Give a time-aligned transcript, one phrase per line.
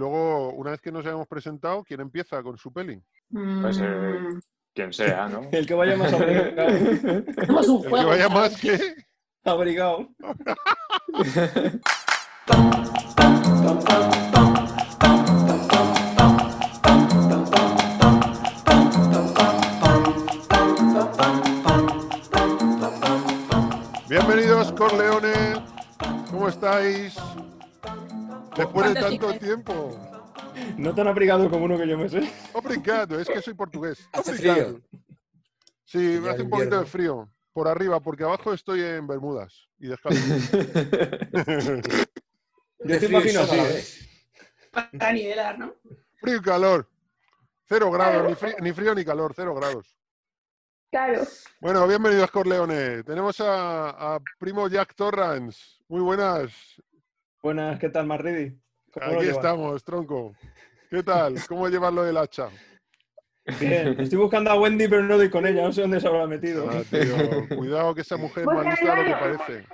[0.00, 3.00] luego, una vez que nos hayamos presentado, ¿quién empieza con su peli?
[3.30, 4.40] Pues, eh, Mm,
[4.74, 5.42] quien sea, ¿no?
[5.52, 6.68] El que vaya más abrigado.
[6.68, 8.94] El que vaya más que...
[9.44, 10.08] abrigado.
[24.08, 25.60] Bienvenidos, Corleones.
[26.30, 27.16] ¿Cómo estáis?
[28.56, 29.98] Después de tanto tiempo.
[30.76, 32.30] No tan abrigado como uno que yo me sé.
[32.52, 34.06] Obrigado, es que soy portugués.
[34.12, 34.80] Hace frío.
[35.84, 37.28] Sí, Ya hace un poquito de frío.
[37.52, 40.20] Por arriba, porque abajo estoy en Bermudas y descalzo.
[42.84, 43.56] Yo te imagino así.
[43.56, 44.08] vez.
[44.70, 45.74] Para nivelar, ¿no?
[46.20, 46.88] frío y calor.
[47.64, 49.96] Cero grados, ni frío, ni frío ni calor, cero grados.
[50.92, 51.22] Claro.
[51.60, 53.04] Bueno, bienvenidos, Corleones.
[53.04, 55.60] Tenemos a, a primo Jack Torrance.
[55.88, 56.50] Muy buenas.
[57.42, 58.54] Buenas, ¿qué tal, Marridi?
[58.92, 60.34] ¿Cómo lo Aquí estamos, tronco.
[60.90, 61.36] ¿Qué tal?
[61.48, 62.50] ¿Cómo llevas lo del hacha?
[63.58, 66.26] Bien, estoy buscando a Wendy, pero no doy con ella, no sé dónde se habrá
[66.26, 66.68] metido.
[66.70, 69.66] Ah, tío, cuidado que esa mujer es más Busca lista de lo que parece.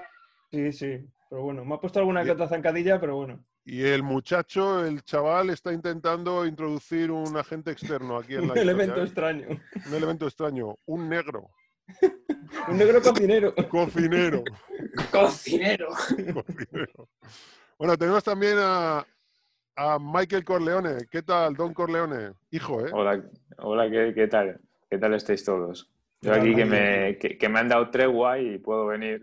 [0.53, 3.45] Sí, sí, pero bueno, me ha puesto alguna que otra zancadilla, pero bueno.
[3.65, 8.59] Y el muchacho, el chaval, está intentando introducir un agente externo aquí en la Un
[8.59, 9.05] elemento ¿eh?
[9.05, 9.49] extraño.
[9.49, 11.51] Un elemento extraño, un negro,
[12.69, 13.55] Un negro cocinero.
[13.69, 14.43] cocinero.
[15.13, 15.89] Cocinero.
[15.89, 17.09] cocinero.
[17.79, 19.07] Bueno, tenemos también a,
[19.77, 21.07] a Michael Corleone.
[21.11, 22.33] ¿Qué tal, Don Corleone?
[22.51, 22.91] Hijo, ¿eh?
[22.93, 23.23] Hola,
[23.59, 24.61] hola ¿qué, qué tal?
[24.91, 25.91] ¿Qué tal estáis todos?
[26.23, 29.21] Yo aquí que me, que, que me han dado tregua y puedo venir.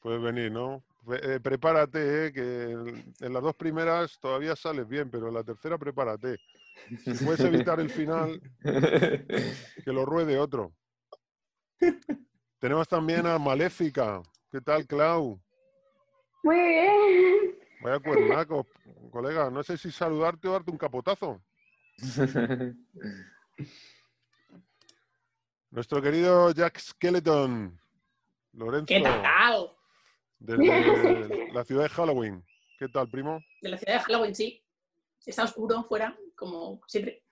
[0.00, 0.84] Puedes venir, ¿no?
[1.12, 2.32] Eh, prepárate, ¿eh?
[2.32, 6.38] que en, en las dos primeras todavía sales bien, pero en la tercera prepárate.
[7.04, 10.72] Si puedes evitar el final, que lo ruede otro.
[12.58, 14.22] Tenemos también a Maléfica.
[14.50, 15.40] ¿Qué tal, Clau?
[16.42, 17.58] Muy bien.
[17.82, 18.66] Vaya cuernaco,
[19.10, 19.50] colega.
[19.50, 21.42] No sé si saludarte o darte un capotazo.
[25.70, 27.78] Nuestro querido Jack Skeleton.
[28.52, 29.70] Lorenzo, ¿Qué tal?
[30.38, 30.64] desde
[31.52, 32.44] la ciudad de Halloween.
[32.78, 33.40] ¿Qué tal, primo?
[33.62, 34.62] De la ciudad de Halloween, sí.
[35.24, 37.22] Está oscuro fuera, como siempre.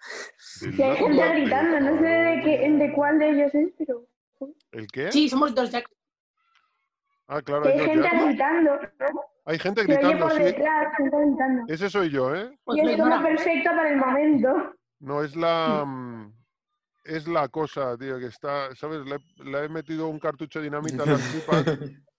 [0.76, 4.06] Que hay gente gritando, no sé de, qué, de cuál de ellos es, pero
[4.72, 5.10] ¿El qué?
[5.12, 5.88] Sí, somos dos Jack.
[7.26, 8.24] Ah, claro, que hay hay gente Jack.
[8.26, 8.70] gritando.
[9.12, 9.20] ¿no?
[9.44, 10.42] Hay gente gritando, por sí.
[10.42, 11.72] detrás, gente gritando.
[11.72, 12.58] Ese soy yo, ¿eh?
[12.64, 14.74] Pues y es como perfecto para el momento.
[15.00, 15.84] No, es la...
[15.86, 16.34] mm,
[17.04, 18.74] Es la cosa, tío, que está...
[18.74, 19.00] ¿Sabes?
[19.06, 21.64] Le, le he metido un cartucho de dinamita a las tripas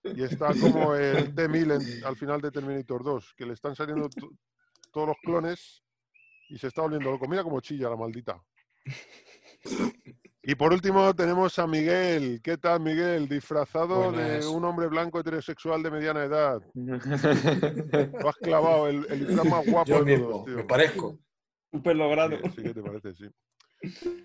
[0.04, 4.10] y está como el T-1000 en- al final de Terminator 2, que le están saliendo
[4.10, 4.32] to-
[4.92, 5.84] todos los clones
[6.50, 7.28] y se está volviendo loco.
[7.28, 8.42] Mira cómo chilla la maldita.
[10.44, 12.42] Y por último tenemos a Miguel.
[12.44, 13.28] ¿Qué tal, Miguel?
[13.28, 16.62] Disfrazado de un hombre blanco heterosexual de mediana edad.
[16.74, 20.56] Lo has clavado, el, el disfraz más guapo Yo de mismo, todos, tío.
[20.56, 21.20] me parezco.
[21.72, 22.38] Súper logrado.
[22.38, 23.26] Sí, sí que te parece, sí.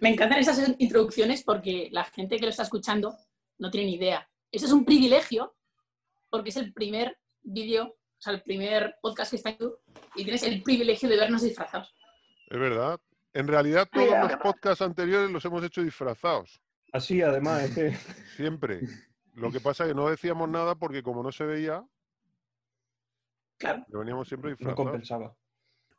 [0.00, 3.14] Me encantan esas introducciones porque la gente que lo está escuchando
[3.58, 4.26] no tiene ni idea.
[4.50, 5.54] Eso es un privilegio
[6.30, 9.78] porque es el primer vídeo, o sea, el primer podcast que está en YouTube
[10.14, 11.94] y tienes el privilegio de vernos disfrazados.
[12.48, 12.98] Es verdad.
[13.36, 14.22] En realidad todos Mira.
[14.24, 16.60] los podcasts anteriores los hemos hecho disfrazados.
[16.92, 17.90] Así, además, es que
[18.36, 18.80] Siempre.
[19.34, 21.84] Lo que pasa es que no decíamos nada porque como no se veía,
[23.58, 23.84] Claro.
[23.88, 24.76] lo veníamos siempre no disfrazados.
[24.86, 25.36] compensaba.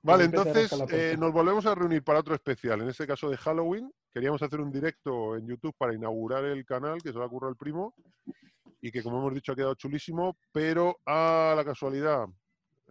[0.03, 2.81] Vale, entonces eh, nos volvemos a reunir para otro especial.
[2.81, 3.91] En este caso de Halloween.
[4.11, 7.49] Queríamos hacer un directo en YouTube para inaugurar el canal, que se lo ha ocurrido
[7.49, 7.93] al primo.
[8.81, 10.37] Y que, como hemos dicho, ha quedado chulísimo.
[10.51, 12.25] Pero a la casualidad,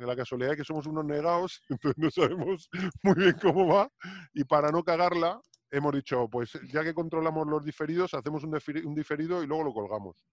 [0.05, 2.69] la casualidad de que somos unos negados, entonces no sabemos
[3.03, 3.91] muy bien cómo va.
[4.35, 5.41] Y para no cagarla,
[5.71, 8.59] hemos dicho, pues ya que controlamos los diferidos, hacemos un,
[8.95, 10.25] diferido y luego lo colgamos.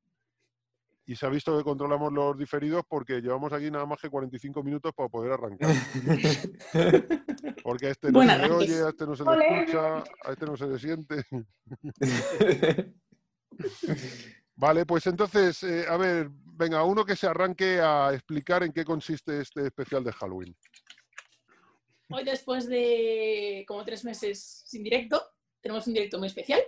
[1.06, 4.64] Y se ha visto que controlamos los diferidos porque llevamos aquí nada más que 45
[4.64, 5.76] minutos para poder arrancar.
[7.62, 10.46] Porque a este no se le oye, a este no se le escucha, a este
[10.46, 11.26] no se le siente.
[14.56, 18.86] Vale, pues entonces, eh, a ver, venga, uno que se arranque a explicar en qué
[18.86, 20.56] consiste este especial de Halloween.
[22.10, 25.22] Hoy, después de como tres meses sin directo,
[25.62, 26.62] tenemos un directo muy especial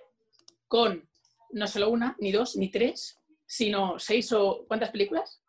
[0.68, 1.08] con
[1.52, 5.42] no solo una, ni dos, ni tres, sino seis o ¿cuántas películas?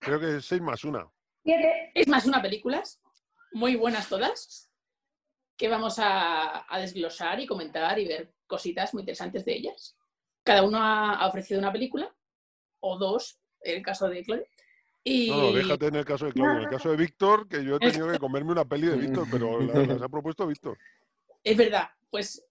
[0.00, 1.06] Creo que es 6 más una.
[1.44, 1.92] Siete.
[1.94, 3.02] Es más una películas,
[3.52, 4.70] muy buenas todas,
[5.58, 9.96] que vamos a, a desglosar y comentar y ver cositas muy interesantes de ellas.
[10.42, 12.14] Cada uno ha, ha ofrecido una película,
[12.80, 14.46] o dos, en el caso de Chloe.
[15.02, 16.56] Y No, no, déjate en el caso de Claudio.
[16.56, 19.26] En el caso de Víctor, que yo he tenido que comerme una peli de Víctor,
[19.30, 20.76] pero la- las ha propuesto Víctor.
[21.42, 22.44] es verdad, pues,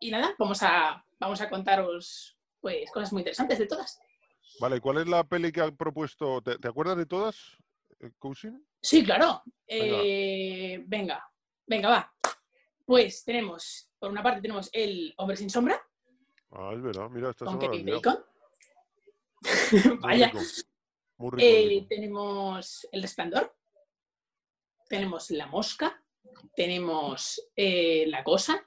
[0.00, 3.98] y nada, vamos a, vamos a contaros pues cosas muy interesantes de todas.
[4.60, 6.42] Vale, ¿cuál es la peli que ha propuesto?
[6.42, 7.56] ¿Te, te acuerdas de todas,
[8.00, 8.64] eh, Cousin?
[8.82, 9.42] Sí, claro.
[9.66, 11.26] Eh, venga,
[11.66, 12.14] venga, va.
[12.84, 15.80] Pues tenemos, por una parte tenemos el Hombre sin sombra,
[16.50, 17.08] Ah, es verdad.
[17.08, 17.94] Mira, esta con Kevin había
[19.84, 20.26] Muy Vaya.
[20.28, 20.38] rico.
[21.18, 21.86] Muy rico, Eh, rico.
[21.88, 23.54] tenemos El Resplandor,
[24.88, 26.02] tenemos La Mosca,
[26.54, 28.64] tenemos eh, La Cosa.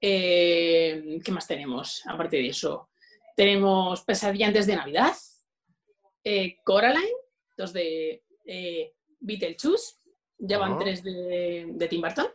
[0.00, 2.90] eh, ¿Qué más tenemos aparte de eso?
[3.36, 5.14] Tenemos Pesadilla antes de Navidad,
[6.64, 7.08] Coraline,
[7.56, 8.22] dos de
[9.20, 9.96] Beetlejuice,
[10.38, 10.78] ya van Ah.
[10.78, 12.26] tres de, de Tim Burton.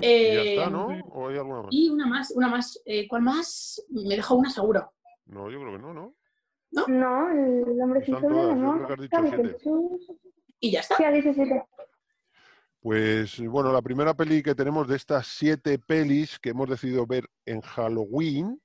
[0.00, 0.86] Y ya está, ¿no?
[1.12, 1.68] ¿O hay alguna más?
[1.72, 2.80] Y una más, una más.
[2.84, 3.82] Eh, ¿Cuál más?
[3.90, 4.92] Me dejo una seguro.
[5.26, 6.14] No, yo creo que no, ¿no?
[6.88, 8.74] No, el hombre sin todas, no.
[8.74, 9.48] creo que has dicho Cabe siete.
[9.52, 10.12] Jesús.
[10.60, 10.96] Y ya está.
[10.96, 11.64] Sí, siete.
[12.80, 17.28] Pues bueno, la primera peli que tenemos de estas siete pelis que hemos decidido ver
[17.44, 18.60] en Halloween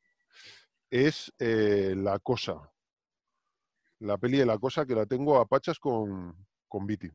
[0.89, 2.69] es eh, La Cosa.
[3.99, 6.35] La peli de La Cosa que la tengo a pachas con,
[6.67, 7.09] con Viti.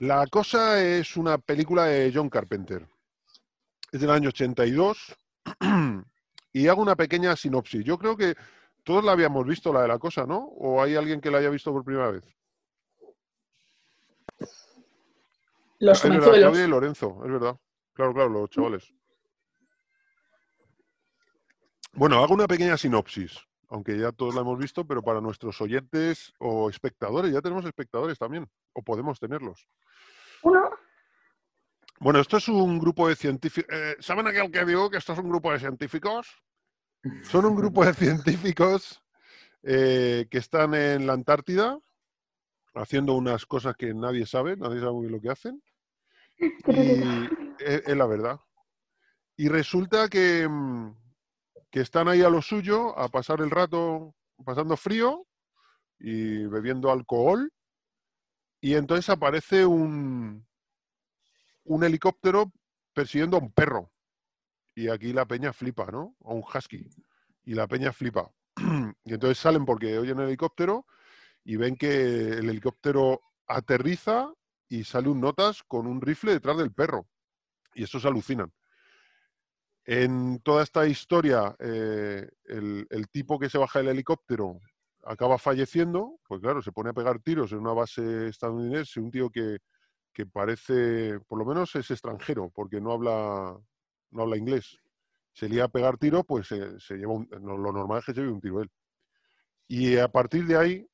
[0.00, 2.88] La Cosa es una película de John Carpenter.
[3.92, 5.16] Es del año 82
[6.52, 7.84] y hago una pequeña sinopsis.
[7.84, 8.34] Yo creo que
[8.86, 10.38] todos la habíamos visto, la de La Cosa, ¿no?
[10.38, 12.24] ¿O hay alguien que la haya visto por primera vez?
[15.80, 16.38] Los Es verdad, jovenzuelos.
[16.38, 17.56] Claudia y Lorenzo, es verdad.
[17.92, 18.94] Claro, claro, los chavales.
[21.94, 23.36] Bueno, hago una pequeña sinopsis,
[23.70, 28.16] aunque ya todos la hemos visto, pero para nuestros oyentes o espectadores, ya tenemos espectadores
[28.16, 29.66] también, o podemos tenerlos.
[30.42, 30.70] Uno.
[31.98, 33.74] Bueno, esto es un grupo de científicos.
[33.98, 36.40] ¿Saben aquel que digo que esto es un grupo de científicos?
[37.22, 39.02] Son un grupo de científicos
[39.62, 41.78] eh, que están en la Antártida
[42.74, 45.62] haciendo unas cosas que nadie sabe, nadie sabe muy bien lo que hacen.
[46.38, 47.24] Y
[47.58, 48.38] es, es la verdad.
[49.36, 50.94] Y resulta que, mm,
[51.70, 54.14] que están ahí a lo suyo, a pasar el rato
[54.44, 55.26] pasando frío
[55.98, 57.50] y bebiendo alcohol.
[58.60, 60.46] Y entonces aparece un,
[61.64, 62.52] un helicóptero
[62.92, 63.90] persiguiendo a un perro.
[64.76, 66.14] Y aquí la peña flipa, ¿no?
[66.24, 66.88] A un husky.
[67.44, 68.30] Y la peña flipa.
[69.04, 70.86] Y entonces salen porque oyen el helicóptero
[71.44, 71.94] y ven que
[72.34, 74.32] el helicóptero aterriza
[74.68, 77.08] y sale un notas con un rifle detrás del perro.
[77.74, 78.52] Y eso se alucinan.
[79.84, 84.60] En toda esta historia, eh, el, el tipo que se baja del helicóptero
[85.04, 89.30] acaba falleciendo, pues claro, se pone a pegar tiros en una base estadounidense, un tío
[89.30, 89.58] que,
[90.12, 93.56] que parece, por lo menos es extranjero, porque no habla,
[94.10, 94.78] no habla inglés.
[95.32, 98.32] Se lía a pegar tiros, pues se, lleva un- lo normal es que se lleve
[98.32, 98.70] un tiro él.
[99.68, 100.88] Y a partir de ahí,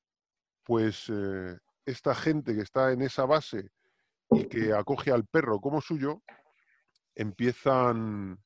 [0.64, 3.70] pues eh, esta gente que está en esa base
[4.30, 6.22] y que acoge al perro como suyo,
[7.14, 8.42] empiezan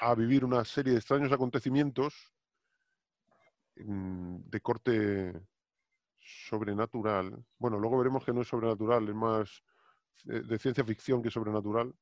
[0.00, 2.34] a vivir una serie de extraños acontecimientos
[3.76, 5.40] mm, de corte
[6.18, 7.44] sobrenatural.
[7.58, 9.62] Bueno, luego veremos que no es sobrenatural, es más
[10.28, 11.94] eh, de ciencia ficción que sobrenatural.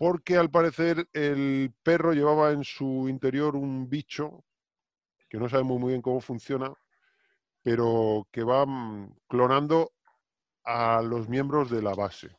[0.00, 4.46] Porque al parecer el perro llevaba en su interior un bicho
[5.28, 6.72] que no sabemos muy bien cómo funciona,
[7.62, 9.92] pero que va mm, clonando
[10.64, 12.34] a los miembros de la base.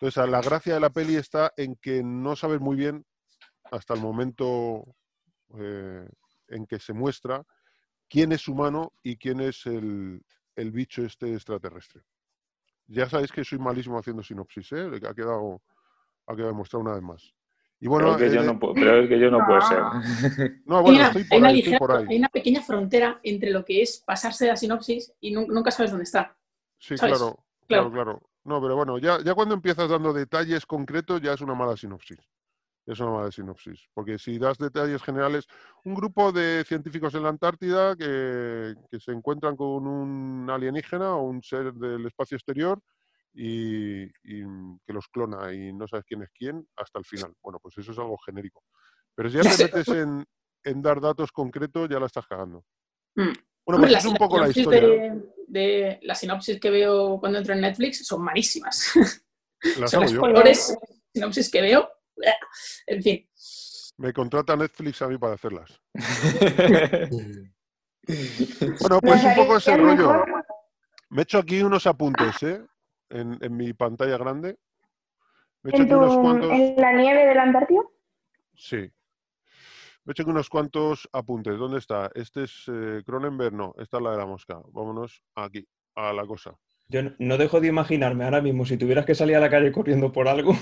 [0.00, 3.04] Entonces, la gracia de la peli está en que no sabes muy bien
[3.70, 4.96] hasta el momento
[5.58, 6.08] eh,
[6.48, 7.44] en que se muestra
[8.08, 10.22] quién es humano y quién es el,
[10.56, 12.00] el bicho este extraterrestre.
[12.86, 14.90] Ya sabéis que soy malísimo haciendo sinopsis, ¿eh?
[15.06, 15.60] Ha quedado,
[16.26, 17.34] ha quedado demostrado una vez más.
[17.80, 19.78] Y bueno, Creo que yo eh, no puedo, creo que yo no puedo ser.
[20.66, 22.06] no, Hay bueno, una- estoy hay por una ahí, estoy ligera- por ahí.
[22.08, 25.90] hay una pequeña frontera entre lo que es pasarse la sinopsis y nu- nunca sabes
[25.90, 26.36] dónde está.
[26.78, 27.16] Sí, ¿sabes?
[27.18, 27.90] claro, Claro.
[27.90, 28.22] claro, claro.
[28.44, 32.18] No, pero bueno, ya, ya cuando empiezas dando detalles concretos ya es una mala sinopsis.
[32.86, 33.88] Es una mala sinopsis.
[33.94, 35.46] Porque si das detalles generales,
[35.84, 41.22] un grupo de científicos en la Antártida que, que se encuentran con un alienígena o
[41.22, 42.80] un ser del espacio exterior
[43.34, 44.44] y, y
[44.86, 47.34] que los clona y no sabes quién es quién hasta el final.
[47.42, 48.62] Bueno, pues eso es algo genérico.
[49.14, 50.24] Pero si ya te metes en,
[50.64, 52.64] en dar datos concretos, ya la estás cagando.
[53.16, 53.32] Mm.
[53.64, 54.80] Bueno, Hombre, pues es un poco la historia.
[54.80, 58.92] De, de las sinopsis que veo cuando entro en Netflix son malísimas.
[59.78, 60.20] Las son las yo.
[60.20, 60.76] peores
[61.14, 61.88] sinopsis que veo.
[62.86, 63.28] En fin.
[63.98, 65.80] Me contrata Netflix a mí para hacerlas.
[68.04, 70.24] Bueno, pues un poco ese ¿Nos harías rollo.
[71.10, 72.60] Me he hecho aquí unos apuntes, ¿eh?
[73.12, 74.58] En, en mi pantalla grande.
[75.62, 76.50] Me he hecho ¿En, aquí unos tu, cuantos.
[76.50, 77.82] ¿En la nieve de la Antártida?
[78.54, 78.76] Sí.
[80.04, 81.56] Me he hecho unos cuantos apuntes.
[81.58, 82.10] ¿Dónde está?
[82.14, 83.74] Este es eh, Cronenberg, no.
[83.78, 84.60] Esta es la de la mosca.
[84.72, 85.64] Vámonos aquí,
[85.94, 86.54] a la cosa.
[86.88, 89.70] Yo no- no dejo de imaginarme ahora mismo, si tuvieras que salir a la calle
[89.72, 90.52] corriendo por algo,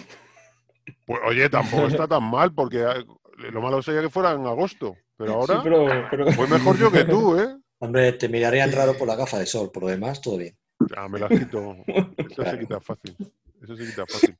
[1.06, 3.04] Pues oye, tampoco está tan mal, porque eh,
[3.52, 4.96] lo malo sería que fuera en agosto.
[5.16, 7.56] Pero ahora, sí, pero, pero- voy mejor yo que tú, ¿eh?
[7.82, 10.54] Hombre, te mirarían raro por la gafa de sol, por lo demás, todo bien.
[10.88, 11.76] Ya, me las quito.
[12.16, 13.16] Eso se quita fácil.
[13.62, 14.38] Eso se quita fácil.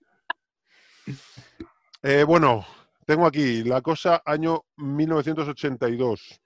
[2.03, 2.65] Eh, bueno,
[3.07, 6.41] tengo aquí La Cosa, año 1982.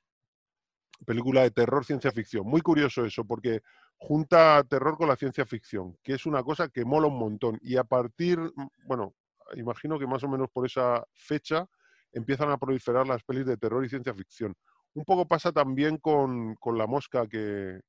[1.07, 2.47] Película de terror, ciencia ficción.
[2.47, 3.63] Muy curioso eso, porque
[3.97, 7.59] junta terror con la ciencia ficción, que es una cosa que mola un montón.
[7.63, 8.39] Y a partir,
[8.87, 9.15] bueno,
[9.55, 11.67] imagino que más o menos por esa fecha
[12.13, 14.55] empiezan a proliferar las pelis de terror y ciencia ficción.
[14.95, 17.81] Un poco pasa también con, con La Mosca, que,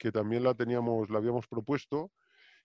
[0.00, 2.10] que también la teníamos, la habíamos propuesto,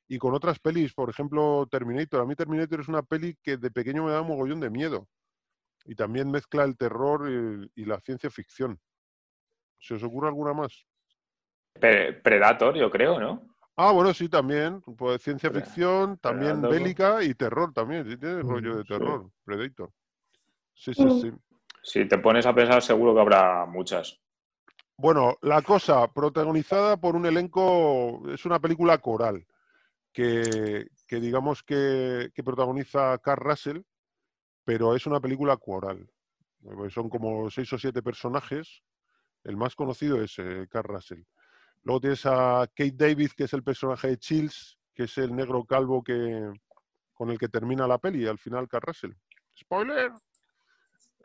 [0.08, 2.22] y con otras pelis, por ejemplo, Terminator.
[2.22, 5.08] A mí Terminator es una peli que de pequeño me da un mogollón de miedo.
[5.84, 8.80] Y también mezcla el terror y, y la ciencia ficción.
[9.80, 10.86] ¿Se os ocurre alguna más?
[11.74, 13.48] Pre- Predator, yo creo, ¿no?
[13.76, 14.82] Ah, bueno, sí, también.
[14.82, 16.72] Pues ciencia Pre- ficción, también Predator.
[16.72, 18.10] bélica y terror también.
[18.10, 18.88] Sí, tiene rollo de sí.
[18.88, 19.92] terror, Predator.
[20.74, 21.22] Sí, sí, Mm.
[21.22, 21.32] sí.
[21.84, 24.20] Si te pones a pensar, seguro que habrá muchas.
[24.98, 29.46] Bueno, La Cosa, protagonizada por un elenco, es una película coral,
[30.14, 33.82] que, que digamos que, que protagoniza Carl Russell,
[34.64, 36.10] pero es una película coral.
[36.64, 38.82] Eh, Son como seis o siete personajes.
[39.44, 41.24] El más conocido es eh, Carl Russell.
[41.84, 45.66] Luego tienes a Kate David, que es el personaje de Chills, que es el negro
[45.66, 46.52] calvo que,
[47.14, 49.12] con el que termina la peli, al final Carl Russell.
[49.58, 50.12] ¡Spoiler!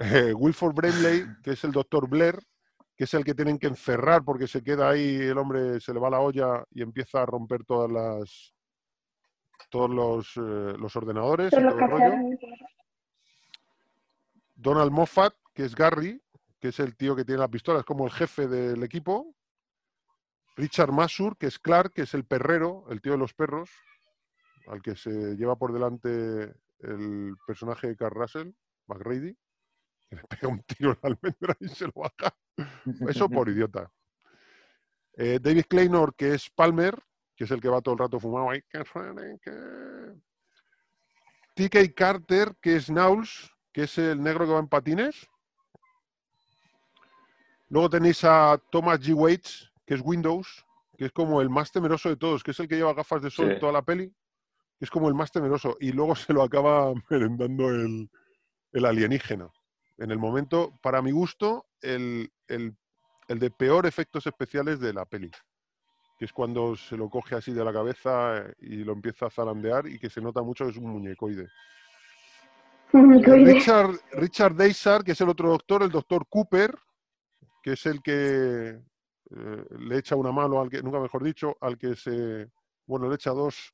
[0.03, 2.39] Eh, Wilford Brimley, que es el doctor Blair,
[3.01, 5.99] que es el que tienen que encerrar porque se queda ahí, el hombre se le
[5.99, 8.55] va la olla y empieza a romper todas las
[9.71, 12.13] todos los, eh, los ordenadores y todo el rollo.
[14.55, 16.23] Donald Moffat, que es Gary,
[16.61, 19.35] que es el tío que tiene la pistola, es como el jefe del equipo.
[20.57, 23.71] Richard Masur, que es Clark, que es el perrero, el tío de los perros,
[24.67, 28.51] al que se lleva por delante el personaje de Carl Russell,
[28.89, 29.39] McReady,
[30.11, 32.35] que le pega un tiro en la almendra y se lo baja.
[33.09, 33.91] Eso por idiota.
[35.17, 36.99] Eh, David Kleynor, que es Palmer,
[37.37, 38.61] que es el que va todo el rato fumado ahí.
[41.55, 45.29] TK Carter, que es Nauls, que es el negro que va en patines.
[47.69, 49.15] Luego tenéis a Thomas G.
[49.15, 50.65] Waits, que es Windows,
[50.97, 53.31] que es como el más temeroso de todos, que es el que lleva gafas de
[53.31, 53.53] sol Sí.
[53.53, 54.09] en toda la peli,
[54.79, 55.77] que es como el más temeroso.
[55.81, 58.11] Y luego se lo acaba merendando el,
[58.73, 59.49] el alienígena.
[60.01, 62.75] En el momento, para mi gusto, el, el-
[63.29, 65.31] el de peor efectos especiales de la peli.
[66.19, 69.31] Que es cuando se lo coge así de la cabeza eh, y lo empieza a
[69.31, 71.47] zarandear y que se nota mucho que es un muñecoide.
[73.45, 76.75] Richard, Richard Deisar, que es el otro doctor, el doctor Cooper,
[77.63, 81.77] que es el que eh, le echa una mano al que, nunca mejor dicho, al
[81.79, 82.49] que se,
[82.87, 83.73] bueno, le echa dos,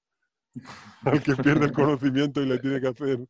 [1.05, 3.27] al que pierde el conocimiento y le tiene que hacer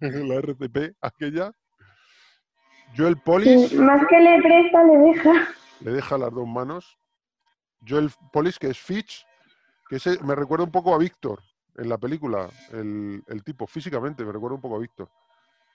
[0.00, 1.52] la RCP, aquella.
[2.96, 5.32] Joel Polis, Sí, más que le presta, le deja.
[5.80, 6.98] le deja las dos manos.
[7.86, 9.26] Joel Polis, que es Fitch,
[9.88, 11.40] que ese me recuerda un poco a Víctor
[11.76, 15.08] en la película, el, el tipo, físicamente me recuerda un poco a Víctor,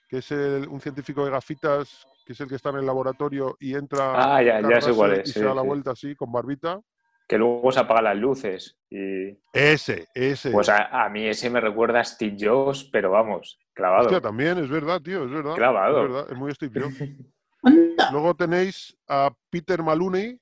[0.08, 3.56] que es el- un científico de gafitas, que es el que está en el laboratorio
[3.58, 5.28] y entra Ah, ya, ya sé cuál Russell es.
[5.30, 5.66] y sí, se da la sí.
[5.66, 6.80] vuelta así, con barbita.
[7.28, 8.78] Que luego se apagan las luces.
[8.88, 10.50] Y Ese, ese.
[10.52, 14.04] pues a, a mí ese me recuerda a Steve Jobs, pero vamos, clavado.
[14.04, 15.54] Hostia, también, es verdad, tío, es verdad.
[15.54, 16.04] Clavado.
[16.04, 16.96] Es verdad, es muy Steve Jobs.
[18.12, 20.38] Luego tenéis a Peter Maloney,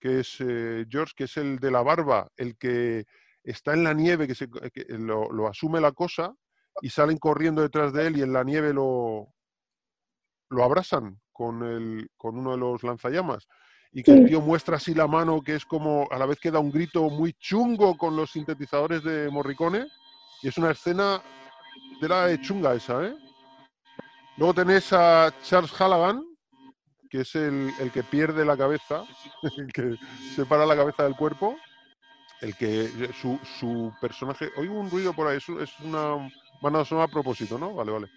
[0.00, 3.04] que es eh, George, que es el de la barba, el que
[3.44, 6.34] está en la nieve, que, se, que lo, lo asume la cosa
[6.80, 9.34] y salen corriendo detrás de él y en la nieve lo,
[10.48, 13.46] lo abrasan con, el, con uno de los lanzallamas.
[13.92, 16.50] Y que el tío muestra así la mano, que es como a la vez que
[16.50, 19.86] da un grito muy chungo con los sintetizadores de Morricone.
[20.42, 21.22] Y es una escena
[22.00, 23.14] de la de chunga esa, ¿eh?
[24.38, 26.24] Luego tenés a Charles Halligan,
[27.10, 29.04] que es el, el que pierde la cabeza,
[29.58, 29.96] el que
[30.34, 31.56] separa la cabeza del cuerpo,
[32.40, 32.88] el que
[33.20, 34.50] su, su personaje.
[34.56, 36.30] Oigo un ruido por ahí, es, es una
[36.62, 37.74] banda sonora a propósito, ¿no?
[37.74, 38.08] Vale, vale.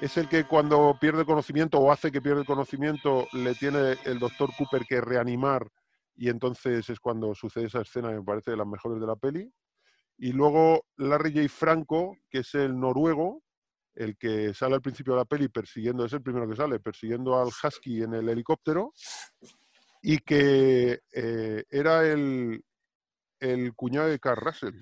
[0.00, 4.18] Es el que cuando pierde conocimiento o hace que pierde el conocimiento, le tiene el
[4.18, 5.70] doctor Cooper que reanimar
[6.16, 9.16] y entonces es cuando sucede esa escena que me parece de las mejores de la
[9.16, 9.52] peli.
[10.16, 11.48] Y luego Larry J.
[11.50, 13.42] Franco, que es el noruego,
[13.94, 17.38] el que sale al principio de la peli persiguiendo, es el primero que sale, persiguiendo
[17.38, 18.94] al Husky en el helicóptero,
[20.00, 22.64] y que eh, era el,
[23.38, 24.80] el cuñado de Carl Russell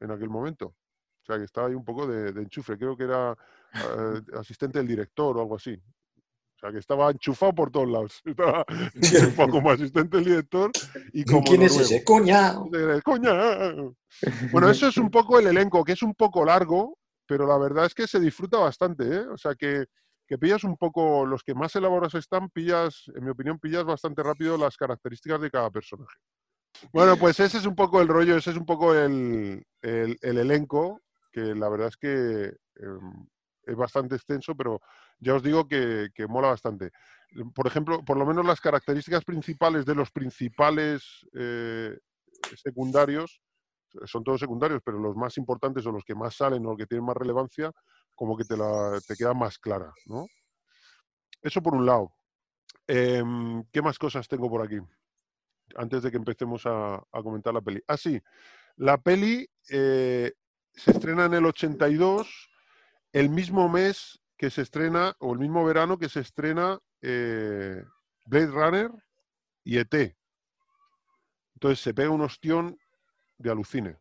[0.00, 0.66] en aquel momento.
[0.66, 2.76] O sea, que estaba ahí un poco de, de enchufe.
[2.76, 3.36] Creo que era
[4.38, 5.74] asistente del director o algo así.
[5.74, 8.22] O sea, que estaba enchufado por todos lados.
[8.24, 8.64] Estaba
[8.94, 10.70] enchufado como asistente del director
[11.12, 12.68] y como ¿Quién es ese coñado?
[12.70, 13.74] De- ¡Coña!
[14.50, 17.84] Bueno, eso es un poco el elenco, que es un poco largo, pero la verdad
[17.84, 19.26] es que se disfruta bastante, ¿eh?
[19.28, 19.84] O sea, que,
[20.26, 24.22] que pillas un poco, los que más elaborados están, pillas, en mi opinión, pillas bastante
[24.22, 26.16] rápido las características de cada personaje.
[26.92, 30.38] Bueno, pues ese es un poco el rollo, ese es un poco el, el- el
[30.38, 31.02] elenco,
[31.32, 32.44] que la verdad es que
[32.76, 33.26] em,
[33.66, 34.80] es bastante extenso, pero
[35.18, 36.90] ya os digo que, que mola bastante.
[37.54, 41.98] Por ejemplo, por lo menos las características principales de los principales eh,
[42.54, 43.42] secundarios,
[44.04, 46.86] son todos secundarios, pero los más importantes o los que más salen o los que
[46.86, 47.72] tienen más relevancia,
[48.14, 50.26] como que te, la, te quedan más claras, ¿no?
[51.42, 52.12] Eso por un lado.
[52.86, 54.78] Em, ¿Qué más cosas tengo por aquí?
[55.76, 57.82] Antes de que empecemos a, a comentar la peli.
[57.86, 58.20] Ah, sí.
[58.76, 60.32] La peli eh,
[60.72, 62.50] se estrena en el 82,
[63.16, 67.82] el mismo mes que se estrena, o el mismo verano que se estrena eh,
[68.26, 68.90] Blade Runner
[69.64, 70.14] y ET.
[71.54, 72.78] Entonces se pega un ostión
[73.38, 73.96] de alucine.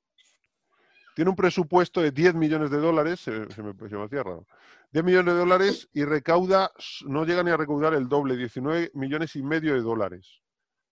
[1.15, 4.45] Tiene un presupuesto de 10 millones de dólares, se, me, se me hacía raro.
[4.91, 6.71] 10 millones de dólares y recauda,
[7.05, 10.41] no llega ni a recaudar el doble, 19 millones y medio de dólares.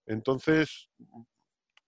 [0.05, 0.89] Entonces,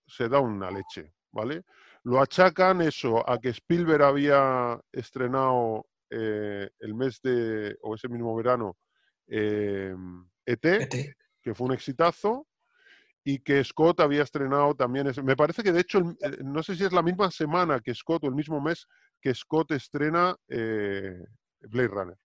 [0.05, 1.63] se da una leche, ¿vale?
[2.03, 8.35] Lo achacan eso a que Spielberg había estrenado eh, el mes de, o ese mismo
[8.35, 8.77] verano,
[9.27, 9.95] eh,
[10.45, 11.15] ET, Vete.
[11.41, 12.47] que fue un exitazo,
[13.27, 15.07] y que Scott había estrenado también.
[15.07, 17.79] ese- me parece que de hecho, el- eh, no sé si es la misma semana
[17.79, 18.85] que Scott o el mismo mes
[19.19, 21.23] que Scott estrena eh,
[21.61, 22.17] Blade Runner.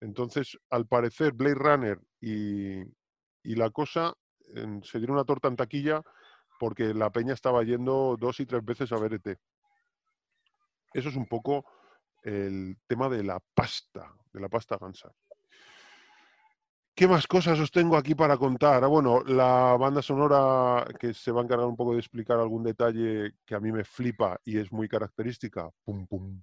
[0.00, 4.14] Entonces, al parecer, Blade Runner y, y la cosa
[4.54, 6.02] en- se dieron una torta en taquilla
[6.58, 9.38] porque la peña estaba yendo dos y tres veces a ver ET.
[10.94, 11.64] Eso es un poco
[12.22, 15.12] el tema de la pasta, de la pasta gansa.
[16.94, 18.84] ¿Qué más cosas os tengo aquí para contar?
[18.84, 22.62] Ah, bueno, la banda sonora que se va a encargar un poco de explicar algún
[22.62, 25.70] detalle que a mí me flipa y es muy característica.
[25.84, 26.42] Pum, pum.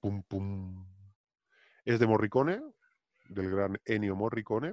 [0.00, 0.86] Pum, pum.
[1.84, 2.60] Es de Morricone,
[3.28, 4.72] del gran Ennio Morricone,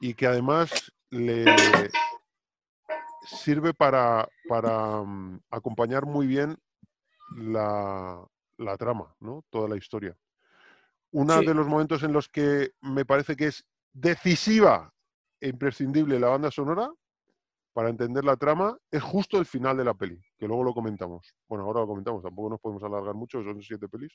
[0.00, 1.44] y que además le
[3.24, 6.56] sirve para, para mm, acompañar muy bien
[7.36, 8.24] la,
[8.58, 9.44] la trama, ¿no?
[9.50, 10.16] Toda la historia.
[11.10, 11.46] Uno Sí.
[11.46, 14.92] de los momentos en los que me parece que es decisiva
[15.40, 16.90] e imprescindible la banda sonora
[17.74, 21.34] para entender la trama es justo el final de la peli, que luego lo comentamos.
[21.48, 24.12] Bueno, ahora lo comentamos, tampoco nos podemos alargar mucho, son siete pelis,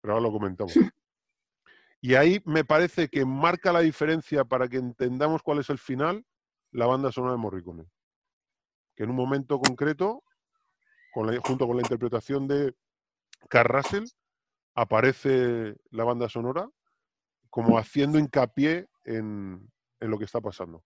[0.00, 0.74] pero ahora lo comentamos.
[2.00, 6.24] Y ahí me parece que marca la diferencia para que entendamos cuál es el final,
[6.70, 7.86] la banda sonora de Morricone.
[8.94, 10.22] Que en un momento concreto,
[11.16, 12.74] con la- junto con la interpretación de
[13.48, 14.04] Carl Russell,
[14.74, 16.68] aparece la banda sonora
[17.48, 19.66] como haciendo hincapié en,
[19.98, 20.84] en lo que está pasando.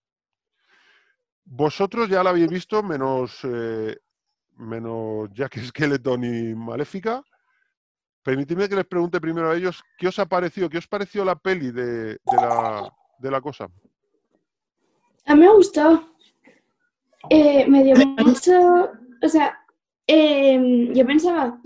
[1.45, 3.99] Vosotros ya la habéis visto, menos, eh,
[4.57, 7.25] menos Jack Skeleton y Maléfica.
[8.23, 11.35] Permitidme que les pregunte primero a ellos qué os ha parecido, qué os pareció la
[11.35, 12.89] peli de, de la,
[13.19, 13.67] de la cosa.
[15.27, 16.15] A mí me gustó.
[17.31, 18.93] Eh, me dio mucho.
[19.23, 19.60] O sea,
[20.13, 21.61] eh, yo pensaba.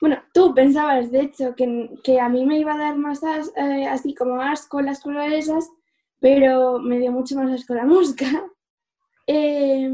[0.00, 3.52] Bueno, tú pensabas, de hecho, que, que a mí me iba a dar más as-
[3.56, 5.68] eh, así como asco las cosas esas,
[6.20, 8.26] pero me dio mucho más asco la mosca.
[9.26, 9.90] Eh,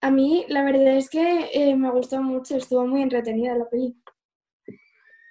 [0.00, 3.94] a mí, la verdad es que eh, me gustó mucho, estuvo muy entretenida la peli.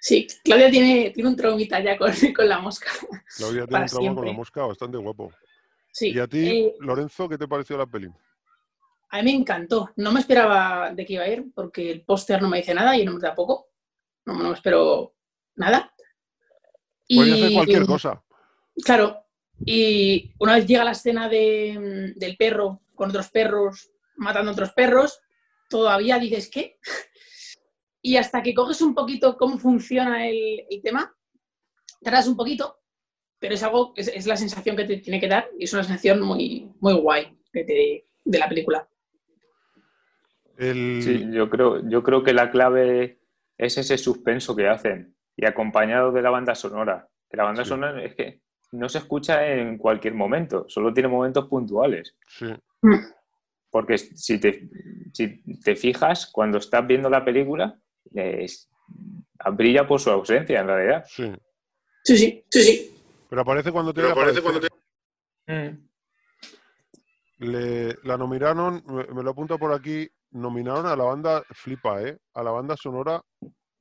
[0.00, 2.90] Sí, Claudia tiene, tiene un traumita ya con, con la mosca.
[3.36, 5.32] Claudia tiene Para un trauma con la mosca bastante guapo.
[5.92, 6.12] Sí.
[6.14, 8.08] ¿Y a ti, eh, Lorenzo, qué te pareció la peli?
[9.10, 9.90] A mí me encantó.
[9.96, 12.96] No me esperaba de qué iba a ir, porque el póster no me dice nada
[12.96, 13.70] y el nombre tampoco.
[14.26, 15.14] No, no me espero
[15.56, 15.92] nada.
[17.08, 18.22] Ser Y- cualquier cosa.
[18.84, 19.24] Claro,
[19.64, 24.72] y una vez llega la escena de, del perro con otros perros, matando a otros
[24.72, 25.20] perros,
[25.70, 26.78] todavía dices, ¿qué?
[28.02, 31.14] Y hasta que coges un poquito cómo funciona el, el tema,
[32.02, 32.78] tardas un poquito,
[33.38, 35.84] pero es algo, es, es la sensación que te tiene que dar y es una
[35.84, 38.88] sensación muy, muy guay que te- de la película.
[40.56, 43.20] El- Sí, yo creo, yo creo que la clave
[43.58, 47.08] es ese suspenso que hacen y acompañado de la banda sonora.
[47.28, 47.68] Que la banda Sí.
[47.70, 48.40] sonora es que
[48.72, 52.16] no se escucha en cualquier momento, solo tiene momentos puntuales.
[52.28, 52.46] sí.
[53.68, 54.70] Porque si te,
[55.12, 57.78] si te fijas, cuando estás viendo la película,
[58.14, 58.70] es-
[59.52, 61.04] brilla por su ausencia en realidad.
[61.06, 61.30] Sí.
[62.04, 63.02] Sí, sí, sí, sí.
[63.28, 64.42] Pero aparece cuando tiene que aparecer.
[67.38, 72.18] Le- la nominaron, me, me lo apunto por aquí, nominaron a la banda, flipa, ¿eh?
[72.34, 73.22] A la banda sonora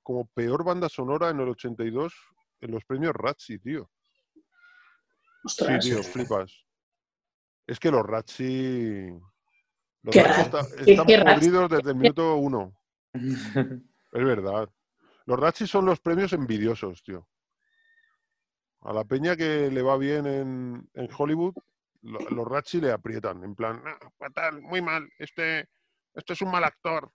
[0.04, 2.14] como peor banda sonora en el 82
[2.62, 3.90] en los premios Razzie, tío.
[4.34, 4.42] Sí,
[5.46, 5.84] Ostras.
[5.84, 6.66] tío, flipas.
[7.68, 9.20] Es que los Razzie...
[10.04, 11.18] Los Qué está- están qué
[11.68, 12.74] desde el minuto uno.
[14.12, 14.70] Es verdad.
[15.26, 17.28] Los Razzie son los premios envidiosos, tío.
[18.82, 21.56] A la peña que le va bien en, en Hollywood,
[22.04, 25.68] lo- los Ratchi le aprietan, en plan, "Ah, fatal, muy mal, este,
[26.16, 27.12] este es un mal actor,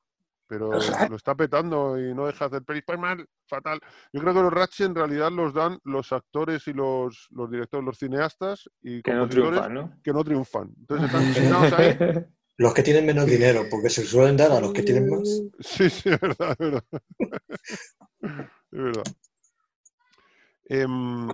[0.46, 0.70] pero
[1.08, 3.80] lo está petando y no deja de hacer pelis, pues mal, fatal.
[4.12, 7.86] Yo creo que los Ratchi en realidad los dan los actores y los, los directores,
[7.86, 10.00] los cineastas y Que no triunfan, ¿no?
[10.02, 10.74] que no triunfan.
[10.76, 11.96] Entonces están chinados ahí.
[12.56, 15.26] Los que tienen menos dinero, porque se suelen dar a los que tienen más.
[15.60, 16.84] Sí, sí, es verdad, es verdad.
[18.72, 19.04] Es verdad.
[20.66, 21.28] Em,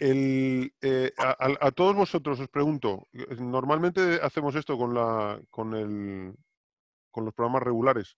[0.00, 6.34] eh, a todos vosotros os pregunto, eh, normalmente hacemos esto con, la, con, el,
[7.10, 8.16] con los programas regulares.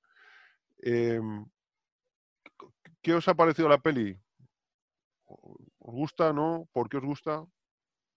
[0.79, 1.47] Em,
[3.03, 4.19] ¿Qué os ha parecido la peli?
[5.27, 6.69] ¿Os gusta, no?
[6.73, 7.45] ¿Por qué os gusta?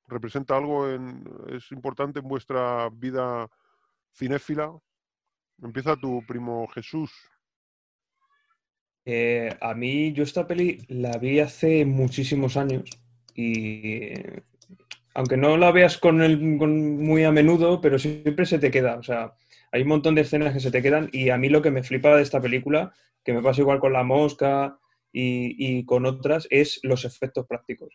[0.07, 0.89] ¿Representa algo?
[0.89, 3.47] En, ¿Es importante en vuestra vida
[4.13, 4.71] cinéfila?
[5.61, 7.11] Empieza tu primo Jesús.
[9.05, 12.89] Eh, a mí, yo esta peli la vi hace muchísimos años
[13.35, 14.13] y
[15.13, 18.95] aunque no la veas con el, con- muy a menudo, pero siempre se te queda.
[18.95, 19.33] O sea,
[19.71, 21.83] hay un montón de escenas que se te quedan y a mí lo que me
[21.83, 24.77] flipa de esta película, que me pasa igual con La Mosca
[25.11, 27.89] y, y con otras, es los efectos prácticos.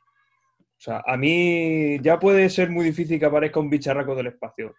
[0.76, 4.74] O sea, a mí ya puede ser muy difícil que aparezca un bicharraco del espacio,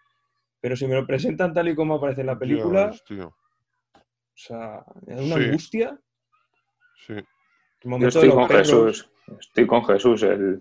[0.60, 3.28] pero si me lo presentan tal y como aparece en la película, tío.
[3.28, 3.34] o
[4.34, 5.44] sea, da una Sí.
[5.44, 5.98] angustia.
[7.06, 7.12] Sí.
[7.14, 7.24] El
[7.82, 8.66] Yo momento estoy de los con perros.
[8.68, 9.10] Jesús,
[9.40, 10.22] estoy con Jesús.
[10.22, 10.60] El,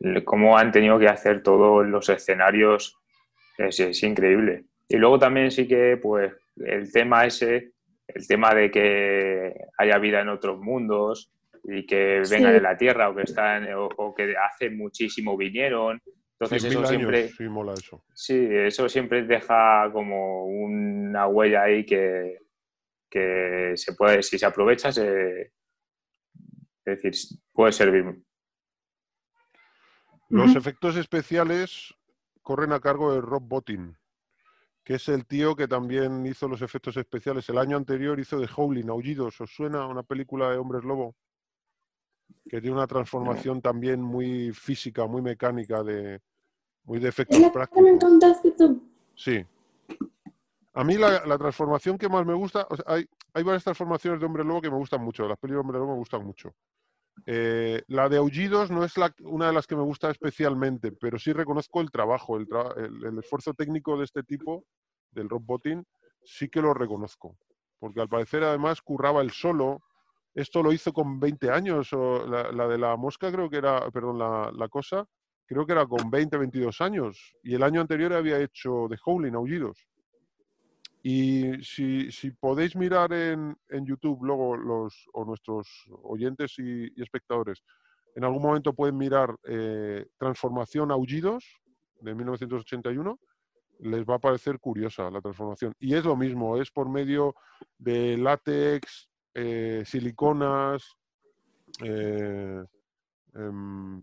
[0.00, 2.98] el cómo han tenido que hacer todos los escenarios
[3.58, 4.64] es, es increíble.
[4.88, 7.72] Y luego también sí que, pues, el tema ese,
[8.08, 11.32] el tema de que haya vida en otros mundos
[11.64, 12.52] y que vengan Sí.
[12.52, 16.00] de la Tierra o que están o, o que hace muchísimo vinieron.
[16.38, 18.04] Entonces Sí, eso siempre, años, sí, mola eso.
[18.12, 22.38] sí, eso siempre deja como una huella ahí que,
[23.08, 25.52] que se puede, si se aprovecha, se,
[26.84, 28.22] es decir, puede servir.
[30.28, 31.94] Los efectos especiales
[32.42, 33.96] corren a cargo de Rob Bottin,
[34.82, 37.48] que es el tío que también hizo los efectos especiales.
[37.48, 39.40] El año anterior hizo The Howling, Aullidos.
[39.40, 41.14] ¿Os suena una película de hombres lobo?
[42.48, 46.20] Que tiene una transformación también muy física, muy mecánica, de,
[46.84, 48.00] muy de efectos Es la que me prácticos.
[48.00, 48.82] contaste tú.
[49.14, 49.44] Sí.
[50.74, 54.18] A mí la, la transformación que más me gusta, o sea, hay, hay varias transformaciones
[54.18, 56.52] de Hombre Lobo que me gustan mucho, las pelis de Hombre Lobo me gustan mucho.
[57.26, 61.18] Eh, la de Aullidos no es la- una de las que me gusta especialmente, pero
[61.18, 64.64] sí reconozco el trabajo, el, tra- el- esfuerzo técnico de este tipo,
[65.10, 65.44] del Rob
[66.24, 67.36] sí que lo reconozco.
[67.78, 69.80] Porque al parecer además curraba el solo.
[70.34, 74.18] Esto lo hizo con 20 años, o la, de la mosca creo que era, perdón,
[74.18, 75.06] la, la cosa,
[75.46, 77.34] creo que era con 20, 22 años.
[77.42, 79.86] Y el año anterior había hecho The Howling, Aullidos.
[81.06, 85.68] Y si, podéis mirar en, YouTube luego los, o nuestros
[86.02, 87.62] oyentes y, espectadores,
[88.14, 91.44] en algún momento pueden mirar eh, Transformación Aullidos
[92.00, 93.20] de 1981,
[93.80, 95.74] les va a parecer curiosa la transformación.
[95.78, 97.34] Y es lo mismo, es por medio
[97.76, 100.96] de látex, eh, siliconas,
[101.82, 102.64] eh,
[103.34, 104.02] em,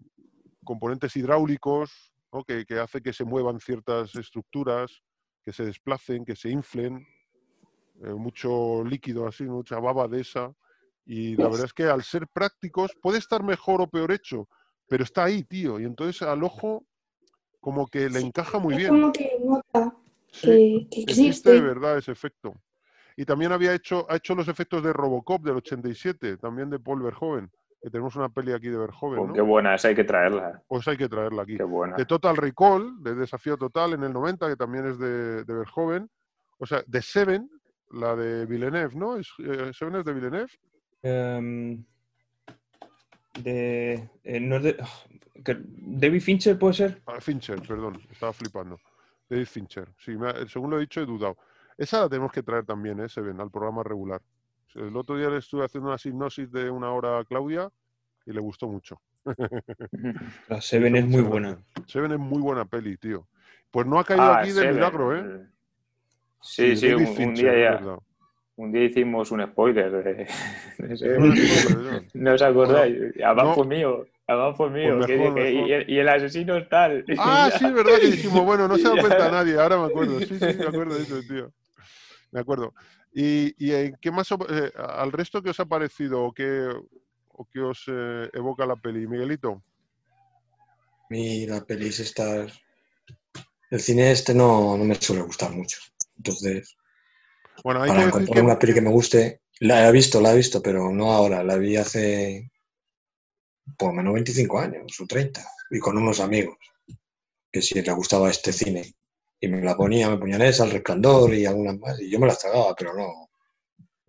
[0.63, 2.13] componentes hidráulicos,
[2.45, 5.01] que, que hace que se muevan ciertas estructuras,
[5.43, 7.05] que se desplacen, que se inflen,
[8.01, 10.53] eh, mucho líquido así, mucha baba de esa.
[11.05, 14.47] Y la verdad es que al ser prácticos puede estar mejor o peor hecho,
[14.87, 15.79] pero está ahí, tío.
[15.79, 16.85] Y entonces al ojo
[17.59, 18.89] como que le Sí, encaja muy es bien.
[18.91, 19.95] como que nota
[20.31, 21.61] Sí, que, que existe de existe.
[21.61, 22.53] verdad ese efecto.
[23.17, 27.03] Y también había hecho, ha hecho los efectos de Robocop del 87, también de Paul
[27.03, 29.33] Verhoeven, que tenemos una peli aquí de Verhoeven, Oh, ¿no?
[29.33, 30.61] Qué buena, esa hay que traerla.
[30.67, 31.57] Pues hay que traerla aquí.
[31.57, 31.95] Qué buena.
[31.95, 36.09] De Total Recall, de Desafío Total en el 90, que también es de, de Verhoeven.
[36.59, 37.49] O sea, de Seven,
[37.89, 39.17] la de Villeneuve, ¿no?
[39.17, 40.51] Es, eh, Seven es de Villeneuve.
[41.01, 41.83] Em,
[43.41, 44.87] de, eh, no es de- ah,
[45.43, 47.01] que- David Fincher puede ser.
[47.07, 48.79] Ah, Fincher, perdón, estaba flipando.
[49.29, 49.87] David Fincher.
[49.97, 51.37] Sí, me ha- según lo he dicho, he dudado.
[51.77, 53.09] Esa la tenemos que traer también, ¿eh?
[53.09, 54.21] Seven, al programa regular.
[54.75, 57.69] El otro día le estuve haciendo una hipnosis de una hora a Claudia
[58.25, 59.01] y le gustó mucho.
[60.49, 61.57] La Seven es muy buena.
[61.87, 63.27] Seven es muy buena peli, tío.
[63.69, 64.75] Pues no ha caído Ah, aquí de Seven.
[64.75, 65.47] milagro, ¿eh?
[66.41, 67.97] Sí, sí, un, día ya, verdad.
[68.55, 70.27] un día hicimos un spoiler de,
[70.87, 71.29] de Seven.
[71.29, 72.01] No, no, no, no.
[72.13, 72.97] ¿No os acordáis?
[73.23, 73.53] Además no.
[73.53, 74.07] fue mío,
[74.69, 74.97] mío.
[74.97, 77.05] Pues mejor, dije, y, el asesino es tal.
[77.17, 80.19] Ah, sí, es verdad que dijimos, bueno, no se da cuenta nadie, ahora me acuerdo.
[80.19, 81.51] Sí, sí, me acuerdo de eso, tío.
[82.31, 82.73] Me acuerdo.
[83.13, 86.69] ¿Y, y en qué más, eh, al resto que os ha parecido o qué,
[87.29, 89.05] o qué os eh, evoca la peli?
[89.07, 89.61] Miguelito.
[91.09, 92.49] Mí la peli es estar...
[93.69, 95.77] El cine este no, no me suele gustar mucho.
[96.17, 96.75] Entonces,
[97.63, 100.33] Bueno, hay para que encontrar que una peli que me guste, la he visto, la
[100.33, 101.43] he visto, pero no ahora.
[101.43, 102.51] La vi hace
[103.77, 106.57] por lo menos 25 años o 30 y con unos amigos.
[107.51, 108.95] que si le gustaba este cine.
[109.43, 112.27] Y me la ponía, me ponían esa, El Resplandor y algunas más, y yo me
[112.27, 113.29] las tragaba, pero no,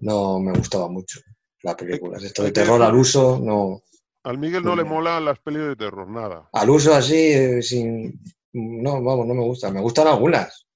[0.00, 1.20] no me gustaba mucho
[1.62, 2.18] la película.
[2.18, 3.80] Esto de terror al uso, no.
[4.24, 6.48] Al Miguel no le molan las pelis de terror, nada.
[6.52, 8.20] Al uso así, eh, sin.
[8.52, 9.70] No, vamos, no me gusta.
[9.70, 10.66] Me gustan algunas,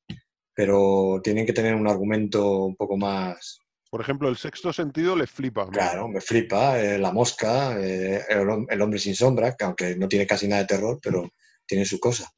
[0.55, 3.59] pero tienen que tener un argumento un poco más.
[3.91, 5.67] Por ejemplo, el sexto sentido le flipa.
[5.67, 5.71] ¿no?
[5.71, 6.81] Claro, me flipa.
[6.81, 10.63] eh, la mosca, eh, el, el hombre sin sombra, que aunque no tiene casi nada
[10.63, 11.29] de terror, pero
[11.67, 12.31] tiene su cosa.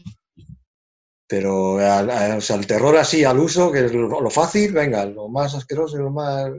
[1.28, 5.96] Pero al- el terror así al uso, que es lo, fácil, venga, lo más asqueroso,
[5.98, 6.50] lo más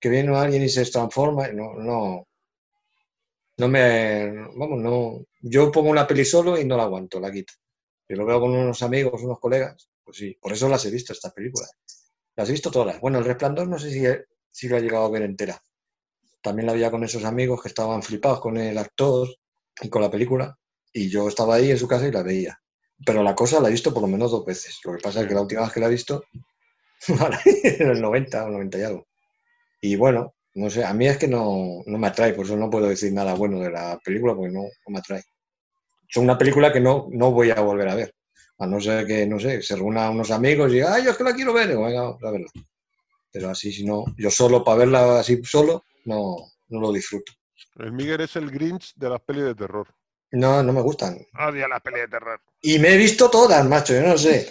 [0.00, 2.26] que viene alguien y se transforma, no, no,
[3.58, 7.52] no me, vamos, no, yo pongo una peli solo y no la aguanto, la quito.
[8.08, 11.12] Yo lo veo con unos amigos, unos colegas, pues sí, por eso las he visto,
[11.12, 11.70] estas películas.
[12.36, 13.00] Las he visto todas.
[13.00, 14.04] Bueno, El Resplandor no sé si,
[14.50, 15.60] si lo he llegado a ver entera.
[16.42, 19.28] También la veía con esos amigos que estaban flipados con el actor
[19.82, 20.58] y con la película,
[20.92, 22.58] y yo estaba ahí en su casa y la veía.
[23.04, 24.78] Pero la cosa la he visto por lo menos dos veces.
[24.84, 26.24] Lo que pasa es que la última vez que la he visto,
[27.08, 29.06] en el 90 o 90 y algo.
[29.80, 32.70] Y bueno, no sé, a mí es que no, no me atrae, por eso no
[32.70, 35.22] puedo decir nada bueno de la película, porque no, no me atrae.
[36.08, 38.14] Es una película que no, no voy a volver a ver.
[38.58, 41.16] A no ser que, no sé, se reúna unos amigos y diga, ay, yo es
[41.16, 42.46] que la quiero ver, digo, venga, vamos a verla.
[43.32, 46.36] Pero así, si no, yo solo, para verla así solo, no,
[46.68, 47.32] no lo disfruto.
[47.78, 49.88] El Miguel es el Grinch de las pelis de terror.
[50.32, 51.18] No, no me gustan.
[51.48, 52.40] Odia las pelis de terror.
[52.62, 54.50] Y me he visto todas, macho, yo no sé.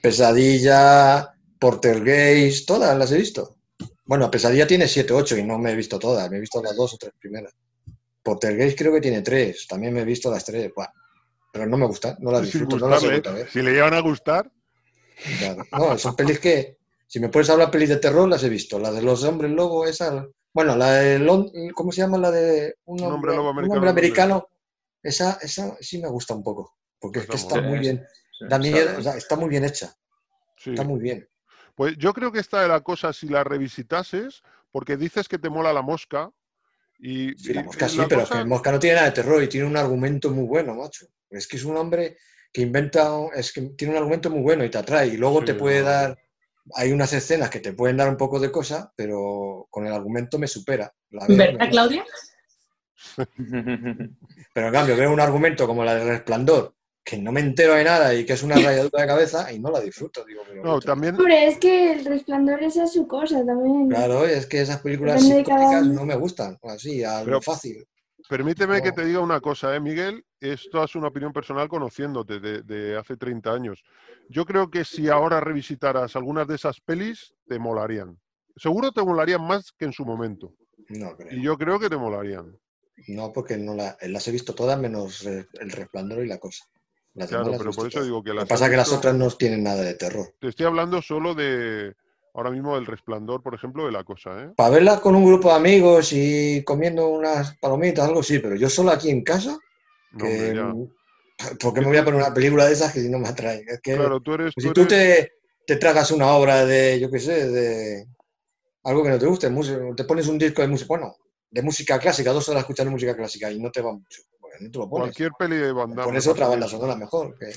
[0.00, 3.56] Pesadilla, Portergeist, todas las he visto.
[4.04, 6.76] Bueno, Pesadilla tiene 7, 8 y no me he visto todas, me he visto las
[6.76, 7.54] dos o tres primeras.
[8.22, 10.72] Portergeist creo que tiene 3, también me he visto las 3,
[11.52, 13.48] pero no me gustan, no las disfruto, no las ver.
[13.50, 14.50] Si le llevan a gustar,
[15.38, 15.64] Claro.
[15.72, 18.78] No, son pelis que, si me puedes hablar pelis de terror, las he visto.
[18.78, 20.26] La de los hombres lobo, esa.
[20.52, 21.70] Bueno, la de.
[21.74, 22.18] ¿Cómo se llama?
[22.18, 22.74] La de.
[22.86, 24.00] Un Un hombre, hombre lobo un americano, hombre no sé.
[24.00, 24.48] americano.
[25.02, 26.76] Esa, esa sí me gusta un poco.
[26.98, 28.06] Porque es que está muy bien.
[28.38, 29.94] Sí, Da miedo, esa- o sea, está muy bien hecha.
[30.56, 30.70] sí.
[30.70, 31.28] Está muy bien.
[31.74, 35.48] Pues yo creo que esta de la cosa, si la revisitases, porque dices que te
[35.50, 36.30] mola la mosca.
[36.98, 39.08] Y, Sí, la mosca y sí, la pero cosa- que el mosca no tiene nada
[39.08, 41.06] de terror y tiene un argumento muy bueno, macho.
[41.30, 42.18] Es que es un hombre
[42.52, 45.08] que inventa, es que tiene un argumento muy bueno y te atrae.
[45.08, 45.86] Y luego Sí, te puede no.
[45.86, 46.18] dar,
[46.74, 50.38] hay unas escenas que te pueden dar un poco de cosa, pero con el argumento
[50.38, 50.92] me supera.
[51.10, 51.68] La ¿Verdad.
[51.70, 52.04] Claudia?
[54.52, 57.84] Pero en cambio veo un argumento como la de Resplandor, que no me entero de
[57.84, 60.24] nada y que es una rayadura de cabeza y no la disfruto.
[60.24, 63.88] Digo, pero No, también, Hombre, es que el resplandor esa es su cosa también.
[63.88, 67.86] Claro, es que esas películas cada no me gustan, así, a Pero- lo fácil.
[68.28, 70.24] permíteme que te diga una cosa, ¿eh, Miguel?
[70.40, 73.82] Esto es una opinión personal conociéndote de, de hace 30 años.
[74.28, 78.18] Yo creo que si ahora revisitaras algunas de esas pelis, te molarían.
[78.56, 80.52] Seguro te molarían más que en su momento.
[80.88, 81.32] No creo.
[81.32, 82.56] Y yo creo que te molarían.
[83.08, 86.64] No, porque no la- las he visto todas menos El Resplandor y La Cosa.
[87.14, 88.06] Las Claro, las pero por eso todas.
[88.06, 90.32] digo que Lo las que pasa es que las otras no tienen nada de terror.
[90.40, 91.92] Te estoy hablando solo de,
[92.34, 94.50] ahora mismo del resplandor, por ejemplo, de la cosa, ¿eh?
[94.56, 98.68] Para verlas con un grupo de amigos y comiendo unas palomitas, algo sí, pero yo
[98.70, 99.58] solo aquí en casa,
[100.12, 100.92] No, que, hombre.
[101.60, 103.64] ¿por qué me voy a poner una película de esas que si no me atraen?
[103.68, 104.54] Es que Claro, tú eres...
[104.54, 105.32] si tú tú eres- te,
[105.66, 108.06] te tragas una obra de, yo qué sé, de
[108.84, 111.14] algo que no te guste, música, te pones un disco de música, bueno,
[111.52, 114.22] de música clásica, dos horas escuchando música clásica y no te va mucho,
[114.60, 115.04] no te lo pones.
[115.04, 117.38] Cualquier peli de Van Damme pones otra banda sonora mejor.
[117.38, 117.52] Que, A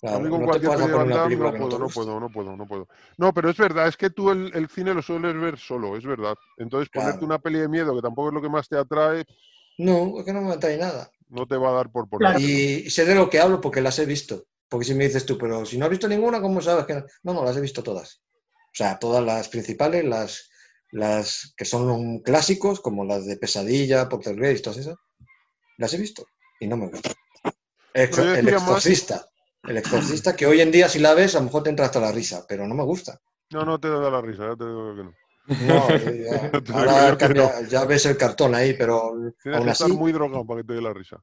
[0.00, 2.56] claro, mí con no cualquier peli de Van Damme no puedo, no puedo, no puedo,
[2.56, 2.88] no puedo.
[3.16, 6.04] No, pero es verdad, es que tú el, el cine lo sueles ver solo, es
[6.04, 6.34] verdad.
[6.58, 9.24] Entonces ponerte una peli de miedo, que tampoco es lo que más te atrae,
[9.78, 11.08] No, es que no me atrae nada.
[11.28, 12.34] no te va a dar por Claro.
[12.34, 12.40] poner.
[12.40, 14.46] Y sé de lo que hablo porque las he visto.
[14.68, 17.04] Porque si me dices tú, pero si no has visto ninguna, ¿cómo sabes que no?
[17.22, 18.22] No, no, las he visto todas.
[18.50, 20.50] O sea, todas las principales, las,
[20.94, 24.96] las que son clásicos, como las de Pesadilla, Poltergeist, todas esas,
[25.76, 26.24] las he visto
[26.60, 27.12] y no me gustan.
[27.92, 29.28] El, yo el exorcista.
[29.64, 31.98] El exorcista, que hoy en día si la ves, a lo mejor te entra hasta
[31.98, 33.20] la risa, pero no me gusta.
[33.50, 35.14] No, no te da la risa, ya te digo que no.
[35.66, 39.98] No, eh, ya, ahora ya ves el cartón ahí, pero Tienes aún que así, estar
[39.98, 41.16] muy drogado para que te dé la risa.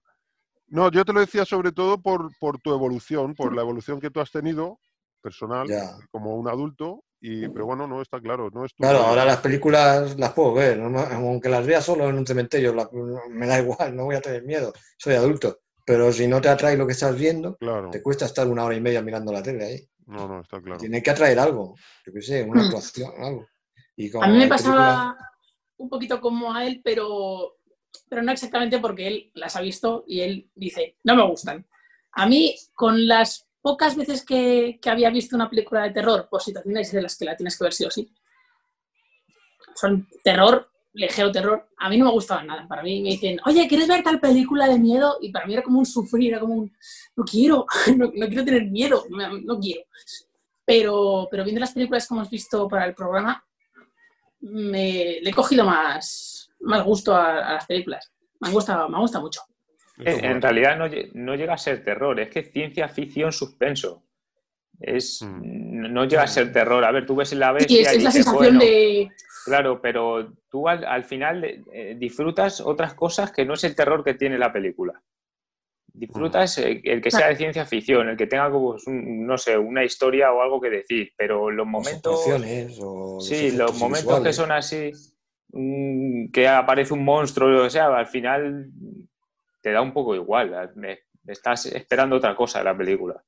[0.67, 4.09] No, yo te lo decía sobre todo por, por tu evolución, por la evolución que
[4.09, 4.79] tú has tenido
[5.21, 5.95] personal, ya.
[6.11, 9.37] como un adulto, y, pero bueno, no está claro, no es tu Claro, ahora las
[9.37, 12.89] películas las puedo ver, no aunque las vea solo en un cementerio, la-
[13.29, 15.59] me da igual, no voy a tener miedo, soy adulto.
[15.85, 18.75] Pero si no te atrae lo que estás viendo, Claro, te cuesta estar una hora
[18.75, 19.89] y media mirando la tele ahí.
[20.07, 20.77] no, no, está claro.
[20.79, 22.65] Tiene que atraer algo, yo qué sé, una Hmm.
[22.65, 23.47] actuación, algo.
[23.95, 25.17] Y A mí me pasaba
[25.77, 27.57] un poquito como a él, pero,
[28.09, 31.65] pero no exactamente porque él las ha visto y él dice, no me gustan.
[32.13, 36.41] A mí, con las pocas veces que, que había visto una película de terror, por
[36.41, 38.11] situaciones de las que la tienes que ver sí o sí,
[39.75, 42.67] son terror ligero terror, a mí no me gustaba nada.
[42.67, 45.17] Para mí me dicen, oye, ¿quieres ver tal película de miedo?
[45.21, 46.71] Y para mí era como un sufrir, era como un,
[47.15, 47.65] no quiero,
[47.97, 49.83] no, no quiero tener miedo, no, no quiero.
[50.65, 53.43] Pero, pero viendo las películas que hemos visto para el programa,
[54.41, 58.11] me, le he cogido más, más gusto a, a las películas.
[58.39, 59.41] Me han gustado, me ha gustado mucho.
[59.99, 63.31] Eh, En realidad no, lle- no llega a ser terror, es que es ciencia ficción
[63.31, 64.03] suspenso.
[64.79, 65.91] Es, Mm.
[65.93, 66.83] No llega a ser terror.
[66.85, 69.09] A ver, tú ves la Sí, bestia es, y es la dices, sensación bueno, de...
[69.45, 74.03] Claro, pero tú al, al final eh, disfrutas otras cosas que no es el terror
[74.03, 75.01] que tiene la película.
[75.93, 79.37] Disfrutas eh, el que sea de ciencia ficción, el que tenga como, pues, un- no
[79.37, 82.19] sé, una historia o algo que decir, pero los momentos...
[82.79, 84.91] O Sí, los momentos que son así,
[85.51, 88.67] mm, que aparece un monstruo, o sea, al final
[89.61, 90.71] te da un poco igual.
[90.75, 93.23] me- estás esperando otra cosa de la película.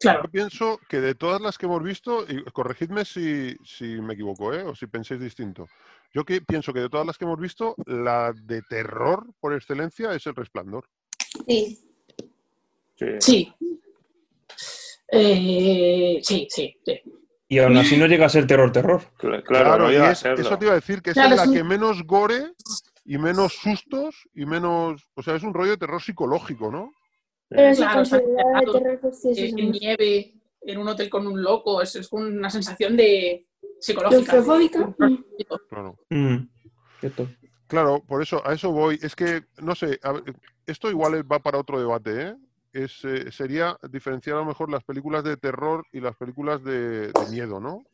[0.00, 4.14] Claro, Yo pienso que de todas las que hemos visto, y corregidme si, si me
[4.14, 4.62] equivoco, ¿eh?
[4.62, 5.68] o si pensáis distinto.
[6.12, 10.12] Yo que pienso que de todas las que hemos visto, la de terror por excelencia
[10.14, 10.88] es El Resplandor.
[11.46, 11.78] Sí.
[12.96, 13.06] Sí.
[13.20, 13.54] sí.
[15.08, 17.00] Eh, sí, sí, sí.
[17.48, 19.02] Y aún así no llega a ser terror, terror.
[19.18, 21.48] Cl- Claro, no y es- eso te iba a decir que es Claro, la es
[21.48, 22.52] un- que menos gore
[23.04, 25.08] y menos sustos y menos.
[25.14, 26.92] O sea, es un rollo de terror psicológico, ¿no?
[27.48, 29.80] Pero Claro, considerada de terror, pues sí, en más.
[29.80, 33.46] nieve, en un hotel con un loco, es, es una sensación de
[33.80, 34.22] psicológica.
[34.32, 34.94] Claustrofóbica.
[34.98, 35.46] de-.
[35.68, 35.98] Claro.
[36.10, 36.36] Mm,
[37.00, 37.28] cierto.
[37.66, 38.98] Claro, por eso, a eso voy.
[39.02, 40.14] Es que, no sé, a
[40.66, 42.36] esto igual va para otro debate, ¿eh?
[42.74, 47.08] Es, eh, sería diferenciar a lo mejor las películas de terror y las películas de,
[47.12, 47.84] de miedo, ¿no?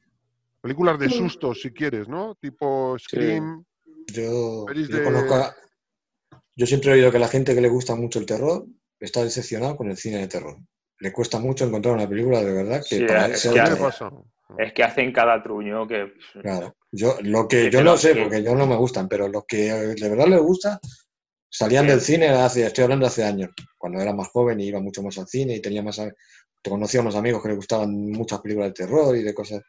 [0.60, 1.16] Películas de Sí.
[1.18, 2.34] sustos, si quieres, ¿no?
[2.36, 3.64] Tipo Scream.
[4.12, 5.54] Yo, yo de- conozco a-
[6.56, 8.66] yo siempre he oído que la gente que le gusta mucho el terror
[8.98, 10.56] está decepcionado con el cine de terror.
[11.00, 13.54] Le cuesta mucho encontrar una película de verdad que Sí, para él es que ¿Qué
[13.54, 13.86] de le terror.
[13.86, 14.10] pasa?
[14.58, 16.12] Es que hacen cada truño que...
[16.42, 16.74] Claro.
[16.90, 19.28] Yo, lo que Que yo no lo- sé, que- porque yo no me gustan, pero
[19.28, 20.80] los que de verdad les gusta
[21.50, 25.02] salían del cine hace, estoy hablando hace años, cuando era más joven y iba mucho
[25.02, 26.12] más al cine y tenía más, a-
[26.62, 29.62] te conocía unos amigos que le gustaban muchas películas de terror y de cosas.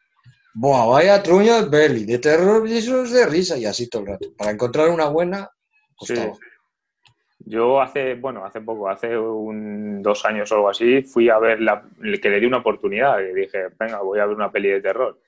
[0.54, 4.02] Buah, vaya truño de peli, de terror y eso es de risa y así todo
[4.02, 4.28] el rato.
[4.36, 5.48] Para encontrar una buena,
[6.02, 6.14] Sí.
[7.40, 11.60] Yo hace, bueno, hace poco, hace un, dos años o algo así, fui a ver
[11.60, 11.82] la,
[12.20, 15.20] que le di una oportunidad y dije, venga, voy a ver una peli de terror.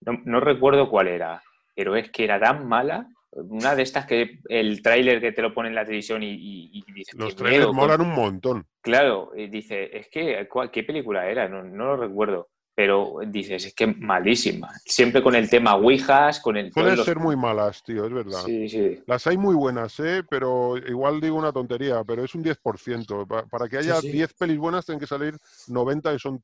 [0.00, 1.42] No, no recuerdo cuál era,
[1.74, 5.54] pero es que era tan mala, una de estas que el tráiler que te lo
[5.54, 8.66] pone en la televisión y, y, y dices, Los "Qué trailers molan un montón.
[8.80, 11.48] Claro, y dice, es que, ¿cuál- ¿qué película era?
[11.48, 12.48] No, no lo recuerdo.
[12.76, 14.68] Pero dices, es que malísima.
[14.84, 16.70] Siempre con el tema Ouijas, con el...
[16.72, 18.42] Pueden los- ser muy malas, tío, es verdad.
[18.44, 19.00] Sí, sí.
[19.06, 20.24] Las hay muy buenas, ¿eh?
[20.28, 23.26] Pero igual digo una tontería, pero es un 10%.
[23.28, 24.10] Pa- Para que haya sí.
[24.10, 25.36] 10 pelis buenas tienen que salir
[25.68, 26.42] 90 que son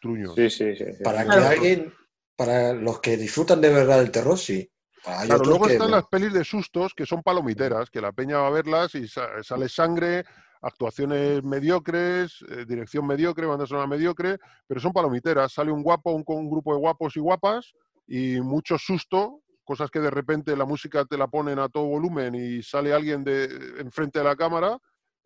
[0.00, 0.34] truños.
[0.34, 0.84] Sí, sí, sí.
[0.96, 1.02] sí.
[1.04, 1.46] Para que Claro.
[1.46, 1.92] alguien,
[2.36, 4.70] para los que disfrutan de verdad del terror, sí.
[5.04, 8.12] Hay Claro, otros luego que, están las pelis de sustos que son palomiteras, que la
[8.12, 10.24] peña va a verlas y sa- sale sangre,
[10.62, 15.52] actuaciones mediocres, eh, dirección mediocre, banda sonora mediocre, pero son palomiteras.
[15.52, 17.72] Sale un guapo, un, con un grupo de guapos y guapas
[18.06, 22.34] y mucho susto, cosas que de repente la música te la ponen a todo volumen
[22.34, 23.44] y sale alguien de
[23.78, 24.78] enfrente de la cámara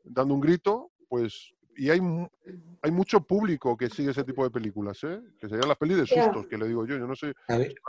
[0.03, 2.29] dando un grito, pues y hay mu-
[2.83, 5.21] hay mucho público que sigue ese tipo de películas, ¿eh?
[5.38, 7.33] Que serían las pelis de sustos, que le digo yo, yo no sé,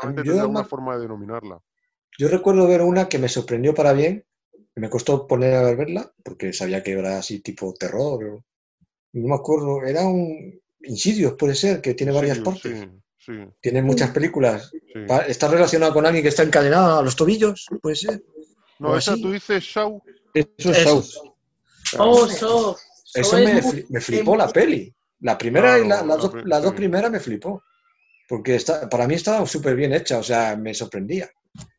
[0.02, 1.60] a yo me- una forma de denominarla.
[2.18, 4.26] Yo recuerdo ver una que me sorprendió para bien,
[4.76, 8.42] me costó poner a verla, porque sabía que era así tipo terror.
[9.14, 12.80] No me acuerdo, era un Insidious, puede ser, que tiene varias Sí, partes.
[12.80, 12.86] Sí,
[13.20, 14.72] sí, Tiene muchas películas.
[15.28, 17.68] ¿Está relacionado con alguien que está encadenado a los tobillos?
[17.82, 18.24] Puede ser.
[18.80, 19.22] No, o esa así.
[19.22, 20.02] tú dices Shaw.
[20.34, 21.02] Eso es Eso.
[21.04, 21.36] Saw.
[22.00, 24.92] Oh, so, so Eso es me, me flipó la peli.
[25.20, 27.62] La primera y la- Claro, las, la dos, las dos primeras me flipó.
[28.28, 31.30] Porque está, para mí estaba súper bien hecha, o sea, me sorprendía.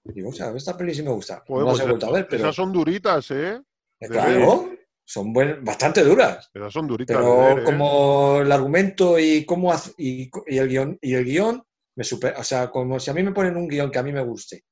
[0.04, 1.42] Digo, o sea, esta peli sí me gusta.
[1.48, 3.60] No pues he vuelto a ver, pero Esas son duritas, ¿eh?
[4.00, 4.70] eh, claro,
[5.04, 6.50] son buen- bastante duras.
[6.52, 7.16] Esas son duritas.
[7.16, 7.64] Pero ver, ¿eh?
[7.64, 11.62] como el argumento y cómo y, y el guion y el guion
[11.96, 14.12] me super, o sea, como si a mí me ponen un guion que a mí
[14.12, 14.64] me guste,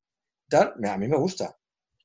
[0.49, 1.57] tal, me- a mí me gusta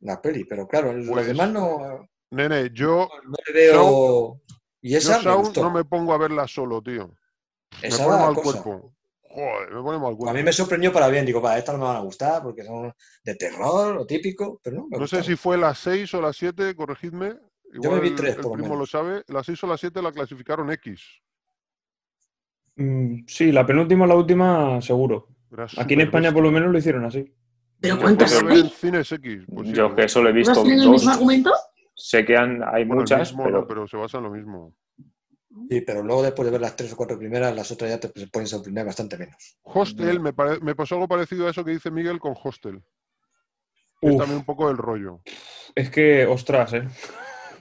[0.01, 4.41] la peli, pero claro, los Pues, demás no, Nene, yo, no le veo.
[4.81, 5.61] Y yo esa me Shaw gustó.
[5.63, 7.07] no me pongo a verla solo, tío.
[7.81, 8.61] Me Esa pone da mal cosa.
[8.63, 8.94] cuerpo.
[9.35, 10.29] Joder, me pone mal.
[10.29, 12.63] A mí me sorprendió para bien, digo, para estas no me van a gustar porque
[12.63, 16.21] son de terror o típico, pero no, me No sé si fue las 6 o
[16.21, 17.35] las 7, corregidme.
[17.73, 18.79] Yo me vi el- tres, el, por lo primo menos.
[18.79, 19.23] lo sabe.
[19.27, 21.01] Las 6 o las 7 la clasificaron X.
[22.77, 25.27] Mm, sí, la penúltima o la última, seguro.
[25.51, 27.29] Era Aquí en España por lo menos lo hicieron así.
[27.81, 28.59] ¿Pero cuántas hay?
[28.61, 29.43] en cines X.
[29.53, 29.95] pues sí, Yo ¿no?
[29.95, 31.51] que solo he visto ¿Todas tienen el mismo argumento?
[31.93, 34.73] Sé que han- hay Bueno, muchas, mismo pero, no, pero se basa en lo mismo.
[35.69, 38.09] Sí, pero luego después de ver las tres o cuatro primeras, las otras ya te
[38.27, 39.57] pueden sorprender bastante menos.
[39.63, 42.83] Hostel, me, pare- me pasó algo parecido a eso que dice Miguel con Hostel.
[44.01, 45.21] es también un poco el rollo.
[45.73, 46.87] Es que, ostras, ¿eh?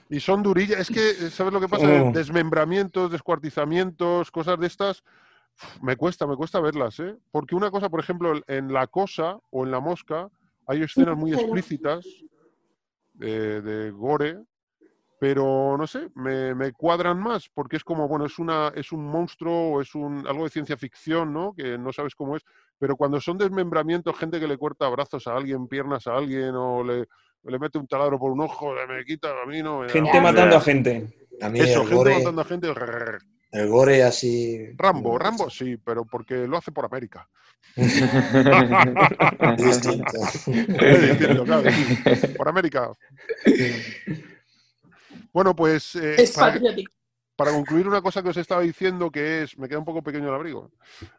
[0.09, 0.79] Y son durillas.
[0.81, 2.03] Es que, ¿sabes lo que pasa?
[2.03, 2.11] Oh.
[2.11, 5.03] Desmembramientos, descuartizamientos, cosas de estas.
[5.55, 7.15] uf, Me cuesta, me cuesta verlas, ¿eh?
[7.31, 10.29] Porque una cosa, por ejemplo, en La Cosa o en La Mosca
[10.67, 12.05] hay escenas muy explícitas
[13.13, 14.37] de, de gore,
[15.19, 19.05] pero no sé, me, me cuadran más porque es como, bueno, es, una, es un
[19.05, 21.53] monstruo o es un, algo de ciencia ficción, ¿no?
[21.55, 22.43] Que no sabes cómo es.
[22.77, 26.83] Pero cuando son desmembramientos, gente que le corta brazos a alguien, piernas a alguien o
[26.83, 27.05] le,
[27.43, 29.93] le mete un taladro por un ojo, me quita, a mí no me da.
[29.93, 31.07] Gente matando a gente.
[31.41, 32.67] A mí Eso, gente gore, matando a gente.
[33.51, 34.67] el gore así.
[34.75, 37.27] Rambo, Rambo sí, pero porque lo hace por América.
[39.57, 40.11] Distinto.
[40.47, 42.91] Es distinto, claro, sí, por América.
[45.35, 46.93] Bueno, pues eh, Es para, patriótico.
[47.35, 50.29] para concluir una cosa que os estaba diciendo, que es, me queda un poco pequeño
[50.29, 50.71] el abrigo.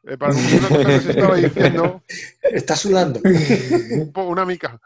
[0.04, 2.02] Eh, para concluir una cosa que os estaba diciendo,
[2.42, 3.20] Está sudando.
[3.22, 4.80] un po- una mica,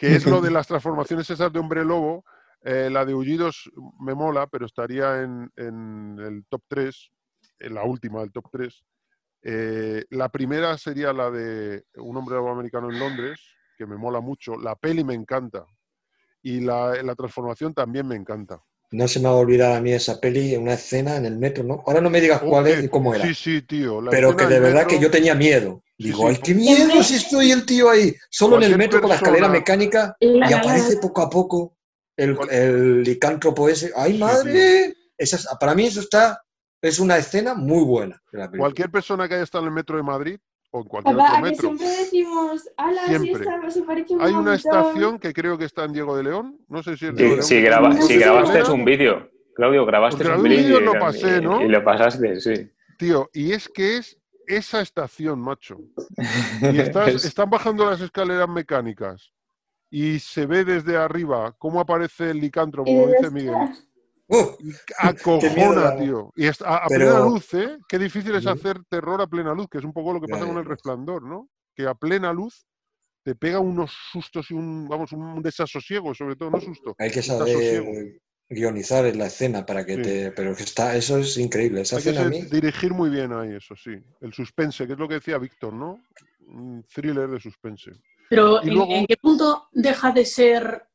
[0.00, 2.24] que es lo de las transformaciones esas de hombre lobo.
[2.64, 7.12] eh, la de Ullidos me mola, pero estaría en, en el top 3,
[7.60, 8.82] en la última del top 3.
[9.42, 13.40] Eh, la primera sería la de Un hombre lobo americano en Londres,
[13.76, 14.56] que me mola mucho.
[14.56, 15.64] La peli me encanta.
[16.42, 18.60] Y la, la transformación también me encanta.
[18.90, 21.62] No se me va a olvidar a mí esa peli, una escena en el metro,
[21.62, 21.82] ¿no?
[21.86, 23.26] Ahora no me digas cuál es y cómo era.
[23.26, 24.00] Sí, sí, tío.
[24.00, 25.82] la pero que de verdad metro- que yo tenía miedo.
[25.98, 26.26] Sí, Digo, sí.
[26.28, 29.48] ay, qué miedo si estoy el tío ahí, solo en el metro con la escalera
[29.48, 31.76] mecánica y aparece poco a poco
[32.16, 33.92] el, el licántropo ese.
[33.96, 34.94] ¡Ay, Sí, madre!
[35.18, 36.40] Esa es- para mí eso está,
[36.80, 38.22] es una escena muy buena.
[38.32, 38.60] de la película.
[38.68, 40.38] Cualquier persona que haya estado en el metro de Madrid
[40.70, 41.60] o en cualquier Papá, otro metro.
[41.60, 43.32] siempre decimos, ala, sí, Siempre.
[43.32, 44.54] esta se parece un Hay una montón".
[44.54, 46.58] estación que creo que está en Diego de León.
[46.68, 47.62] No sé si es Diego de Sí, León.
[47.62, 50.84] si, graba- No si sé si grabaste un vídeo, Claudio, grabaste un vídeo vídeo y
[50.84, 51.62] lo y pasé, ¿no?
[51.62, 52.70] y lo pasaste, sí.
[52.98, 55.78] Tío, y es que es esa estación, macho.
[56.76, 59.32] Y estás- Es- están bajando las escaleras mecánicas
[59.90, 63.54] y se ve desde arriba cómo aparece el licántropo, como de dice Miguel.
[64.28, 64.56] ¡Uh!
[64.60, 66.32] Miedo acojona, tío.
[66.36, 67.78] Y está- a, a Pero- plena luz, ¿eh?
[67.88, 70.44] Qué difícil es hacer terror a plena luz, que es un poco lo que pasa
[70.44, 71.48] ya, con el resplandor, ¿no?
[71.74, 72.66] Que a plena luz
[73.24, 76.94] te pega unos sustos y un, vamos, un desasosiego, sobre todo, no susto.
[76.98, 80.02] Hay que saber guionizar en la escena para que Sí.
[80.02, 80.30] te.
[80.32, 81.82] Pero que está, eso es increíble.
[81.82, 82.42] Esa Hay que ser- mí.
[82.42, 83.90] dirigir muy bien ahí, eso sí.
[84.22, 86.00] El suspense, que es lo que decía Víctor, ¿no?
[86.46, 87.90] Un thriller de suspense.
[88.30, 90.87] Pero Y ¿en, luego- en qué punto deja de ser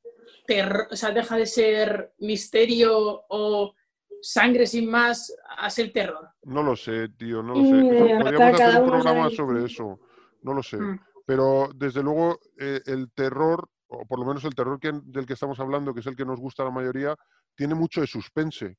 [0.46, 3.74] terror, o sea, deja de ser misterio o
[4.22, 6.30] sangre sin más a ser terror?
[6.44, 7.76] No lo sé, tío, no lo Ni sé.
[7.78, 10.00] idea, Podríamos hacer un programa sobre eso.
[10.42, 10.78] No lo sé.
[10.78, 11.00] Mm.
[11.26, 15.34] Pero desde luego eh, el terror, o por lo menos el terror que- del que
[15.34, 17.16] estamos hablando, que es el que nos gusta a la mayoría,
[17.56, 18.78] tiene mucho de suspense.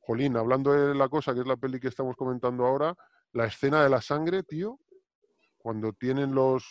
[0.00, 2.94] Jolín, hablando de la cosa, que es la peli que estamos comentando ahora,
[3.32, 4.78] la escena de la sangre, tío,
[5.58, 6.64] cuando tienen los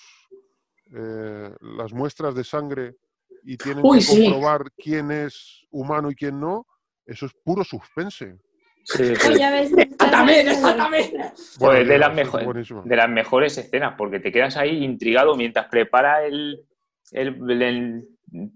[0.93, 2.95] eh, las muestras de sangre
[3.43, 4.23] y tienen Uy, que sí.
[4.25, 6.65] comprobar quién es humano y quién no,
[7.05, 8.35] eso es puro suspense.
[8.83, 9.33] Sí, sí.
[11.59, 15.67] Bueno, Pues de las mejores- de las mejores escenas, porque te quedas ahí intrigado mientras
[15.67, 16.63] prepara el,
[17.11, 18.07] el- el-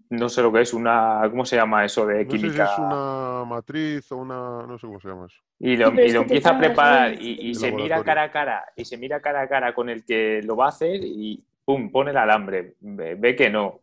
[0.09, 2.63] no sé lo que es, una, ¿cómo se llama eso de No sé si química?
[2.65, 4.65] es una matriz o una.
[4.67, 5.37] No sé cómo se llama eso.
[5.59, 8.83] Y lo, Sí, y lo empieza a preparar y, se mira cara a cara, y
[8.85, 12.11] se mira cara a cara con el que lo va a hacer y pum, pone
[12.11, 13.79] el alambre, ve, ve que no.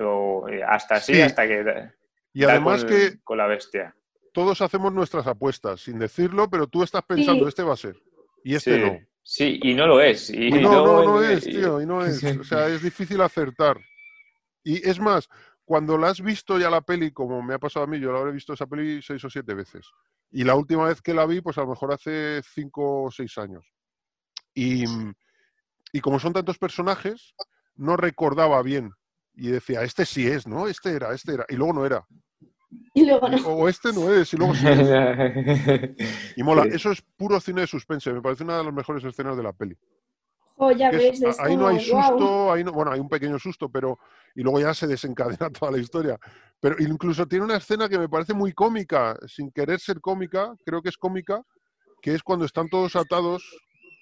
[0.00, 1.20] O, eh, hasta así, Sí.
[1.22, 1.90] hasta que
[2.32, 3.94] Y además con, que con la bestia.
[4.32, 7.48] todos hacemos nuestras apuestas, sin decirlo, pero tú estás pensando, Sí.
[7.48, 7.96] este va a ser.
[8.44, 8.98] Y este sí, no.
[9.22, 10.30] sí, y no lo es.
[10.30, 12.22] Y, Y no, no, no es, y- tío, y no es.
[12.24, 13.78] O sea, es difícil acertar.
[14.64, 15.28] Y es más,
[15.64, 18.18] cuando la has visto ya la peli, como me ha pasado a mí, yo la
[18.20, 19.86] habré visto esa peli seis o siete veces.
[20.30, 23.36] Y la última vez que la vi, pues a lo mejor hace cinco o seis
[23.38, 23.64] años.
[24.54, 24.84] Y,
[25.92, 27.34] y como son tantos personajes,
[27.74, 28.92] no recordaba bien.
[29.34, 30.68] Y decía, este sí es, ¿no?
[30.68, 31.46] Este era, este era.
[31.48, 32.04] Y luego no era.
[32.94, 33.36] Y luego no.
[33.48, 34.78] O este no es, y luego sí es.
[36.36, 36.70] Y mola, Sí.
[36.74, 38.12] eso es puro cine de suspense.
[38.12, 39.76] Me parece una de las mejores escenas de la peli.
[40.56, 43.68] Jo, ya ves, es ahí no hay susto, ahí no, bueno, hay un pequeño susto,
[43.70, 43.98] pero
[44.34, 46.18] y luego ya se desencadena toda la historia.
[46.60, 50.82] Pero incluso tiene una escena que me parece muy cómica, sin querer ser cómica, creo
[50.82, 51.42] que es cómica,
[52.02, 53.42] que es cuando están todos atados,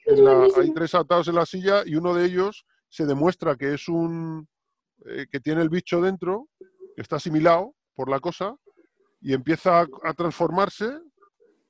[0.06, 3.88] la- hay tres atados en la silla y uno de ellos se demuestra que es
[3.88, 4.46] un
[5.06, 6.48] eh, que tiene el bicho dentro,
[6.96, 8.54] que está asimilado por la cosa
[9.20, 10.88] y empieza a, a transformarse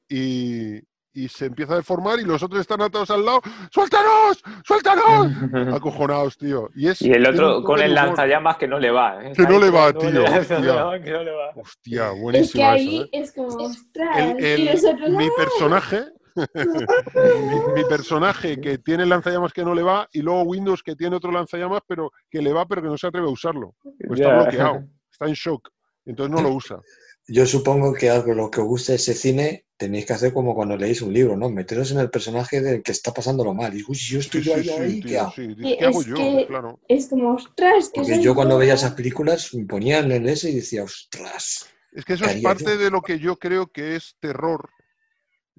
[0.08, 0.78] y,
[1.12, 3.40] y se empieza a deformar y los otros están atados al lado.
[3.72, 4.42] ¡Suéltanos!
[4.64, 5.32] ¡Suéltanos!
[5.74, 6.68] Acojonados, tío.
[6.74, 9.24] Y, es, Y el otro con el lanzallamas que no le va.
[9.24, 9.32] ¿eh?
[9.34, 10.58] Que no le va, tío, hostia.
[10.58, 11.50] no le va, que no le va.
[11.56, 13.08] Hostia, Es que buenísima ahí esa, ¿eh?
[13.22, 14.18] es como, ostras.
[14.18, 16.04] El- el- mi personaje,
[17.74, 20.96] mi, mi personaje que tiene el lanzallamas que no le va y luego Windows que
[20.96, 23.74] tiene otro lanzallamas pero que le va pero que no se atreve a usarlo.
[24.06, 25.68] Pues está bloqueado, está en shock.
[26.06, 26.80] Entonces no lo usa.
[27.28, 30.76] Yo supongo que algo lo que os gusta ese cine tenéis que hacer como cuando
[30.76, 31.48] leéis un libro, ¿no?
[31.48, 33.72] Meteros en el personaje del que está pasándolo mal.
[33.76, 35.32] Y, uy, si yo estoy sí, ahí, sí, ahí, ¿qué hago?
[35.36, 36.14] ¿Qué hago yo?
[36.16, 36.80] que- Claro.
[36.88, 38.86] Es como, ostras, que Porque yo cuando veía tonta".
[38.86, 41.70] esas películas me ponía en el ese y decía, ostras.
[41.92, 42.78] Es que eso ¿Qué es parte yo?
[42.78, 44.68] de lo que yo creo que es terror.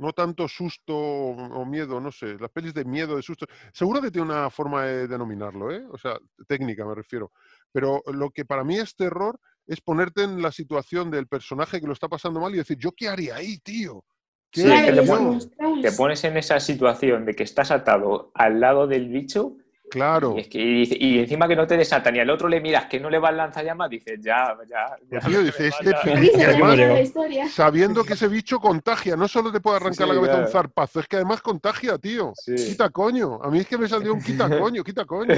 [0.01, 1.31] No tanto susto o,
[1.61, 2.35] o miedo, no sé.
[2.39, 3.45] Las pelis de miedo, de susto.
[3.71, 5.83] Seguro que tiene una forma de denominarlo, ¿eh?
[5.91, 7.31] O sea, técnica me refiero.
[7.71, 11.85] Pero lo que para mí es terror es ponerte en la situación del personaje que
[11.85, 14.03] lo está pasando mal y decir, ¿yo qué haría ahí, tío?
[14.49, 15.57] ¿Qué Sí, es haría que te Claro, y es yo?".
[15.59, 19.57] como, Te pones en esa situación de que estás atado al lado del bicho
[19.91, 20.35] Claro.
[20.37, 22.85] y, es que- y- y encima que no te desatan y al otro le miras
[22.85, 24.95] que no le va el lanzallamas, dices, ya, ya.
[25.11, 26.01] ya Pues, tío, dice, este mata".
[26.01, 27.01] pi- Aquí se y además- termina la llegado.
[27.01, 27.49] historia.
[27.49, 30.45] Sabiendo que ese bicho contagia, no solo te puede arrancar Sí, la cabeza claro.
[30.47, 32.31] un zarpazo, es que además contagia, tío.
[32.35, 32.55] Sí.
[32.55, 33.39] Quita coño.
[33.43, 35.35] A mí es que me salió un quita coño, quita coño.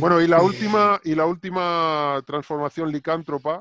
[0.00, 3.58] Bueno, y la última, y la última transformación licántropa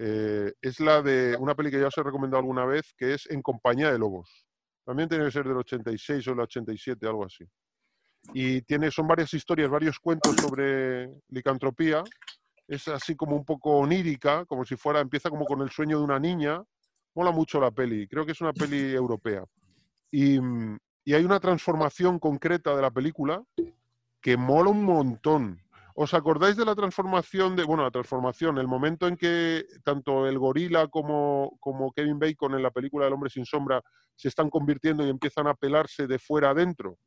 [0.00, 3.28] eh, es la de una peli que ya os he recomendado alguna vez, que es
[3.30, 4.46] En compañía de lobos.
[4.88, 7.44] También tiene que ser del 86 o el 87, algo así.
[8.32, 12.02] Y tiene, son varias historias, varios cuentos sobre licantropía.
[12.66, 16.04] Es así como un poco onírica, como si fuera, empieza como con el sueño de
[16.04, 16.62] una niña.
[17.14, 19.44] Mola mucho la peli, creo que es una peli europea.
[20.10, 20.38] Y,
[21.04, 23.44] y hay una transformación concreta de la película
[24.22, 25.60] que mola un montón.
[26.04, 30.38] ¿Os acordáis de la transformación de, bueno, la transformación, el momento en que tanto el
[30.38, 33.82] gorila como, como Kevin Bacon en la película El hombre sin sombra
[34.14, 36.98] se están convirtiendo y empiezan a pelarse de fuera adentro?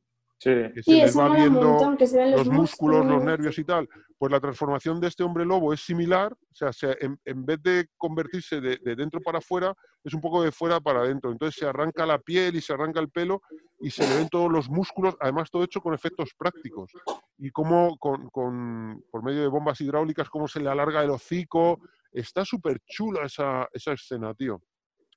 [0.43, 0.49] Sí.
[0.73, 3.59] Que se Sí, les va viendo montón, que se ven los, los músculos, los nervios
[3.59, 3.87] y tal.
[4.17, 7.61] Pues la transformación de este hombre lobo es similar, o sea, se- en, en vez
[7.61, 11.31] de convertirse de, de dentro para afuera, es un poco de fuera para adentro.
[11.31, 13.43] Entonces se arranca la piel y se arranca el pelo
[13.81, 16.91] y se le ven todos los músculos, además todo hecho con efectos prácticos.
[17.37, 21.79] Y cómo con, con- por medio de bombas hidráulicas, cómo se le alarga el hocico.
[22.11, 24.59] Está súper chula esa, esa escena, tío.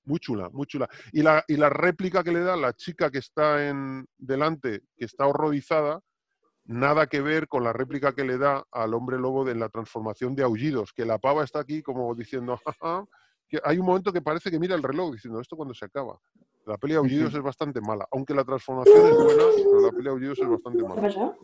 [0.04, 0.88] Muy chula, muy chula.
[1.12, 5.04] Y la, y la réplica que le da la chica que está en delante, que
[5.06, 6.00] está horrorizada,
[6.66, 10.34] nada que ver con la réplica que le da al hombre lobo de la transformación
[10.34, 13.04] de aullidos, que la pava está aquí como diciendo, "Jaja",
[13.48, 16.18] que hay un momento que parece que mira el reloj diciendo, ¿esto cuando se acaba?
[16.66, 20.04] La peli de aullidos es bastante mala, aunque la transformación es buena, pero la peli
[20.04, 21.02] de aullidos es bastante ¿Qué mala.
[21.02, 21.36] pasa?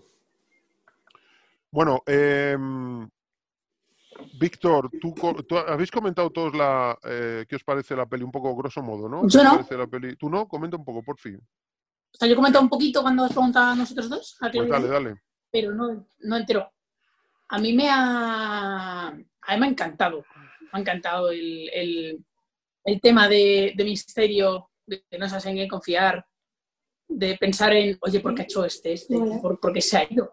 [1.71, 3.09] Bueno, em,
[4.39, 5.15] Víctor, tú,
[5.67, 9.23] habéis comentado todos la, eh, qué os parece la peli, un poco grosso modo, ¿no?
[9.23, 9.51] Yo ¿Qué os no.
[9.53, 10.17] parece la peli?
[10.17, 10.47] ¿Tú no?
[10.49, 11.37] Comenta un poco, por fin.
[11.37, 14.69] O sea, yo he comentado un poquito cuando os preguntaba a nosotros dos, a Pues
[14.69, 15.15] dale, dale.
[15.51, 16.71] pero no, no entero.
[17.49, 19.13] A mí me ha, a
[19.55, 20.25] mí me ha encantado.
[20.61, 22.25] Me ha encantado el, el-
[22.85, 26.25] el tema de, de misterio, de que no sabes en qué confiar,
[27.09, 28.93] de pensar en, oye, ¿por qué ha hecho este?
[28.95, 29.19] este?
[29.19, 29.39] Vale.
[29.43, 30.33] ¿Por, por qué se ha ido?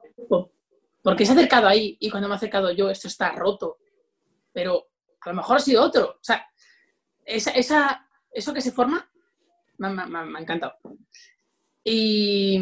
[1.08, 1.98] ¿Por, por qué se ha acercado ahí?
[2.00, 3.78] Y cuando me he acercado yo, esto está roto.
[4.52, 4.88] Pero
[5.22, 6.10] a lo mejor ha sido otro.
[6.12, 6.46] O sea,
[7.26, 9.10] esa, esa- eso que se forma
[9.78, 10.74] me, ha- me ha- me ha- me ha encantado.
[11.84, 12.60] Y,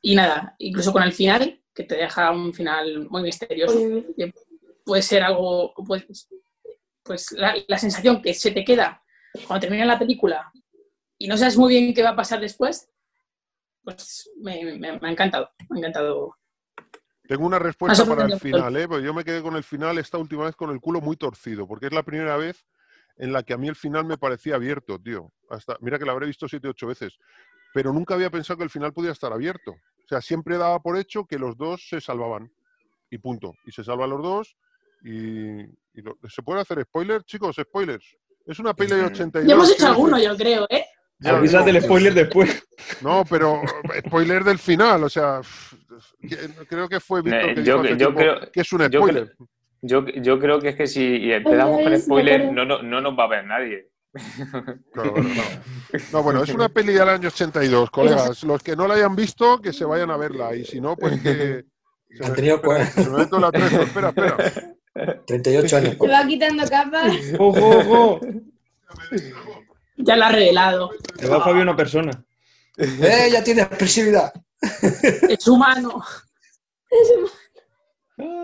[0.00, 3.78] y nada, incluso con el final, que te deja un final muy misterioso,
[4.84, 6.28] puede ser algo, pues,
[7.02, 9.02] pues la, la sensación que se te queda
[9.46, 10.50] cuando termina la película
[11.18, 12.88] y no sabes muy bien qué va a pasar después,
[13.84, 16.34] pues me, me- me ha encantado, me ha encantado.
[17.28, 18.86] Tengo una respuesta para el final, ¿eh?
[18.88, 21.66] Porque yo me quedé con el final esta última vez con el culo muy torcido,
[21.66, 22.64] porque es la primera vez
[23.18, 25.32] en la que a mí el final me parecía abierto, tío.
[25.50, 27.18] Hasta, mira que la habré visto siete, ocho veces,
[27.74, 29.72] pero nunca había pensado que el final podía estar abierto.
[29.72, 32.50] O sea, siempre daba por hecho que los dos se salvaban.
[33.10, 33.54] Y punto.
[33.64, 34.56] Y se salvan los dos.
[35.02, 37.56] Y, y lo- ¿Se puede hacer spoiler, chicos?
[37.56, 38.04] Spoilers.
[38.46, 39.06] Es una peli de Mm.
[39.06, 39.48] 82.
[39.48, 40.84] Ya hemos hecho alguno, yo creo, ¿eh?
[41.18, 42.62] Ya Avísate digo, el spoiler después.
[43.00, 43.62] No, pero
[44.06, 45.40] spoiler del final, o sea,
[46.68, 49.36] creo que fue Víctor Eh, que yo- dijo creo- que es un yo creo- spoiler.
[49.82, 53.16] Yo, yo creo que es que si empezamos Oye, con spoiler, no, no, no nos
[53.18, 53.88] va a ver nadie.
[54.92, 55.42] Claro, no.
[56.12, 58.42] No, bueno, es una peli del año 82, colegas.
[58.44, 60.54] Los que no la hayan visto, que se vayan a verla.
[60.56, 61.64] Y si no, pues que...
[62.16, 64.36] Se Han me, tenido espera, se me meto la tres, espera, espera.
[65.26, 65.96] 38 años.
[66.00, 67.12] Se va quitando capas.
[67.38, 68.20] ¡Ojo, ojo!
[69.98, 70.90] Ya la ha revelado.
[71.18, 72.10] Te va Fabio una persona.
[72.78, 74.32] ¡Eh, ya tiene expresividad!
[75.28, 76.02] Es humano.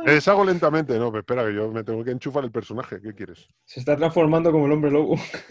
[0.05, 3.01] Deshago lentamente, no, pero espera, que yo me tengo que enchufar el personaje.
[3.01, 3.49] ¿Qué quieres?
[3.65, 5.17] Se está transformando como el hombre lobo.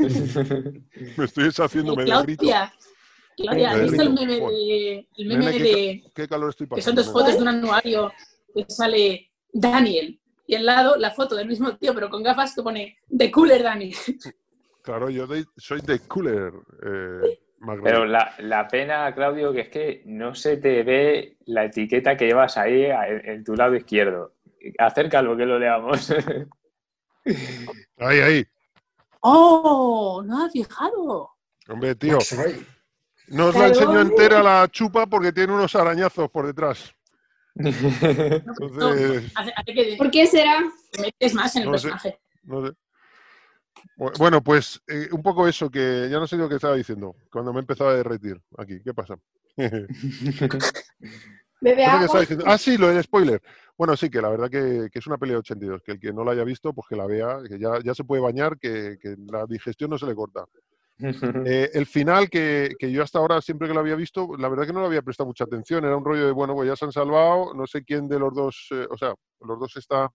[1.17, 2.43] Me estoy deshaciéndome de grito.
[2.43, 2.73] Claudia,
[3.35, 6.75] Claudia, ¿has visto el meme de, el meme Nene, ¿qué, de qué calor estoy que
[6.75, 7.03] pasando?
[7.03, 8.11] son dos fotos de un anuario
[8.53, 12.61] que sale Daniel y al lado la foto del mismo tío pero con gafas que
[12.61, 13.95] pone The Cooler Daniel.
[14.83, 16.53] Claro, yo soy de cooler.
[16.83, 17.39] Eh,
[17.83, 22.25] Pero la, la pena, Claudio, que es que no se te ve la etiqueta que
[22.25, 24.33] llevas ahí en, en tu lado izquierdo.
[24.79, 26.11] Acércalo que lo leamos.
[27.97, 28.45] Ahí, ahí.
[29.21, 30.23] ¡Oh!
[30.25, 31.29] No he fijado.
[31.69, 32.17] Hombre, tío.
[32.35, 32.65] Ray.
[33.27, 36.93] No os la enseño entera la chupa porque tiene unos arañazos por detrás.
[37.55, 39.31] Entonces,
[39.97, 40.63] ¿Por qué será?
[40.91, 41.89] te metes más en el No sé.
[41.89, 42.19] personaje.
[42.43, 42.73] no sé.
[43.97, 47.15] Bu- Bueno, pues eh, un poco eso, que ya no sé lo que estaba diciendo
[47.31, 48.81] cuando me empezaba a derretir aquí.
[48.83, 49.15] ¿Qué pasa?
[51.61, 52.25] Bebe agua.
[52.45, 53.41] Ah, sí, lo del spoiler.
[53.77, 56.11] Bueno, sí, que la verdad que, que es una pelea de 82, que el que
[56.13, 58.97] no la haya visto, pues que la vea, que ya, ya se puede bañar, que,
[58.99, 60.45] que la digestión no se le corta.
[61.47, 64.67] Eh, el final, que, que yo hasta ahora, siempre que lo había visto, la verdad
[64.67, 65.83] que no le había prestado mucha atención.
[65.83, 68.33] Era un rollo de, bueno, pues ya se han salvado, no sé quién de los
[68.35, 70.11] dos, eh, o sea, los dos está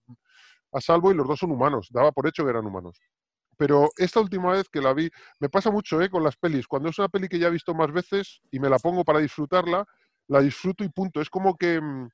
[0.71, 1.87] a salvo y los dos son humanos.
[1.91, 2.99] Daba por hecho que eran humanos.
[3.57, 6.09] Pero esta última vez que la vi, me pasa mucho ¿eh?
[6.09, 6.67] con las pelis.
[6.67, 9.19] Cuando es una peli que ya he visto más veces y me la pongo para
[9.19, 9.85] disfrutarla,
[10.27, 11.19] la disfruto y punto.
[11.19, 12.09] Es como que, mm,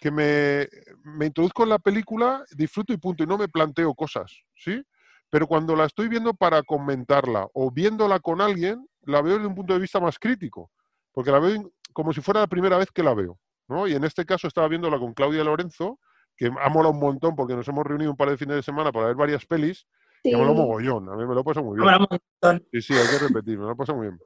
[0.00, 0.68] que me,
[1.04, 4.82] me introduzco en la película, disfruto y punto, y no me planteo cosas, ¿sí?
[5.30, 9.54] Pero cuando la estoy viendo para comentarla o viéndola con alguien, la veo desde un
[9.54, 10.70] punto de vista más crítico,
[11.12, 13.38] porque la veo como si fuera la primera vez que la veo,
[13.68, 13.88] ¿no?
[13.88, 15.98] Y en este caso estaba viéndola con Claudia Lorenzo,
[16.36, 18.92] que ha molado un montón porque nos hemos reunido un par de fines de semana
[18.92, 19.86] para ver varias pelis,
[20.26, 20.30] Sí.
[20.30, 22.60] y ha molado mogollón, a mí me lo he pasado muy bien.
[22.72, 24.20] Sí, sí, hay que repetir, me lo ha pasado muy bien.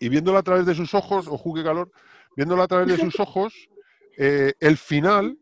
[0.00, 1.90] Y viéndola a través de sus ojos, ojo qué calor,
[2.36, 3.54] viéndola a través de sus ojos,
[4.18, 5.36] eh, el final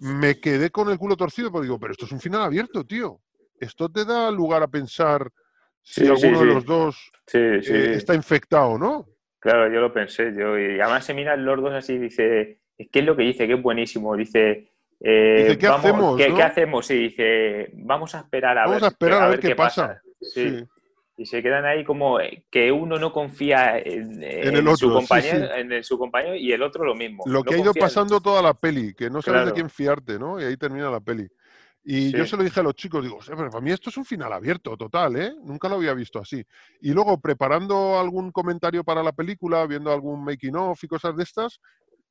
[0.00, 3.20] me quedé con el culo torcido, porque digo, pero esto es un final abierto, tío.
[3.58, 5.30] Esto te da lugar a pensar
[5.82, 6.54] si Sí, sí, alguno de sí.
[6.54, 7.72] los dos Sí, sí.
[7.72, 9.06] eh, está infectado o no.
[9.38, 10.32] Claro, yo lo pensé.
[10.36, 13.46] Yo, y además se miran los dos así y dice, ¿qué es lo que dice?
[13.46, 14.14] Que es buenísimo.
[14.16, 16.36] Dice, eh, Dice, ¿qué hacemos, ¿qué, no?
[16.36, 16.86] qué hacemos?
[16.86, 20.00] Sí, dice, vamos a esperar a Vamos ver, a esperar a ver qué pasa.
[20.20, 20.50] Sí.
[20.58, 20.64] Sí.
[21.18, 24.92] Y se quedan ahí como eh, que uno no confía en, En el otro, su
[24.92, 25.60] compañero, sí.
[25.60, 27.24] en el- su compañero y el otro lo mismo.
[27.26, 29.54] Lo No que ha ido en- pasando toda la peli, que no sabes de Claro.
[29.54, 30.38] quién fiarte, ¿no?
[30.38, 31.26] Y ahí termina la peli.
[31.88, 33.96] Y yo se lo dije a los chicos, digo, "Hostia, pero para mí esto es
[33.96, 35.32] un final abierto, total, ¿eh?
[35.42, 36.44] Nunca lo había visto así.
[36.80, 41.22] Y luego, preparando algún comentario para la película, viendo algún making of y cosas de
[41.22, 41.60] estas,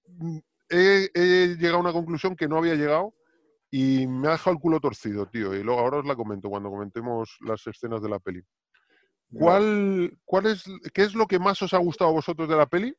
[0.07, 0.37] mm,
[0.69, 3.13] he, he llegado a una conclusión que no había llegado
[3.71, 5.53] y me ha dejado el culo torcido, tío.
[5.53, 8.41] Y luego ahora os la comento cuando comentemos las escenas de la peli.
[9.33, 10.63] ¿Cuál, cuál es,
[10.93, 12.95] ¿Qué es lo que más os ha gustado a vosotros de la peli?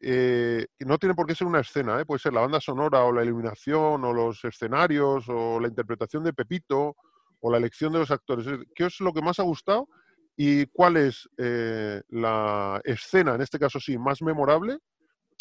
[0.00, 2.06] Eh, no tiene por qué ser una escena, ¿eh?
[2.06, 6.32] puede ser la banda sonora o la iluminación o los escenarios o la interpretación de
[6.32, 6.96] Pepito
[7.40, 8.46] o la elección de los actores.
[8.46, 9.88] Es- ¿Qué es lo que más ha gustado
[10.36, 14.78] y cuál es eh, la escena, en este caso sí, más memorable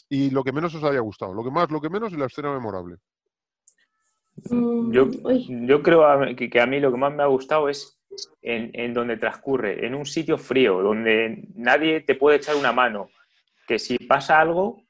[0.10, 1.34] y lo que menos os haya gustado?
[1.34, 2.97] Lo que más, lo que menos y la escena memorable.
[4.49, 4.91] Mm,
[5.68, 7.99] Yo, creo a- que, que a mí lo que más me ha gustado es
[8.41, 13.10] en, en donde transcurre, en un sitio frío, donde nadie te puede echar una mano,
[13.68, 14.84] que si pasa algo,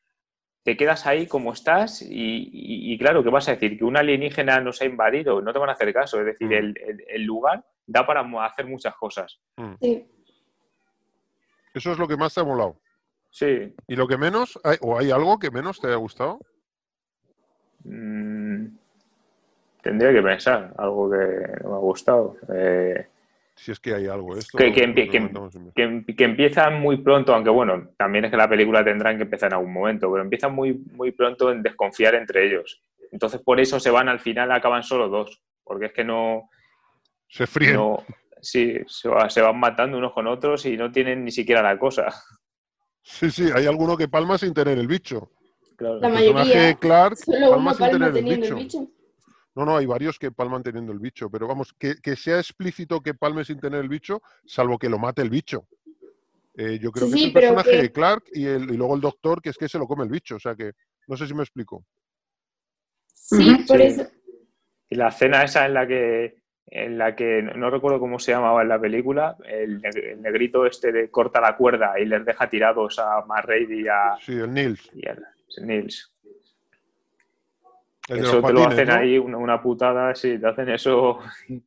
[0.64, 3.78] te quedas ahí como estás y, y- y claro, ¿qué vas a decir?
[3.78, 6.54] Que un alienígena nos ha invadido, no te van a hacer caso, es decir, Mm.
[6.54, 9.40] el, el- el lugar da para hacer muchas cosas.
[9.82, 10.06] Sí.
[11.74, 12.78] Eso es lo que más te ha molado.
[13.32, 14.60] Sí, ¿Y lo que menos?
[14.64, 16.40] ¿Hay- ¿O hay algo que menos te haya gustado?
[17.84, 18.66] Mm,
[19.82, 21.18] tendría que pensar, algo que
[21.64, 22.36] no me ha gustado.
[22.54, 23.08] Eh,
[23.56, 24.38] Si es que hay algo.
[24.38, 25.10] Esto Que- que empie-
[25.76, 29.56] em- empiezan muy pronto, aunque bueno, también es que la película tendrán que empezar en
[29.58, 32.82] algún momento, pero empiezan muy, muy pronto en desconfiar entre ellos.
[33.12, 36.50] Entonces por eso se van al final, acaban solo dos, porque es que no,
[37.28, 37.74] Se fríen.
[37.76, 38.04] no
[38.42, 41.78] sí, se, va- se van matando unos con otros y no tienen ni siquiera la
[41.78, 42.08] cosa.
[43.02, 45.32] Sí, sí, hay alguno que palma sin tener el bicho.
[45.76, 46.00] Claro.
[46.00, 46.34] La El mayoría.
[46.44, 48.58] personaje Clark Solo palma uno sin palma tener el teniendo bicho.
[48.58, 48.92] el bicho.
[49.56, 53.02] No, no, hay varios que palman teniendo el bicho, pero vamos, que, que sea explícito
[53.02, 55.68] que palme sin tener el bicho, salvo que lo mate el bicho.
[56.56, 58.78] Eh, yo creo Sí, que sí, es el personaje que- de Clark y, el, y
[58.78, 60.36] luego el doctor, que es que se lo come el bicho.
[60.36, 60.72] O sea que,
[61.08, 61.84] no sé si me explico.
[63.14, 63.84] Sí, por Sí.
[63.84, 64.08] eso.
[64.90, 66.39] Y la escena esa en la que,
[66.72, 70.66] en la que no no recuerdo cómo se llamaba en la película, el, el negrito
[70.66, 74.54] este de corta la cuerda y les deja tirados a McReady y a, Sí, el
[74.54, 74.90] Nils.
[74.94, 75.16] y a
[75.64, 76.14] Nils.
[78.08, 78.94] El eso te lo hacen ¿no?
[78.96, 81.20] ahí, una, una putada, sí, te hacen eso.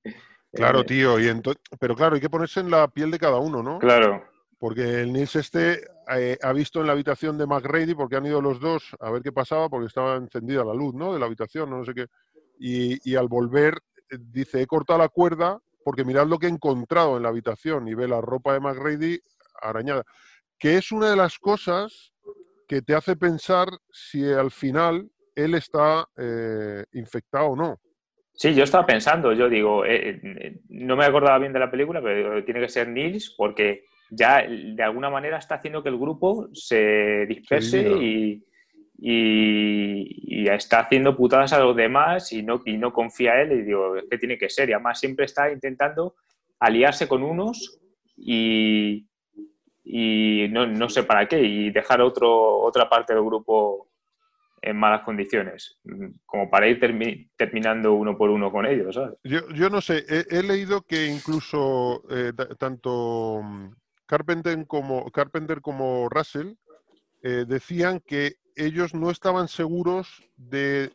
[0.55, 1.18] Claro, Eh, tío.
[1.18, 1.32] Y
[1.80, 3.78] pero claro, hay que ponerse en la piel de cada uno, ¿no?
[3.78, 4.22] Claro,
[4.59, 5.80] Porque el Nils este
[6.14, 9.22] eh, ha visto en la habitación de McReady, porque han ido los dos a ver
[9.22, 11.14] qué pasaba, porque estaba encendida la luz, ¿no?
[11.14, 12.07] De la habitación, no sé qué.
[12.59, 13.78] Y, y al volver,
[14.18, 17.94] dice, he cortado la cuerda porque mirad lo que he encontrado en la habitación y
[17.94, 19.20] ve la ropa de McReady
[19.60, 20.04] arañada.
[20.58, 22.12] Que es una de las cosas
[22.68, 27.80] que te hace pensar si al final él está eh, infectado o no.
[28.34, 32.00] Sí, yo estaba pensando, yo digo, eh, eh, no me acordaba bien de la película,
[32.00, 36.48] pero tiene que ser Nils porque ya de alguna manera está haciendo que el grupo
[36.52, 38.44] se disperse y,
[39.05, 43.96] y- está haciendo putadas a los demás y no, y no confía él y digo,
[43.96, 44.68] es que tiene que ser.
[44.68, 46.14] Y además siempre está intentando
[46.61, 47.80] aliarse con unos
[48.16, 49.07] y,
[49.84, 53.88] y no, no sé para qué y dejar otro, otra parte del grupo
[54.61, 55.80] en malas condiciones,
[56.24, 58.96] como para ir termi- terminando uno por uno con ellos.
[59.24, 63.42] Yo, yo no sé, he, leído que incluso eh, ta- tanto
[64.07, 66.53] Carpenter como, Carpenter como Russell
[67.22, 70.92] eh, decían que ellos no estaban seguros de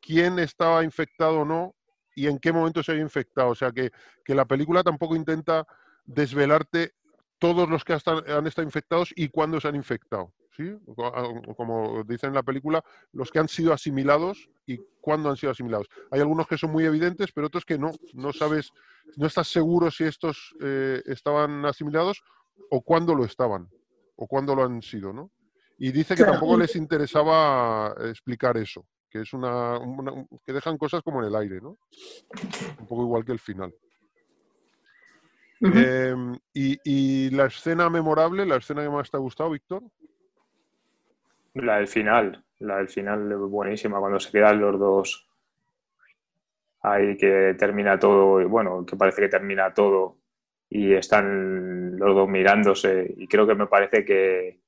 [0.00, 1.74] quién estaba infectado o no
[2.14, 3.50] y en qué momento se había infectado.
[3.50, 3.90] O sea, que,
[4.24, 5.66] que la película tampoco intenta
[6.04, 6.94] desvelarte
[7.38, 10.32] todos los que han estado infectados y cuándo se han infectado.
[10.56, 10.78] ¿sí?
[11.56, 12.82] Como dice en la película,
[13.12, 15.88] los que han sido asimilados y cuándo han sido asimilados.
[16.10, 17.92] Hay algunos que son muy evidentes, pero otros que no.
[18.14, 18.72] No sabes,
[19.16, 22.22] no estás seguro si estos eh, estaban asimilados
[22.70, 23.68] o cuándo lo estaban,
[24.16, 25.30] o cuándo lo han sido, ¿no?
[25.78, 26.32] Y dice que Claro.
[26.32, 31.36] tampoco les interesaba explicar eso, que es una, una- que dejan cosas como en el
[31.36, 31.78] aire, ¿no?
[32.78, 33.74] Un poco igual que el final.
[35.60, 39.82] Em, y, y la escena memorable, la escena que más te ha gustado, Víctor.
[41.54, 45.26] La del final, la del final es buenísima, cuando se quedan los dos
[46.82, 50.18] ahí que termina todo, y bueno, que parece que termina todo
[50.68, 54.60] y están los dos mirándose y creo que me parece que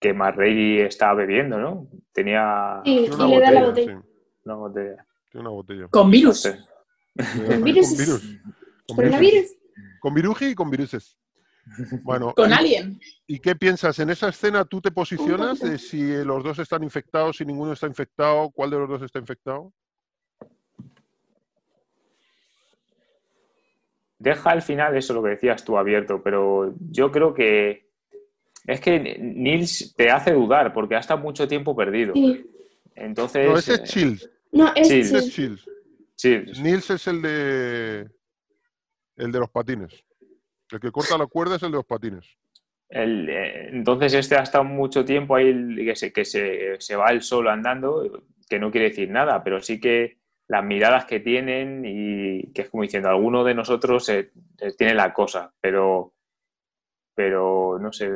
[0.00, 1.88] que Marrey está bebiendo, ¿no?
[2.12, 4.00] Tenía Sí, y le da la botella.
[4.00, 4.08] sí,
[4.44, 5.06] una botella.
[5.34, 5.88] una botella.
[5.88, 6.40] Con No virus.
[6.42, 6.58] sé.
[7.46, 7.96] Con virus.
[7.98, 8.22] virus.
[8.86, 9.46] Con Coronavirus.
[10.00, 11.18] Con viruji y con viruses.
[12.02, 13.00] Bueno, Con y- Alien.
[13.26, 13.98] ¿Y qué piensas?
[13.98, 17.86] ¿En esa escena tú te posicionas de si los dos están infectados, si ninguno está
[17.86, 19.72] infectado, cuál de los dos está infectado?
[24.18, 27.87] Deja al final eso lo que decías tú abierto, pero yo creo que
[28.68, 32.12] es que Nils te hace dudar porque ha estado mucho tiempo perdido.
[32.14, 32.44] Sí.
[32.94, 34.30] Entonces, No, ese eh, es Chills.
[34.52, 35.58] No, es es chill.
[36.16, 36.56] Chills.
[36.56, 38.08] sí, Nils es el de
[39.16, 40.04] el de los patines.
[40.70, 42.26] El que corta la cuerda es el de los patines.
[42.90, 47.10] El, eh, entonces este ha estado mucho tiempo ahí que, se, que se, se va
[47.10, 51.84] él solo andando, que no quiere decir nada, pero sí que las miradas que tienen
[51.86, 56.14] y que es como diciendo, alguno de nosotros eh, eh, tiene la cosa, pero,
[57.14, 58.10] pero no sé,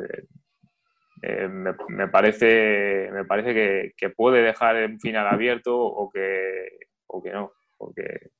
[1.22, 6.66] eh, me, me parece, me parece que, que puede dejar el final abierto o que,
[7.06, 8.30] o que no, porque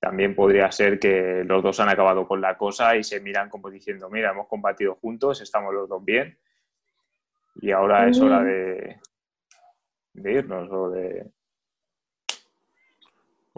[0.00, 3.70] también podría ser que los dos han acabado con la cosa y se miran como
[3.70, 6.38] diciendo, mira, hemos combatido juntos, estamos los dos bien
[7.62, 8.98] y ahora es hora de,
[10.14, 11.30] de irnos o de...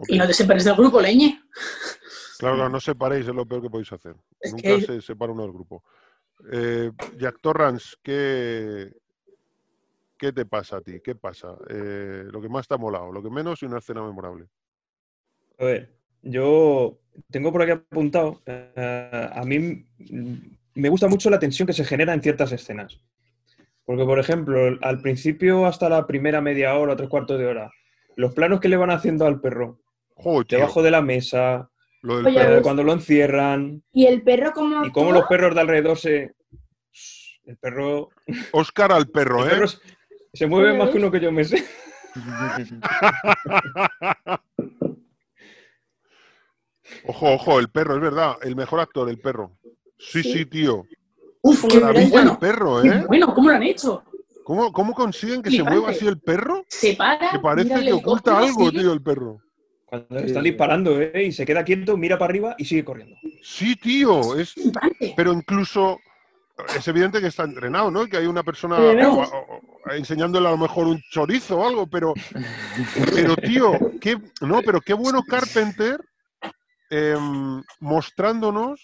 [0.08, 1.40] Y no te separes del grupo, leñe.
[2.38, 4.16] Claro, claro, no separéis, es lo peor que podéis hacer.
[4.40, 5.84] Es Nunca que- se separa uno del grupo.
[6.50, 8.92] Eh, Jack Torrance, ¿qué,
[10.18, 11.00] ¿qué te pasa a ti?
[11.02, 11.56] ¿Qué pasa?
[11.68, 14.46] Eh, lo que más te ha molado, lo que menos y una escena memorable.
[15.58, 16.98] A ver, yo
[17.30, 18.42] tengo por aquí apuntado.
[18.46, 19.86] eh, a mí
[20.74, 23.00] me gusta mucho la tensión que se genera en ciertas escenas.
[23.84, 27.70] Porque, por ejemplo, al principio, hasta la primera media hora, tres cuartos de hora,
[28.16, 29.80] los planos que le van haciendo al perro,
[30.14, 31.71] Joder, debajo de la mesa,
[32.02, 32.62] lo del Oye, perro.
[32.62, 34.84] cuando lo encierran, Y el perro como...
[34.84, 36.34] y cómo los perros de alrededor se.
[37.44, 38.10] El perro.
[38.52, 39.50] Oscar al perro, el ¿eh?
[39.54, 39.78] perro se-
[40.34, 41.64] se mueve más que uno que yo me sé.
[47.06, 48.36] ojo, ojo, el perro, es verdad.
[48.42, 49.52] El mejor actor, el perro.
[49.98, 50.46] Sí, sí, Sí.
[50.46, 50.84] tío.
[51.42, 52.32] Uf, qué Maravilla bueno.
[52.32, 53.04] el perro, ¿eh?
[53.08, 54.04] bueno, ¿cómo lo han hecho?
[54.44, 56.64] ¿Cómo, cómo consiguen que se mueva así el perro?
[56.68, 58.80] Se para, Que parece que oculta algo, sigue.
[58.80, 59.40] tío, el perro.
[59.92, 61.24] Cuando Sí, están disparando, ¿eh?
[61.24, 63.14] Y se queda quieto, mira para arriba y sigue corriendo.
[63.42, 64.38] Sí, tío.
[64.38, 64.54] Es,
[65.14, 65.98] pero incluso
[66.74, 68.06] es evidente que está entrenado, ¿no?
[68.06, 72.14] Que hay una persona o- o- enseñándole a lo mejor un chorizo o algo, pero,
[73.12, 76.00] pero tío, qué, no, pero qué bueno Carpenter
[76.88, 78.80] em, mostrándonos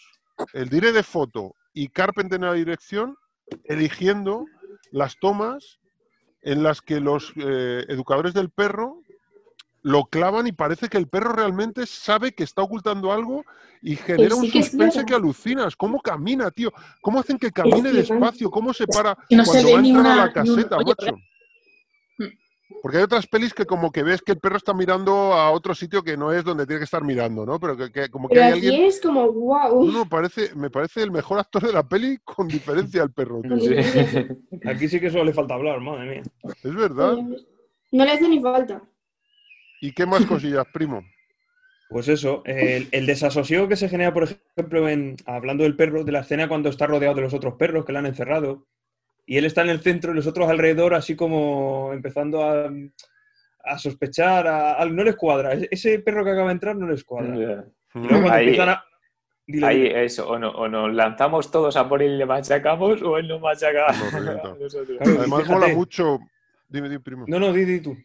[0.53, 3.17] el dire de foto y Carpenter en la dirección
[3.65, 4.45] eligiendo
[4.91, 5.79] las tomas
[6.43, 9.01] en las que los eh, educadores del perro
[9.89, 13.45] lo clavan y parece que el perro realmente sabe que está ocultando algo
[13.81, 15.09] y genera sí un que suspense verdad.
[15.09, 15.77] que alucinas.
[15.77, 16.73] ¿Cómo camina, tío?
[17.01, 18.51] ¿Cómo hacen que camine despacio?
[18.51, 20.77] ¿Cómo se para que no se cuando ve va a entrar a la un- caseta,
[20.77, 21.17] oye, macho?
[22.83, 25.75] Porque hay otras pelis que como que ves que el perro está mirando a otro
[25.75, 27.59] sitio que no es donde tiene que estar mirando, ¿no?
[27.59, 28.85] Pero que, que como que Pero hay aquí alguien...
[28.87, 29.85] es como, wow.
[29.87, 33.41] No, no, parece, me parece el mejor actor de la peli con diferencia al perro.
[33.41, 33.59] tío.
[33.59, 33.75] Sí.
[34.67, 36.23] Aquí sí que solo le falta hablar, madre mía.
[36.63, 37.17] Es verdad.
[37.91, 38.83] No le hace ni falta.
[39.81, 41.03] ¿Y qué más cosillas, primo?
[41.91, 46.13] Pues eso, el, el desasosiego que se genera, por ejemplo, en, hablando del perro, de
[46.13, 48.67] la escena cuando está rodeado de los otros perros que le han encerrado,
[49.25, 52.71] y él está en el centro y los otros alrededor, así como empezando a,
[53.65, 55.55] a sospechar, a, a- no les cuadra.
[55.55, 57.35] E- Ese perro que acaba de entrar no les cuadra.
[57.35, 57.65] Y luego
[58.09, 58.85] cuando Ahí- empiezan a...
[59.47, 60.05] Dile, Ahí dile.
[60.05, 63.29] eso, o, no- o nos lanzamos todos a por él y le machacamos, o él
[63.29, 64.49] nos machaca Nos revienta.
[64.51, 64.99] a nosotros.
[64.99, 65.59] Claro, Además fíjate.
[65.61, 66.19] mola mucho.
[66.69, 67.25] Dime, dime, primo.
[67.29, 67.97] No, no, di, di tú.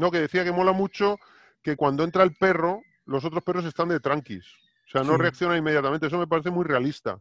[0.00, 1.18] No, que decía que mola mucho
[1.62, 4.46] que cuando entra el perro, los otros perros están de tranquis.
[4.86, 5.18] O sea, no Sí.
[5.18, 6.06] reaccionan inmediatamente.
[6.06, 7.18] Eso me parece muy realista.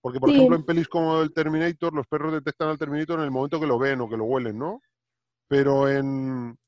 [0.00, 0.36] Porque, por Sí.
[0.36, 3.66] ejemplo, en pelis como el Terminator, los perros detectan al Terminator en el momento que
[3.66, 4.80] lo ven o que lo huelen, ¿no?
[5.46, 6.58] Pero en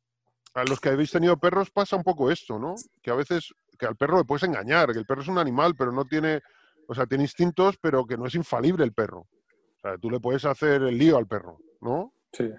[0.53, 2.75] a los que habéis tenido perros pasa un poco esto, ¿no?
[3.03, 5.75] Que a veces que al perro le puedes engañar, que el perro es un animal,
[5.77, 6.43] pero no tiene,
[6.87, 9.21] o sea, tiene instintos, pero que no es infalible el perro.
[9.21, 12.13] O sea, tú le puedes hacer el lío al perro, ¿no?
[12.33, 12.53] Sí.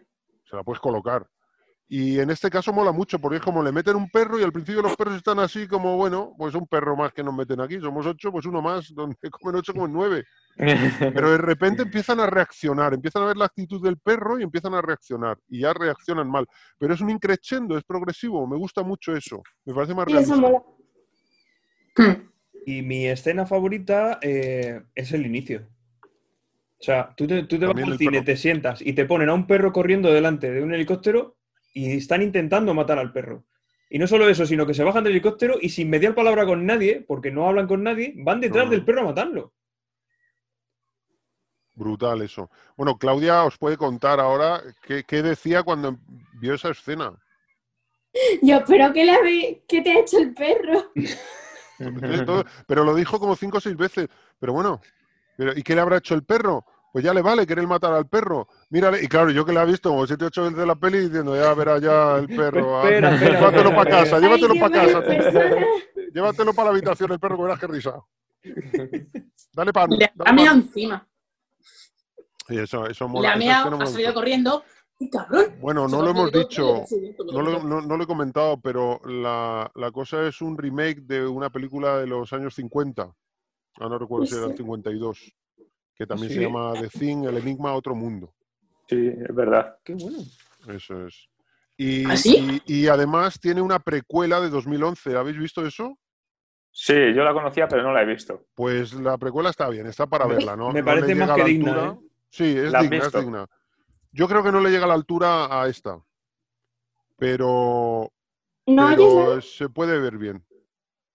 [0.50, 1.26] se la puedes colocar.
[1.88, 4.52] Y en este caso mola mucho, porque es como le meten un perro y al
[4.52, 7.80] principio los perros están así como, bueno, pues un perro más que nos meten aquí,
[7.80, 10.24] somos ocho, pues uno más, donde comen ocho, comen nueve.
[10.58, 14.74] Pero de repente empiezan a reaccionar, empiezan a ver la actitud del perro y empiezan
[14.74, 15.38] a reaccionar.
[15.48, 16.48] Y ya reaccionan mal.
[16.80, 19.44] Pero es un increchendo, es progresivo, me gusta mucho eso.
[19.66, 20.36] Me parece más realista.
[22.66, 25.68] Y mi escena favorita eh, es el inicio.
[26.80, 28.26] O sea, tú te, tú te vas al cine, perro.
[28.26, 31.38] te sientas y te ponen a un perro corriendo delante de un helicóptero
[31.76, 33.44] y están intentando matar al perro.
[33.90, 36.66] Y no solo eso, sino que se bajan del helicóptero y sin mediar palabra con
[36.66, 38.72] nadie, porque no hablan con nadie, van detrás No.
[38.72, 39.54] del perro a matarlo.
[41.76, 42.50] Brutal eso.
[42.78, 45.98] Bueno, Claudia os puede contar ahora qué, qué decía cuando
[46.40, 47.12] vio esa escena.
[48.42, 50.94] Yo, pero ¿qué, le habe- qué te ha hecho el perro?
[52.66, 54.08] Pero lo dijo como cinco o seis veces.
[54.40, 54.80] Pero bueno,
[55.36, 56.66] pero, ¿y qué le habrá hecho el perro?
[56.96, 58.48] Pues ya le vale querer matar al perro.
[58.70, 61.00] Mírale, y claro, yo que la he visto como siete o ocho veces la peli
[61.00, 62.80] diciendo, ya verá ya el perro.
[62.80, 65.02] ah, Espera, espera, llévatelo para casa, Ay, llévatelo para casa.
[65.02, 65.66] persona.
[66.14, 68.02] Llévatelo para la habitación el perro, que verás qué risa.
[69.52, 69.90] Dale pan.
[69.90, 70.62] Le dale ha meado pan.
[70.62, 71.08] encima.
[72.48, 73.34] Y eso, eso Le mola.
[73.34, 74.64] ha salido corriendo.
[74.98, 75.54] ¡Y cabrón!
[75.60, 76.84] Bueno, no lo hemos dicho.
[76.88, 77.68] sí, No lo, contento.
[77.68, 81.98] no- no lo he comentado, pero la, la cosa es un remake de una película
[81.98, 83.04] de los años 50.
[83.82, 84.64] Ah, no recuerdo si era el Hostia.
[84.64, 85.34] 52.
[85.96, 88.34] Que también se llama The Thing, El Enigma a Otro Mundo.
[88.88, 89.78] Sí, es verdad.
[89.84, 90.20] Qué bueno.
[90.68, 91.30] Eso es.
[91.78, 92.62] Y, ¿Ah, sí?
[92.66, 95.16] y, y además tiene una precuela de 2011.
[95.16, 95.98] ¿Habéis visto eso?
[96.78, 98.48] Sí, yo la conocía, pero no la he visto.
[98.54, 100.74] Pues la precuela está bien, está para verla, ¿no?
[100.74, 101.92] me no parece más que digna, altura.
[101.94, 102.10] ¿eh?
[102.30, 103.48] Sí, es ¿La has digna, es digna.
[104.12, 105.98] Yo creo que no le llega a la altura a esta.
[107.18, 108.12] Pero,
[108.68, 110.45] No pero se puede ver bien.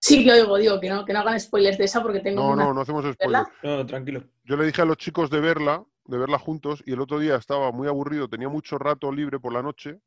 [0.03, 2.49] Sí, que oigo, digo, que no, que no hagan spoilers de esa porque tengo No,
[2.53, 2.65] una.
[2.65, 3.19] no, no hacemos spoilers.
[3.63, 3.77] ¿Verla?
[3.79, 4.25] No, tranquilo.
[4.45, 7.37] Yo le dije a los chicos de verla, de verla juntos, y el otro día
[7.37, 10.01] estaba muy aburrido, tenía mucho rato libre por la noche,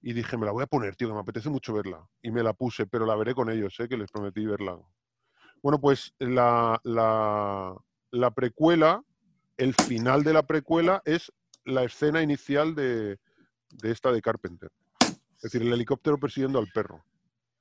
[0.00, 2.06] y dije, me la voy a poner, tío, que me apetece mucho verla.
[2.22, 3.88] Y me la puse, pero la veré con ellos, ¿eh?
[3.88, 4.78] que les prometí verla.
[5.60, 7.76] Bueno, pues la, la,
[8.10, 9.02] la precuela,
[9.56, 11.32] el final de la precuela es
[11.64, 13.18] la escena inicial de,
[13.70, 14.70] de esta de Carpenter.
[15.00, 17.04] Es decir, el helicóptero persiguiendo al perro.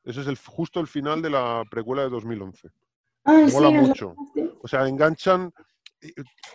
[0.04, 2.70] Ese es el, justo el final de la precuela de 2011.
[3.26, 4.16] Ah, mola mucho.
[4.62, 5.54] O sea, enganchan,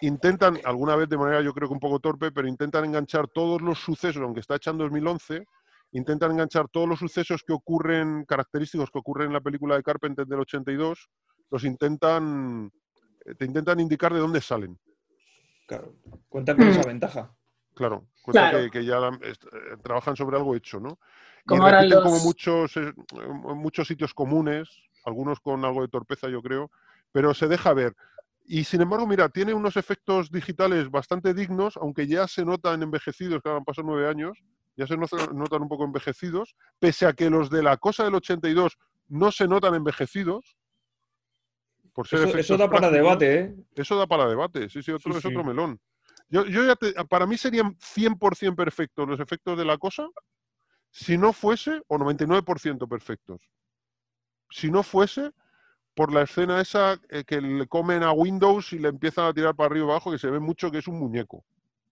[0.00, 3.60] intentan, alguna vez de manera yo creo que un poco torpe, pero intentan enganchar todos
[3.62, 5.44] los sucesos, aunque está hecha en 2011,
[5.92, 10.26] intentan enganchar todos los sucesos que ocurren, característicos que ocurren en la película de Carpenter
[10.26, 11.08] del 82,
[11.50, 12.72] los intentan,
[13.24, 14.76] eh, te intentan indicar de dónde salen.
[15.68, 15.94] Claro.
[16.28, 16.70] Cuenta con Mm.
[16.70, 17.32] esa ventaja.
[17.74, 18.64] Claro, cuenta Claro.
[18.64, 19.34] que, que ya la- eh,
[19.82, 20.98] trabajan sobre algo hecho, ¿no?
[21.46, 22.92] Como ahora repiten como los- muchos, eh,
[23.54, 24.68] muchos sitios comunes,
[25.04, 26.70] algunos con algo de torpeza, yo creo,
[27.12, 27.94] pero se deja ver.
[28.44, 33.42] Y sin embargo, mira, tiene unos efectos digitales bastante dignos, aunque ya se notan envejecidos,
[33.42, 34.38] claro, han pasado nueve años,
[34.76, 38.14] ya se no- notan un poco envejecidos, pese a que los de la cosa del
[38.16, 38.76] 82
[39.08, 40.56] no se notan envejecidos.
[41.92, 43.54] Por ser Eso, eso da para debate, ¿eh?
[43.74, 45.28] Eso da para debate, sí, sí, otro, Sí, es sí.
[45.28, 45.80] otro melón.
[46.28, 50.08] Yo, yo ya te- para mí serían 100% perfectos los efectos de la cosa
[50.96, 53.42] si no fuese, o 99% perfectos,
[54.48, 55.30] si no fuese
[55.94, 59.54] por la escena esa eh, que le comen a Windows y le empiezan a tirar
[59.54, 61.44] para arriba y abajo, que se ve mucho que es un muñeco.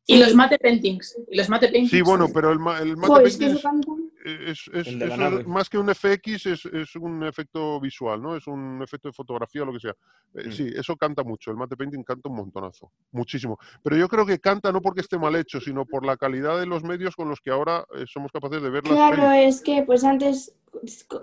[0.06, 1.18] Y los mate paintings.
[1.28, 1.90] Y los mate paintings.
[1.90, 3.92] Sí, bueno, pero el, ma- el mate Joder, es que painting eso canta.
[4.24, 8.34] Es, es- es más que un FX, es, es un efecto visual, ¿no?
[8.36, 9.94] Es un efecto de fotografía o lo que sea.
[10.34, 10.50] Eh, Mm.
[10.52, 11.50] Sí, eso canta mucho.
[11.50, 12.90] El mate painting canta un montonazo.
[13.12, 13.58] Muchísimo.
[13.82, 16.66] Pero yo creo que canta no porque esté mal hecho, sino por la calidad de
[16.66, 20.02] los medios con los que ahora eh, somos capaces de ver Claro, es que pues
[20.04, 20.56] antes,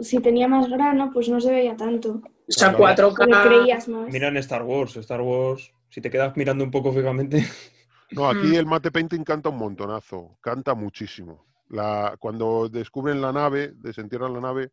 [0.02, 2.22] si tenía más grano, pues no se veía tanto.
[2.22, 3.14] O sea, Claro.
[3.14, 3.26] 4K.
[3.26, 4.10] Le creías más.
[4.12, 4.96] Mira en Star Wars.
[4.98, 7.46] Star Wars, si te quedas mirando un poco fijamente.
[8.12, 8.56] No, aquí Mm.
[8.56, 10.38] el mate painting canta un montonazo.
[10.42, 11.46] Canta muchísimo.
[11.72, 14.72] La, cuando descubren la nave, desentierran la nave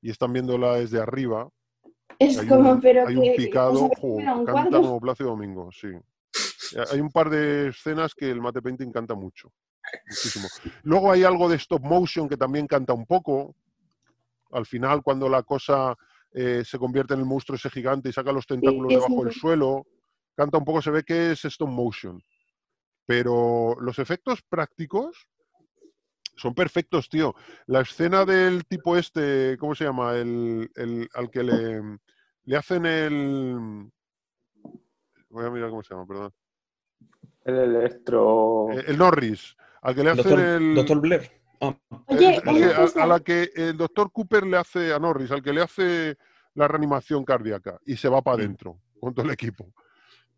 [0.00, 1.50] y están viéndola desde arriba,
[2.18, 3.30] Es hay como, un, pero hay que.
[3.30, 3.90] un picado,
[4.46, 5.88] canta como Plácido Domingo, sí.
[5.88, 9.52] Eh, Hay un par de escenas que el mate painting canta mucho,
[10.08, 10.48] muchísimo.
[10.82, 13.54] Luego hay algo de stop motion que también canta un poco.
[14.52, 15.94] Al final, cuando la cosa
[16.32, 19.34] eh, se convierte en el monstruo ese gigante y saca los tentáculos sí, debajo del
[19.34, 19.86] suelo,
[20.34, 22.22] canta un poco, se ve que es stop motion.
[23.04, 25.28] Pero los efectos prácticos
[26.40, 27.34] son perfectos, tío.
[27.66, 30.14] La escena del tipo este, ¿cómo se llama?
[30.16, 31.98] El, el- al que le,
[32.44, 33.90] le hacen el...
[35.28, 36.32] Voy a mirar cómo se llama, perdón.
[37.44, 38.70] El electro.
[38.72, 40.74] Eh, El Norris, al que le hacen Doctor, el...
[40.74, 41.30] Doctor Blair.
[41.60, 41.76] Ah,
[42.06, 45.62] Oye, a- a, la que el doctor Cooper le hace a Norris, al que le
[45.62, 46.16] hace
[46.54, 49.72] la reanimación cardíaca y se va para adentro con todo el equipo.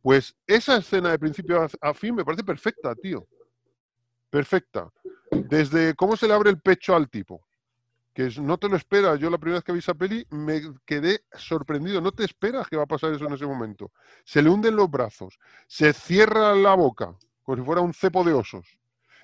[0.03, 3.26] Pues esa escena de principio a fin me parece perfecta, tío.
[4.28, 4.90] Perfecta.
[5.33, 7.47] Desde cómo se le abre el pecho al tipo,
[8.14, 9.18] que no te lo esperas.
[9.18, 12.01] Yo la primera vez que vi esa peli me quedé sorprendido.
[12.01, 13.93] No te esperas que va a pasar eso en ese momento.
[14.24, 18.35] Se le hunden los brazos, se cierra la boca, como si fuera un cepo de
[18.35, 18.66] osos.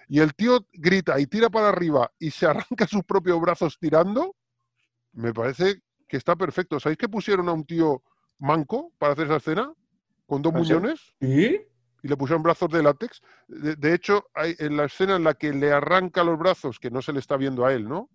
[0.08, 4.34] Y el tío grita y tira para arriba y se arranca sus propios brazos tirando.
[5.12, 6.80] Me parece que está perfecto.
[6.80, 8.02] ¿Sabéis que pusieron a un tío
[8.38, 9.72] manco para hacer esa escena?
[10.26, 10.58] Con dos ¿Ah,
[11.20, 11.60] sí?
[12.02, 12.08] ¿Y?
[12.08, 13.20] le pusieron brazos de látex.
[13.48, 16.90] De, de hecho, hay, en la escena en la que le arranca los brazos, que
[16.90, 18.08] no se le está viendo a él, ¿no?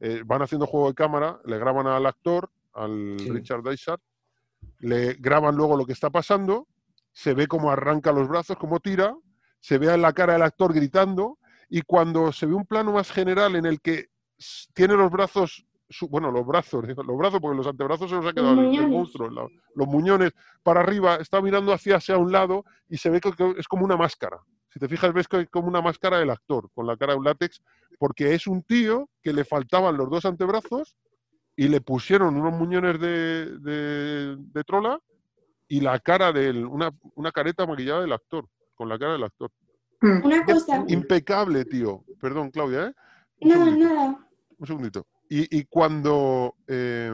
[0.00, 3.30] Eh, van haciendo juego de cámara, le graban al actor, al Sí.
[3.30, 4.02] Richard Dysart,
[4.80, 6.68] le graban luego lo que está pasando,
[7.12, 9.16] se ve cómo arranca los brazos, cómo tira,
[9.60, 13.10] se ve en la cara del actor gritando, y cuando se ve un plano más
[13.10, 14.10] general en el que
[14.74, 18.26] tiene los brazos, su- bueno, los brazos, digo, los brazos, porque los antebrazos se los
[18.26, 20.32] ha quedado el- el, monstruo, la- los muñones
[20.62, 23.84] para arriba, está mirando hacia, hacia un lado y se ve que que es como
[23.84, 24.38] una máscara.
[24.72, 27.18] Si te fijas, ves que es como una máscara del actor, con la cara de
[27.20, 27.62] un látex,
[27.98, 30.96] porque es un tío que le faltaban los dos antebrazos
[31.56, 35.00] y le pusieron unos muñones de, de, de trola
[35.68, 39.50] y la cara del, una, una careta maquillada del actor, con la cara del actor.
[40.02, 40.24] Mm.
[40.26, 40.84] Una cosa.
[40.88, 42.04] Impecable, tío.
[42.20, 42.94] Perdón, Claudia, ¿eh?
[43.40, 44.28] Un Nada, segundito, nada.
[44.58, 45.06] un segundito.
[45.28, 47.10] Y, y cuando eh,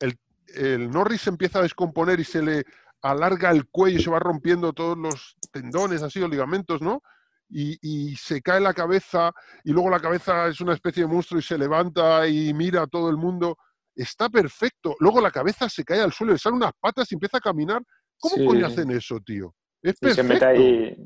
[0.00, 0.18] el,
[0.54, 2.64] el Norris se empieza a descomponer y se le
[3.02, 7.02] alarga el cuello y se va rompiendo todos los tendones, así, o ligamentos, ¿no?
[7.48, 9.30] Y, y se cae la cabeza
[9.62, 12.86] y luego la cabeza es una especie de monstruo y se levanta y mira a
[12.88, 13.56] todo el mundo.
[13.94, 14.96] Está perfecto.
[14.98, 17.82] Luego la cabeza se cae al suelo, le salen unas patas y empieza a caminar.
[18.18, 18.44] ¿Cómo Sí.
[18.46, 19.54] coño hacen eso, tío?
[19.82, 20.24] Es Y se perfecto.
[20.32, 20.96] mete ahí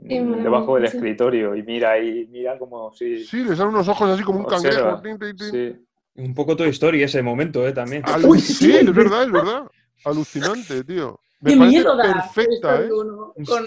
[0.42, 0.96] debajo del sí.
[0.96, 3.24] escritorio y mira ahí, mira como si.
[3.24, 5.00] Sí, le salen unos ojos así como un observa.
[5.02, 5.36] cangrejo.
[5.50, 5.86] Sí.
[6.16, 7.72] Un poco Toy Story ese momento, ¿eh?
[7.72, 8.02] También.
[8.26, 8.72] Uy, sí, sí.
[8.72, 9.66] es verdad, es verdad.
[10.04, 11.20] Alucinante, tío.
[11.40, 12.02] Me Qué parece miedo da.
[12.14, 12.92] perfecta, ¿eh?
[12.92, 13.66] Uno con-.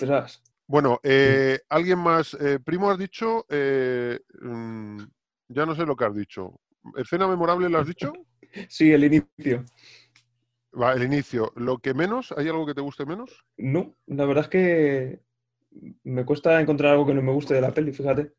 [0.68, 2.36] Bueno, eh, alguien más.
[2.40, 3.46] Eh, Primo, has dicho.
[3.50, 5.00] eh, mm,
[5.50, 6.60] ya no sé lo que has dicho.
[6.98, 8.14] ¿Escena memorable lo has dicho?
[8.70, 9.66] Sí, el inicio.
[10.80, 11.52] Va, el inicio.
[11.56, 12.32] ¿Lo que menos?
[12.38, 13.44] ¿Hay algo que te guste menos?
[13.58, 15.24] No, la verdad es que
[16.04, 18.34] me cuesta encontrar algo que no me guste de la peli, fíjate.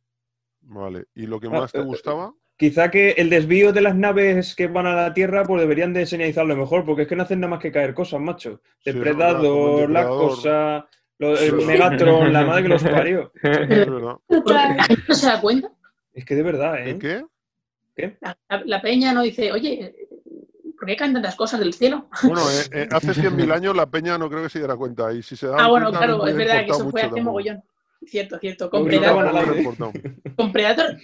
[0.61, 1.07] Vale.
[1.17, 2.33] ¿Y lo que Ah, más te gustaba?
[2.57, 6.07] Quizá que el desvío de las naves que van a la Tierra, pues deberían de
[6.07, 8.61] señalizarlo mejor, porque es que no hacen nada más que caer cosas, macho.
[8.79, 10.29] Sí, Depredador, el la Depredador.
[10.31, 10.89] cosa,
[11.19, 11.45] lo- Sí.
[11.47, 13.33] el Megatron, la madre que los parió.
[14.29, 15.71] No se da cuenta.
[16.13, 16.91] Es que de verdad, ¿eh?
[16.91, 17.25] ¿El qué?
[17.97, 18.17] ¿Qué?
[18.21, 19.95] La, la- la peña no dice, oye,
[20.79, 22.09] ¿por qué caen tantas cosas del cielo?
[22.23, 25.13] Bueno, eh, eh, hace 100.000 años la peña no creo que se diera cuenta.
[25.13, 27.21] Y si se da Ah, bueno, cuenta, claro, no es verdad que eso fue hace
[27.21, 27.63] mogollón.
[28.07, 28.71] Cierto, cierto.
[28.71, 29.65] Con Predator,
[30.37, 30.97] con Predator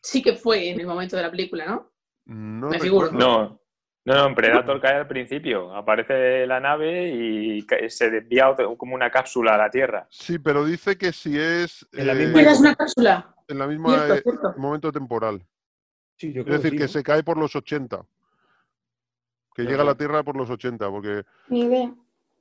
[0.00, 1.90] sí que fue en el momento de la película, ¿no?
[2.26, 3.06] No Me figuro.
[3.06, 3.26] recuerdo.
[3.26, 3.60] No,
[4.04, 5.74] no, no, en Predator cae al principio.
[5.74, 10.06] Aparece la nave y se desvía como una cápsula a la Tierra.
[10.10, 13.34] Sí, pero dice que si es En la eh, misma es una cápsula.
[13.48, 14.54] en la misma Cierto, eh, cierto.
[14.58, 15.42] momento temporal.
[16.16, 16.88] Sí, yo Es decir, sí, que ¿no?
[16.88, 18.04] se cae por los 80.
[19.54, 21.92] Que llega a la Tierra por los 80, porque Ni idea.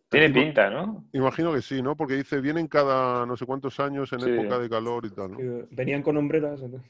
[0.09, 1.05] Tiene pinta, ¿no?
[1.13, 1.95] imagino que sí, ¿no?
[1.95, 4.29] Porque dice, vienen cada no sé cuántos años en Sí.
[4.31, 5.31] época de calor y tal.
[5.33, 5.37] ¿no?
[5.71, 6.61] Venían con hombreras.
[6.61, 6.81] ¿no?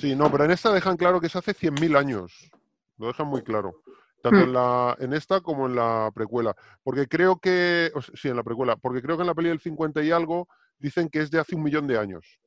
[0.00, 2.50] Sí, no, pero en esta dejan claro que es hace 100.000 años.
[2.98, 3.82] Lo dejan muy claro.
[4.22, 4.42] Tanto Hmm.
[4.42, 6.54] en, la, en esta como en la precuela.
[6.82, 9.48] Porque creo que, o sea, sí, en la precuela, porque creo que en la peli
[9.48, 12.40] del 50 y algo dicen que es de hace un millón de años.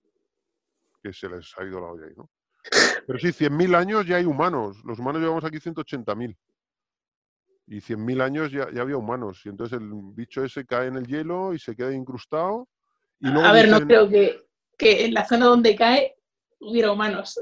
[1.01, 2.29] Que se les ha ido la olla ahí, ¿no?
[3.07, 4.77] Pero sí, 100.000 años ya hay humanos.
[4.83, 6.37] Los humanos llevamos aquí 180.000.
[7.67, 9.41] Y 100.000 años ya, ya había humanos.
[9.45, 12.67] Y entonces el bicho ese cae en el hielo y se queda incrustado.
[13.19, 14.43] Y luego A ver, no creo que,
[14.77, 16.18] que en la zona donde cae
[16.59, 17.39] hubiera humanos.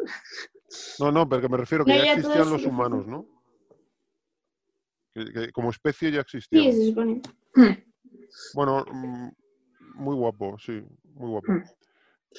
[0.99, 3.25] No, no, pero que me refiero que No, ya existían los humanos, ¿no?
[5.13, 6.73] Que, que como especie ya Sí, existían.
[6.73, 7.21] se supone.
[8.53, 9.29] Bueno, mm,
[9.95, 10.83] muy guapo, sí,
[11.15, 11.51] muy guapo.
[11.53, 11.63] Mm.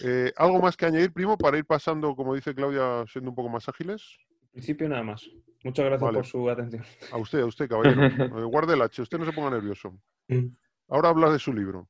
[0.04, 3.48] Eh, ¿Algo más que añadir, primo, para ir pasando, como dice Claudia, siendo un poco
[3.48, 4.02] más ágiles?
[4.42, 5.28] En principio nada más.
[5.64, 6.18] Muchas gracias Vale.
[6.18, 6.84] por su atención.
[7.10, 8.00] A usted, a usted, caballero.
[8.38, 9.98] Eh, Guarde el H, usted no se ponga nervioso.
[10.28, 10.46] Mm.
[10.88, 11.88] Ahora habla de su libro.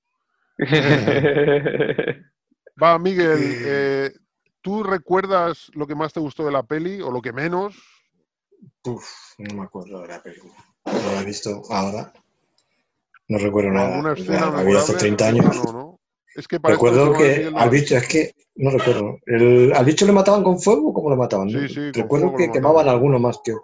[2.82, 4.12] Va, Miguel, eh,
[4.60, 7.74] ¿tú recuerdas lo que más te gustó de la peli o lo que menos?
[8.84, 9.04] Uf,
[9.38, 10.54] no me acuerdo de la película.
[10.86, 12.12] No la he visto ahora.
[13.28, 13.88] No recuerdo nada.
[13.94, 14.98] ¿Alguna Ya, escena la vi hace memorable?
[14.98, 15.56] 30 años.
[15.66, 16.00] No, no.
[16.34, 19.18] Es que para esto Recuerdo que al bicho, es que no recuerdo.
[19.26, 21.50] El- ¿Al bicho le mataban con fuego o cómo lo mataban?
[21.50, 22.88] Sí, sí, recuerdo que quemaban mataban.
[22.96, 23.54] alguno más que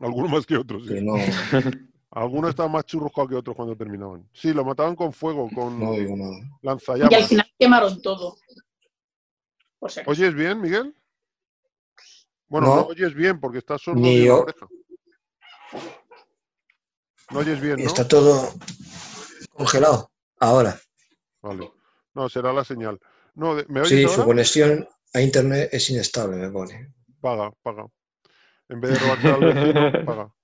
[0.00, 0.94] Algunos más que otros, sí.
[0.94, 1.14] que no,
[2.10, 4.26] Algunos estaban más churruscados que otros cuando terminaban.
[4.32, 6.36] Sí, lo mataban con fuego, con no digo nada.
[6.38, 7.28] Y al lanzallamas.
[7.28, 8.36] final quemaron todo.
[10.06, 10.94] ¿Oyes bien, Miguel?
[12.48, 12.76] Bueno, No.
[12.76, 14.68] no, oyes bien porque estás sordo Ni de una o- oreja.
[17.30, 17.86] No oyes bien, ¿no?
[17.86, 18.54] Está todo
[19.50, 20.10] congelado
[20.40, 20.78] ahora.
[21.42, 21.70] Vale.
[22.14, 22.98] No, será la señal.
[23.34, 24.16] No, de- ¿me oyes Sí, ahora?
[24.16, 26.92] su conexión a internet es inestable, me pone.
[27.20, 27.86] Paga, paga.
[28.70, 30.34] En vez de robarse al vecino, paga.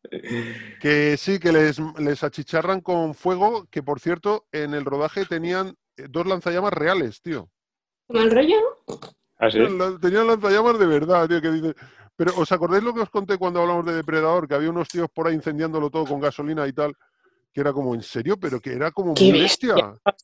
[0.80, 5.76] Que sí, que les, les achicharran con fuego, que por cierto, en el rodaje tenían
[5.96, 7.50] eh, dos lanzallamas reales, tío.
[8.08, 9.00] Mal rollo, ¿no?
[9.44, 9.58] ¿Ah, sí?
[9.58, 11.74] La- Tenían lanzallamas de verdad, tío, que dice...
[12.16, 14.46] Pero ¿os acordáis lo que os conté cuando hablamos de Depredador?
[14.46, 16.94] Que había unos tíos por ahí incendiándolo todo con gasolina y tal,
[17.52, 18.36] que era como, ¿en serio?
[18.38, 19.74] Pero que era como muy bestia.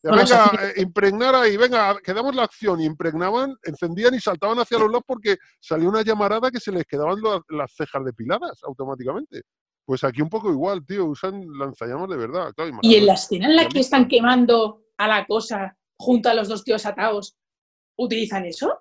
[0.02, 2.80] venga, eh, impregnar ahí, venga, que damos la acción.
[2.80, 6.84] Y impregnaban, encendían y saltaban hacia los lados porque salía una llamarada que se les
[6.84, 9.42] quedaban lo- las cejas depiladas automáticamente.
[9.84, 12.52] Pues aquí un poco igual, tío, usan lanzallamas de verdad.
[12.54, 16.34] Claro, Y en la escena en la que están quemando a la cosa junto a
[16.34, 17.36] los dos tíos atados,
[17.96, 18.80] ¿utilizan eso?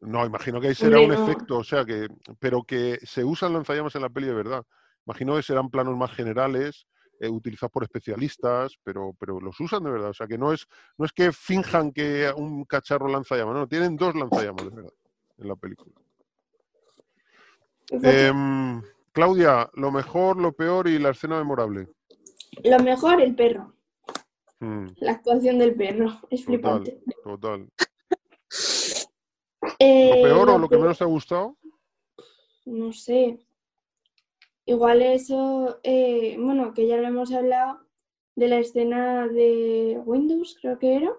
[0.00, 1.30] No, imagino que ahí será Hombre, un no.
[1.30, 4.64] efecto, o sea, que, pero que se usan lanzallamas en la peli de verdad.
[5.06, 6.86] Imagino que serán planos más generales,
[7.18, 10.10] eh, utilizados por especialistas, pero, pero los usan de verdad.
[10.10, 10.66] O sea, que no es,
[10.98, 14.92] no es que finjan que un cacharro lanzallamas, no, tienen dos lanzallamas de verdad
[15.38, 15.94] en la película.
[17.90, 18.82] Em,
[19.12, 21.88] Claudia, lo mejor, lo peor y la escena memorable.
[22.64, 23.74] Lo mejor, el perro.
[24.60, 26.06] Mm, La actuación del perro.
[26.30, 26.82] Es Total.
[26.84, 27.00] flipante.
[27.24, 27.68] total.
[29.78, 31.56] Eh, ¿Lo peor o lo que menos te ha gustado?
[32.64, 33.38] No sé.
[34.66, 37.80] Igual eso, eh, bueno, que ya lo hemos hablado
[38.36, 41.12] de la escena de Windows, creo que era,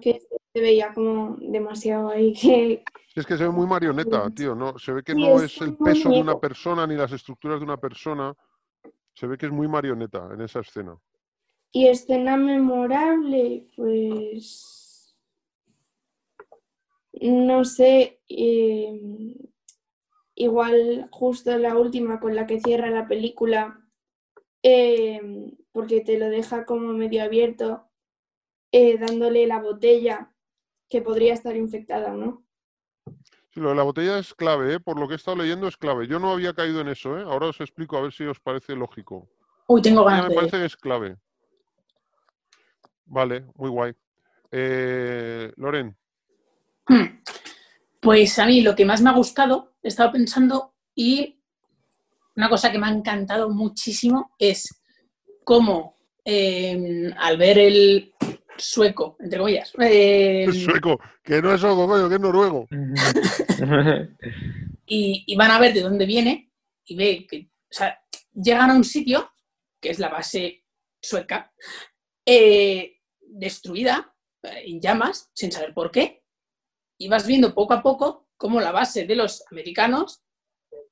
[0.00, 0.20] que
[0.52, 2.84] se veía como demasiado ahí, que
[3.14, 4.54] Es que se ve muy marioneta, tío.
[4.54, 7.12] No, se ve que Sí, no es es el peso de una persona ni las
[7.12, 8.34] estructuras de una persona.
[9.12, 10.96] Se ve que es muy marioneta en esa escena.
[11.72, 14.81] Y escena memorable, pues.
[17.12, 18.20] No sé.
[18.28, 19.00] eh,
[20.34, 23.80] igual justo la última con la que cierra la película,
[24.62, 25.20] eh,
[25.72, 27.88] porque te lo deja como medio abierto,
[28.72, 30.32] eh, dándole la botella
[30.88, 32.44] que podría estar infectada, ¿no?
[33.50, 34.80] Sí, lo de la botella es clave, ¿eh?
[34.80, 36.06] Por lo que he estado leyendo es clave.
[36.06, 37.22] Yo no había caído en eso, ¿eh?
[37.22, 39.28] Ahora os explico a ver si os parece lógico.
[39.68, 40.34] Uy, tengo ganas me de...
[40.34, 41.16] parece que es clave.
[43.04, 43.92] Vale, muy guay.
[44.50, 45.96] Eh, Loren.
[48.00, 51.40] Pues a mí lo que más me ha gustado, he estado pensando y
[52.36, 54.82] una cosa que me ha encantado muchísimo es
[55.44, 58.14] cómo eh, al ver el
[58.56, 62.66] sueco, entre comillas, eh, sueco, que no es sueco, coño, que es noruego.
[64.86, 66.52] y, y van a ver de dónde viene
[66.84, 67.98] y ve que, o sea,
[68.34, 69.30] llegan a un sitio,
[69.80, 70.64] que es la base
[71.00, 71.52] sueca,
[72.24, 76.21] eh, destruida, eh, en llamas, sin saber por qué,
[77.04, 80.22] y vas viendo poco a poco cómo la base de los americanos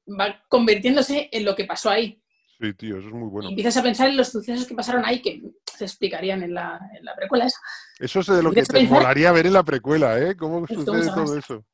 [0.08, 2.20] va convirtiéndose en lo que pasó ahí.
[2.58, 3.48] Sí, tío, eso es muy bueno.
[3.48, 5.42] Y empiezas a pensar en los sucesos que pasaron ahí, que
[5.76, 7.58] se explicarían en la, en la precuela esa.
[7.98, 10.36] Eso es de lo que te pensar- molaría ver en la precuela, ¿eh?
[10.36, 11.64] ¿Cómo Esto sucede todo eso?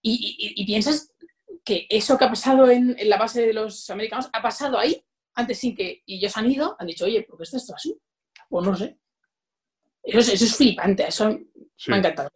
[0.00, 1.12] Y, y- y piensas
[1.64, 5.04] que eso que ha pasado en, en la base de los americanos ha pasado ahí
[5.34, 7.98] antes sin que y ellos han ido, han dicho, oye, ¿por qué esto está así?
[8.48, 8.96] Pues no sé.
[10.02, 11.30] Eso es, eso es flipante, eso
[11.76, 12.30] Sí, me ha encantado.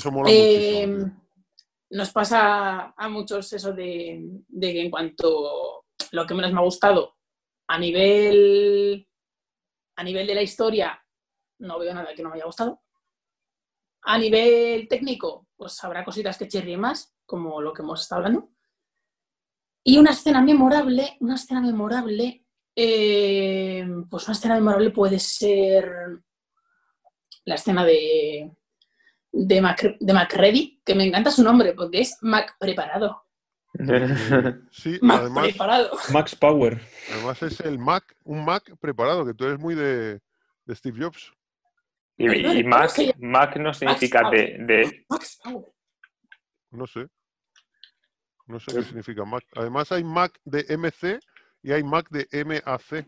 [0.00, 1.12] Tío.
[1.90, 4.22] nos pasa a muchos eso de,
[4.60, 7.16] que en cuanto lo que menos me ha gustado
[7.68, 9.08] a nivel
[9.96, 11.00] a nivel de la historia
[11.58, 12.82] no veo nada que no me haya gustado.
[14.02, 18.50] A nivel técnico, pues habrá cositas que chirrien más, como lo que hemos estado hablando.
[19.82, 22.44] Y una escena memorable, una escena memorable,
[22.74, 26.20] eh, pues una escena memorable puede ser
[27.44, 28.52] la escena de,
[29.44, 33.22] de, Mac, de Macready, que me encanta su nombre, porque es Mac preparado.
[34.70, 35.90] Sí, Mac además, preparado.
[36.12, 36.80] Max Power.
[37.12, 40.20] además es el Mac, un Mac preparado, que tú eres muy de,
[40.64, 41.32] de Steve Jobs.
[42.16, 45.66] Y, Perdón, y ¿cómo Mac, que- Mac no significa de, de- Max Power.
[46.70, 47.06] No sé.
[48.46, 49.44] No sé qué significa Mac.
[49.54, 51.20] Además hay Mac de MC
[51.62, 53.06] y hay Mac de MAC.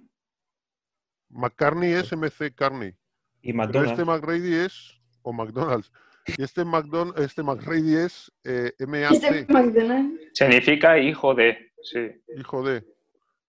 [1.30, 2.94] McCartney es MC Carney.
[3.40, 3.92] Y Pero McDonald's.
[3.92, 5.90] este McRady es, o McDonald's,
[6.36, 10.20] y este, McDon este McRady es eh, MAC, Este McDonald's.
[10.34, 11.56] Significa hijo de.
[11.82, 12.00] Sí.
[12.36, 12.84] hijo de.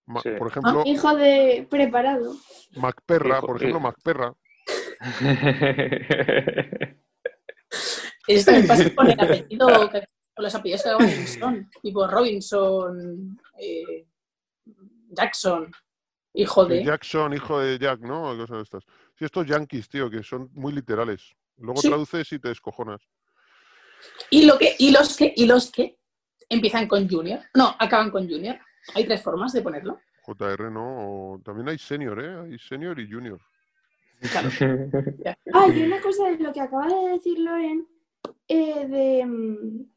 [0.06, 0.30] Ma- Sí.
[0.38, 2.34] Por ejemplo, Hijo de preparado.
[2.76, 3.82] Macperra, Hijo- por ejemplo, eh.
[3.82, 4.34] Macperra.
[8.26, 10.04] Esto me pasa con el apellido, que-
[10.34, 14.06] con los apellidos que acaban en son, tipo Robinson, eh,
[15.10, 15.70] Jackson,
[16.34, 16.84] hijo de.
[16.84, 18.36] Jackson, hijo de Jack, ¿no?
[18.36, 18.84] Cosas de estas.
[19.18, 21.34] Sí, estos yankees, tío, que son muy literales.
[21.60, 21.88] Luego Sí.
[21.88, 23.00] traduces y te descojonas.
[24.30, 25.98] Y, lo que, y, los que, y los que
[26.48, 27.40] empiezan con Junior.
[27.54, 28.58] No, acaban con Junior.
[28.94, 30.00] Hay tres formas de ponerlo.
[30.22, 31.34] JR, ¿no?
[31.34, 32.40] O también hay senior, ¿eh?
[32.52, 33.40] Hay senior y junior.
[34.32, 34.48] Claro.
[35.54, 37.86] Ah, y una cosa de lo que acaba de decir Loren,
[38.48, 39.90] eh, de, mm,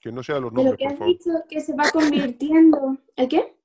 [0.00, 1.12] Que no sea de los de lo nombres, que por has favor.
[1.12, 2.96] dicho que se va convirtiendo.
[3.16, 3.56] ¿El qué?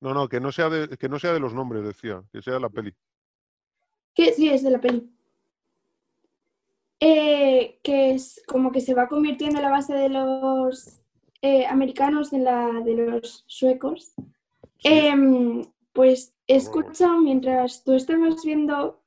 [0.00, 2.22] No, no, que no sea de, que no sea de los nombres, decía.
[2.32, 2.94] Que sea de la peli.
[4.14, 5.08] Que sí, es de la peli.
[7.00, 11.00] Eh, que es como que se va convirtiendo la base de los
[11.42, 14.12] eh, americanos en la de los suecos.
[14.78, 14.88] Sí.
[14.88, 15.62] Em,
[15.92, 19.00] pues he escuchado mientras tú estabas viendo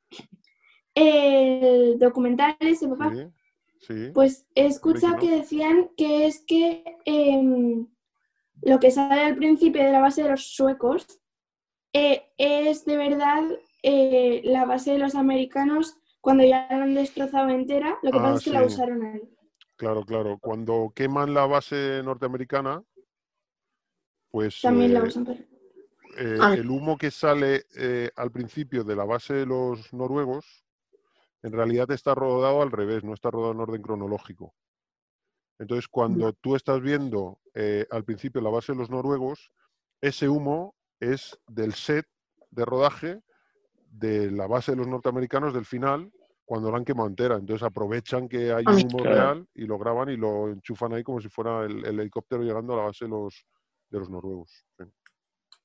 [0.96, 4.12] el documental ese, papá, Sí, sí.
[4.14, 7.88] pues he escuchado Making que decían que es que em,
[8.62, 11.20] lo que sale al principio de la base de los suecos
[11.94, 13.44] eh, es de verdad
[13.84, 17.98] la base de los americanos cuando ya la han destrozado entera.
[18.04, 19.22] Lo que Ah, pasa es que la usaron ahí.
[19.76, 20.38] Claro, claro.
[20.40, 22.84] Cuando queman la base norteamericana,
[24.30, 25.40] pues También la eh, usan para...
[25.40, 26.54] eh, Ah.
[26.54, 30.64] el humo que sale eh, al principio de la base de los noruegos,
[31.44, 34.54] en realidad está rodado al revés, no está rodado en orden cronológico.
[35.58, 39.52] Entonces, cuando tú estás viendo eh, al principio la base de los noruegos,
[40.02, 42.06] ese humo es del set
[42.52, 43.22] de rodaje
[43.92, 46.12] de la base de los norteamericanos del final,
[46.46, 47.36] cuando la han quemado entera.
[47.36, 51.04] Entonces aprovechan que hay Ah, un humo real y lo graban y lo enchufan ahí
[51.04, 53.46] como si fuera el, el helicóptero llegando a la base de los,
[53.90, 54.66] de los noruegos.
[54.78, 54.86] Sí.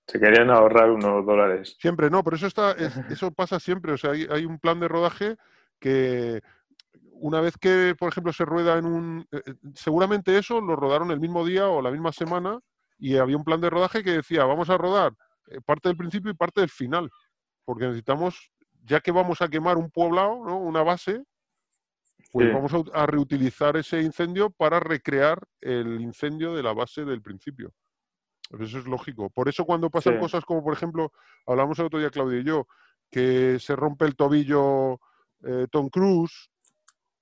[0.09, 1.77] Se querían ahorrar unos dólares.
[1.81, 3.93] Siempre, no, pero eso está, es- eso pasa siempre.
[3.93, 5.37] O sea, hay, hay un plan de rodaje
[5.81, 6.41] que
[7.19, 9.27] una vez que, por ejemplo, se rueda en un.
[9.33, 12.61] eh, eh, seguramente eso lo rodaron el mismo día o la misma semana
[12.99, 15.13] y había un plan de rodaje que decía, vamos a rodar
[15.49, 17.11] eh, parte del principio y parte del final.
[17.67, 18.51] Porque necesitamos,
[18.85, 20.59] ya que vamos a quemar un poblado, ¿no?
[20.59, 21.23] una base,
[22.33, 22.55] pues Sí.
[22.55, 27.21] vamos a, ut- a reutilizar ese incendio para recrear el incendio de la base del
[27.21, 27.73] principio.
[28.49, 29.29] Pues Eso es lógico.
[29.31, 30.21] Por eso cuando pasan Sí.
[30.21, 31.13] cosas como, por ejemplo,
[31.47, 32.67] hablamos el otro día, Claudia y yo,
[33.11, 35.01] que se rompe el tobillo
[35.45, 36.49] eh, Tom Cruise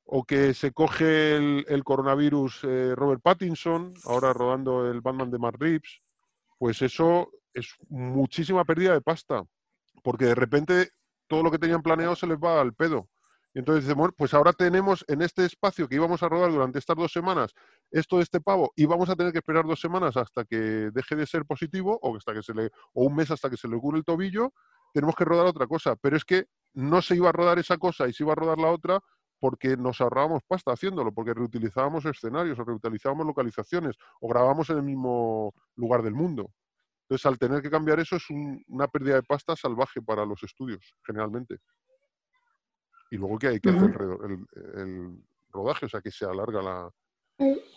[0.05, 5.39] o que se coge el, el coronavirus eh, Robert Pattinson, ahora rodando el Batman de
[5.39, 6.01] Matt Reeves,
[6.59, 9.43] pues eso es muchísima pérdida de pasta,
[10.05, 10.91] porque de repente
[11.27, 13.09] todo lo que tenían planeado se les va al pedo.
[13.55, 16.79] Y entonces dicen, bueno, pues ahora tenemos en este espacio que íbamos a rodar durante
[16.79, 17.55] estas dos semanas
[17.91, 20.57] esto de este pavo y vamos a tener que esperar dos semanas hasta que
[20.93, 23.69] deje de ser positivo o hasta que se le o un mes hasta que se
[23.69, 24.53] le cure el tobillo,
[24.93, 25.97] tenemos que rodar otra cosa.
[25.97, 28.59] Pero es que no se iba a rodar esa cosa y se iba a rodar
[28.59, 29.01] la otra
[29.39, 34.83] porque nos ahorrábamos pasta haciéndolo, porque reutilizábamos escenarios o reutilizábamos localizaciones o grabábamos en el
[34.83, 36.51] mismo lugar del mundo.
[37.05, 40.43] Entonces, al tener que cambiar eso es un- una pérdida de pasta salvaje para los
[40.43, 41.59] estudios, generalmente.
[43.11, 43.93] Y luego que hay que hacer Ujú.
[43.99, 45.19] redo- el, el
[45.51, 46.91] rodaje, o sea, que se alarga la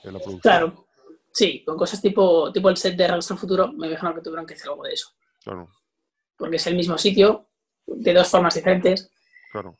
[0.03, 0.39] producción.
[0.39, 0.87] Claro.
[1.33, 4.45] Sí, con cosas tipo, tipo el set de Regreso al Futuro, me imagino que tuvieron
[4.45, 5.09] que hacer algo de eso.
[5.43, 5.69] Claro,
[6.37, 7.47] Porque es el mismo sitio,
[7.85, 9.11] de dos formas diferentes.
[9.51, 9.75] claro.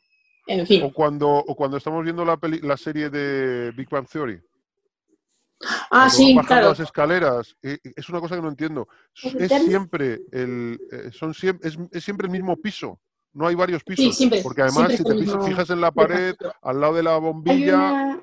[0.46, 0.82] En fin.
[0.82, 4.40] O cuando, o cuando estamos viendo la, peli- la serie de Big Bang Theory.
[5.90, 6.68] Ah, sí, claro.
[6.68, 7.56] las escaleras.
[7.62, 8.88] Es una cosa que no entiendo.
[9.24, 13.00] ¿Los Es siempre el, eh, son siempre, es, es siempre el mismo piso.
[13.32, 14.04] No hay varios pisos.
[14.04, 14.40] Sí, siempre.
[14.42, 17.20] porque además, si te fijas- mismo fijas en la pared, al lado de la Hay
[17.20, 18.22] bombilla, una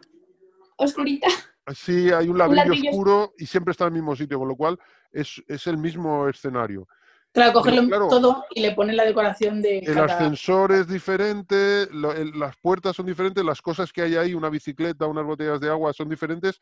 [0.78, 1.28] oscurita.
[1.76, 4.56] sí hay un ladrillo ladrillo oscuro y siempre está en el mismo sitio, con lo
[4.56, 4.80] cual
[5.12, 6.88] es, es el mismo escenario.
[7.34, 8.08] Claro, cogerlo claro.
[8.08, 10.06] todo y le ponen la decoración de El cada...
[10.16, 14.50] ascensor es diferente, lo- el- las puertas son diferentes, las cosas que hay ahí, una
[14.50, 16.60] bicicleta, unas botellas de agua son diferentes.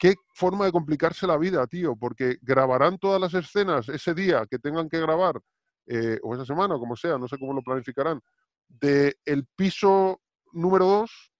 [0.00, 4.58] Qué forma de complicarse la vida, tío, porque grabarán todas las escenas ese día que
[4.58, 5.38] tengan que grabar,
[5.86, 8.18] eh, o esa semana, o como sea, no sé cómo lo planificarán,
[8.66, 10.22] de el piso
[10.52, 11.32] número 2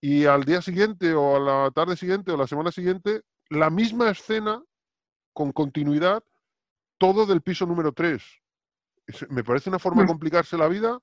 [0.00, 3.20] y al día siguiente o a la tarde siguiente o la semana siguiente,
[3.50, 4.62] la misma escena
[5.34, 6.22] con continuidad,
[6.96, 8.22] todo del piso número 3.
[9.28, 10.08] Me parece una forma de Mm.
[10.08, 10.98] complicarse la vida.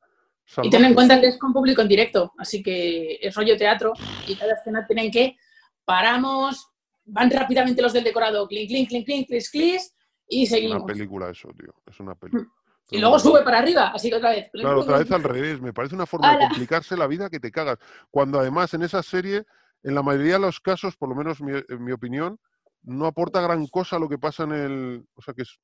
[0.64, 3.94] Y ten en cuenta que es con público en directo, así que es rollo teatro
[4.28, 5.38] y cada escena tienen que
[5.86, 6.70] paramos,
[7.06, 9.95] van rápidamente los del decorado, clink, clink, clink, clink, clis, clis,
[10.28, 10.78] y Es seguimos.
[10.78, 11.74] una película eso, tío.
[11.86, 12.48] Es una película.
[12.91, 14.49] Y luego sube para arriba, así que otra vez.
[14.53, 15.62] Claro, otra vez al revés.
[15.62, 17.78] Me parece una forma de complicarse la vida que te cagas.
[18.12, 19.45] Cuando además en esa serie,
[19.84, 22.40] en la mayoría de los casos, por lo menos mi- en mi opinión,
[22.84, 25.06] no aporta gran cosa lo que pasa en el.
[25.16, 25.60] O sea, que es-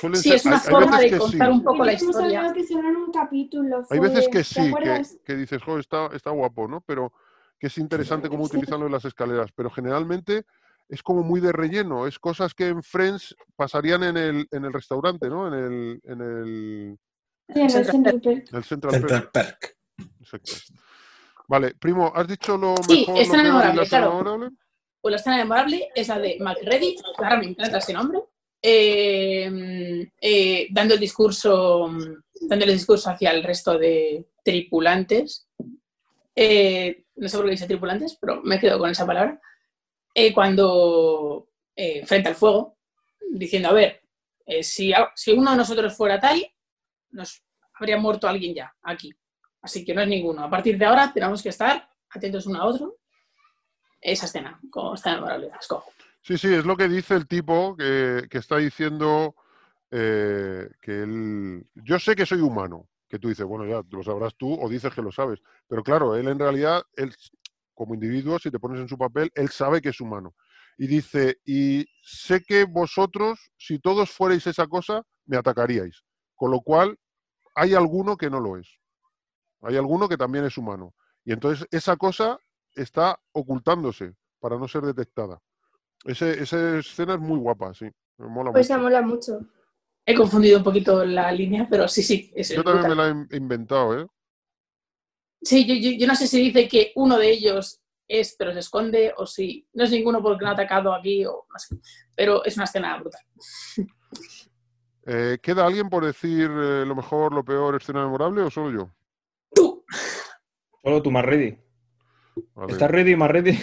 [0.00, 0.36] suelen Sí, ser.
[0.36, 1.18] es una hay- forma de sí.
[1.18, 2.52] contar un poco la historia.
[2.54, 3.82] que un capítulo.
[3.90, 6.80] Hay veces que ¿te sí, que, que dices, jo, está, está guapo, ¿no?
[6.82, 7.12] Pero
[7.62, 9.52] que es interesante cómo utilizan lo de las escaleras.
[9.54, 10.42] Pero generalmente
[10.88, 12.08] es como muy de relleno.
[12.08, 15.46] Es cosas que en Friends pasarían en el, en el restaurante, ¿no?
[15.46, 16.98] En el, en el,
[17.54, 18.48] Sí, en el Central Perk.
[18.50, 19.08] en el Central Perk.
[19.08, 19.76] Central Perk.
[20.18, 20.52] Exacto.
[21.46, 24.10] Vale, primo, ¿has dicho lo Sí, mejor, peor y la memorable, claro.
[24.10, 24.50] memorable?
[25.00, 28.18] Pues la escena memorable es la de McReady, ahora me encanta ese nombre,
[28.60, 31.88] eh, eh, dando el discurso,
[32.40, 35.46] dando el discurso hacia el resto de tripulantes.
[36.34, 39.40] Eh, no sé por qué dice tripulantes, pero me quedo con esa palabra.
[40.12, 42.78] Eh, cuando eh, frente al fuego,
[43.30, 44.02] diciendo, a ver,
[44.44, 46.44] eh, si, si uno de nosotros fuera tal,
[47.10, 47.44] nos
[47.74, 49.14] habría muerto alguien ya aquí.
[49.60, 50.42] Así que no es ninguno.
[50.42, 52.98] A partir de ahora tenemos que estar atentos uno a otro.
[54.00, 55.92] Esa escena, como está memorable, la escojo.
[56.22, 59.36] Sí, sí, es lo que dice el tipo que, que está diciendo
[59.90, 61.66] que él...
[61.74, 64.90] Yo sé que soy humano, que tú dices, bueno, ya lo sabrás tú o dices
[64.94, 67.14] que lo sabes, pero claro, él en realidad, él,
[67.74, 70.34] como individuo, si te pones en su papel, él sabe que es humano.
[70.78, 76.02] Y dice, y sé que vosotros, si todos fuerais esa cosa, me atacaríais.
[76.34, 76.98] Con lo cual,
[77.54, 78.78] hay alguno que no lo es.
[79.60, 80.94] Hay alguno que también es humano.
[81.22, 82.38] Y entonces esa cosa
[82.74, 85.38] está ocultándose para no ser detectada.
[86.06, 87.90] Ese, esa escena es muy guapa, sí.
[88.16, 88.74] Me mola Pues mucho.
[88.74, 89.40] se mola mucho.
[90.04, 92.32] He confundido un poquito la línea, pero sí, sí.
[92.34, 94.06] Es Yo también me la he in- inventado, ¿eh?
[95.42, 98.58] Sí, yo, yo- yo no sé si dice que uno de ellos es, pero se
[98.60, 101.76] esconde, o si no es ninguno porque no ha atacado aquí, o no sé.
[102.16, 103.20] Pero es una escena brutal.
[105.06, 108.90] Eh, ¿Queda alguien por decir eh, lo mejor, lo peor, escena memorable o solo yo?
[109.54, 109.84] ¡Tú!
[110.82, 111.58] Solo tú más ready.
[112.54, 112.72] Vale.
[112.72, 113.58] ¿Estás ready, más ready?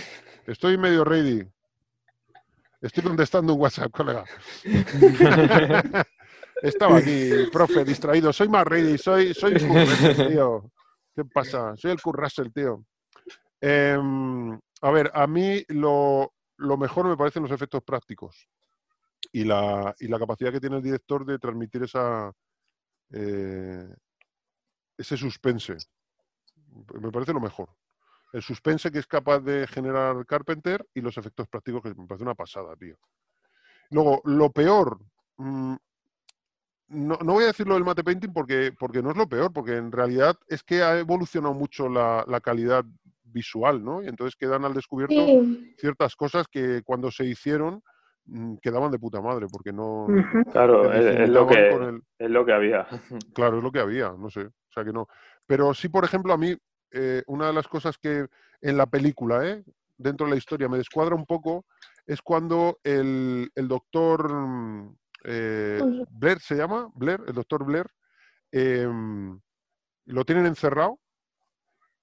[0.47, 1.43] Estoy medio ready.
[2.81, 4.25] Estoy contestando un WhatsApp, colega.
[6.61, 8.33] Estaba aquí, profe, distraído.
[8.33, 10.71] Soy más ready, soy, soy Russell, tío.
[11.15, 11.75] ¿Qué pasa?
[11.77, 12.85] Soy el Kurt Russell, tío.
[13.61, 18.47] Em, a ver, a mí lo, lo mejor me parecen los efectos prácticos
[19.31, 22.31] y la, y la capacidad que tiene el director de transmitir esa,
[23.11, 23.93] eh,
[24.97, 25.77] ese suspense.
[26.99, 27.69] Me parece lo mejor.
[28.31, 32.23] El suspense que es capaz de generar Carpenter y los efectos prácticos que me parece
[32.23, 32.97] una pasada, tío.
[33.89, 34.99] Luego, lo peor,
[35.37, 35.75] mm,
[36.89, 39.75] no, no voy a decirlo del mate painting porque, porque no es lo peor, porque
[39.77, 42.83] en realidad es que ha evolucionado mucho la, la calidad
[43.23, 44.01] visual, ¿no?
[44.03, 47.83] Y entonces quedan al descubierto Sí, ciertas cosas que cuando se hicieron
[48.25, 50.07] mm, quedaban de puta madre, porque no...
[50.51, 52.87] Claro, es, es lo que, el- es lo que había.
[53.33, 54.41] Claro, es lo que había, no sé.
[54.45, 55.07] O sea que no.
[55.47, 56.55] Pero sí, por ejemplo, a mí,
[56.91, 58.27] eh, una de las cosas que
[58.61, 59.63] en la película, ¿eh?
[59.97, 61.65] dentro de la historia, me descuadra un poco,
[62.05, 65.79] es cuando el, el doctor mm, eh.
[66.09, 67.87] Blair se llama, Blair, el doctor Blair,
[68.51, 69.39] em,
[70.05, 70.99] lo tienen encerrado,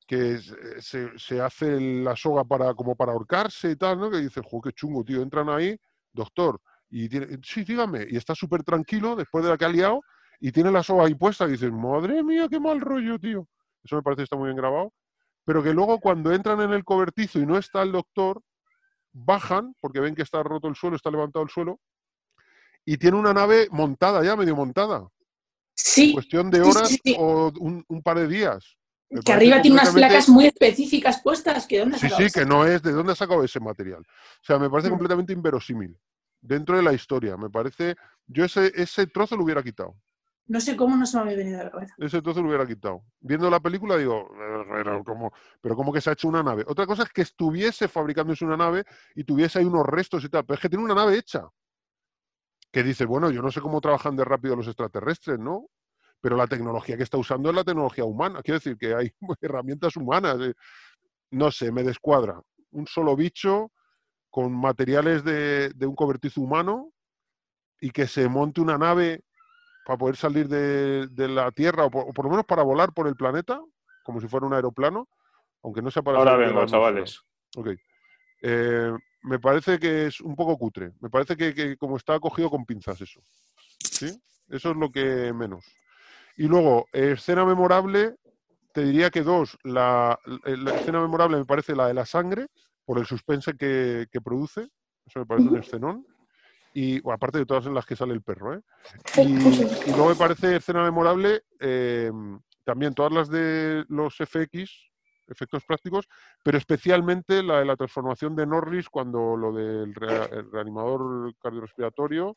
[0.07, 0.41] que eh,
[0.81, 4.11] se, se hace la soga para, como para ahorcarse y tal, ¿no?
[4.11, 5.77] Que dice, jo, qué chungo, tío, entran ahí,
[6.13, 10.01] doctor, y tiene, sí, dígame, y está súper tranquilo después de la que ha liado,
[10.39, 13.49] y tiene la soga ahí puesta, y dices, madre mía, qué mal rollo, tío.
[13.83, 14.93] Eso me parece que está muy bien grabado.
[15.45, 18.43] Pero que luego cuando entran en el cobertizo y no está el doctor,
[19.13, 21.81] bajan, porque ven que está roto el suelo, está levantado el suelo,
[22.87, 25.07] y tiene una nave montada ya, medio montada.
[25.75, 27.17] Sí, Cuestión de horas sí, sí.
[27.19, 28.77] o un, un par de días.
[29.11, 31.67] Me que arriba tiene unas placas muy específicas puestas.
[31.67, 34.01] que ¿Dónde Sí, sí, que no es de dónde ha sacado ese material.
[34.01, 34.93] O sea, me parece Mm.
[34.93, 35.97] completamente inverosímil.
[36.41, 37.97] Dentro de la historia, me parece.
[38.27, 39.97] Yo ese, ese trozo lo hubiera quitado.
[40.49, 41.95] No sé cómo no se me había venido a la cabeza.
[41.99, 43.03] Ese trozo lo hubiera quitado.
[43.21, 46.65] Viendo la película digo, "Eh, pero como, pero como que se ha hecho una nave.
[46.69, 48.85] Otra cosa es que estuviese fabricándose una nave
[49.17, 50.45] y tuviese ahí unos restos y tal.
[50.45, 51.45] Pero es que tiene una nave hecha.
[52.77, 55.71] Que dice, bueno, yo no sé cómo trabajan de rápido los extraterrestres, ¿no?
[56.21, 58.43] Pero la tecnología que está usando es la tecnología humana.
[58.43, 60.37] Quiero decir que hay herramientas humanas.
[60.43, 60.53] eh.
[61.31, 62.39] No sé, me descuadra.
[62.73, 63.73] Un solo bicho
[64.29, 66.93] con materiales de, de un cobertizo humano
[67.81, 69.25] y que se monte una nave
[69.87, 72.93] para poder salir de, de la Tierra o por, o por lo menos para volar
[72.93, 73.59] por el planeta,
[74.05, 75.09] como si fuera un aeroplano,
[75.63, 77.23] aunque no sea para Ahora vengo, chavales.
[77.57, 77.69] Ok.
[78.43, 78.93] Eh,
[79.27, 80.93] me parece que es un poco cutre.
[81.01, 83.21] Me parece que, que como está cogido con pinzas eso.
[83.79, 84.07] ¿Sí?
[84.49, 85.65] Eso es lo que menos.
[86.37, 88.17] Y luego, eh, escena memorable,
[88.73, 89.59] te diría que dos.
[89.65, 92.47] La, la- la escena memorable me parece la de la sangre,
[92.85, 94.69] por el suspense que, que produce.
[95.07, 96.07] Eso me parece un escenón.
[96.75, 98.61] Y bueno, aparte de todas en las que sale el perro, ¿eh?
[99.87, 102.13] Y luego me parece escena memorable eh,
[102.65, 104.71] también todas las de los FX,
[105.29, 106.09] efectos prácticos,
[106.43, 112.37] pero especialmente la de la transformación de Norris cuando lo del rea- el reanimador cardiorrespiratorio,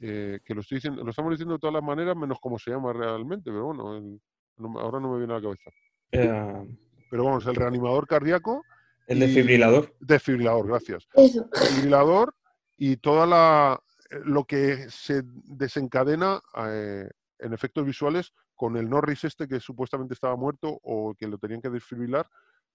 [0.00, 2.70] eh, que lo, estoy diciendo, lo estamos diciendo de todas las maneras, menos cómo se
[2.70, 4.20] llama realmente, pero bueno, el-
[4.56, 5.70] no ahora no me viene a la cabeza.
[6.12, 6.76] Eh,
[7.10, 8.64] Pero vamos, el reanimador cardíaco,
[9.06, 9.94] el desfibrilador.
[10.00, 11.06] desfibrilador, gracias.
[11.14, 11.48] Eso.
[11.52, 12.34] Desfibrilador
[12.76, 13.80] y toda la
[14.24, 17.08] lo que se desencadena eh,
[17.40, 21.60] en efectos visuales con el Norris este que supuestamente estaba muerto o que lo tenían
[21.60, 22.28] que desfibrilar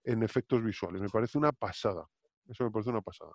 [0.04, 1.02] en efectos visuales.
[1.02, 2.08] Me parece una pasada.
[2.48, 3.32] Eso me parece una pasada.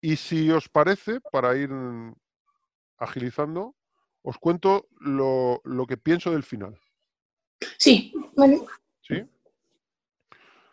[0.00, 1.70] Y si os parece, para ir
[2.98, 3.74] agilizando,
[4.22, 6.78] os cuento lo, lo que pienso del final.
[7.78, 8.60] Sí, Vale.
[9.02, 9.24] ¿Sí?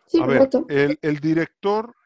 [0.06, 0.48] Sí, A ver,
[1.02, 1.96] el director,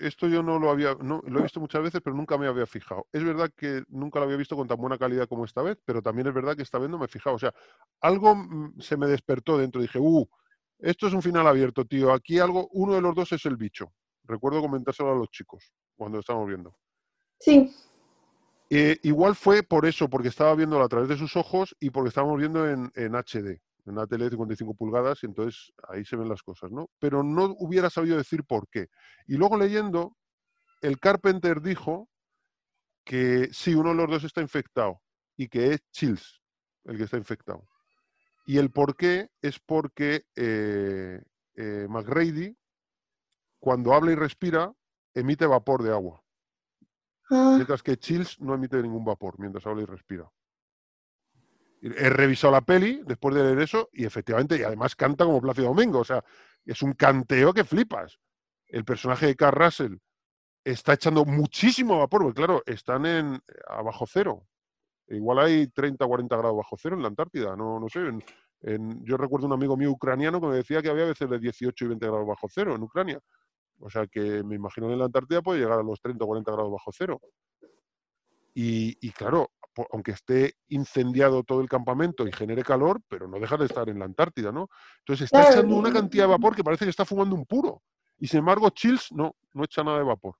[0.00, 2.66] esto yo no lo había, no, lo he visto muchas veces, pero nunca me había
[2.66, 3.06] fijado.
[3.12, 6.02] Es verdad que nunca lo había visto con tan buena calidad como esta vez, pero
[6.02, 7.36] también es verdad que esta vez no me he fijado.
[7.36, 7.54] O sea,
[8.00, 9.80] algo mm, se me despertó dentro.
[9.80, 10.26] Dije, uh,
[10.78, 12.12] esto es un final abierto, tío.
[12.12, 13.92] Aquí algo, uno de los dos es el bicho.
[14.24, 16.74] Recuerdo comentárselo a los chicos cuando lo estábamos viendo.
[17.38, 17.70] Sí.
[18.70, 22.08] Eh, igual fue por eso, porque estaba viéndolo a través de sus ojos y porque
[22.08, 23.60] estábamos viendo en, en HD,
[23.90, 26.88] en una tele de 55 pulgadas, y entonces ahí se ven las cosas, ¿no?
[26.98, 28.88] Pero no hubiera sabido decir por qué.
[29.26, 30.16] Y luego leyendo,
[30.80, 32.08] el Carpenter dijo
[33.04, 35.00] que sí, uno de los dos está infectado
[35.36, 36.40] y que es Chills
[36.84, 37.68] el que está infectado.
[38.46, 41.22] Y el por qué es porque eh,
[41.54, 42.56] eh, McGrady,
[43.58, 44.72] cuando habla y respira,
[45.14, 46.22] emite vapor de agua.
[47.30, 50.28] Ah, Mientras que Chills no emite ningún vapor mientras habla y respira.
[51.80, 55.68] He revisado la peli después de leer eso y efectivamente, y además canta como Plácido
[55.68, 56.00] Domingo.
[56.00, 56.22] O sea,
[56.64, 58.18] es un canteo que flipas.
[58.66, 59.96] El personaje de Carl Russell
[60.64, 64.46] está echando muchísimo vapor, porque claro, están en, a bajo cero.
[65.08, 68.00] Igual hay 30 o 40 grados bajo cero en la Antártida, no, no sé.
[69.02, 71.88] yo recuerdo un amigo mío ucraniano que me decía que había veces de 18 y
[71.88, 73.18] 20 grados bajo cero en Ucrania.
[73.80, 76.26] O sea que me imagino que en la Antártida puede llegar a los 30 o
[76.28, 77.20] 40 grados bajo cero.
[78.54, 79.50] Y, claro,
[79.90, 83.98] aunque esté incendiado todo el campamento y genere calor, pero no deja de estar en
[83.98, 84.68] la Antártida, ¿no?
[84.98, 85.52] Entonces está Claro.
[85.52, 87.82] echando una cantidad de vapor que parece que está fumando un puro.
[88.18, 90.34] Y sin embargo, Chills no, no echa nada de vapor.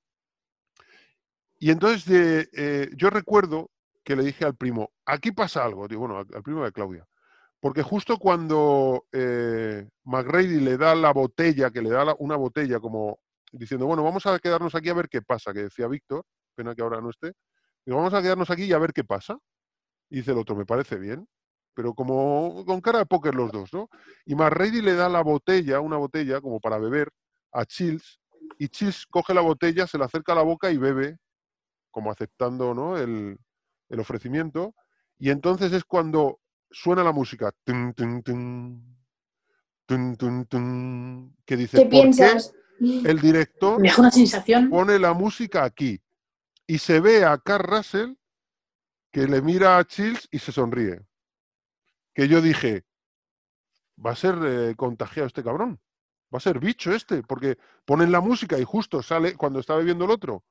[1.59, 3.71] Y entonces de, eh, yo recuerdo
[4.03, 7.07] que le dije al primo, aquí pasa algo, digo, bueno, al, primo de Claudia,
[7.61, 13.21] porque justo cuando eh, le da la botella, que le da la- una botella como
[13.53, 16.25] diciendo, bueno, vamos a quedarnos aquí a ver qué pasa, que decía Víctor,
[16.55, 17.35] pena que ahora no esté,
[17.85, 19.39] digo, vamos a quedarnos aquí y a ver qué pasa.
[20.09, 21.29] Y dice el otro, me parece bien,
[21.75, 23.89] pero como con cara de póker los dos, ¿no?
[24.27, 27.11] Y McGrady le da la botella, una botella como para beber,
[27.53, 28.21] a Chills,
[28.59, 31.19] y Chills coge la botella, se la acerca a la boca y bebe,
[31.91, 32.99] como aceptando ¿no?
[32.99, 33.39] el,
[33.89, 34.75] el ofrecimiento.
[35.19, 36.41] Y entonces es cuando
[36.71, 38.97] suena la música, tun, tun, tun,
[41.45, 42.53] que dice, ¿Qué ¿por piensas?
[42.79, 44.71] qué el director me deja una sensación.
[44.71, 46.01] pone la música aquí?
[46.71, 48.13] Y se ve a Carl Russell
[49.11, 51.01] que le mira a Chills y se sonríe.
[52.15, 52.85] Que yo dije,
[53.99, 55.81] va a ser eh, contagiado este cabrón.
[56.33, 60.05] Va a ser bicho este, porque ponen la música y justo sale cuando está bebiendo
[60.05, 60.45] el otro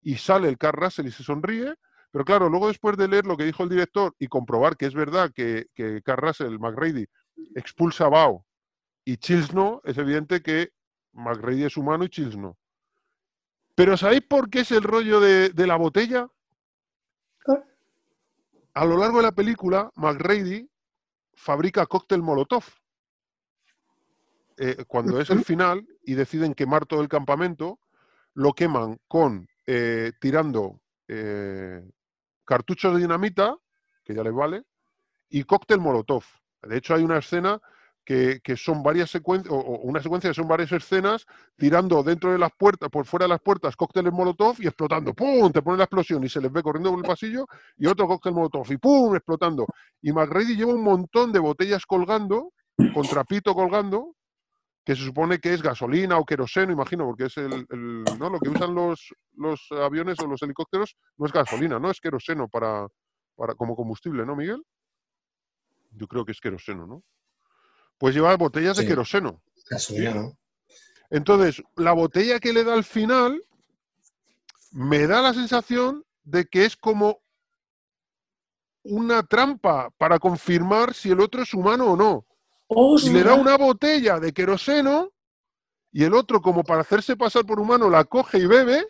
[0.00, 1.74] y sale el Carl Russell y se sonríe.
[2.10, 4.94] Pero claro, luego después de leer lo que dijo el director y comprobar que es
[4.94, 7.04] verdad que, que Carl Russell, McGrady,
[7.54, 8.46] expulsa a Bao
[9.04, 10.70] y Chills no, es evidente que
[11.12, 12.56] McGrady es humano y Chills no.
[13.76, 16.28] Pero ¿sabéis por qué es el rollo de, de la botella?
[17.44, 17.64] ¿Por?
[18.74, 20.68] A lo largo de la película, McGrady
[21.34, 22.64] fabrica cóctel Molotov.
[24.58, 27.78] Eh, cuando es el final y deciden quemar todo el campamento,
[28.34, 31.86] lo queman con eh, tirando eh,
[32.44, 33.56] cartuchos de dinamita,
[34.04, 34.64] que ya les vale,
[35.28, 36.24] y cóctel Molotov.
[36.62, 37.60] De hecho, hay una escena
[38.06, 41.26] que, son varias secuencias, o, una secuencia que son varias escenas
[41.56, 45.12] tirando dentro de las puertas, por fuera de las puertas, cócteles Molotov y explotando.
[45.12, 45.50] ¡Pum!
[45.50, 47.46] Te pone la explosión y se les ve corriendo por el pasillo
[47.76, 49.16] y otro cóctel Molotov y ¡pum!
[49.16, 49.66] explotando.
[50.00, 52.52] Y McGrady lleva un montón de botellas colgando,
[52.94, 54.14] con trapito colgando,
[54.84, 58.30] que se supone que es gasolina o queroseno, imagino, porque es el, el- ¿no?
[58.30, 62.46] lo que usan los, los aviones o los helicópteros, no es gasolina, no es queroseno
[62.46, 62.86] para,
[63.34, 64.62] para, como combustible, ¿no, Miguel?
[65.90, 67.02] Yo creo que es queroseno, ¿no?
[67.98, 69.42] Pues lleva botellas de queroseno.
[69.70, 70.38] Gasolina, ¿no?
[71.10, 73.42] Entonces, la botella que le da al final
[74.72, 77.20] me da la sensación de que es como
[78.82, 82.26] una trampa para confirmar si el otro es humano o no.
[83.02, 85.12] Y le da una botella de queroseno
[85.92, 88.86] y el otro, como para hacerse pasar por humano, la coge y bebe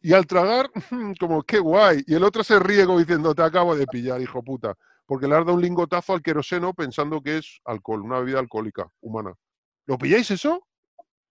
[0.00, 0.70] Y al tragar,
[1.20, 2.02] como, qué guay.
[2.06, 4.76] Y el otro se ríe como diciendo, te acabo de pillar, hijo puta.
[5.10, 8.86] Porque le has dado un lingotazo al queroseno pensando que es alcohol, una bebida alcohólica
[9.00, 9.34] humana.
[9.86, 10.64] ¿Lo pilláis eso?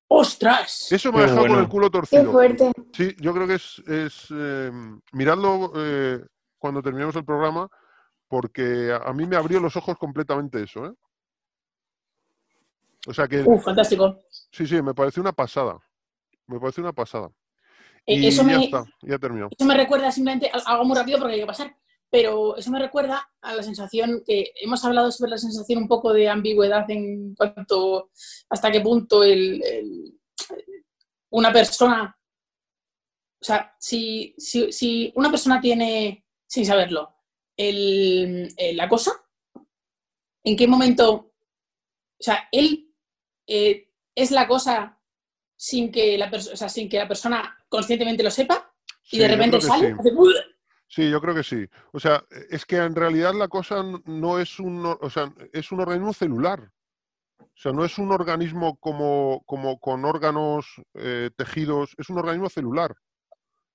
[0.09, 0.91] ¡Ostras!
[0.91, 2.31] Eso me ha Qué dejado con el culo Qué torcido.
[2.33, 2.73] fuerte.
[2.91, 4.69] Sí, yo creo que es, es eh,
[5.13, 6.19] miradlo eh,
[6.57, 7.69] cuando terminemos el programa,
[8.27, 10.93] porque a, a mí me abrió los ojos completamente eso, ¿eh?
[13.07, 14.19] O sea que, Uh, fantástico.
[14.51, 15.77] sí, sí, me parece una pasada.
[16.47, 17.29] Me parece una pasada.
[18.05, 19.51] Eh, Y eso, ya me, está, ya he terminado.
[19.57, 21.73] eso me recuerda simplemente, a- algo muy rápido porque hay que pasar,
[22.11, 26.11] pero eso me recuerda a la sensación que hemos hablado sobre la sensación un poco
[26.13, 28.09] de ambigüedad en cuanto
[28.49, 30.19] hasta qué punto el, el-
[31.31, 32.17] una persona,
[33.41, 37.13] o sea, si, si, si una persona tiene, sin saberlo,
[37.55, 39.11] el, el- la cosa,
[40.43, 41.33] ¿en qué momento, o
[42.19, 42.91] sea, él
[43.45, 44.99] eh, es la cosa
[45.55, 48.73] sin que la, o sea, sin que la persona conscientemente lo sepa?
[49.11, 49.95] y Sí, de repente sale, sí.
[49.99, 50.33] hace ¡buah!
[50.89, 51.69] Sí, yo creo que sí.
[51.93, 55.81] O sea, es que en realidad la cosa no es un, o sea, es un
[55.81, 56.71] organismo celular.
[57.39, 62.49] O sea, no es un organismo como, como con órganos, eh, tejidos, es un organismo
[62.49, 62.95] celular.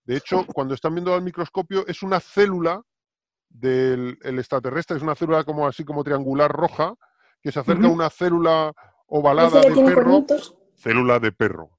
[0.04, 2.82] De hecho, cuando están viendo al microscopio, es una célula
[3.48, 6.94] del el extraterrestre, es una célula como así como triangular roja,
[7.40, 8.72] que se acerca a una célula
[9.06, 10.24] ovalada de perro,
[10.74, 11.73] célula de perro.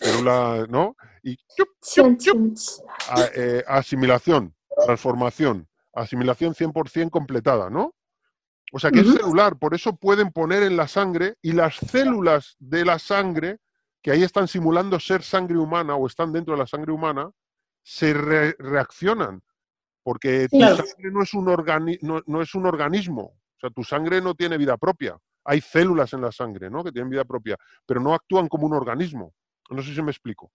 [0.00, 0.96] Célula, ¿no?
[1.22, 1.36] Y
[3.34, 4.54] eh, asimilación,
[4.86, 7.94] transformación, asimilación 100% completada, ¿no?
[8.72, 12.56] O sea que es celular, por eso pueden poner en la sangre y las células
[12.58, 13.58] de la sangre,
[14.02, 17.30] que ahí están simulando ser sangre humana o están dentro de la sangre humana,
[17.82, 19.42] se re- reaccionan,
[20.02, 21.44] porque tu sangre no es, un
[22.02, 25.16] no, no es un organismo, o sea, tu sangre no tiene vida propia.
[25.44, 26.84] Hay células en la sangre, ¿no?
[26.84, 27.56] Que tienen vida propia,
[27.86, 29.32] pero no actúan como un organismo.
[29.68, 30.50] No sé si me explico.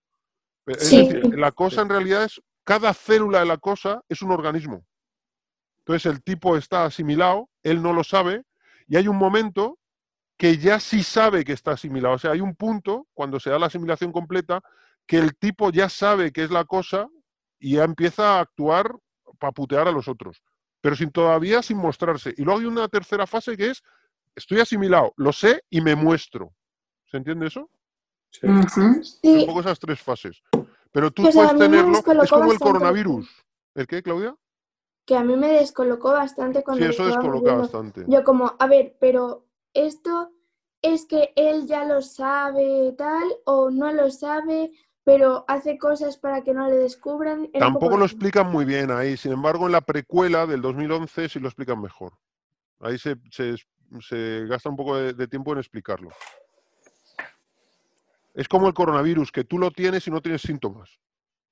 [0.65, 0.97] Es Sí.
[0.97, 4.85] decir, la cosa en realidad es, cada célula de la cosa es un organismo.
[5.79, 8.43] Entonces el tipo está asimilado, él no lo sabe,
[8.87, 9.77] y hay un momento
[10.37, 12.15] que ya sí sabe que está asimilado.
[12.15, 14.61] O sea, hay un punto, cuando se da la asimilación completa,
[15.05, 17.07] que el tipo ya sabe que es la cosa
[17.59, 18.95] y ya empieza a actuar
[19.39, 20.41] para putear a los otros,
[20.81, 22.33] pero sin todavía sin mostrarse.
[22.37, 23.83] Y luego hay una tercera fase que es,
[24.35, 26.53] estoy asimilado, lo sé y me muestro.
[27.05, 27.69] ¿Se entiende eso?
[28.39, 28.47] Sí.
[28.47, 30.41] Un Sí, poco esas tres fases.
[30.91, 33.29] Pero tú Pues puedes tenerlo, es como el coronavirus.
[33.75, 34.35] ¿El qué, Claudia?
[35.05, 37.61] que a mí me descolocó bastante cuando lo eso estábamos descoloca viendo.
[37.63, 38.05] bastante.
[38.07, 40.31] Yo como, a ver, pero esto
[40.81, 44.71] es que él ya lo sabe tal o no lo sabe,
[45.03, 47.49] pero hace cosas para que no le descubran.
[47.53, 49.17] Era Tampoco lo explican muy bien ahí.
[49.17, 52.13] Sin embargo, en la precuela del 2011 sí lo explican mejor.
[52.79, 53.55] Ahí se, se-
[53.99, 56.11] se gasta un poco de, de tiempo en explicarlo.
[58.33, 60.99] Es como el coronavirus, que tú lo tienes y no tienes síntomas.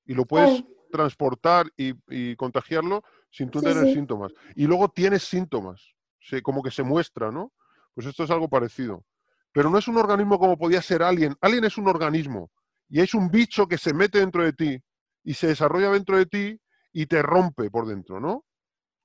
[0.05, 3.93] Y lo puedes transportar y, y contagiarlo sin tú Sí, tener sí.
[3.93, 4.33] síntomas.
[4.55, 5.95] Y luego tienes síntomas.
[6.19, 7.51] Se- como que se muestra, ¿no?
[7.93, 9.05] Pues esto es algo parecido.
[9.53, 11.35] Pero no es un organismo como podía ser Alien.
[11.41, 12.51] Alien es un organismo.
[12.89, 14.79] Y es un bicho que se mete dentro de ti
[15.23, 16.59] y se desarrolla dentro de ti
[16.91, 18.45] y te rompe por dentro, ¿no?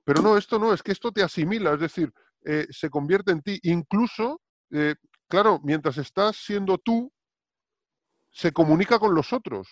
[0.03, 2.13] Pero no, esto no, es que esto te asimila, es decir,
[2.45, 3.59] eh, se convierte en ti.
[3.63, 4.41] Incluso,
[4.71, 4.95] eh,
[5.27, 7.11] claro, mientras estás siendo tú,
[8.37, 9.67] se comunica con los otros,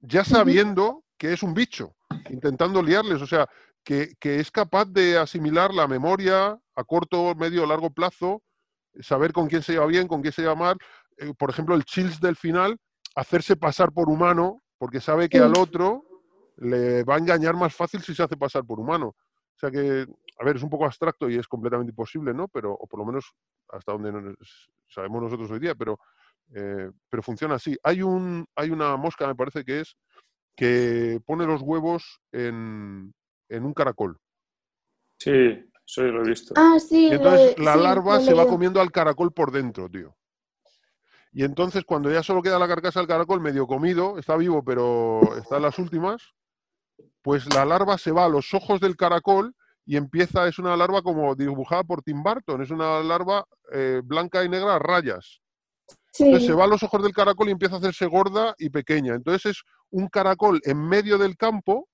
[0.00, 1.94] ya sabiendo que es un bicho,
[2.28, 3.48] intentando liarles, o sea,
[3.82, 8.42] que, que es capaz de asimilar la memoria a corto, medio, largo plazo,
[9.00, 10.76] saber con quién se lleva bien, con quién se lleva mal.
[11.16, 12.76] Eh, por ejemplo, el chills del final,
[13.14, 16.04] hacerse pasar por humano, porque sabe que al otro
[16.58, 19.06] le va a engañar más fácil si se hace pasar por humano.
[19.56, 20.06] O sea que,
[20.38, 22.46] a ver, es un poco abstracto y es completamente imposible, ¿no?
[22.48, 23.32] Pero, o por lo menos
[23.70, 25.98] hasta donde nos- sabemos nosotros hoy día, pero,
[26.54, 27.76] eh, pero funciona así.
[27.82, 29.96] Hay, un, hay una mosca, me parece que es,
[30.56, 33.12] que pone los huevos en,
[33.48, 34.18] en un caracol.
[35.18, 36.54] Sí, eso yo lo he visto.
[36.56, 40.16] Ah, sí, Y entonces la sí, larva se va comiendo al caracol por dentro, tío.
[41.32, 45.36] Y entonces cuando ya solo queda la carcasa del caracol medio comido, está vivo pero
[45.38, 46.34] está en las últimas,
[47.22, 49.54] pues la larva se va a los ojos del caracol
[49.86, 54.44] y empieza, es una larva como dibujada por Tim Burton, es una larva eh, blanca
[54.44, 55.41] y negra a rayas.
[56.12, 58.68] Sí, Entonces se va a los ojos del caracol y empieza a hacerse gorda y
[58.70, 59.14] pequeña.
[59.14, 61.88] Entonces es un caracol en medio del campo,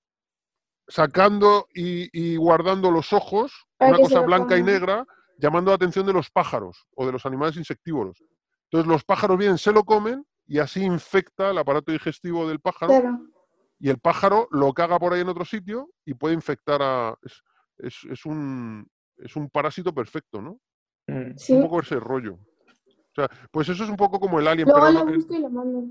[0.87, 5.05] sacando y, y guardando los ojos, Para una cosa blanca y negra,
[5.37, 8.21] llamando la atención de los pájaros o de los animales insectívoros.
[8.65, 12.91] Entonces los pájaros vienen, se lo comen y así infecta el aparato digestivo del pájaro
[12.99, 13.19] claro.
[13.79, 17.15] y el pájaro lo caga por ahí en otro sitio y puede infectar a...
[17.21, 17.41] Es,
[17.77, 18.85] es- es un,
[19.17, 20.59] es un parásito perfecto, ¿no?
[21.07, 21.37] Mm.
[21.37, 21.53] Sí.
[21.53, 22.37] un poco ese rollo.
[23.11, 25.33] O sea, pues eso es un poco como el alien, Luego pero lo no- busco
[25.33, 25.83] y lo mando.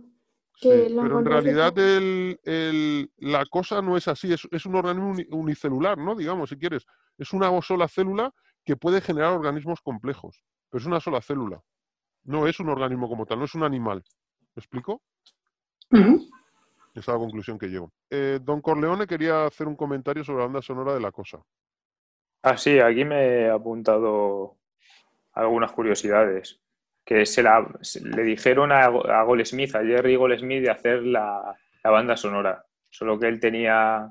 [0.61, 1.81] que Sí, lo pero en realidad poco.
[1.83, 6.15] el- el- la cosa no es así, es, es un organismo uni- unicelular, ¿no?
[6.15, 6.85] Digamos, si quieres.
[7.17, 8.33] Es una sola célula
[8.65, 11.61] que puede generar organismos complejos, pero es una sola célula.
[12.25, 14.03] No es un organismo como tal, no es un animal.
[14.55, 15.03] ¿Me explico?
[15.91, 16.21] Esa
[16.95, 17.93] es la conclusión que llego.
[18.11, 21.41] Eh, Don Corleone quería hacer un comentario sobre la banda sonora de la cosa.
[22.43, 24.57] Ah, sí, aquí me he apuntado
[25.33, 26.61] algunas curiosidades.
[27.09, 31.57] Que se la, se- le dijeron a, a Goldsmith, a Jerry Goldsmith, de hacer la,
[31.83, 32.63] la banda sonora.
[32.91, 34.11] Solo que él tenía,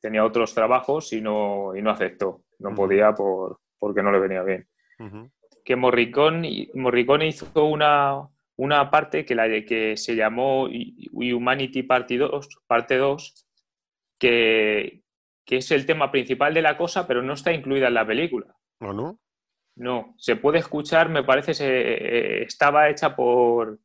[0.00, 2.44] tenía otros trabajos y no, y no aceptó.
[2.58, 4.66] No podía por, porque no le venía bien.
[4.98, 5.30] Ujú.
[5.64, 8.26] que Morricone, Morricone hizo una,
[8.56, 10.68] una parte que, la, que se llamó
[11.12, 13.46] Humanity Parte 2, parte 2
[14.18, 15.02] que,
[15.44, 18.46] que es el tema principal de la cosa, pero no está incluida en la película.
[18.80, 19.18] ¿Ah, no?
[19.78, 23.78] No, se puede escuchar, me parece, se, eh, estaba hecha por,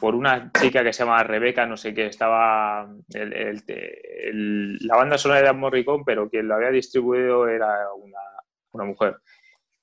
[0.00, 4.96] por una chica que se llama Rebeca, no sé qué, estaba el- el- el- la
[4.96, 8.18] banda sonora era Morricone, pero quien lo había distribuido era una,
[8.72, 9.16] una mujer.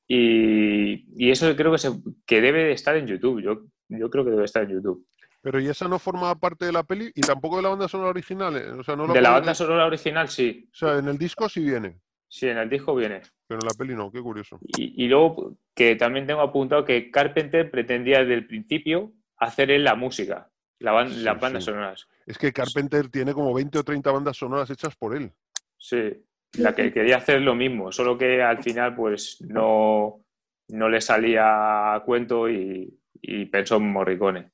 [0.07, 1.89] Y, y eso creo que, se,
[2.25, 5.07] que debe de estar en YouTube, yo, yo creo que debe estar en YouTube.
[5.41, 7.11] Pero ¿y esa no forma parte de la peli?
[7.15, 8.55] ¿Y tampoco de la banda sonora original?
[8.55, 8.69] eh?
[8.71, 11.61] O sea, no De la banda sonora original, sí, O sea, en el disco sí
[11.63, 11.99] viene,
[12.33, 13.21] sí, en el disco viene.
[13.47, 14.59] pero en la peli no, qué curioso.
[14.77, 19.83] Y, y luego que también tengo apuntado que Carpenter pretendía desde el principio hacer él
[19.83, 20.49] la música,
[20.79, 21.69] la ban- Sí, las bandas sí.
[21.71, 22.07] sonoras.
[22.25, 25.31] Es que Carpenter tiene como 20 o 30 bandas sonoras hechas por él.
[25.77, 26.11] Sí,
[26.53, 30.23] la que quería hacer lo mismo, solo que al final pues no,
[30.69, 34.51] no le salía a cuento y, y pensó en Morricone.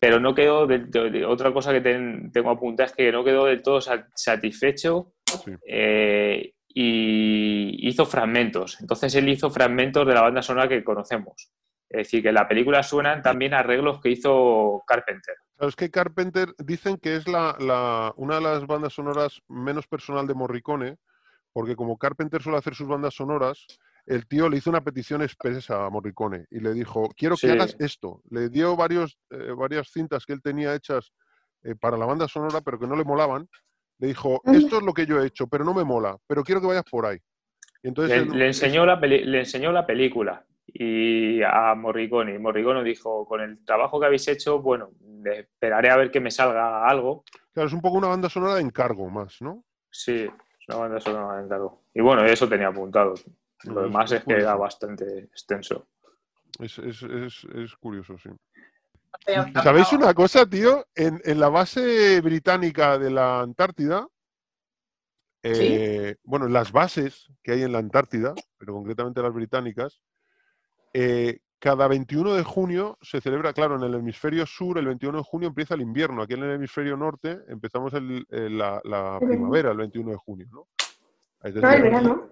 [0.00, 3.22] Pero no quedó, del- de- de- otra cosa que ten- tengo apuntada es que no
[3.24, 5.14] quedó del todo sa- satisfecho
[5.44, 5.52] Sí.
[5.66, 8.80] eh, y hizo fragmentos.
[8.80, 11.50] Entonces él hizo fragmentos de la banda sonora que conocemos.
[11.88, 15.34] Es decir, que en la película suenan también arreglos que hizo Carpenter.
[15.58, 20.26] Sabes que Carpenter dicen que es la, la- una de las bandas sonoras menos personal
[20.26, 20.96] de Morricone,
[21.52, 23.66] porque como Carpenter suele hacer sus bandas sonoras,
[24.06, 27.52] el tío le hizo una petición expresa a Morricone y le dijo, quiero que Sí.
[27.52, 28.22] hagas esto.
[28.30, 31.12] Le dio varios, eh, varias cintas que él tenía hechas
[31.64, 33.46] eh, para la banda sonora, pero que no le molaban.
[34.02, 36.60] Le dijo, esto es lo que yo he hecho, pero no me mola, pero quiero
[36.60, 37.18] que vayas por ahí.
[37.84, 42.34] Y entonces Le, él- le enseñó la peli- le enseñó la película y a Morricone.
[42.34, 44.90] Y Morricone dijo, con el trabajo que habéis hecho, bueno,
[45.24, 47.22] esperaré a ver que me salga algo.
[47.54, 49.62] claro, es un poco una banda sonora de encargo más, ¿no?
[49.88, 51.84] Sí, es una banda sonora de encargo.
[51.94, 53.14] Y bueno, eso tenía apuntado.
[53.62, 55.86] Lo demás es es que era bastante extenso.
[56.58, 58.30] Es, es- es- es curioso, sí.
[59.62, 60.86] ¿Sabéis una cosa, tío?
[60.94, 64.06] En, en la base británica de la Antártida,
[65.42, 70.00] eh, bueno, en las bases que hay en la Antártida, pero concretamente las británicas,
[70.92, 75.24] eh, cada 21 de junio se celebra, claro, en el hemisferio sur, el 21 de
[75.24, 76.22] junio empieza el invierno.
[76.22, 78.80] Aquí en el hemisferio norte empezamos el- el- la,
[79.20, 80.66] primavera, el 21 de junio, ¿no?
[81.42, 82.28] Es No, el verano.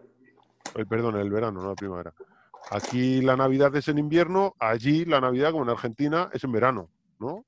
[0.75, 2.13] el- perdón, el verano, no la primavera.
[2.69, 6.91] Aquí la Navidad es en invierno, allí la Navidad, como en Argentina, es en verano,
[7.19, 7.45] ¿no?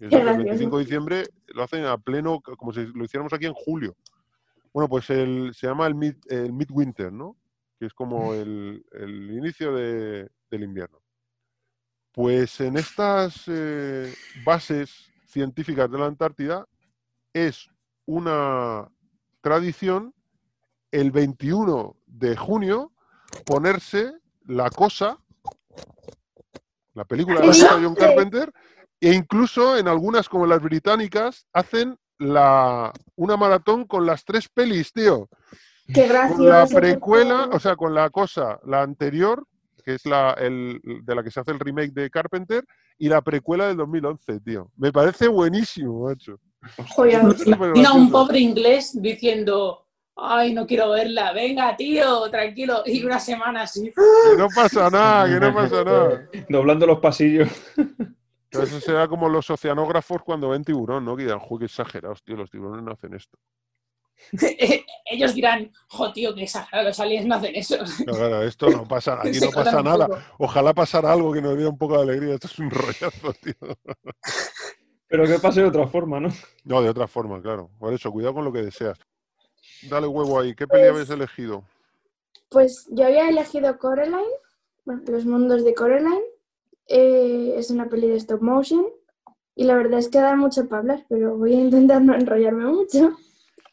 [0.00, 0.44] Es el gracioso.
[0.44, 3.96] 25 de diciembre lo hacen a pleno, como si lo hiciéramos aquí en julio.
[4.72, 7.36] Bueno, pues el, se llama el, mid, el midwinter, ¿no?
[7.78, 10.98] Que es como el, el inicio de- del invierno.
[12.12, 14.12] Pues en estas eh,
[14.44, 16.66] bases científicas de la Antártida
[17.32, 17.68] es
[18.06, 18.88] una
[19.40, 20.14] tradición
[20.92, 22.92] el 21 de junio
[23.44, 24.12] ponerse
[24.46, 25.18] la cosa,
[26.94, 27.94] la película de la ¿Qué cosa de John?
[27.94, 28.52] Carpenter,
[29.00, 34.92] e incluso en algunas como las británicas hacen la, una maratón con las tres pelis,
[34.92, 35.28] tío.
[35.92, 36.76] Qué Con la gracioso.
[36.76, 39.46] precuela, o sea, con la cosa, la anterior,
[39.84, 42.64] que es la el, de la que se hace el remake de Carpenter,
[42.96, 44.70] y la precuela del 2011, tío.
[44.76, 46.38] Me parece buenísimo, macho.
[46.94, 48.10] Joder, Súper Imagina a un gracioso.
[48.10, 49.83] pobre inglés diciendo,
[50.16, 53.92] ay, no quiero verla, venga, tío, tranquilo, y una semana así.
[53.92, 56.28] Que no pasa nada, que no pasa nada.
[56.48, 57.48] Doblando los pasillos.
[58.50, 61.16] Que Eso será como los oceanógrafos cuando ven tiburón, ¿no?
[61.16, 63.38] Que dirán, joder, qué exagerados, tío, los tiburones no hacen esto.
[65.06, 67.76] Ellos dirán, jo, tío, qué exagerado, los aliens no hacen eso.
[68.06, 70.08] No, claro, esto no pasa, aquí no pasa nada.
[70.38, 72.34] Ojalá pasara algo que nos diera un poco de alegría.
[72.34, 73.54] Esto es un rollazo, tío.
[75.08, 76.28] Pero que pase de otra forma, ¿no?
[76.64, 77.70] No, de otra forma, claro.
[77.78, 78.98] Por eso, cuidado con lo que deseas.
[79.88, 80.54] Dale huevo ahí.
[80.54, 81.64] ¿Qué peli Pues- habéis elegido?
[82.50, 84.22] Pues yo había elegido Coraline,
[84.84, 86.22] bueno, Los mundos de Coraline.
[86.86, 88.86] Eh, es una peli de stop motion.
[89.56, 92.66] Y la verdad es que da mucho para hablar, pero voy a intentar no enrollarme
[92.66, 93.16] mucho.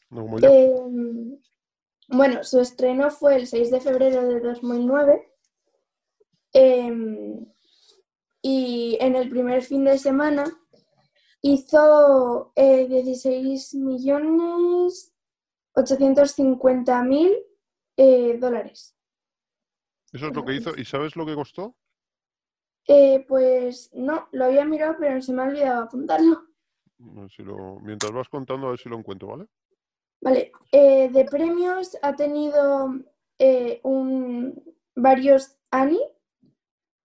[0.09, 0.25] No.
[0.41, 0.73] Eh,
[2.07, 5.27] bueno, su estreno fue el 6 de febrero de 2009.
[6.53, 7.45] eh,
[8.41, 10.43] y en el primer fin de semana
[11.41, 15.10] hizo eh, 16 millones
[15.73, 17.31] 850 mil
[17.97, 18.95] eh, dólares.
[20.13, 20.75] Eso es lo que hizo.
[20.77, 21.75] ¿Y sabes lo que costó?
[22.87, 26.47] Eh, pues no, lo había mirado, pero se me ha olvidado apuntarlo.
[27.29, 29.47] Si lo- Mientras vas contando, a ver si lo encuentro, ¿vale?
[30.21, 32.89] Vale, eh, de premios ha tenido
[33.39, 34.61] eh, un,
[34.95, 35.99] varios Annie.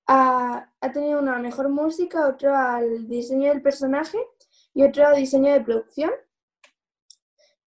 [0.08, 4.18] Ha, ha tenido una mejor música, otro al diseño del personaje
[4.74, 6.10] y otro al diseño de producción.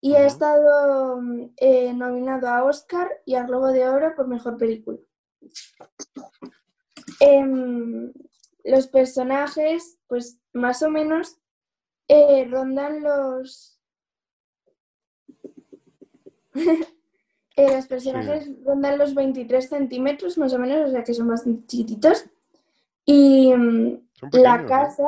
[0.02, 4.58] Y ha estado mm, eh, nominado a Oscar y al Globo de Oro por mejor
[4.58, 4.98] película.
[7.20, 8.14] Em,
[8.64, 11.38] los personajes, pues más o menos,
[12.08, 13.80] eh, rondan los.
[17.56, 21.68] Eh, los personajes rondan los 23 centímetros, más o menos, o sea que son bastante
[21.68, 22.24] chiquititos.
[23.04, 25.04] Y mm, la casa,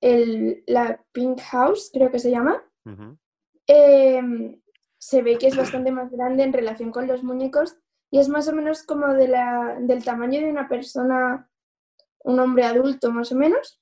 [0.00, 2.60] el, la Pink House, creo que se llama.
[3.66, 4.60] Em,
[4.98, 7.76] se ve que es bastante más grande en relación con los muñecos
[8.10, 11.48] y es más o menos como de la, del tamaño de una persona,
[12.20, 13.80] un hombre adulto más o menos.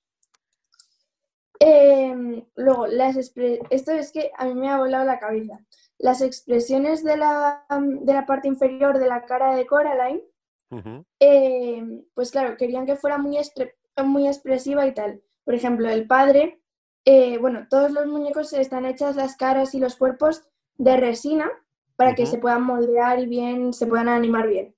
[1.61, 5.61] Em, luego, las esto es que a mí me ha volado la cabeza.
[5.99, 10.25] Las expresiones de la, de la parte inferior de la cara de Coraline
[11.21, 11.85] eh,
[12.15, 13.39] pues claro, querían que fuera muy,
[14.05, 15.23] muy expresiva y tal.
[15.45, 16.62] Por ejemplo, el padre,
[17.05, 20.45] eh, bueno, todos los muñecos están hechas las caras y los cuerpos
[20.77, 21.51] de resina
[21.97, 24.75] para que se puedan moldear y bien, se puedan animar bien.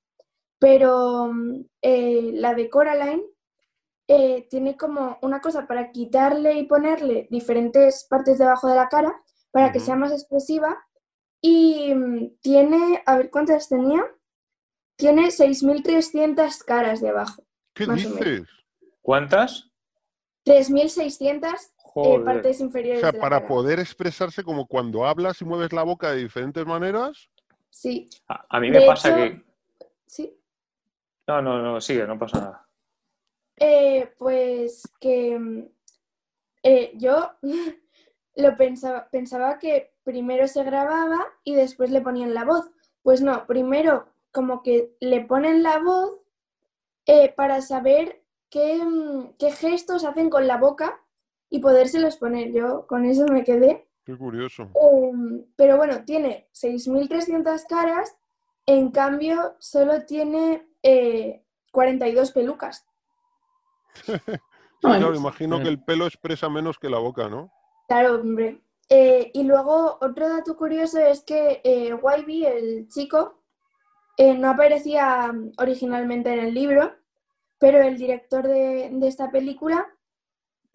[0.59, 3.23] Pero mm, eh, la de Coraline
[4.09, 9.23] eh, tiene como una cosa para quitarle y ponerle diferentes partes debajo de la cara
[9.51, 10.77] para que sea más expresiva.
[11.41, 14.03] Y mm, tiene, a ver cuántas tenía,
[14.97, 17.45] tiene 6.300 caras debajo.
[17.75, 18.49] ¿Qué dices?
[19.03, 19.71] ¿Cuántas?
[20.47, 22.25] 3.600 eh, Joder.
[22.25, 23.49] partes O inferiores sea, de la para cara.
[23.49, 27.31] poder expresarse como cuando hablas y mueves la boca de diferentes maneras.
[27.71, 29.45] Sí, A, a mí me De pasa hecho- que...
[30.07, 30.39] sí.
[31.27, 32.69] No, no, no, sigue, no pasa nada.
[33.57, 35.69] Eh, pues que mm,
[36.65, 37.31] eh, yo
[38.37, 42.71] lo pensaba, pensaba que primero se grababa y después le ponían la voz.
[43.03, 46.19] Pues no, primero como que le ponen la voz
[47.07, 51.01] eh, para saber qué, mm, qué gestos hacen con la boca
[51.55, 52.51] y podérselos poner.
[52.53, 53.87] Yo con eso me quedé.
[54.05, 54.65] Qué curioso.
[54.75, 58.17] Em, pero bueno, tiene 6.300 caras,
[58.67, 62.85] en cambio solo tiene eh, 42 pelucas.
[64.81, 67.51] Sí, claro, imagino que el pelo expresa menos que la boca, ¿no?
[67.89, 68.61] Claro, hombre.
[68.91, 73.41] Eh, y luego otro dato curioso es que eh, Wybie, el chico,
[74.19, 76.93] eh, no aparecía originalmente en el libro,
[77.59, 79.94] pero el director de, de esta película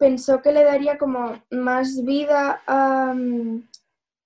[0.00, 3.14] pensó que le daría como más vida a,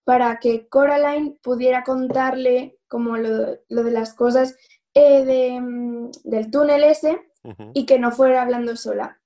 [0.04, 4.56] para que Coraline pudiera contarle como lo, lo de las cosas
[4.94, 7.28] eh, de, mm, del túnel ese
[7.74, 9.20] y que no fuera hablando sola.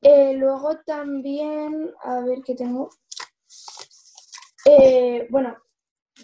[0.00, 2.88] Eh, luego también, a ver qué tengo.
[4.64, 5.58] Eh, bueno,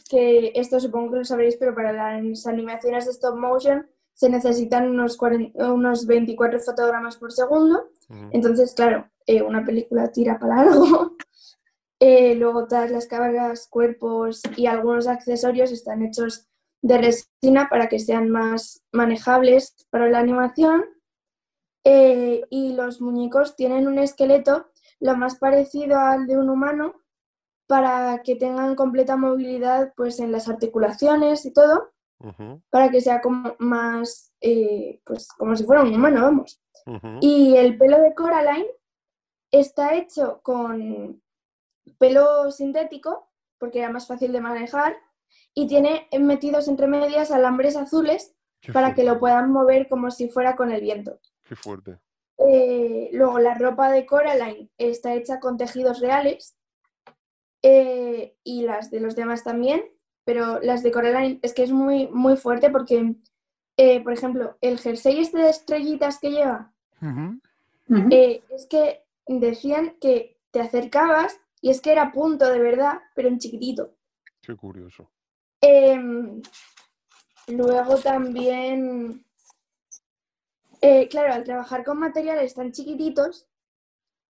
[0.09, 3.87] que esto supongo que lo sabréis, pero para las animaciones de stop motion
[4.25, 7.91] se necesitan unos, 40 unos 24 fotogramas por segundo.
[8.33, 11.17] Entonces, claro, eh, una película tira para largo.
[12.01, 16.49] Eh, luego todas las cámaras, cuerpos y algunos accesorios están hechos
[16.83, 20.85] de resina para que sean más manejables para la animación.
[21.85, 24.67] Eh, y los muñecos tienen un esqueleto
[25.01, 26.95] lo más parecido al de un humano
[27.69, 31.94] para que tengan completa movilidad pues, en las articulaciones y todo,
[32.71, 36.61] Para que sea como más, eh, pues como si fuera un humano, vamos.
[37.21, 38.67] Y el pelo de Coraline
[39.51, 41.23] está hecho con
[41.99, 44.97] pelo sintético, porque era más fácil de manejar,
[45.55, 50.29] y tiene metidos entre medias alambres azules Qué para que lo puedan mover como si
[50.29, 51.19] fuera con el viento.
[51.45, 51.99] Qué fuerte.
[52.39, 56.57] Eh, luego, la ropa de Coraline está hecha con tejidos reales
[57.63, 59.83] eh, y las de los demás también,
[60.25, 63.15] pero las de Coraline es que es muy, muy fuerte porque,
[63.77, 66.73] eh, por ejemplo, el jersey este de estrellitas que lleva,
[68.11, 73.29] eh, es que decían que te acercabas y es que era punto de verdad, pero
[73.29, 73.97] en chiquitito.
[74.41, 75.11] Qué curioso.
[75.61, 76.43] Em,
[77.49, 79.25] luego también,
[80.81, 83.49] eh, claro, al trabajar con materiales tan chiquititos,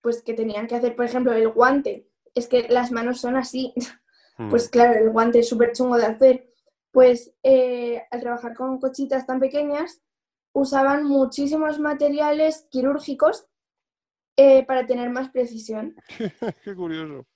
[0.00, 3.72] pues que tenían que hacer, por ejemplo, el guante, es que las manos son así,
[4.36, 4.50] Mm.
[4.50, 6.50] pues claro, el guante es súper chungo de hacer.
[6.90, 10.00] Pues eh, al trabajar con cochitas tan pequeñas,
[10.52, 13.46] usaban muchísimos materiales quirúrgicos
[14.36, 15.96] eh, para tener más precisión.
[16.64, 17.26] Qué curioso.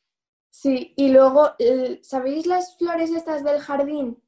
[0.50, 1.50] Sí, y luego,
[2.02, 4.22] ¿sabéis las flores estas del jardín?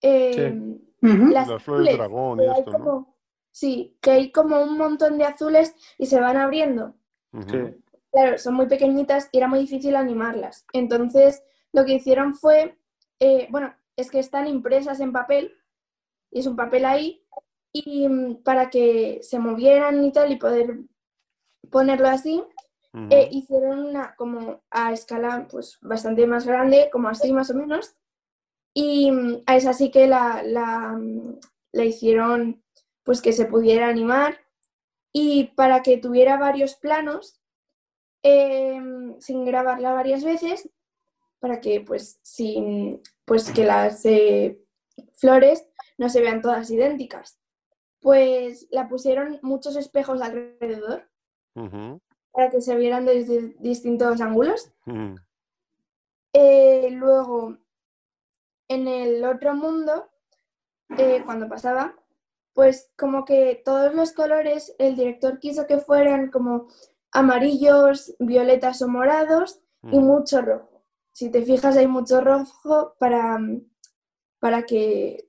[0.00, 1.26] Eh, Ujú.
[1.28, 3.14] Las, Las flores azules, dragón que y
[3.50, 6.94] Sí, que hay como un montón de azules y se van abriendo.
[7.48, 7.58] Sí.
[8.10, 10.64] Claro, son muy pequeñitas y era muy difícil animarlas.
[10.72, 11.42] Entonces,
[11.72, 12.78] lo que hicieron fue,
[13.20, 15.54] eh, bueno, es que están impresas en papel,
[16.30, 17.24] y es un papel ahí,
[17.72, 20.78] y mm, para que se movieran y tal y poder
[21.70, 22.42] ponerlo así,
[23.10, 27.94] eh, hicieron una como a escala pues bastante más grande, como así más o menos,
[28.74, 31.38] y mm, a esa sí que la, la, mm,
[31.72, 32.62] la hicieron
[33.04, 34.38] pues que se pudiera animar
[35.12, 37.40] y para que tuviera varios planos
[38.22, 40.68] em, sin grabarla varias veces
[41.40, 44.60] para que pues sin pues que las eh,
[45.14, 45.66] flores
[45.96, 47.38] no se vean todas idénticas
[48.00, 51.08] pues la pusieron muchos espejos alrededor
[52.32, 55.16] para que se vieran desde distintos ángulos Ujú.
[56.32, 57.56] Eh, luego,
[58.68, 60.08] en el otro mundo,
[60.96, 61.96] eh, cuando pasaba,
[62.52, 66.68] pues como que todos los colores, el director quiso que fueran como
[67.12, 70.00] amarillos, violetas o morados y Ujú.
[70.02, 70.77] mucho rojo.
[71.18, 73.40] Si te fijas, hay mucho rojo para,
[74.38, 75.28] para que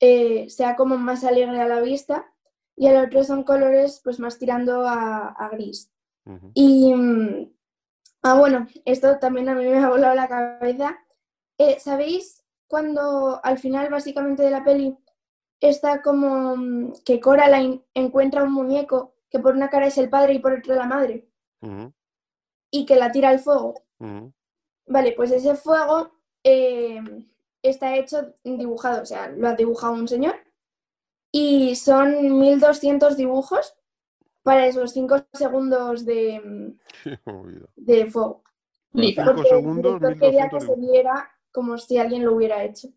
[0.00, 2.26] eh, sea como más alegre a la vista
[2.74, 5.92] y el otro son colores pues más tirando a- a gris.
[6.52, 7.52] Y, mm,
[8.24, 10.98] ah, bueno, esto también a mí me ha volado la cabeza.
[11.58, 14.98] Eh, ¿Sabéis cuando al final básicamente de la peli
[15.60, 20.34] está como mm, que Coraline encuentra un muñeco que por una cara es el padre
[20.34, 21.28] y por otra la madre
[22.72, 23.74] y que la tira al fuego?
[24.86, 26.12] Vale, pues ese fuego
[26.42, 27.00] eh,
[27.62, 30.36] está hecho dibujado, o sea, lo ha dibujado un señor
[31.32, 33.74] y son 1200 dibujos
[34.42, 36.74] para esos 5 segundos de,
[37.76, 38.44] de fuego.
[38.94, 42.62] Cinco Porque el segundos, director quería que 1200 se viera como si alguien lo hubiera
[42.62, 42.88] hecho.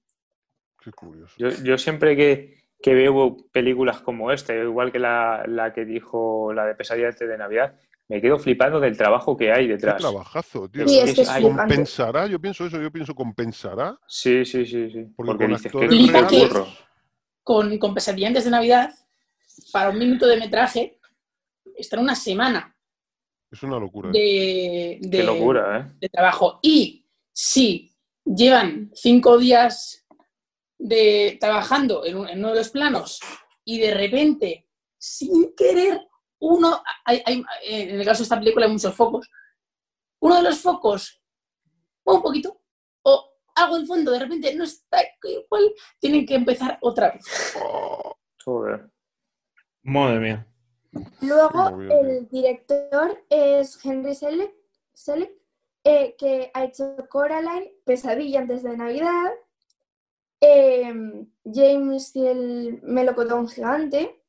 [0.83, 1.33] Qué curioso.
[1.37, 6.53] Yo, yo siempre que, que veo películas como esta, igual que la, la que dijo
[6.53, 7.79] la de Pesadilla de Navidad,
[8.09, 9.97] me quedo flipando del trabajo que hay Qué detrás.
[9.97, 10.87] trabajazo, tío.
[10.87, 11.75] Sí, es que es Ay, flipante.
[11.75, 12.27] ¿Compensará?
[12.27, 13.99] Yo pienso eso, yo pienso compensará.
[14.07, 15.03] Sí, sí, sí, sí.
[15.15, 16.67] Porque Porque, con dices que qué reales- curro.
[17.43, 18.93] Con, con Pesadilla antes de Navidad,
[19.71, 20.99] para un minuto de metraje,
[21.77, 22.75] están una semana
[23.51, 24.09] Es una locura.
[24.11, 25.97] de, de- Qué locura, ¿eh?
[25.99, 26.59] de trabajo.
[26.61, 27.93] Y si
[28.25, 30.05] llevan cinco días
[30.77, 33.19] de, trabajando en, un- en uno de los planos
[33.65, 34.67] y de repente,
[34.97, 36.06] sin querer,
[36.39, 39.29] uno, hay- hay- en el caso de esta película hay muchos focos,
[40.21, 41.21] uno de los focos
[42.05, 42.61] mueve un poquito
[43.03, 47.55] o algo en fondo de repente no está igual, tienen que empezar otra vez.
[47.61, 48.89] Oh, Joder.
[49.83, 50.47] Madre mía.
[51.21, 54.53] Luego, el director es Henry Selick,
[54.93, 55.31] Selick,
[55.83, 59.31] eh, que ha hecho Coraline, Pesadilla antes de Navidad,
[60.39, 64.23] em, James y el melocotón gigante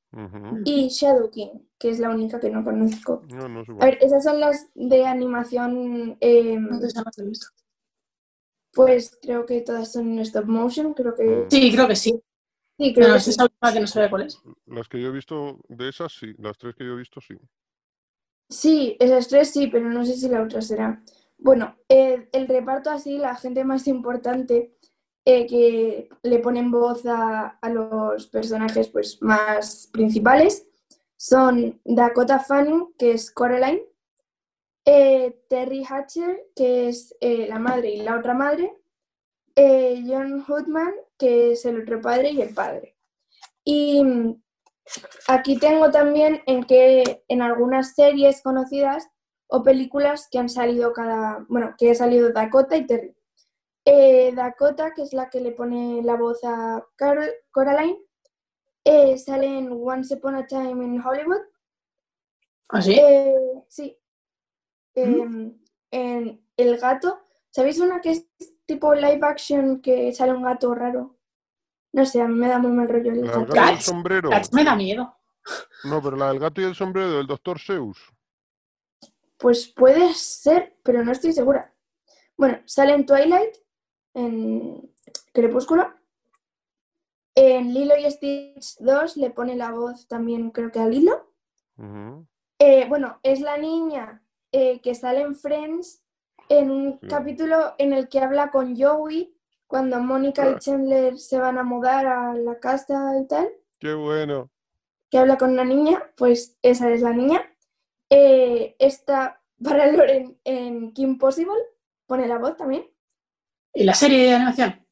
[0.65, 3.23] y Shadow King, que es la única que no conozco.
[3.29, 7.47] No, no es A ver, esas son las de animación, esto.
[8.73, 12.21] pues creo que todas son en stop motion, creo que Sí, creo que sí.
[12.79, 13.31] sí, creo No, que es sí.
[13.33, 14.39] esa última que no sabe cuál es.
[14.67, 16.35] Las que yo he visto de esas, sí.
[16.39, 17.35] Las tres que yo he visto, sí.
[18.51, 21.03] Sí, esas tres sí, pero no sé si la otra será.
[21.39, 24.75] Bueno, eh, el reparto así, la gente más importante
[25.31, 30.67] eh, que le ponen voz a, los personajes pues, más principales
[31.19, 33.83] son Dakota Fanning, que es Coraline,
[34.87, 38.75] eh, Terry Hatcher, que es eh, la madre y la otra madre,
[39.55, 42.97] John Hoodman, que es el otro padre y el padre.
[43.65, 44.03] Y
[45.27, 49.11] Aquí tengo también en que en algunas series conocidas
[49.47, 53.18] o películas que han salido cada, bueno, que ha salido Dakota y Terry.
[53.91, 57.99] Eh, Dakota, que es la que le pone la voz a Carol, Coraline,
[58.85, 61.41] eh, sale en Once Upon a Time in Hollywood.
[62.69, 62.99] ¿Ah, sí?
[63.01, 63.35] Eh,
[63.69, 63.99] sí.
[64.95, 65.59] Em,
[65.91, 67.21] en El gato.
[67.51, 68.27] ¿Sabéis una que es
[68.67, 71.17] tipo live action que sale un gato raro?
[71.93, 73.47] No sé, a mí me da muy mal rollo el La gato.
[73.55, 74.31] gato y el sombrero.
[74.53, 75.17] Me da miedo.
[75.85, 77.99] No, pero la del gato y el sombrero del doctor Zeus.
[79.39, 81.73] Pues puede ser, pero no estoy segura.
[82.37, 83.57] Bueno, sale en Twilight,
[84.19, 84.91] en
[85.33, 85.93] Crepúsculo.
[87.35, 91.33] En Lilo y Stitch 2 le pone la voz también, creo que a Lilo.
[92.59, 96.03] Eh, bueno, es la niña eh, que sale en Friends
[96.49, 97.07] en un Sí.
[97.09, 99.33] capítulo en el que habla con Joey
[99.69, 103.49] cuando Mónica y Chandler se van a mudar a la casa y tal.
[103.79, 104.51] Qué bueno.
[105.11, 107.41] que habla con una niña, pues esa es la niña.
[108.11, 111.55] eh, está para Loren en Kim Possible,
[112.07, 112.85] pone la voz también.
[113.81, 114.87] ¿En la serie de animación?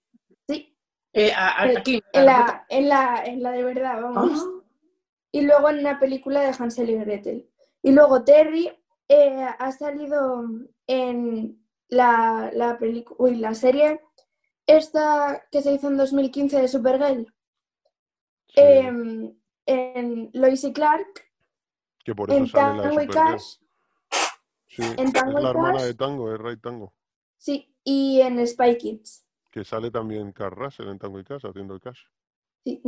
[0.48, 0.76] Sí.
[1.12, 2.02] Eh, a- a- Eh, aquí.
[2.12, 4.40] En la, en la, en la de verdad, vamos.
[4.44, 4.62] Ah.
[5.32, 7.50] Y luego en una película de Hansel y Gretel.
[7.82, 8.70] Y luego Terry
[9.08, 10.44] eh, ha salido
[10.86, 12.78] en la, la,
[13.18, 14.00] uy, la serie
[14.66, 17.32] esta que se hizo en 2015 de Supergirl,
[18.48, 19.36] Sí, em,
[19.66, 21.06] en Lois y Clark,
[22.04, 23.32] que por eso en sale la de Tango y Supergirl.
[23.36, 23.58] Cash,
[24.68, 25.82] Sí, en es Tango y la hermana Cash.
[25.86, 26.94] de Tango, es Ray Tango.
[27.36, 29.24] sí, y en Spy Kids.
[29.50, 32.00] Que sale también Russell en Tango y Cash haciendo el cash.
[32.64, 32.82] Sí.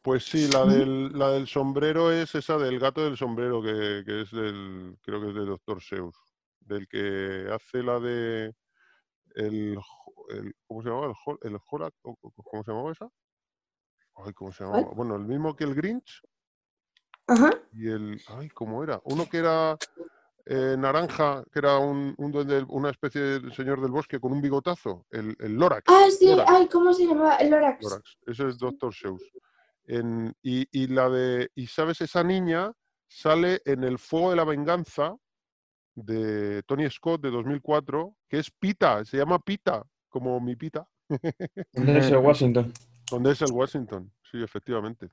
[0.00, 4.20] Pues sí, la del, la del sombrero es esa del gato del sombrero, que, que
[4.22, 6.14] es del, creo que es de Doctor Seuss,
[6.60, 8.54] del que hace la de
[9.34, 9.76] el,
[10.28, 11.14] el- ¿cómo se llamaba?
[11.42, 13.10] El, el Horak, ¿cómo se llamaba esa?
[14.16, 14.90] Ay, ¿cómo se llamaba?
[14.94, 16.22] Bueno, el mismo que el Grinch
[17.26, 17.50] Ajá.
[17.72, 19.00] y el, ay, ¿cómo era?
[19.04, 19.76] Uno que era
[20.46, 24.40] eh, naranja, que era un, un duende, una especie de señor del bosque con un
[24.42, 25.84] bigotazo, el, el Lorax.
[25.88, 26.50] Ah, sí, Lorax.
[26.50, 27.36] ay, ¿cómo se llamaba?
[27.36, 27.82] El Lorax.
[27.82, 28.16] Lorax.
[28.26, 29.22] Ese es Doctor Seuss.
[29.86, 31.50] En- y, y la de.
[31.54, 32.72] Y sabes, esa niña
[33.08, 35.14] sale en El Fuego de la Venganza
[35.94, 40.86] de Tony Scott de 2004, que es Pita, se llama Pita, como mi Pita,
[41.72, 42.72] ¿Dónde es el Washington?
[43.10, 44.10] donde es el Washington.
[44.30, 45.10] Sí, efectivamente.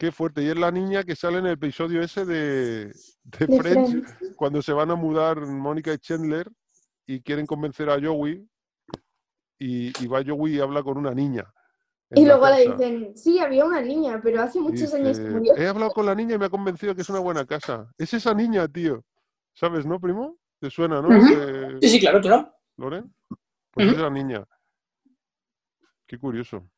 [0.00, 0.42] Qué fuerte.
[0.42, 4.34] Y es la niña que sale en el episodio ese de, de De Friends, Friends.
[4.34, 6.50] cuando se van a mudar Mónica y Chandler
[7.06, 8.48] y quieren convencer a Joey.
[9.58, 11.44] Y, y va Joey y habla con una niña.
[12.12, 15.54] Y la luego le dicen, sí, había una niña, pero hace muchos años que murió.
[15.54, 17.86] He hablado con la niña y me ha convencido que es una buena casa.
[17.98, 19.04] Es esa niña, tío.
[19.52, 20.38] ¿Sabes, no, primo?
[20.60, 21.10] ¿Te suena, no?
[21.82, 22.50] Sí, sí, claro, claro.
[22.78, 23.14] ¿Loren?
[23.70, 24.42] Pues es esa niña.
[26.06, 26.70] Qué curioso.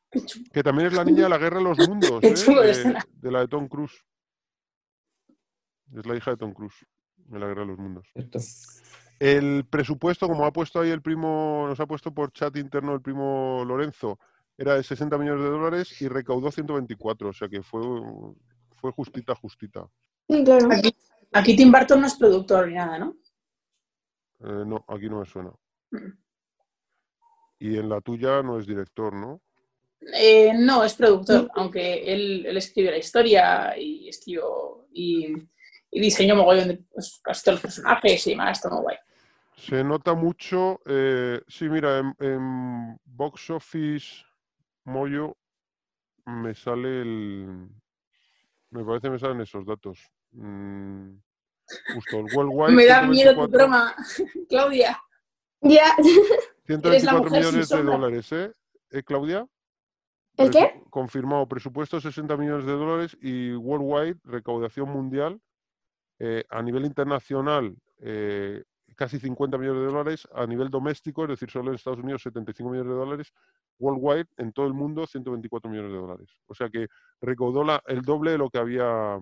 [0.51, 2.93] Que también es la niña de la Guerra de los Mundos, ¿eh?
[3.21, 4.05] de la de Tom Cruise.
[5.95, 6.85] Es la hija de Tom Cruise,
[7.15, 8.07] de la Guerra de los Mundos.
[9.19, 13.01] El presupuesto, como ha puesto ahí el primo, nos ha puesto por chat interno el
[13.01, 14.19] primo Lorenzo,
[14.57, 17.81] era de 60 millones de dólares y recaudó 124, o sea que fue,
[18.75, 19.87] fue justita, justita.
[20.27, 20.67] Sí, claro.
[20.71, 20.95] Aquí,
[21.31, 23.15] aquí Tim Burton no es productor ni nada, ¿no?
[24.39, 25.51] Eh, no, aquí no me suena.
[25.91, 26.11] Mm.
[27.59, 29.41] Y en la tuya no es director, ¿no?
[30.15, 35.33] Eh, no, es productor, aunque él, él escribe la historia y escribió y,
[35.91, 38.97] y diseñó mogollón de pues, casi todos los personajes y demás, muy guay.
[39.55, 44.23] Se nota mucho, eh, sí, mira, en, en Box Office
[44.85, 45.37] Moyo
[46.25, 47.69] me sale el...
[48.71, 49.99] Me parece que me salen esos datos.
[50.31, 51.15] Mm,
[51.93, 52.71] justo, el Worldwide.
[52.71, 53.95] Me da miedo tu 124 broma,
[54.49, 54.99] Claudia.
[55.61, 55.95] Ya.
[56.65, 58.51] Eres la 124 mujer sin millones de dólares, ¿eh?
[58.89, 59.47] ¿Eh, Claudia?
[60.37, 60.81] ¿El qué?
[60.89, 65.39] Confirmado, presupuesto 60 millones de dólares y worldwide, recaudación mundial,
[66.19, 68.63] eh, a nivel internacional, eh,
[68.95, 72.69] casi 50 millones de dólares, a nivel doméstico, es decir, solo en Estados Unidos 75
[72.69, 73.33] millones de dólares,
[73.79, 76.29] worldwide, en todo el mundo 124 millones de dólares.
[76.47, 76.87] O sea que
[77.21, 79.17] recaudó la- el doble de lo que había,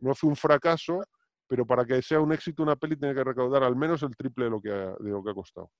[0.00, 1.00] no fue un fracaso,
[1.48, 4.44] pero para que sea un éxito una peli tiene que recaudar al menos el triple
[4.44, 5.70] de lo que ha, de lo que ha costado.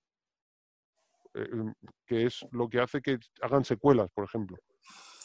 [1.35, 1.75] Eh, em,
[2.07, 4.57] que es lo que hace que hagan secuelas, por ejemplo.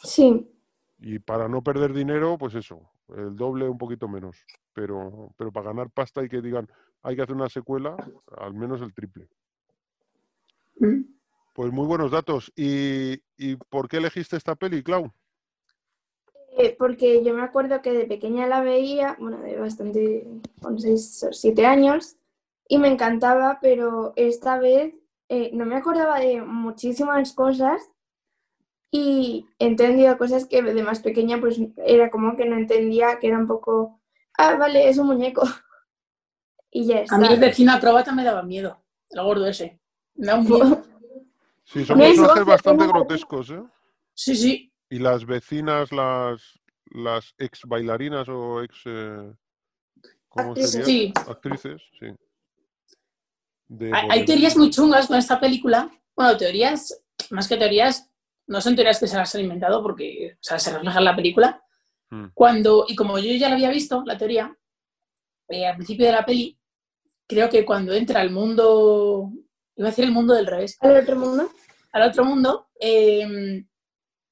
[0.02, 0.50] Sí.
[0.98, 4.44] Y para no perder dinero, pues eso, el doble, un poquito menos.
[4.72, 6.68] Pero, pero para ganar pasta y que digan,
[7.02, 7.96] hay que hacer una secuela,
[8.36, 9.28] al menos el triple.
[10.76, 11.02] Mm.
[11.52, 12.52] Pues muy buenos datos.
[12.56, 15.12] ¿Y, y por qué elegiste esta peli, Clau?
[16.56, 20.26] Eh, porque yo me acuerdo que de pequeña la veía, bueno, de bastante,
[20.62, 22.16] con 6 o 7 años,
[22.68, 24.94] y me encantaba, pero esta vez
[25.28, 27.90] eh, no me acordaba de muchísimas cosas
[28.90, 33.28] y he entendido cosas que de más pequeña pues era como que no entendía, que
[33.28, 34.00] era un poco,
[34.38, 35.42] ah, vale, es un muñeco.
[36.76, 37.14] Y ya está.
[37.14, 39.80] A mí el vecino acróbata me daba miedo, el gordo ese.
[40.16, 40.82] Me da un miedo.
[41.66, 43.62] Sí, son personajes bastante grotescos, ¿eh?
[44.12, 44.72] Sí, sí.
[44.90, 46.60] Y las vecinas, las,
[46.90, 48.82] las ex bailarinas o ex...
[48.84, 49.32] eh,
[50.28, 50.70] ¿Cómo Actrices.
[50.72, 50.84] sería?
[50.84, 51.12] Sí.
[51.26, 52.06] Actrices, sí.
[53.76, 55.90] De Hay, teorías muy chungas con esta película.
[56.16, 58.08] Bueno, teorías, más que teorías,
[58.46, 61.16] no son teorías que se las han inventado porque o sea, se refleja en la
[61.16, 61.62] película.
[62.10, 62.26] Mm.
[62.34, 64.56] Cuando, y como yo ya la había visto, la teoría,
[65.48, 66.58] eh, al principio de la peli,
[67.26, 69.32] creo que cuando entra al mundo,
[69.76, 71.50] iba a decir el mundo del revés, ¿Al otro mundo?
[71.92, 73.64] al otro mundo, eh,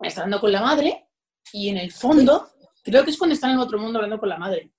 [0.00, 1.08] está hablando con la madre
[1.52, 2.50] y en el fondo,
[2.82, 4.72] creo que es cuando está en el otro mundo hablando con la madre,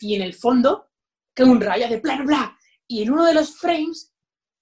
[0.00, 0.88] y en el fondo,
[1.34, 2.55] que un rayo de bla, bla, bla,
[2.88, 4.12] y en uno de los frames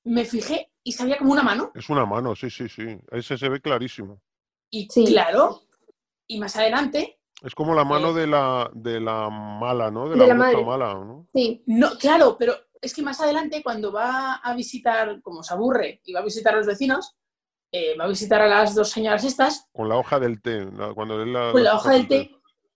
[0.05, 2.99] me fijé y salía como una mano, Es una mano, sí, sí, sí.
[3.11, 4.21] Ese se ve clarísimo.
[4.71, 5.05] y Sí.
[5.07, 5.63] claro,
[6.27, 8.21] y más adelante, Es como la mano Eh.
[8.21, 10.05] de la, de la mala, ¿no?
[10.09, 11.27] De, De la, la mala, ¿no?
[11.35, 16.01] Sí, No, claro, pero es que más adelante, cuando va a visitar, como se aburre,
[16.05, 17.17] y va a visitar a los vecinos,
[17.73, 20.67] eh, va a visitar a las dos señoras estas Con la hoja del té.
[20.95, 22.31] cuando lee la, con la hoja del té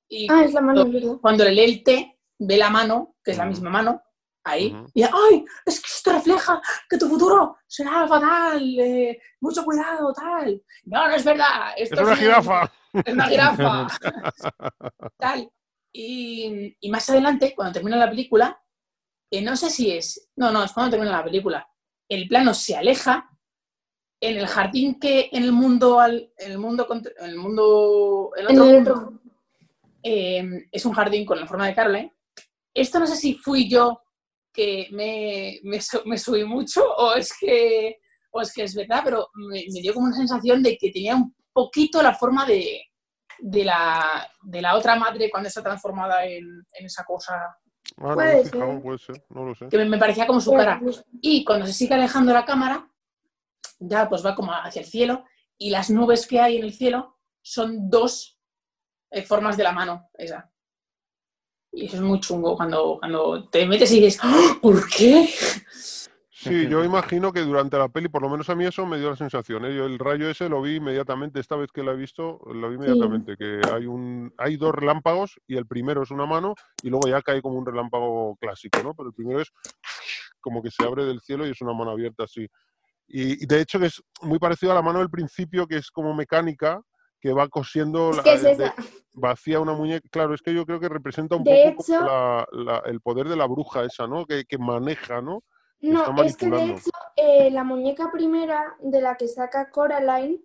[0.08, 1.16] y ah, es la mano, verdad.
[1.20, 3.50] cuando le lee el té, ve la mano, que es la Ujú.
[3.52, 4.02] misma mano,
[4.44, 4.86] ahí, Ujú.
[4.94, 5.44] y ¡ay!
[5.66, 10.62] Es que esto refleja que tu futuro será fatal, eh, mucho cuidado, tal.
[10.84, 11.72] No, no es verdad.
[11.76, 12.72] ¡Es una un- jirafa!
[13.04, 13.86] Es una jirafa.
[15.18, 15.50] tal.
[15.92, 18.60] Y, y más adelante, cuando termina la película,
[19.30, 20.30] eh, no sé si es.
[20.36, 21.68] No, no, es cuando termina la película.
[22.08, 23.28] El plano se aleja
[24.20, 26.86] en el jardín que en el mundo al, en el mundo
[27.18, 29.20] en el mundo el En otro el mundo, otro.
[30.02, 32.14] eh, es un jardín con la forma de Caroline.
[32.74, 34.00] Esto no sé si fui yo
[34.58, 37.98] que me, me, su- me subí mucho o es que
[38.32, 41.14] o es que es verdad, pero me, me dio como una sensación de que tenía
[41.16, 42.82] un poquito la forma de,
[43.38, 46.44] de, la, de la otra madre cuando está transformada en,
[46.78, 47.34] en esa cosa,
[47.96, 48.82] Ah, no Puede fijado, ser.
[48.82, 49.68] puede ser, no lo sé.
[49.70, 50.78] que me, me parecía como su cara.
[51.22, 52.86] Y cuando se sigue alejando la cámara,
[53.80, 55.24] ya pues va como hacia el cielo
[55.56, 58.38] y las nubes que hay en el cielo son dos
[59.10, 60.50] eh, formas de la mano, esa.
[61.78, 64.58] Y eso es muy chungo cuando, cuando te metes y dices, ¡Ah!
[64.60, 65.28] ¿por qué?
[66.28, 69.10] Sí, yo imagino que durante la peli, por lo menos a mí eso me dio
[69.10, 69.64] la sensación.
[69.64, 69.76] ¿eh?
[69.76, 72.76] Yo el rayo ese lo vi inmediatamente, esta vez que la he visto, lo vi
[72.76, 77.08] inmediatamente, que hay un hay dos relámpagos y el primero es una mano y luego
[77.08, 78.94] ya cae como un relámpago clásico, ¿no?
[78.94, 79.52] Pero el primero es
[80.40, 82.46] como que se abre del cielo y es una mano abierta así.
[83.06, 85.90] Y, y de hecho que es muy parecido a la mano del principio, que es
[85.92, 86.80] como mecánica,
[87.20, 88.74] que va cosiendo, Es la- que es de- esa.
[89.14, 90.08] vacía una muñeca.
[90.10, 93.00] Claro, es que yo creo que representa un De poco como hecho- la- la- el
[93.00, 94.24] poder de la bruja esa, ¿no?
[94.26, 95.42] Que, que maneja, ¿no?
[95.80, 100.40] No, es que de hecho eh, la muñeca primera de la que saca Coraline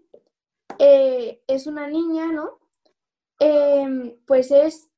[0.80, 2.60] eh, es una niña, ¿no?
[3.40, 4.90] Em, pues es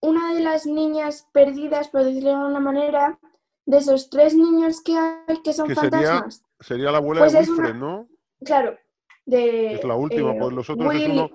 [0.00, 3.18] una de las niñas perdidas, por decirlo de alguna manera,
[3.66, 6.42] de esos tres niños que hay que son Que fantasmas.
[6.60, 8.08] Sería la abuela Pues de una- Wilfred, ¿no?
[8.44, 8.78] Claro,
[9.30, 9.74] de...
[9.74, 11.30] Es la última, eh, pues los otros es uno-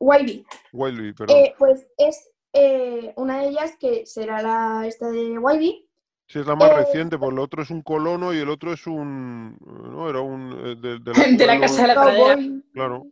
[0.00, 0.44] Wiley.
[0.72, 1.36] Wiley, perdón.
[1.36, 5.88] Eh, pues es eh, una de ellas que será la esta de Wiley.
[6.26, 8.72] sí, es la más eh, reciente, pues el otro es un colono y el otro
[8.72, 9.56] es un...
[9.60, 10.80] No, era un...
[10.80, 10.98] de,
[11.46, 12.34] la casa de la pradera.
[12.34, 12.64] Cowboy.
[12.72, 13.06] Claro.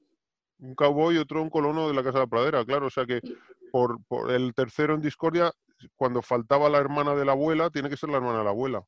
[0.59, 2.87] Un cowboy y otro un colono de la Casa de la Pradera, claro.
[2.87, 3.21] O sea que
[3.73, 5.51] por, por el tercero en discordia,
[5.97, 8.85] cuando faltaba la hermana de la abuela, tiene que ser la hermana de la abuela.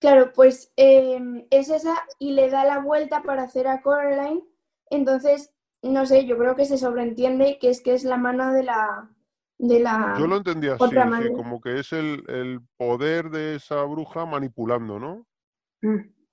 [0.00, 4.42] Claro, pues es esa y le da la vuelta para hacer a Coraline.
[4.92, 5.52] Entonces,
[5.82, 9.10] no sé, yo creo que se sobreentiende que es que es la mano de la
[9.58, 14.26] de la Yo lo entendía así, como que es el, el poder de esa bruja
[14.26, 15.26] manipulando, ¿no?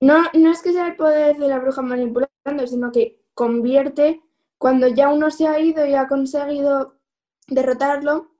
[0.00, 4.20] no, no es que sea el poder de la bruja manipulando, sino que convierte
[4.58, 6.98] cuando ya uno se ha ido y ha conseguido
[7.48, 8.32] derrotarlo,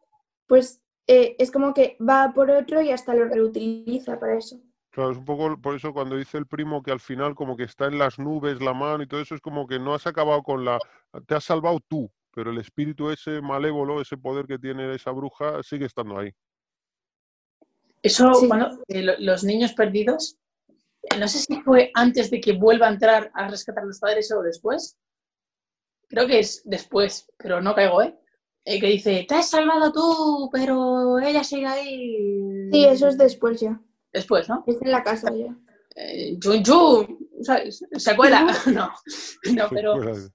[0.47, 4.61] pues eh, es como que va por otro y hasta lo reutiliza para eso.
[4.91, 7.63] Claro, es un poco por eso cuando dice el primo que al final como que
[7.63, 10.43] está en las nubes la mano y todo eso es como que no has acabado
[10.43, 10.79] con la...
[11.27, 15.63] Te has salvado tú, pero el espíritu ese malévolo, ese poder que tiene esa bruja
[15.63, 16.33] sigue estando ahí.
[18.03, 18.49] Eso, Sí.
[18.49, 20.37] cuando eh, lo- los niños perdidos,
[21.19, 24.33] no sé si fue antes de que vuelva a entrar a rescatar a los padres
[24.33, 24.99] o después.
[26.09, 28.19] Creo que es después, pero no caigo, ¿eh?
[28.65, 32.69] Eh, que dice, te has salvado tú, pero ella sigue ahí.
[32.73, 33.81] Sí, eso es después ya.
[34.13, 34.65] Después, ¿no?
[34.67, 35.55] Es en la casa ya.
[35.97, 37.85] Eh, chun, chun, ¿sabes?
[37.97, 38.47] Secuela.
[38.67, 38.93] no,
[39.55, 40.31] no, pero, Secuela, Le he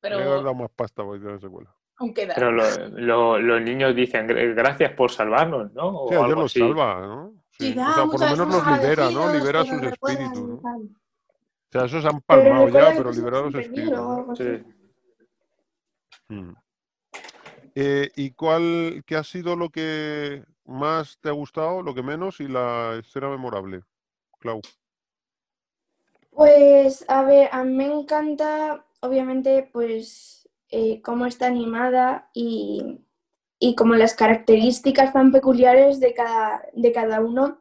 [0.00, 1.74] pero dado más pasta para la secuela.
[1.96, 2.34] aún queda.
[2.34, 6.02] Pero lo- lo- los niños dicen "Gra- gracias por salvarnos, ¿no?
[6.04, 6.58] O Sí, algo los así.
[6.60, 7.34] salva, ¿no?
[7.50, 7.72] Sí.
[7.72, 9.32] Sí, O da sea, por lo menos los libera, ¿no?
[9.32, 10.54] Libera pero sus espíritus, ¿no?
[10.54, 14.38] O sea, esos han Pero palmado ya, que pero se liberar los espíritus.
[14.38, 16.34] Sí.
[16.34, 16.52] Mm.
[17.74, 22.40] Eh, ¿Y cuál, qué ha sido lo que más te ha gustado, lo que menos
[22.40, 23.82] y la escena memorable?
[24.38, 24.60] Clau.
[26.30, 33.00] Pues, a ver, a mí me encanta, obviamente, pues, eh, cómo está animada y,
[33.58, 37.60] y como las características tan peculiares de cada, de cada uno,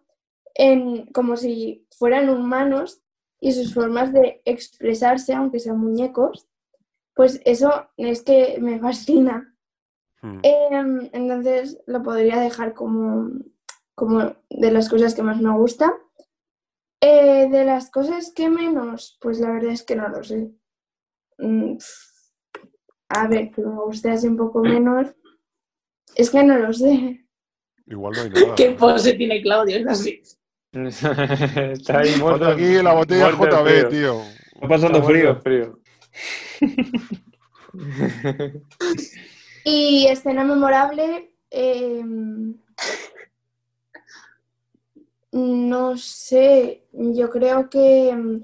[0.53, 3.01] en, como si fueran humanos
[3.41, 6.47] y sus formas de expresarse, aunque sean muñecos,
[7.15, 9.48] pues eso es que me fascina.
[10.21, 10.39] Mm.
[10.43, 13.31] Em, entonces lo podría dejar como,
[13.95, 15.93] como de las cosas que más me gusta.
[17.01, 20.51] Eh, de las cosas que menos, pues la verdad es que no lo sé.
[21.37, 21.77] Mm,
[23.11, 25.07] A ver, que me guste así un poco menos.
[26.15, 27.25] Es que no lo sé.
[27.87, 28.53] Igual no hay nada.
[28.55, 29.77] ¿Qué pose tiene Claudio?
[29.77, 30.21] Es así.
[30.73, 34.21] Está ahí muerto, aquí la botella muerto JB, tío.
[34.53, 35.41] Está pasando Está frío.
[35.41, 35.79] frío.
[39.63, 42.03] Y escena memorable, eh,
[45.31, 48.43] no sé, yo creo que mm,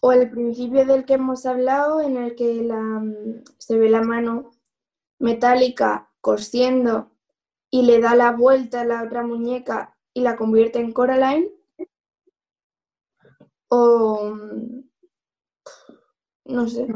[0.00, 4.02] o el principio del que hemos hablado, en el que la, mm, se ve la
[4.02, 4.50] mano
[5.18, 7.10] metálica cosiendo
[7.70, 11.50] y le da la vuelta a la otra muñeca y la convierte en Coraline.
[13.68, 14.84] O mm,
[16.44, 16.86] no sé.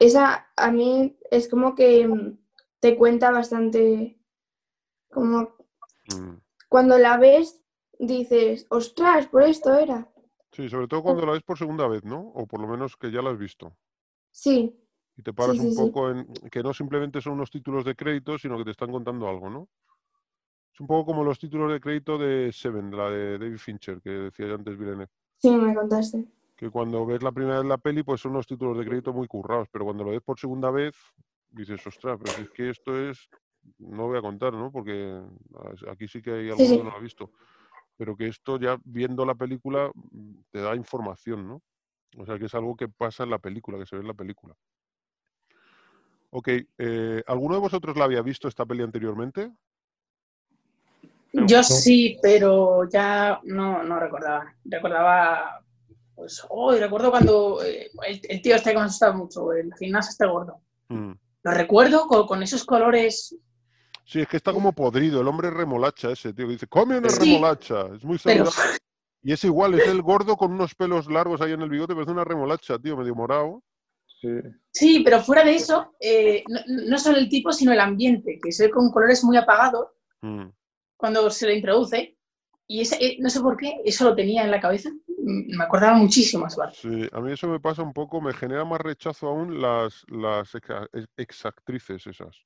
[0.00, 2.38] Esa a mí es como que mm,
[2.80, 4.18] te cuenta bastante,
[5.10, 5.54] como
[6.08, 6.40] Mm.
[6.68, 7.60] cuando la ves
[7.98, 10.08] dices, ostras, por esto era.
[10.50, 12.18] Sí, sobre todo cuando la ves por segunda vez, ¿no?
[12.34, 13.76] O por lo menos que ya la has visto.
[14.30, 14.76] Sí,
[15.18, 15.74] Y te paras sí, un sí.
[15.74, 19.28] poco en que no simplemente son unos títulos de crédito, sino que te están contando
[19.28, 19.68] algo, ¿no?
[20.72, 24.10] Es un poco como los títulos de crédito de Seven, la de David Fincher, que
[24.10, 25.08] decía yo antes Villeneuve.
[25.38, 26.26] sí, me contaste.
[26.56, 29.28] Que cuando ves la primera vez la peli, pues son unos títulos de crédito muy
[29.28, 30.94] currados, pero cuando lo ves por segunda vez,
[31.50, 33.28] dices, ostras, pero si es que esto es.
[33.78, 34.70] No voy a contar, ¿no?
[34.70, 35.20] Porque
[35.90, 36.76] aquí sí que hay alguno sí.
[36.76, 37.32] que no lo ha visto.
[37.96, 41.62] Pero que esto ya viendo la película mm, te da información, ¿no?
[42.16, 44.14] O sea, que es algo que pasa en la película, que se ve en la
[44.14, 44.54] película.
[46.30, 49.52] Ok, eh, ¿alguno de vosotros la había visto esta peli anteriormente?
[51.32, 54.54] Yo sí, pero ya no, no recordaba.
[54.64, 55.64] Recordaba,
[56.16, 59.52] pues, oh, y recuerdo cuando eh, el, el tío este que me ha asustado mucho,
[59.52, 60.60] el gimnasio este gordo.
[60.88, 61.12] Mm.
[61.44, 63.36] Lo recuerdo con, con esos colores,
[64.08, 67.08] Sí, es que está como podrido, el hombre remolacha ese, tío, que dice, come una
[67.10, 68.78] Sí, remolacha, es muy pero saludable.
[69.22, 72.12] Y es igual, es el gordo con unos pelos largos ahí en el bigote, parece
[72.12, 73.64] una remolacha, tío, medio morado.
[74.20, 74.28] Sí.
[74.70, 78.50] sí, pero fuera de eso, eh, no, no solo el tipo, sino el ambiente, que
[78.52, 79.88] se ve con colores muy apagados
[80.22, 80.46] Mm.
[80.96, 82.16] cuando se lo introduce.
[82.68, 84.90] Y ese, eh, no sé por qué, eso lo tenía en la cabeza.
[85.26, 86.76] Me acordaba muchísimo parte.
[86.76, 90.54] Sí, a mí eso me pasa un poco, me genera más rechazo aún las, las
[90.54, 92.44] exa- ex- exactrices esas.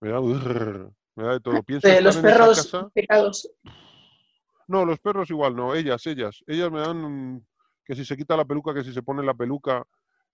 [0.00, 1.62] Me da, me da de todo.
[1.62, 3.50] Pienso De los perros pecados.
[4.68, 6.42] No, los perros igual, no, ellas, ellas.
[6.46, 7.46] Ellas me dan
[7.84, 9.82] que si se quita la peluca, que si se pone la peluca,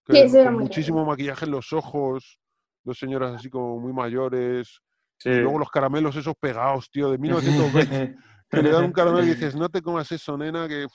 [0.05, 2.39] que Sí, con muchísimo maquillaje en los ojos,
[2.83, 4.81] dos señoras así como muy mayores,
[5.17, 5.29] Sí.
[5.29, 8.15] y luego los caramelos esos pegados, tío, de 1920,
[8.49, 10.85] que le dan un caramelo y dices, no te comas eso, nena, que...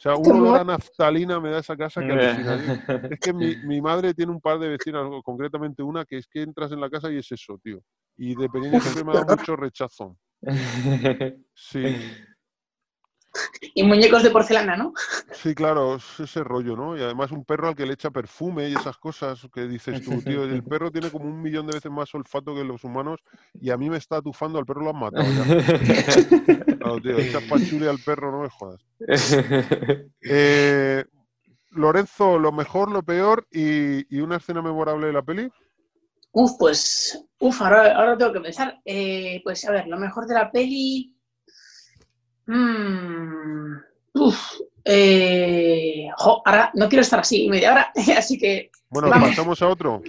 [0.00, 2.08] O sea, un olor a naftalina me da esa casa que.
[3.12, 6.40] Es que mi, mi madre tiene un par de vecinas, concretamente una, que es que
[6.40, 7.82] entras en la casa y es eso, tío.
[8.16, 10.16] Y de pequeño siempre me ha dado mucho rechazo.
[11.54, 11.84] Sí,
[13.74, 14.92] Y muñecos de porcelana, ¿no?
[15.32, 16.96] sí, claro, es ese rollo, ¿no?
[16.96, 20.10] Y además un perro al que le echa perfume y esas cosas que dices tú,
[20.24, 20.44] tío.
[20.44, 23.20] El perro tiene como un millón de veces más olfato que los humanos
[23.60, 25.44] y a mí me está atufando, al perro lo han matado ya.
[26.80, 28.80] Claro, tío, echas pachuli al perro, no me jodas.
[30.22, 31.04] Eh,
[31.70, 35.50] Lorenzo, lo mejor, lo peor y, y una escena memorable de la peli.
[36.32, 38.80] Uf, pues, uf, ahora, ahora tengo que pensar.
[38.84, 41.16] Eh, pues a ver, lo mejor de la peli.
[42.46, 43.76] Mm,
[44.14, 49.28] uf, eh, jo, ahora no quiero estar así media hora, así que Bueno, Vamos.
[49.30, 50.02] pasamos a otro.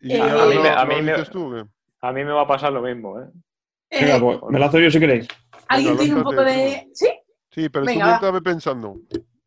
[0.00, 1.64] ¿Y Eh, a mí me- a lo mí me- dices tú o qué?
[2.00, 3.26] A mí me va a pasar lo mismo, ¿eh?
[3.90, 5.28] eh, Venga, pues, me lanzo yo si queréis.
[5.68, 6.88] alguien venga, tiene un poco de.
[6.94, 7.06] ¿Sí?
[7.52, 8.96] Sí, pero Venga, tú mientras pensando.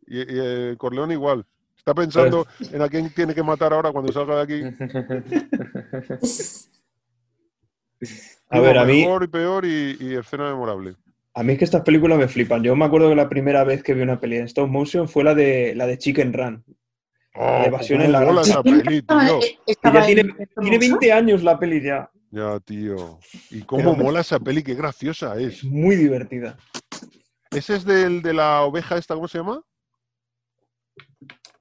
[0.08, 1.46] Y, y, eh, Corleone igual.
[1.78, 4.62] Está pensando en a quién tiene que matar ahora cuando salga de aquí.
[8.50, 10.96] A ver, a mí, Mejor y peor y, y escena memorable.
[11.38, 12.64] A mí es que estas películas me flipan.
[12.64, 15.24] Yo me acuerdo que la primera vez que vi una peli en stop motion fue
[15.24, 16.64] la de, la de Chicken Run.
[17.36, 18.42] Oh, de Evasión cómo en la granja.
[18.42, 19.40] esa peli, tío.
[19.42, 22.10] Eh, ya tiene, en- en tiene 20 años la peli ya.
[22.32, 23.20] Ya, tío.
[23.52, 25.64] Y cómo Pero- mola esa peli, qué graciosa Es es.
[25.66, 26.58] muy divertida.
[27.52, 29.62] Ese es del de la oveja esta, ¿cómo se llama?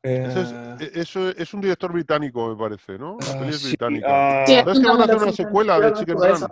[0.02, 3.16] Ese es, Eh, e- eso es un director británico, me parece, ¿no?
[3.20, 4.06] La ah, peli es sí, británica.
[4.08, 6.40] ah, ¿Sabes que van a hacer una secuela de Chicken Run?
[6.40, 6.48] Van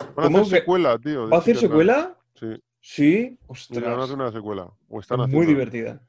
[0.00, 1.28] a ¿Cómo hacer secuela, tío.
[1.30, 2.15] ¿Va a hacer secuela?
[2.38, 2.46] Sí,
[2.80, 3.38] Sí.
[3.38, 3.98] sí, van a Ostras.
[4.04, 4.70] hacer una secuela.
[4.88, 5.36] O están Es haciendo.
[5.44, 6.00] muy divertida.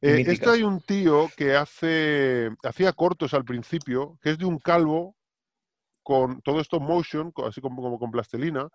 [0.00, 4.58] Eh, este hay un tío que hace hacía cortos al principio, que es de un
[4.58, 5.16] calvo
[6.02, 8.68] con todo esto motion, así como, como con plastelina,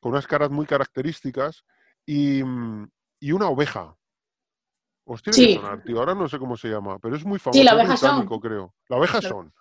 [0.00, 1.64] con unas caras muy características
[2.06, 2.40] y,
[3.20, 3.94] y una oveja.
[5.06, 5.54] Os tiene que Sí.
[5.56, 5.98] sonar, tío.
[5.98, 7.62] Ahora no sé cómo se llama, pero es muy famoso.
[7.62, 8.10] la es oveja Son.
[8.10, 8.74] británico, creo.
[8.88, 9.52] La oveja La- son.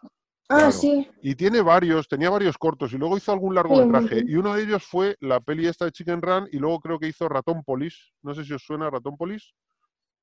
[0.50, 0.72] Ah, Claro.
[0.72, 1.08] sí.
[1.22, 4.16] Y tiene varios, tenía varios cortos y luego hizo algún largometraje.
[4.16, 4.30] montón.
[4.30, 7.08] Y uno de ellos fue la peli esta de Chicken Run y luego creo que
[7.08, 8.14] hizo Ratón Polis.
[8.22, 9.54] No sé si os suena Ratón Polis.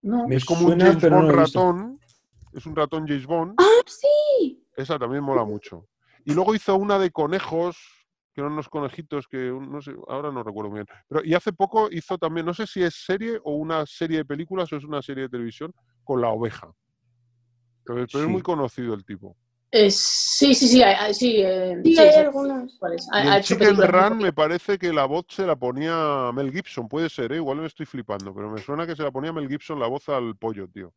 [0.03, 0.27] No.
[0.29, 1.99] Me Es como un James no ratón.
[2.53, 3.55] Es un ratón James Bond.
[3.59, 4.63] Ah, sí.
[4.77, 5.87] Esa también mola mucho.
[6.25, 7.79] Y luego hizo una de conejos,
[8.35, 10.87] que eran unos conejitos que no sé, ahora no recuerdo bien.
[11.09, 14.25] Pero y hace poco hizo también, no sé si es serie o una serie de
[14.25, 15.73] películas o es una serie de televisión
[16.05, 16.71] con la oveja.
[17.85, 18.27] Pero, pero es Sí.
[18.27, 19.37] muy conocido el tipo.
[19.73, 21.37] Eh, sí, sí, sí, hay- sí.
[21.43, 22.19] eh, Sí, sí, hay sí.
[22.19, 22.75] algunas.
[22.79, 23.07] ¿Cuál es?
[23.07, 26.31] Y Ha- en ha hecho Chicken Run me parece que la voz se la ponía
[26.35, 27.37] Mel Gibson, puede ser, ¿eh?
[27.37, 30.09] igual me estoy flipando, pero me suena que se la ponía Mel Gibson la voz
[30.09, 30.93] al pollo, tío.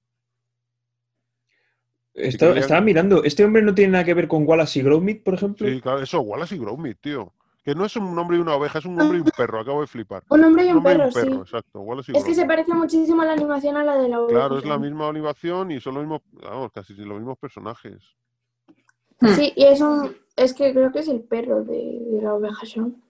[2.16, 5.24] Está- quería- Estaba mirando, ¿este hombre no tiene nada que ver con Wallace y Gromit,
[5.24, 5.68] por ejemplo?
[5.68, 7.34] Sí, claro, eso, Wallace y Gromit, tío.
[7.64, 9.82] Que no es un hombre y una oveja, es un hombre y un perro, acabo
[9.82, 10.24] de flipar.
[10.30, 11.52] Un hombre y un hombre y perro, un perro, sí.
[11.52, 14.20] exacto, Wallace y Es que se parece muchísimo a la animación a la de la
[14.20, 14.40] oveja.
[14.40, 18.16] Claro, es la misma animación y son los mismos, vamos, casi los mismos personajes.
[19.24, 19.36] Hmm.
[19.36, 20.16] Sí, y es un...
[20.36, 23.02] Es que creo que es el perro de, de la oveja Shaun.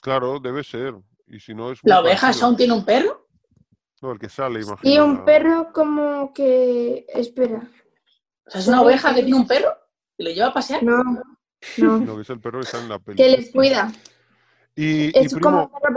[0.00, 0.94] Claro, debe ser.
[1.28, 2.32] Y si no es ¿La oveja.
[2.32, 3.26] Shaun tiene un perro?
[4.02, 4.60] No, el que sale.
[4.82, 7.06] Y un perro como que...
[7.08, 7.68] Espera.
[8.46, 9.72] O sea, es una oveja que tiene un perro
[10.16, 10.82] y lo lleva a pasear.
[10.82, 11.22] No, no.
[11.98, 13.16] No, que es el perro que está en la peli.
[13.16, 13.92] que les cuida.
[14.74, 15.95] Y, y Es como un perro.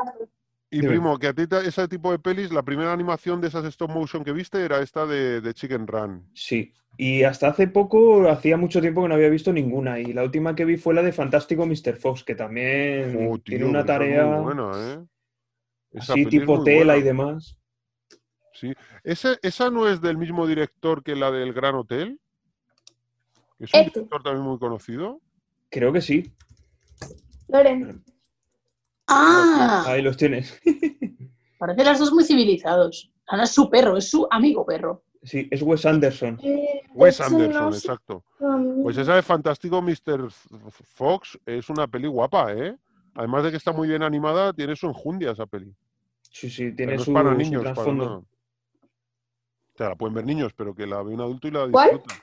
[0.72, 0.90] Y Dime.
[0.90, 3.90] primo, que a ti te- ese tipo de pelis, la primera animación de esas stop
[3.92, 6.30] motion que viste era esta de, de Chicken Run.
[6.34, 6.74] Sí.
[6.98, 10.00] Y hasta hace poco, hacía mucho tiempo que no había visto ninguna.
[10.00, 11.96] Y la última que vi fue la de Fantástico Mr.
[11.96, 15.06] Fox, que también Oh, tío, tiene una esa tarea muy buena, ¿eh?
[15.92, 16.98] Esa así peli es tipo muy tela buena.
[16.98, 17.58] y demás.
[18.54, 18.74] Sí.
[19.06, 22.20] ¿Ese- ¿Esa no es del mismo director que la del Gran Hotel?
[23.60, 23.92] ¿Es un Este.
[24.02, 25.22] director también muy conocido?
[25.70, 26.34] Creo que sí.
[27.48, 28.04] Loren,
[29.10, 30.60] Ah, Ahí los tienes.
[31.58, 33.12] parecen las dos muy civilizados.
[33.26, 35.04] O sea, no es su perro, es su amigo perro.
[35.24, 36.40] Sí, es Wes Anderson.
[36.42, 38.24] eh, Wes Anderson, no sé, exacto.
[38.84, 40.32] Pues esa de Fantástico Mr.
[40.96, 42.78] Fox es una peli guapa, ¿eh?
[43.16, 45.76] Además de que está muy bien animada, tiene su enjundia esa peli.
[46.32, 48.18] Sí, sí, tiene no es su, para su niños, para nada.
[48.18, 48.26] O
[49.76, 51.92] sea, la pueden ver niños, pero que la ve un adulto y la ¿Cuál?
[51.92, 52.16] disfruta.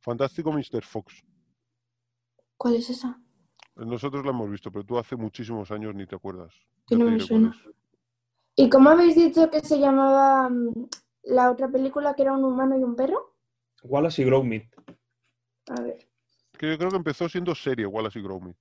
[0.00, 0.82] Fantástico Mr.
[0.82, 1.22] Fox.
[2.56, 3.20] ¿Cuál es esa?
[3.76, 6.52] Nosotros la hemos visto, pero tú hace muchísimos años ni te acuerdas.
[6.88, 7.56] Ya no te me suena.
[8.56, 10.72] ¿Y cómo habéis dicho que se llamaba mm,
[11.24, 13.34] la otra película que era un humano y un perro?
[13.82, 14.72] Wallace y Gromit.
[15.70, 16.06] A ver.
[16.56, 18.56] Que yo creo que empezó siendo serie Wallace y Gromit.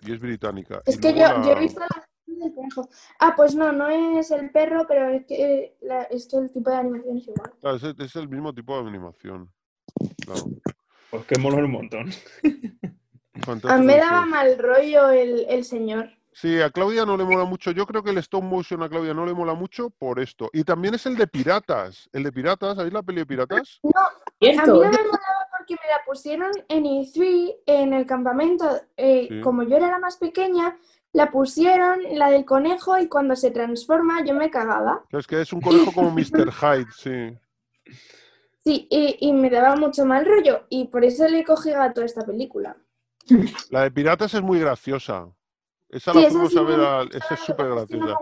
[0.00, 0.82] Y es británica.
[0.86, 2.88] Es Y que yo, he visto la del conejo.
[3.20, 5.34] Ah, pues no, no es el perro, pero es que,
[5.64, 7.52] eh, la- es que el tipo de animación es igual.
[7.60, 9.52] Claro, es, es el mismo tipo de animación.
[10.24, 10.46] Claro.
[11.10, 12.10] Pues que mola un montón.
[13.34, 16.10] A Fantástico mí me daba mal rollo el, el señor.
[16.32, 17.70] Sí, a Claudia no le mola mucho.
[17.70, 20.50] Yo creo que el stop motion a Claudia no le mola mucho por esto.
[20.52, 22.08] Y también es el de piratas.
[22.12, 23.80] El de piratas, ¿sabéis la peli de piratas?
[23.84, 28.68] A mí no me molaba porque me la pusieron en E3, en el campamento.
[28.96, 29.40] eh, Sí.
[29.42, 30.76] Como yo era la más pequeña,
[31.12, 35.04] la pusieron, la del conejo, y cuando se transforma yo me cagaba.
[35.10, 36.50] Es que es un conejo como Mr.
[36.52, 37.38] Hyde, sí.
[38.64, 40.64] Sí, y, y me daba mucho mal rollo.
[40.68, 42.76] Y por eso le cogí gato a esta película.
[43.70, 45.28] La de piratas es muy graciosa.
[45.88, 47.72] Esa Sí, la fuimos sí a me ver, gustaba, a- esa es que súper que
[47.72, 48.18] graciosa.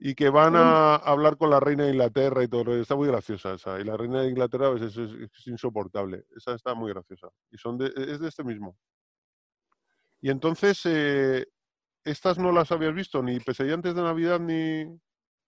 [0.00, 2.74] Y que van a hablar con la reina de Inglaterra y todo.
[2.80, 3.80] Está muy graciosa esa.
[3.80, 6.24] Y la reina de Inglaterra pues, es, es- es insoportable.
[6.36, 7.28] Esa está muy graciosa.
[7.50, 8.76] Y son de, es de este mismo.
[10.20, 11.46] Y entonces, eh,
[12.04, 14.84] estas no las habías visto, ni Pesadilla antes de Navidad, ni...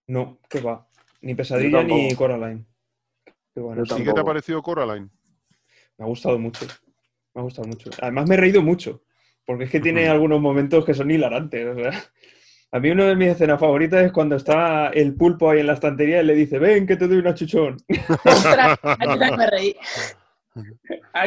[0.07, 0.89] No, qué va.
[1.23, 2.15] Ni Pesadilla ni.
[2.15, 2.67] Coraline.
[3.55, 3.85] Qué bueno.
[3.85, 5.11] Yo ¿Y qué te ha parecido Coraline?
[5.99, 6.67] Me ha gustado mucho.
[7.41, 7.91] Me ha gustado mucho.
[8.03, 9.03] Además me he reído mucho.
[9.47, 11.67] Porque es que tiene algunos momentos que son hilarantes.
[11.67, 11.91] o sea.
[12.73, 15.73] A mí una de mis escenas favoritas es cuando está el pulpo ahí en la
[15.73, 17.79] estantería y le dice, ven que te doy una chuchón.
[18.25, 19.77] Ostras, yo también me reí.
[21.15, 21.27] Ah.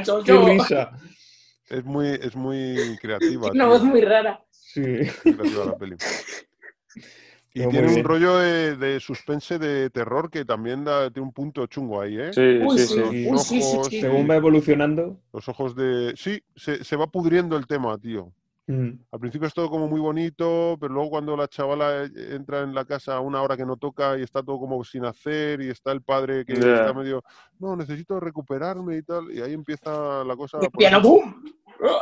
[1.70, 3.52] Es muy, es muy creativa.
[3.52, 3.68] Una tío.
[3.68, 4.44] voz muy rara.
[4.52, 4.82] Sí.
[5.24, 5.96] Creativa la peli.
[7.56, 8.06] Y Pero tiene un bien.
[8.06, 12.34] rollo de, de suspense de terror que también da, tiene un punto chungo ahí, ¿eh?
[12.34, 12.94] Sí, Uy, sí, sí.
[13.12, 13.28] sí.
[13.30, 14.02] Uy, sí, sí, ojos, sí.
[14.02, 15.20] Según va evolucionando.
[15.32, 16.14] Los ojos de...
[16.18, 18.32] Sí, se, se va pudriendo el tema, tío.
[18.66, 22.62] mm, Al principio es todo como muy bonito, pero luego cuando la chavala eh, entra
[22.62, 25.62] en la casa a una hora que no toca y está todo como sin hacer
[25.62, 27.24] y está el padre que está medio,
[27.60, 30.58] no, necesito recuperarme y tal, y ahí empieza la cosa...
[30.60, 31.44] El piano, ¡boom!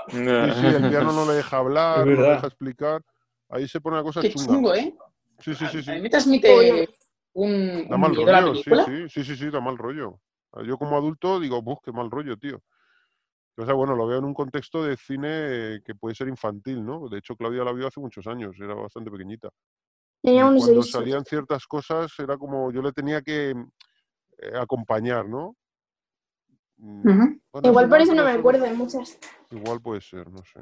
[0.08, 3.02] Sí, sí, el piano no le deja hablar, no le deja explicar.
[3.50, 4.48] Ahí se pone la cosa Qué chunga.
[4.54, 4.96] chungo, ¿eh?
[5.44, 5.92] Sí, sí, sí, A sí.
[5.92, 6.90] mí me transmite
[7.34, 8.86] un, Da un mal rollo, sí, película.
[8.86, 10.20] sí, sí, sí, sí, da mal rollo.
[10.66, 12.62] Yo como adulto digo, buf, qué mal rollo, tío.
[13.58, 17.08] O sea, bueno, lo veo en un contexto de cine que puede ser infantil, ¿no?
[17.10, 19.50] De hecho, Claudia la vio hace muchos años, era bastante pequeñita.
[20.22, 25.28] Y Tenía unos cuando salían ciertas cosas era como yo le tenía que eh, acompañar,
[25.28, 25.56] ¿no?
[26.78, 27.04] Mm,
[27.52, 29.20] bueno, Igual por eso no me acuerdo de muchas.
[29.52, 30.62] Igual puede ser, no sé.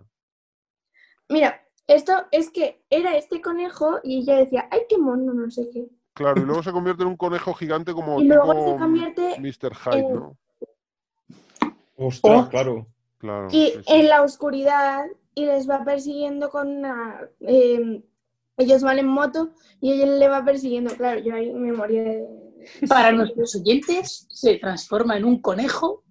[1.29, 1.63] Mira,
[1.93, 5.87] esto es que era este conejo y ella decía, ay, qué mono, no sé qué.
[6.13, 9.35] Claro, y luego se convierte en un conejo gigante como Y luego tipo se convierte
[9.39, 9.73] Mr.
[9.75, 10.37] Hyde, en- ¿no?
[11.97, 12.49] Ostras, Oh.
[12.49, 12.87] claro.
[13.17, 13.47] Claro.
[13.51, 13.93] y sí, sí.
[13.93, 15.05] en la oscuridad
[15.35, 17.19] y les va persiguiendo con una...
[17.41, 18.01] eh,
[18.57, 19.49] ellos van en moto
[19.81, 20.93] y ella le va persiguiendo.
[20.95, 22.25] Claro, yo ahí me moría de...
[22.87, 26.03] Para nuestros oyentes, se transforma en un conejo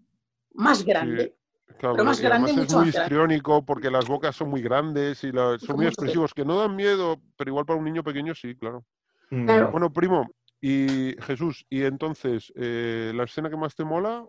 [0.53, 1.37] más grande.
[1.77, 5.23] Claro, Pero más y además es mucho muy histriónico porque las bocas son muy grandes
[5.23, 8.35] y la- son muy expresivos, que no dan miedo, pero igual para un niño pequeño
[8.35, 8.85] sí, claro.
[9.31, 9.71] Claro.
[9.71, 10.29] Bueno, primo,
[10.61, 14.25] y Jesús, y entonces, eh, ¿la escena que más te mola,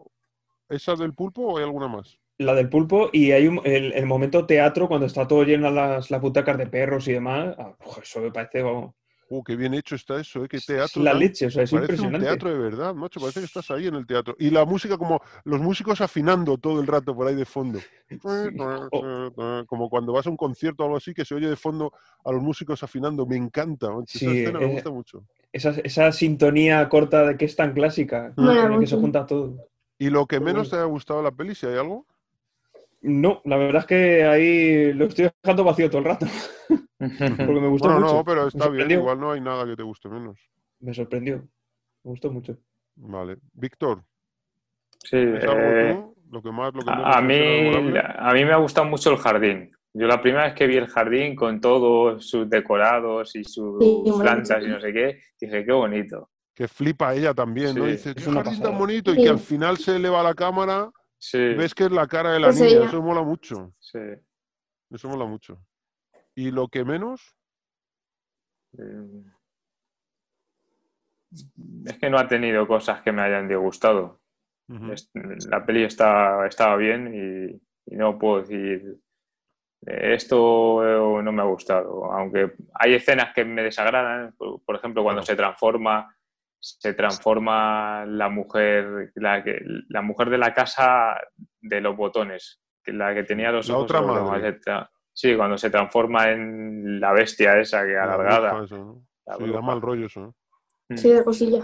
[0.67, 2.19] esa del pulpo o hay alguna más?
[2.37, 6.11] La del pulpo y hay un- el, el momento teatro cuando está todo lleno las,
[6.11, 7.55] las butacas de perros y demás.
[7.57, 8.93] Ah, eso me parece vamos,
[9.31, 10.47] Uh, qué bien hecho está eso, ¿eh?
[10.49, 11.03] Qué es teatro.
[11.03, 12.25] la leche, o sea, es Parece un impresionante.
[12.25, 13.19] teatro de verdad, macho.
[13.19, 14.35] Parece que estás ahí en el teatro.
[14.39, 17.79] Y la música, como los músicos afinando todo el rato por ahí de fondo.
[19.67, 21.93] Como cuando vas a un concierto o algo así, que se oye de fondo
[22.25, 23.27] a los músicos afinando.
[23.27, 23.91] Me encanta.
[23.91, 25.23] macho, Esa escena me eh, gusta mucho.
[25.53, 29.67] Esa, esa sintonía corta de que es tan clásica, en el que se junta todo.
[29.99, 32.07] ¿Y lo que menos te haya gustado de la peli, si hay algo?
[33.01, 36.25] No, la verdad es que ahí lo estoy dejando vacío todo el rato,
[36.97, 38.13] porque me gustó Bueno, mucho.
[38.15, 38.91] no, pero está bien.
[38.91, 40.37] Igual no hay nada que te guste menos.
[40.81, 41.37] Me sorprendió.
[41.37, 42.57] Me gustó mucho.
[42.95, 43.37] Vale.
[43.53, 44.03] Víctor,
[45.03, 46.15] Sí, ¿es algo eh, tú?
[46.31, 49.71] Lo que más, lo que a, mí, a mí me ha gustado mucho el jardín.
[49.93, 54.03] Yo la primera vez que vi el jardín con todos sus decorados y sus Sí,
[54.19, 56.29] plantas y no sé qué, dije, qué bonito.
[56.53, 57.85] Que flipa ella también, ¿no?
[57.85, 58.77] Dice, es qué jardín tan pasada.
[58.77, 59.13] bonito.
[59.13, 62.39] Y que al final se eleva la cámara Sí, ves que es la cara de
[62.39, 62.77] la Es niña.
[62.77, 62.85] ella.
[62.85, 63.73] Eso mola mucho.
[63.79, 63.99] sí.
[64.91, 65.61] Eso mola mucho.
[66.33, 67.35] ¿Y lo que menos?
[68.77, 69.23] Eh,
[71.85, 74.19] Es que no ha tenido cosas que me hayan disgustado.
[74.67, 78.99] La peli está, estaba bien y, y no puedo decir
[79.85, 82.05] eh, esto eh, no me ha gustado.
[82.11, 86.15] Aunque hay escenas que me desagradan, por, ejemplo, cuando se transforma
[86.59, 91.15] se transforma la mujer la, que, la mujer de la casa
[91.61, 94.59] de los botones, que la que tenía los La ojos otra la madre.
[95.13, 98.51] Sí, cuando se transforma en la bestia esa que La alargada.
[98.53, 99.05] bruja esa, ¿no?
[99.25, 100.25] La Sí, da mal rollo eso.
[100.89, 100.93] ¿eh?
[100.93, 100.97] Mm.
[100.97, 101.59] Sí, de cosilla.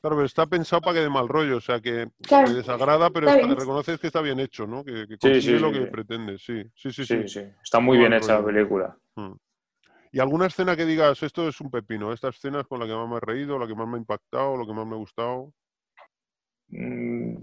[0.00, 2.48] Claro, pero está pensado para que dé mal rollo, o sea, que Claro.
[2.48, 4.82] te desagrada, pero Está reconoces que está bien hecho, ¿no?
[4.82, 5.90] Que, que consigue sí, lo sí, que sí.
[5.90, 7.22] pretende, sí, sí, sí, sí.
[7.22, 7.52] Sí, sí.
[7.62, 8.96] Está muy bien hecha la película.
[9.16, 9.32] Mm.
[10.12, 12.94] ¿Y alguna escena que digas, esto es un pepino, esta escena es con la que
[12.94, 14.98] más me he reído, la que más me ha impactado, lo que más me ha
[14.98, 15.52] gustado?
[16.68, 17.36] Mm,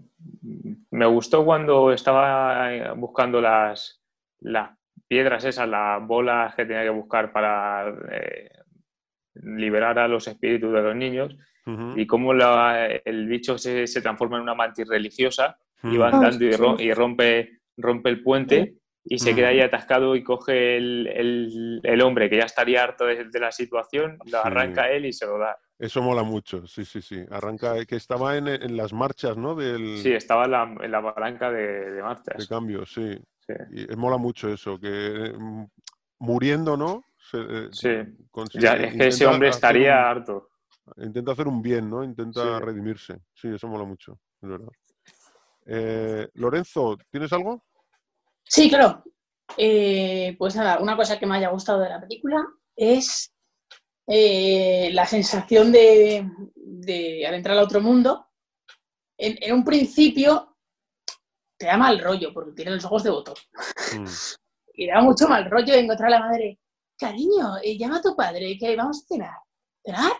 [0.91, 4.01] Me gustó cuando estaba eh, buscando las,
[4.39, 4.71] las
[5.07, 8.49] piedras esas, las bolas que tenía que buscar para eh,
[9.35, 11.35] liberar a los espíritus de los niños
[11.97, 16.45] y cómo la- el bicho se, se transforma en una mantis religiosa y va andando
[16.45, 16.57] y, sí.
[16.57, 18.75] ro- y rompe, rompe el puente
[19.09, 23.05] y se queda ahí atascado y coge el, el- el hombre que ya estaría harto
[23.05, 24.43] de, de la situación, lo Sí.
[24.43, 25.57] arranca él y se lo da.
[25.79, 27.23] Eso mola mucho, sí, sí, sí.
[27.29, 29.53] Arranca, que estaba en, en las marchas, ¿no?
[29.55, 32.47] Del, Sí, estaba en la, en la palanca de, de de marchas.
[32.47, 33.17] cambio, sí.
[33.39, 33.53] Sí.
[33.91, 35.65] Y mola mucho eso, que mm,
[36.19, 37.03] muriendo, ¿no?
[37.17, 37.89] Se, eh, Sí.
[38.31, 40.49] consigue- Ya, es que ese hombre estaría un- harto.
[40.97, 42.03] Intenta hacer un bien, ¿no?
[42.03, 42.65] Intenta Sí.
[42.65, 43.19] redimirse.
[43.33, 44.69] Sí, eso mola mucho, es verdad.
[45.65, 47.63] Eh, Lorenzo, ¿tienes algo?
[48.47, 49.03] Sí, claro.
[49.57, 52.45] Eh, pues nada, una cosa que me haya gustado de la película
[52.75, 53.33] es
[54.07, 58.27] eh, la sensación de, de al entrar al otro mundo.
[59.17, 60.57] En, en un principio
[61.57, 63.35] te da mal rollo porque tiene los ojos de botón.
[63.97, 64.05] Mm,
[64.79, 66.59] Y da mucho mal rollo encontrar a la madre.
[66.99, 69.37] Cariño, eh, llama a tu padre que vamos a cenar.
[69.83, 70.11] ¿Cenar?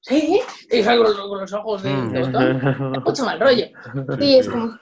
[0.00, 0.40] Sí.
[0.68, 2.92] Y sale con los, con los ojos de, de botón.
[2.92, 3.66] Da mucho mal rollo.
[4.18, 4.76] Sí, es como.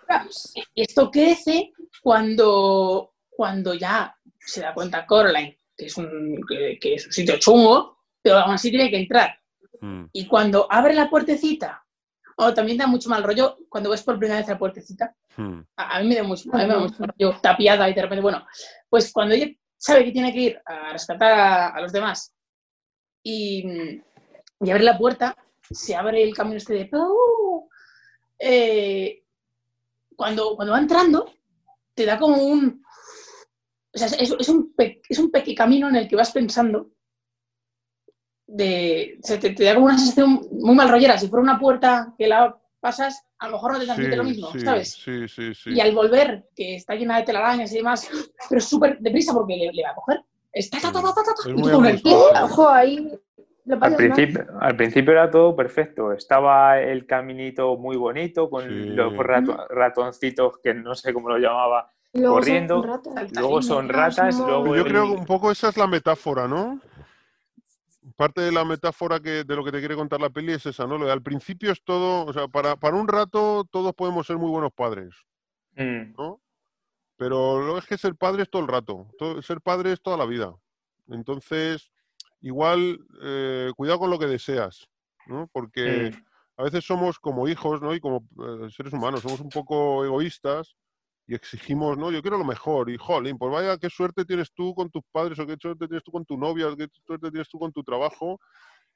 [0.75, 1.73] Y esto crece
[2.03, 7.39] cuando, cuando ya se da cuenta Coraline que es, un, que, que es un sitio
[7.39, 9.39] chungo, pero aún así tiene que entrar.
[9.81, 11.85] mm, Y cuando abre la puertecita,
[12.37, 15.15] o también da mucho mal rollo cuando ves por primera vez la puertecita.
[15.37, 15.61] mm.
[15.77, 17.95] A, a mí me da mucho, a mí me da mucho mal rollo, tapiada y
[17.95, 18.45] de repente, bueno,
[18.89, 19.47] pues cuando ella
[19.77, 22.35] sabe que tiene que ir a rescatar a, a los demás
[23.23, 23.65] y,
[24.61, 25.37] y abre la puerta,
[25.71, 26.91] se abre el camino este de...
[28.41, 29.23] Eh,
[30.17, 31.33] cuando, cuando va entrando,
[31.99, 32.83] te da como un...
[33.93, 36.91] O sea, es, es un, pe- es un pequeño camino en el que vas pensando
[38.47, 39.19] de...
[39.23, 41.19] o sea, te, te da como una sensación muy mal rollera.
[41.19, 44.53] Si fuera una puerta que la pasas, a lo mejor no te transmite lo mismo,
[44.53, 44.93] sí, ¿sabes?
[44.93, 45.71] Sí, sí, sí.
[45.73, 48.09] Y al volver, que está llena de telarañas y demás,
[48.49, 50.23] pero súper deprisa porque le, le va a coger.
[50.53, 52.15] Está, ta, ta, ta, ta, ta, Es y muy tú con el pie.
[52.15, 52.45] angustioso.
[52.45, 53.11] Ojo, ahí
[53.75, 53.97] Al mal.
[53.97, 56.13] principio, al principio era todo perfecto.
[56.13, 58.69] Estaba el caminito muy bonito con Sí.
[58.91, 61.91] los rato- ratoncitos que no sé cómo lo llamaba.
[62.15, 62.83] Luego son corriendo.
[62.83, 63.33] ratas.
[63.35, 66.81] Luego son ratas, luego yo el- creo que un poco esa es la metáfora, ¿no?
[68.17, 70.87] Parte de la metáfora que, de lo que te quiere contar la peli es esa,
[70.87, 70.97] ¿no?
[70.97, 74.39] Lo de al principio es todo, o sea, para, para un rato todos podemos ser
[74.39, 75.15] muy buenos padres,
[75.77, 76.41] Mm, ¿no?
[77.17, 80.17] Pero lo es que ser padre es todo el rato, todo- ser padre es toda
[80.17, 80.55] la vida.
[81.11, 81.91] Entonces,
[82.41, 84.89] igual, eh, cuidado con lo que deseas,
[85.27, 85.49] ¿no?
[85.53, 86.13] Porque
[86.57, 87.95] a veces somos como hijos, ¿no?
[87.95, 90.77] Y como eh, seres humanos, somos un poco egoístas
[91.27, 92.11] y exigimos, ¿no?
[92.11, 92.91] Yo quiero lo mejor.
[92.91, 96.03] Y, jolín, pues vaya, qué suerte tienes tú con tus padres, o qué suerte tienes
[96.03, 98.41] tú con tu novia, o qué suerte tienes tú con tu trabajo.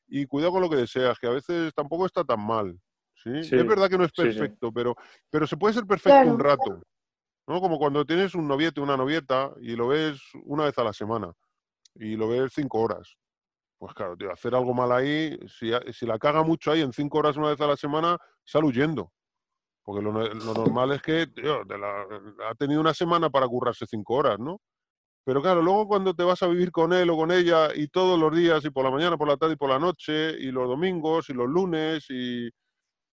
[0.08, 2.78] Y cuidado con lo que deseas, que a veces tampoco está tan mal.
[3.14, 3.42] ¿sí?
[3.42, 4.38] Sí, Es verdad que no es sí, sí.
[4.38, 4.94] perfecto, pero,
[5.30, 6.34] pero se puede ser perfecto Claro.
[6.34, 6.82] un rato.
[7.46, 7.60] ¿no?
[7.60, 11.32] Como cuando tienes un noviete, una novieta, y lo ves una vez a la semana,
[11.94, 13.16] y lo ves cinco horas.
[13.82, 17.18] Pues claro, tío, hacer algo mal ahí, si, si la caga mucho ahí en cinco
[17.18, 19.10] horas una vez a la semana, sal huyendo.
[19.82, 21.26] Porque lo, no- lo normal es que
[22.48, 24.60] ha tenido una semana para currarse cinco horas, ¿no?
[25.24, 28.16] Pero claro, luego cuando te vas a vivir con él o con ella y todos
[28.20, 30.68] los días, y por la mañana, por la tarde y por la noche, y los
[30.68, 32.52] domingos y los lunes, y, y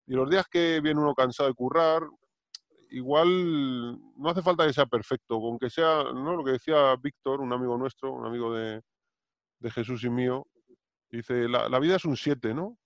[0.05, 2.03] los días que viene uno cansado de currar,
[2.91, 6.35] igual no hace falta que sea perfecto, con que sea, ¿no?
[6.35, 8.81] Lo que decía Víctor, un amigo nuestro, un amigo de,
[9.59, 10.45] de Jesús y mío,
[11.17, 12.77] dice, la, la vida es un 7, ¿no?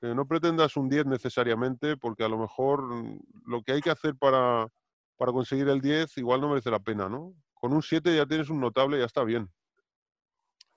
[0.00, 3.90] Que no pretendas un 10 necesariamente, porque a lo mejor mm, lo que hay que
[3.90, 4.68] hacer para,
[5.16, 7.34] para conseguir el 10 igual no merece la pena, ¿no?
[7.54, 9.48] Con un 7 ya tienes un notable ya está bien.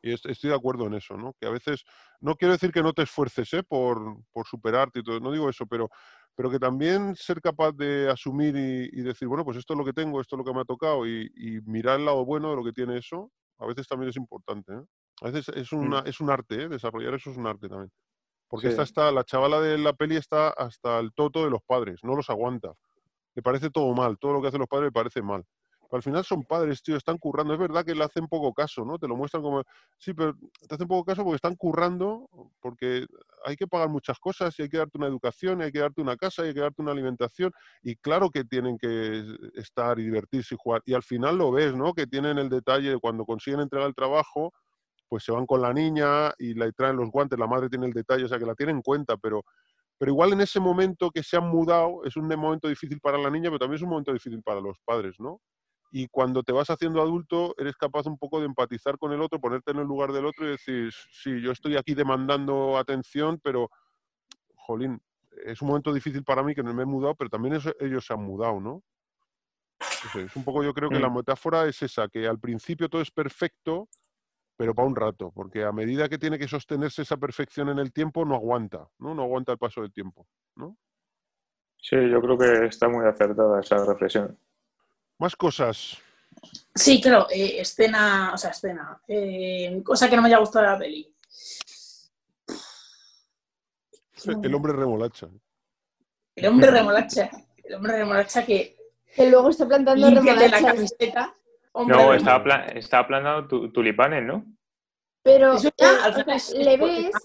[0.01, 1.33] Y est- estoy de acuerdo en eso, ¿no?
[1.39, 1.83] Que a veces,
[2.21, 3.63] no quiero decir que no te esfuerces, ¿eh?
[3.63, 5.89] Por, por superarte y todo, no digo eso, pero,
[6.35, 9.85] pero que también ser capaz de asumir y, y decir, bueno, pues esto es lo
[9.85, 12.51] que tengo, esto es lo que me ha tocado, y, y mirar el lado bueno
[12.51, 14.81] de lo que tiene eso, a veces también es importante, ¿eh?
[15.21, 16.69] A veces es, una, es un arte, ¿eh?
[16.69, 17.91] Desarrollar eso es un arte también.
[18.49, 18.71] Porque Sí.
[18.71, 22.15] esta está, la chavala de la peli está hasta el toto de los padres, no
[22.15, 22.73] los aguanta.
[23.35, 25.43] Le parece todo mal, todo lo que hacen los padres le parece mal.
[25.89, 27.53] Pero al final son padres, tío, están currando.
[27.53, 28.97] Es verdad que le hacen poco caso, ¿no?
[28.97, 29.63] Te lo muestran como,
[29.99, 30.33] sí, pero
[30.67, 32.27] te hacen poco caso porque están currando,
[32.59, 33.05] porque
[33.45, 36.01] hay que pagar muchas cosas y hay que darte una educación, y hay que darte
[36.01, 37.51] una casa, y hay que darte una alimentación.
[37.83, 39.23] Y claro que tienen que
[39.55, 40.81] estar y divertirse y jugar.
[40.85, 41.93] Y al final lo ves, ¿no?
[41.93, 44.53] Que tienen el detalle de cuando consiguen entregar el trabajo,
[45.09, 47.93] pues se van con la niña y le traen los guantes, la madre tiene el
[47.93, 49.43] detalle, o sea que la tiene en cuenta, pero,
[49.97, 53.29] pero igual en ese momento que se han mudado es un momento difícil para la
[53.29, 55.41] niña, pero también es un momento difícil para los padres, ¿no?
[55.91, 59.39] Y cuando te vas haciendo adulto, eres capaz un poco de empatizar con el otro,
[59.39, 63.69] ponerte en el lugar del otro y decir, sí, yo estoy aquí demandando atención, pero,
[64.55, 65.01] jolín,
[65.45, 68.05] es un momento difícil para mí que no me he mudado, pero también eso- ellos
[68.05, 68.83] se han mudado, ¿no?
[70.13, 73.11] Es un poco, yo creo que la metáfora es esa, que al principio todo es
[73.11, 73.89] perfecto,
[74.57, 77.91] pero para un rato, porque a medida que tiene que sostenerse esa perfección en el
[77.91, 79.13] tiempo, no aguanta, ¿no?
[79.13, 80.77] No aguanta el paso del tiempo, ¿no?
[81.81, 84.37] Sí, yo creo que está muy acertada esa reflexión.
[85.19, 85.97] Más cosas.
[86.73, 88.99] Sí, claro, eh, escena, o sea, escena.
[89.07, 91.15] eh, cosa que no me haya gustado de la peli.
[94.43, 95.27] El hombre remolacha.
[96.35, 97.29] El hombre remolacha.
[97.63, 98.75] El hombre remolacha que
[99.15, 101.35] Que luego está plantando límpiate la camiseta.
[101.77, 102.17] Hombre, No, remolacha.
[102.17, 104.45] estaba, pla- estaba plantando tu- tulipanes, ¿no?
[105.23, 105.71] Pero ya,
[106.07, 107.15] o sea, le ves,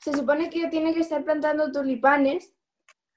[0.00, 2.52] se supone que tiene que estar plantando tulipanes,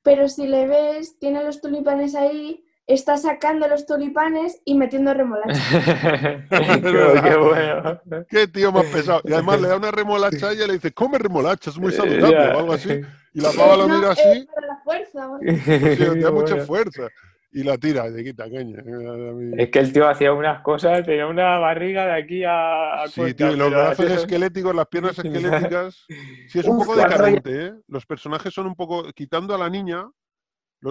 [0.01, 5.59] pero si le ves, tiene los tulipanes ahí, está sacando los tulipanes y metiendo remolachas.
[6.49, 8.01] qué, qué bueno.
[8.29, 9.21] Qué tío más pesado.
[9.25, 12.47] Y además le da una remolacha y le dice, come remolacha, es muy Eh, saludable
[12.55, 13.01] o algo así.
[13.33, 15.27] Y la pava lo No, mira eh, así, para la fuerza.
[15.27, 15.53] bueno.
[15.65, 17.07] sí, te da mucha fuerza.
[17.53, 18.81] Y la tira, y quita caña.
[18.81, 23.07] Mí- Es que el tío hacía unas cosas, tenía una barriga de aquí a, a
[23.09, 26.05] Sí, tío, y los brazos esqueléticos, las piernas esqueléticas.
[26.47, 27.73] Sí, es un Uf, poco decadente, ¿eh?
[27.87, 30.05] Los personajes son un poco, quitando a la niña,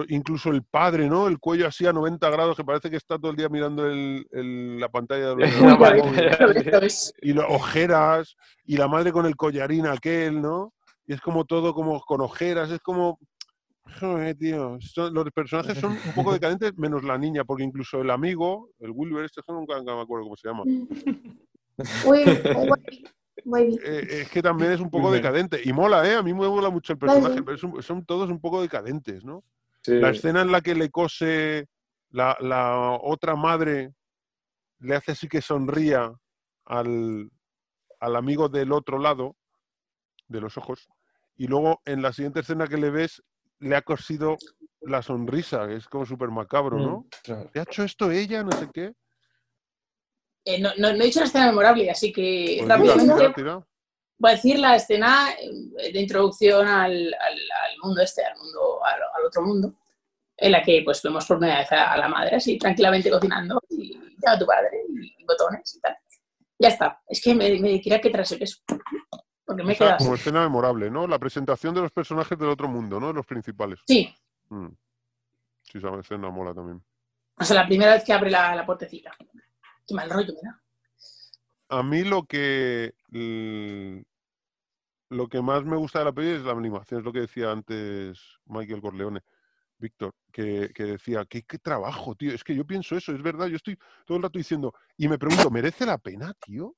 [0.09, 1.27] incluso el padre, ¿no?
[1.27, 4.25] El cuello así a 90 grados, que parece que está todo el día mirando el-
[4.31, 5.43] el- la pantalla de
[6.83, 8.35] es- y lo- ojeras,
[8.65, 10.73] y la madre con el collarín aquel, ¿no?
[11.07, 13.17] Y es como todo como con ojeras, es como...
[13.99, 14.77] Joder, tío.
[14.81, 18.91] son- los personajes son un poco decadentes, menos la niña, porque incluso el amigo, el
[18.91, 20.63] Wilber, este nunca, nunca me acuerdo cómo se llama,
[23.83, 25.59] eh, es que también es un poco decadente.
[25.63, 26.15] Y mola, ¿eh?
[26.15, 29.43] A mí me mola mucho el personaje, pero son todos un poco decadentes, ¿no?
[29.81, 29.95] Sí.
[29.95, 31.67] La escena en la que le cose
[32.11, 33.93] la, la otra madre,
[34.79, 36.13] le hace así que sonría
[36.65, 37.31] al,
[37.99, 39.35] al amigo del otro lado,
[40.27, 40.87] de los ojos,
[41.35, 43.23] y luego en la siguiente escena que le ves,
[43.61, 44.37] le ha cosido
[44.81, 46.97] la sonrisa, que es como súper macabro, ¿no?
[46.99, 47.49] Mm, claro.
[47.53, 48.43] ¿Te ha hecho esto ella?
[48.43, 48.93] No sé qué.
[50.45, 53.13] eh, no, no- no he dicho una escena memorable, así que Pues rápidamente
[54.17, 58.83] voy a decir la escena eh, de introducción al, al- al mundo este, al mundo,
[58.83, 59.73] al, al otro mundo,
[60.37, 63.61] en la que pues vemos por primera vez a, a la madre así tranquilamente cocinando
[63.69, 63.93] y
[64.23, 65.95] ya a tu padre y, botones y tal.
[66.59, 67.01] Ya está.
[67.07, 68.57] Es que me, me quería que tras eso.
[69.51, 71.05] Porque me he O sea, quedado como escena memorable, ¿no?
[71.07, 73.11] La presentación de los personajes del otro mundo, ¿no?
[73.11, 73.81] Los principales.
[73.85, 74.15] Sí.
[74.47, 74.67] Mm.
[75.63, 76.81] Sí, esa escena mola también.
[77.37, 79.11] O sea, la primera vez que abre la, la puertecita.
[79.85, 80.61] Qué mal rollo me da.
[81.67, 82.93] A mí lo que
[85.09, 87.51] lo que más me gusta de la peli es la animación, es lo que decía
[87.51, 89.19] antes Michael Corleone,
[89.77, 92.33] Víctor, que, que decía, ¿qué, qué trabajo, tío.
[92.33, 95.19] Es que yo pienso eso, es verdad, yo estoy todo el rato diciendo, y me
[95.19, 96.77] pregunto, ¿merece la pena, tío?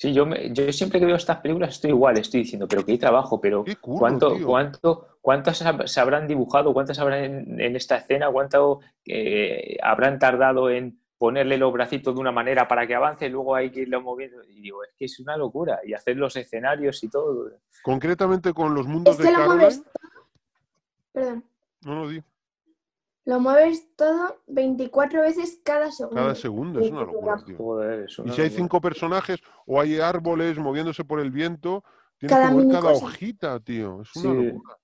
[0.00, 2.96] Sí, yo, me- yo siempre que veo estas películas estoy igual, estoy diciendo, pero qué
[2.96, 4.46] trabajo, pero Qué curro, cuánto, tío.
[4.46, 10.70] cuánto, cuántas se habrán dibujado, cuántas habrán en, en esta escena, cuánto eh, habrán tardado
[10.70, 14.42] en ponerle los bracitos de una manera para que avance, luego hay que irlo moviendo.
[14.44, 15.80] Y digo, es que es una locura.
[15.84, 17.50] Y hacer los escenarios y todo.
[17.82, 19.82] Concretamente con los mundos Es de lo Caroline.
[21.12, 21.44] Perdón.
[21.84, 22.22] No lo di.
[23.30, 26.16] Lo mueves todo 24 veces cada segundo.
[26.20, 27.56] Cada segundo es una locura, tío.
[27.58, 28.50] Joder, es Y si hay locura.
[28.50, 31.84] cinco personajes o hay árboles moviéndose por el viento,
[32.18, 33.06] tienes Cada que mover cada cosa.
[33.06, 34.02] hojita, tío.
[34.02, 34.46] Es una Sí.
[34.48, 34.76] locura.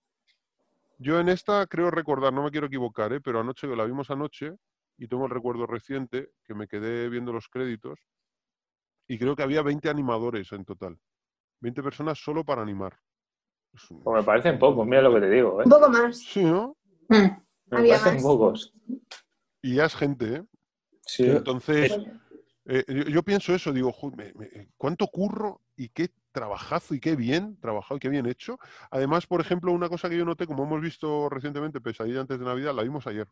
[0.99, 3.21] Yo en esta creo recordar, no me quiero equivocar, ¿eh?
[3.21, 4.53] pero anoche la vimos anoche
[4.97, 7.99] y tengo el recuerdo reciente que me quedé viendo los créditos
[9.09, 10.97] y creo que había 20 animadores en total.
[11.59, 12.97] 20 personas solo para animar.
[13.73, 15.61] Pues me parecen pocos, mira lo que te digo.
[15.61, 15.65] ¿eh?
[15.65, 16.17] Un poco más.
[16.19, 16.77] Sí, ¿no?
[17.09, 17.46] Mm.
[17.71, 18.73] Había más.
[19.63, 20.45] Y ya es gente, ¿eh?
[21.07, 21.25] Sí.
[21.25, 21.99] Entonces,
[22.69, 27.01] Eh, yo, yo pienso eso, digo, "Ju, me- me- cuánto curro y qué trabajazo y
[27.01, 28.59] qué bien trabajado y qué bien hecho.
[28.91, 32.45] Además, por ejemplo, una cosa que yo noté, como hemos visto recientemente, Pesadilla antes de
[32.45, 33.29] Navidad, la vimos ayer.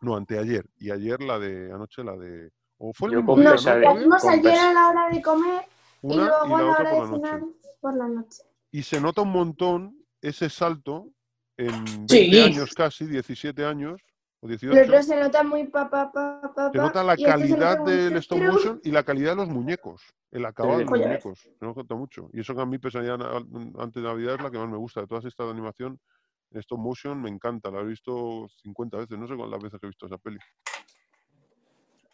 [0.00, 0.64] No, anteayer.
[0.78, 2.52] Y ayer la de, anoche la de...
[2.78, 5.62] O fue el Yo mismo día, No, la vimos ayer a la hora de comer
[6.02, 7.40] y luego y a la hora de cenar
[7.80, 8.42] por la noche.
[8.70, 11.08] Y se nota un montón ese salto
[11.56, 12.40] en 20 Sí.
[12.40, 14.00] años casi, 17 años
[14.40, 14.78] o 18.
[14.78, 18.16] El otro se nota muy pa, pa, pa, pa, Se nota la este calidad del
[18.18, 20.02] stop motion y la calidad de los muñecos.
[20.30, 21.40] El acabado de los muñecos.
[21.40, 22.28] Se nota mucho.
[22.32, 25.00] Y eso que a mí, Pesadilla antes de Navidad, es la que más me gusta.
[25.00, 25.98] De todas estas de animación,
[26.52, 27.70] stop motion me encanta.
[27.70, 29.18] La he visto 50 veces.
[29.18, 30.38] No sé cuántas veces he visto esa peli.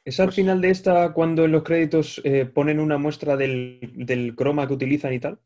[0.04, 3.78] ¿Es al Pues- final de esta cuando en los créditos eh, ponen una muestra del,
[3.94, 5.40] del croma que utilizan y tal?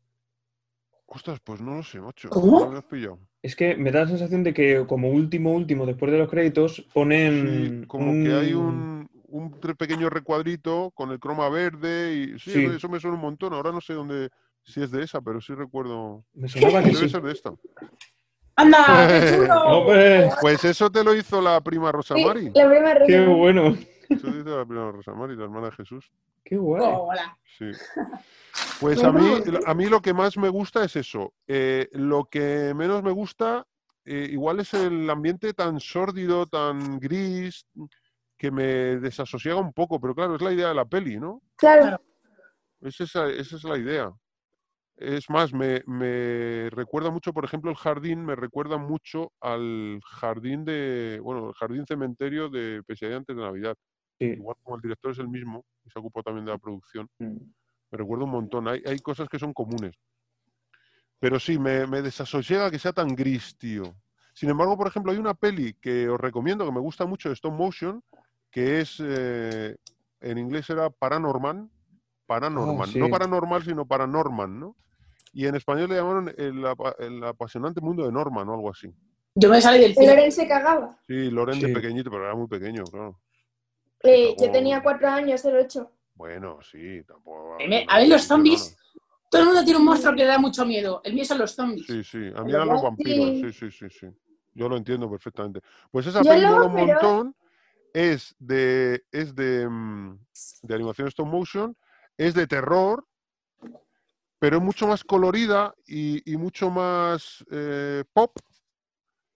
[1.05, 2.29] Ostras, pues no lo sé, macho.
[2.29, 2.59] ¿Cómo?
[2.59, 3.19] No me has pillado.
[3.43, 6.75] Es que me da la sensación de que como último, último, después de los créditos,
[6.77, 12.51] Sí, ponen como que hay un, un pequeño recuadrito con el croma verde y sí,
[12.51, 12.65] Sí.
[12.65, 13.53] eso- eso me suena un montón.
[13.53, 14.29] Ahora no sé dónde,
[14.63, 16.23] si es de esa, pero sí recuerdo.
[16.33, 17.09] Me sonaba que Debe sí.
[17.09, 17.53] ser de esta.
[18.55, 19.07] ¡Anda!
[19.07, 19.85] ¡Qué chulo!
[20.41, 22.51] Pues eso te lo hizo la prima Rosa Sí, Mari.
[22.55, 23.37] la primera ¡Qué reunión.
[23.37, 23.77] bueno!
[24.09, 26.11] Eso dice la prima Rosa Mari, la hermana de Jesús.
[26.43, 26.81] ¡Qué guay!
[26.83, 27.37] Oh, hola.
[27.57, 27.65] Sí.
[28.79, 29.27] Pues a mí,
[29.65, 31.33] a mí lo que más me gusta es eso.
[31.47, 33.65] Eh, lo que menos me gusta,
[34.05, 37.65] eh, igual es el ambiente tan sórdido, tan gris,
[38.37, 38.63] que me
[38.97, 39.99] desasosiega un poco.
[39.99, 41.41] Pero claro, es la idea de la peli, ¿no?
[41.55, 41.99] Claro.
[42.81, 44.11] Es esa, esa es la idea.
[44.95, 50.65] Es más, me, me recuerda mucho, por ejemplo, el jardín, me recuerda mucho al jardín
[50.65, 53.75] de, bueno, el jardín cementerio de Pesadilla antes de Navidad.
[54.19, 54.25] Sí.
[54.25, 57.37] Igual como el director es el mismo, y se ocupó también de la producción, Mm.
[57.91, 58.67] Me recuerda un montón.
[58.67, 59.95] Hay, hay cosas que son comunes.
[61.19, 63.95] Pero sí, me, me desasosiega que sea tan gris, tío.
[64.33, 67.33] Sin embargo, por ejemplo, hay una peli que os recomiendo, que me gusta mucho de
[67.33, 68.03] stop motion,
[68.51, 69.75] que es, eh,
[70.21, 71.71] en inglés era Paranorman,
[72.27, 73.11] Paranorman, no sí.
[73.11, 74.75] paranormal, sino Paranorman, ¿no?
[75.33, 76.65] Y en español le llamaron el,
[76.99, 78.93] el apasionante mundo de Norman o algo así.
[79.33, 80.07] Yo me salí del El cine.
[80.07, 80.97] Loren se cagaba.
[81.07, 83.19] Sí, Loren de pequeñito, pero era muy pequeño, claro.
[84.03, 85.91] Eh, yo tenía cuatro años, el ocho.
[86.17, 87.55] Bueno, sí, tampoco.
[87.55, 88.75] A mí a los zombies.
[89.29, 91.01] Todo el mundo tiene un monstruo que le da mucho miedo.
[91.03, 91.85] El mío son los zombies.
[91.85, 93.51] Sí, sí, a mí eran los vampiros, Sí.
[93.51, 94.07] sí, sí, sí, sí.
[94.53, 95.59] Yo lo entiendo perfectamente.
[95.91, 97.35] Pues esa mola un pero- montón,
[97.93, 100.17] es de, es de, mm,
[100.63, 101.75] de animación stop motion,
[102.17, 103.05] es de terror,
[104.39, 108.31] pero es mucho más colorida y, y mucho más eh, pop.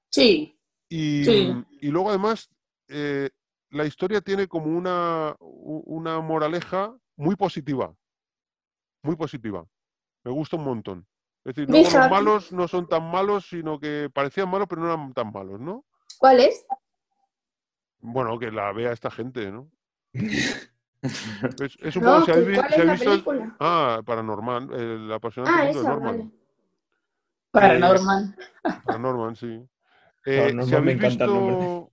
[0.10, 0.58] Sí.
[0.90, 1.54] Y, Sí.
[1.82, 2.50] y luego además
[2.88, 3.30] eh,
[3.72, 7.94] la historia tiene como una, una moraleja muy positiva.
[9.04, 9.66] Muy positiva.
[10.24, 11.08] Me gusta un montón.
[11.44, 11.98] Es decir, Fíjate.
[11.98, 15.60] los malos no son tan malos, sino que parecían malos, pero no eran tan malos,
[15.60, 15.86] ¿no?
[16.20, 16.66] ¿Cuál es?
[18.00, 19.70] Bueno, que la vea esta gente, ¿no?
[21.60, 23.10] Es, es un No, poco, si habéis, ¿cuál si es la visto...
[23.10, 23.58] el- película?
[23.60, 26.18] Ah, Paranormal, el apasionante Ah, mundo de esa, Norman.
[26.18, 26.32] vale.
[27.52, 28.36] Paranormal.
[28.86, 29.48] Paranorman, sí.
[30.26, 31.56] Eh, si Paranorman me habéis encanta el nombre.
[31.58, 31.91] visto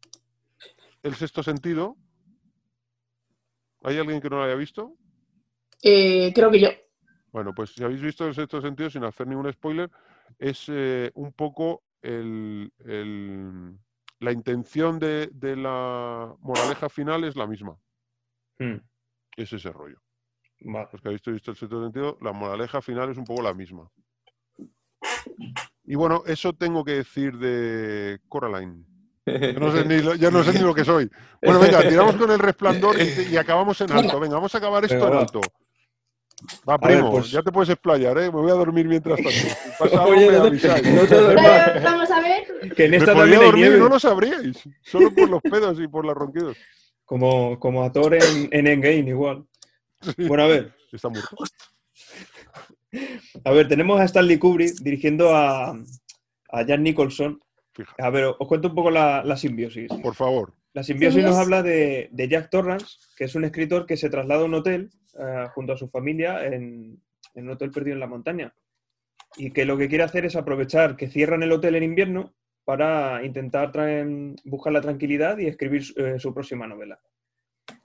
[1.02, 1.96] El sexto sentido,
[3.82, 4.94] ¿hay alguien que no lo haya visto?
[5.82, 6.68] Eh, creo que yo.
[7.32, 9.90] Bueno, pues si habéis visto el sexto sentido, sin hacer ningún spoiler,
[10.38, 13.78] es eh, un poco el, el-
[14.20, 17.78] la intención de, de la moraleja final es la misma.
[18.58, 18.78] Hmm,
[19.36, 20.00] Es ese rollo.
[20.62, 20.88] vale.
[20.92, 23.88] Los que habéis visto el sexto sentido, la moraleja final es un poco la misma.
[25.84, 28.84] Y bueno, eso tengo que decir de Coraline.
[29.54, 31.10] Ya no sé ni lo, ya no sé ni lo que soy.
[31.42, 34.18] Bueno, venga, tiramos con el resplandor y, y acabamos en alto.
[34.18, 35.40] Venga, vamos a acabar esto Venga, en alto.
[36.68, 38.22] Va, ver, primo, pues- ya te puedes explayar, ¿eh?
[38.22, 39.30] Me voy a dormir mientras tanto.
[39.38, 39.46] Si
[39.78, 42.74] pasa algo, Oye, me no te- te vamos a ver.
[42.74, 43.78] que en Me esta hay dormir nieve.
[43.78, 44.62] no lo sabríais.
[44.82, 46.56] Solo por los pedos y por los ronquidos.
[47.04, 49.44] Como, como a Thor en, en Endgame igual.
[50.16, 51.36] Bueno, a ver, Está muerto.
[53.44, 57.40] a ver, tenemos a Stanley Kubrick dirigiendo a, a Jan Nicholson.
[57.78, 57.94] Fija.
[57.98, 59.88] A ver, os cuento un poco la, la simbiosis.
[60.02, 60.52] Por favor.
[60.72, 64.42] La simbiosis nos habla de, de Jack Torrance, que es un escritor que se traslada
[64.42, 67.00] a un hotel eh, junto a su familia en,
[67.34, 68.52] en un hotel perdido en la montaña.
[69.36, 72.34] Y que lo que quiere hacer es aprovechar que cierran el hotel en invierno
[72.64, 73.72] para intentar
[74.44, 77.00] buscar la tranquilidad y escribir eh, su próxima novela.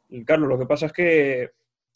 [0.09, 1.51] Y, Carlos, lo que pasa es que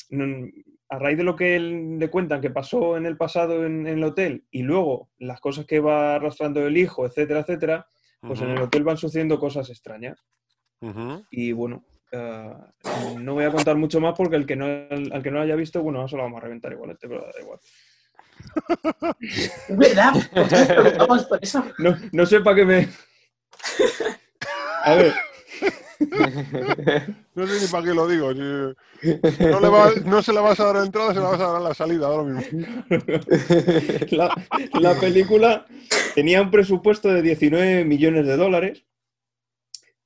[0.10, 0.46] mm,
[0.90, 3.98] a raíz de lo que él le cuentan que pasó en el pasado en, en
[3.98, 7.88] el hotel y luego las cosas que va arrastrando el hijo, etcétera, etcétera,
[8.22, 10.24] pues en el hotel van sucediendo cosas extrañas.
[11.32, 12.54] Y bueno, eh,
[13.20, 15.56] no voy a contar mucho más porque el que no, al que no lo haya
[15.56, 17.60] visto, bueno, eso lo vamos a reventar igualmente, pero da igual.
[19.30, 21.66] Es verdad, ¿por qué nos preocupamos por eso?
[21.80, 22.90] No, no sé para qué me.
[24.84, 25.14] A ver,
[27.36, 28.32] No sé ni para qué lo digo.
[28.34, 28.40] si-
[29.52, 31.40] No, le va- no se la vas a dar a la entrada, se la vas
[31.40, 32.62] a dar a la salida, ahora mismo.
[34.12, 34.34] la,
[34.80, 35.66] la película
[36.16, 38.84] tenía un presupuesto de 19 millones de dólares.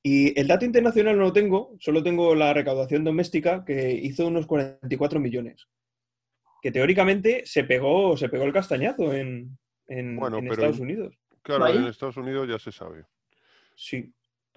[0.04, 4.46] Y el dato internacional no lo tengo, solo tengo la recaudación doméstica que hizo unos
[4.46, 5.68] 44 millones.
[6.60, 9.56] Que teóricamente se pegó, se pegó el castañazo en,
[9.86, 11.14] en- Bueno, en pero- Estados Unidos.
[11.42, 13.04] Claro, en Estados Unidos ya se sabe.
[13.74, 14.12] Sí.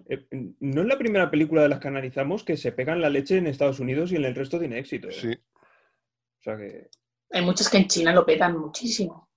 [0.07, 0.25] Eh,
[0.59, 3.47] no es la primera película de las que analizamos que se pegan la leche en
[3.47, 5.09] Estados Unidos y en el resto tiene éxito.
[5.09, 5.13] ¿eh?
[5.13, 5.31] Sí.
[5.33, 6.89] O sea que.
[7.31, 9.29] Hay muchos que en China lo petan muchísimo.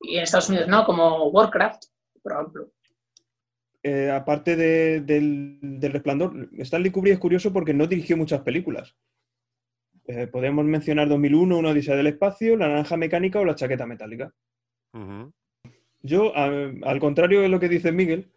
[0.00, 1.84] Y en Estados Unidos no, como Warcraft,
[2.22, 2.72] por ejemplo.
[3.82, 8.94] eh, aparte de- del, del resplandor, Stanley Kubrick es curioso porque no dirigió muchas películas.
[10.06, 14.34] Eh, podemos mencionar 2001, Una Odisea del Espacio, La Naranja Mecánica o La Chaqueta Metálica.
[16.02, 18.30] Yo, a- al contrario de lo que dice Miguel,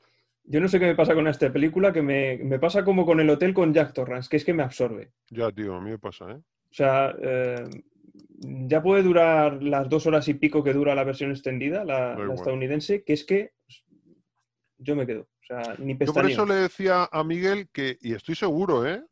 [0.46, 3.20] yo no sé qué me pasa con esta película, que me, me pasa como con
[3.20, 5.12] el hotel con Jack Torrance, que es que me absorbe.
[5.30, 6.36] Ya, tío, a mí me pasa, ¿eh?
[6.36, 7.64] O sea, eh,
[8.40, 13.04] ya puede durar las dos horas y pico que dura la versión extendida, la, estadounidense,
[13.04, 13.84] que es que pues,
[14.78, 15.22] yo me quedo.
[15.22, 19.04] O sea, ni Yo por eso le decía a Miguel que, y estoy seguro, ¿eh?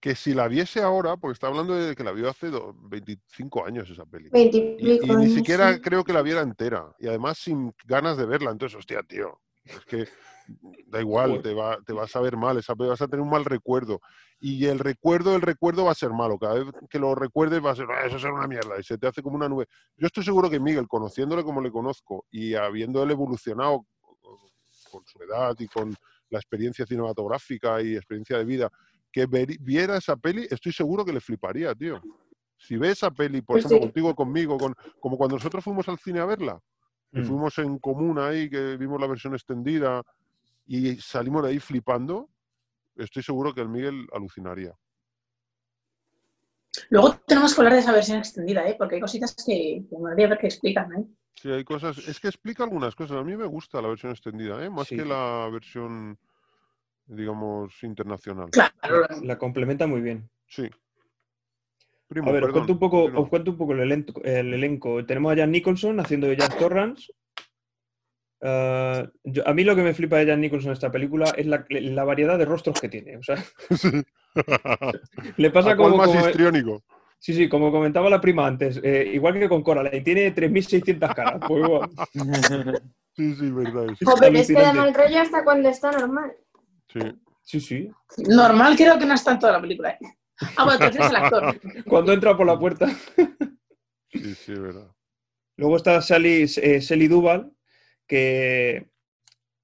[0.00, 3.66] Que si la viese ahora, porque está hablando de que la vio hace do- 25
[3.66, 4.28] años esa peli.
[4.32, 5.80] Y, y Veintipico ni años, siquiera sí.
[5.80, 6.94] creo que la viera entera.
[6.98, 8.50] Y además sin ganas de verla.
[8.50, 9.40] Entonces, hostia, tío.
[9.64, 10.06] Es que
[10.86, 13.30] da igual, te, va, te vas a ver mal, esa peli, vas a tener un
[13.30, 14.00] mal recuerdo.
[14.40, 16.38] Y el recuerdo, el recuerdo va a ser malo.
[16.38, 18.78] Cada vez que lo recuerdes va a ser, "Ah, eso es una mierda.
[18.78, 19.66] Y se te hace como una nube.
[19.96, 23.86] Yo estoy seguro que Miguel, conociéndole como le conozco y habiendo él evolucionado
[24.90, 25.94] con su edad y con
[26.30, 28.70] la experiencia cinematográfica y experiencia de vida,
[29.12, 32.00] que ver- viera esa peli, estoy seguro que le fliparía, tío.
[32.56, 33.80] Si ve esa peli, por Pues ejemplo, sí.
[33.80, 36.60] contigo, conmigo, con, como cuando nosotros fuimos al cine a verla,
[37.12, 37.26] que Mm.
[37.26, 40.02] fuimos en común ahí, que vimos la versión extendida
[40.66, 42.28] y salimos de ahí flipando,
[42.96, 44.72] estoy seguro que el Miguel alucinaría.
[46.90, 48.74] Luego tenemos que hablar de esa versión extendida, ¿eh?
[48.76, 50.92] porque hay cositas que que me gustaría ver que explican.
[50.92, 51.04] ¿eh?
[51.36, 53.16] Sí, hay cosas, es que explica algunas cosas.
[53.18, 54.70] A mí me gusta la versión extendida, ¿eh?
[54.70, 54.96] más Sí.
[54.96, 56.18] que la versión,
[57.06, 58.50] digamos, internacional.
[58.50, 60.28] Claro, La complementa muy bien.
[60.48, 60.68] Sí.
[62.08, 64.52] Primo, A ver, os perdón, cuento un poco, os cuento un poco el elenco, el
[64.54, 65.04] elenco.
[65.06, 67.12] Tenemos a Jan Nicholson haciendo de Jack Torrance.
[69.24, 71.64] Yo- a mí lo que me flipa de Jan Nicholson en esta película es la,
[71.70, 73.16] la variedad de rostros que tiene.
[73.16, 73.36] O sea,
[73.76, 73.90] Sí.
[75.36, 76.82] le pasa ¿A cuál como, más como- histriónico?
[77.18, 81.40] sí, sí, como comentaba la prima antes, eh, igual que con Coraline, tiene 3.600 caras.
[81.46, 81.90] Pues igual.
[83.16, 83.86] Sí, sí, verdad.
[83.92, 83.98] es.
[84.04, 84.78] Joder, es que da Alucinante.
[84.80, 86.32] mal rollo hasta cuando está normal.
[86.92, 86.98] Sí.
[87.42, 87.90] Sí, sí.
[88.28, 89.90] normal creo que no está en toda la película.
[89.90, 89.98] ¿eh?
[90.56, 91.60] Ah, bueno, refieres al actor.
[91.86, 92.88] Cuando entra por la puerta.
[94.10, 94.90] Sí, sí, es verdad.
[95.56, 97.52] Luego está Sally, eh, Shelley Duvall,
[98.06, 98.88] que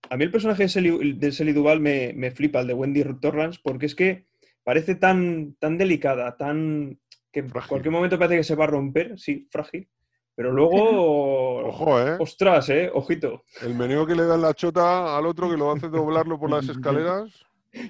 [0.09, 3.87] a mí el personaje de Shelley, de me, me flipa, el de Wendy Torrance, porque
[3.87, 4.27] es que
[4.65, 6.99] parece tan, tan delicada, tan
[7.33, 9.89] que en cualquier momento parece que se va a romper, sí, frágil,
[10.35, 12.17] pero luego, Ojo, ¿eh?
[12.19, 15.89] ostras, eh, ojito, El meneo que le da la chota al otro que lo hace
[15.89, 17.31] doblarlo por las escaleras.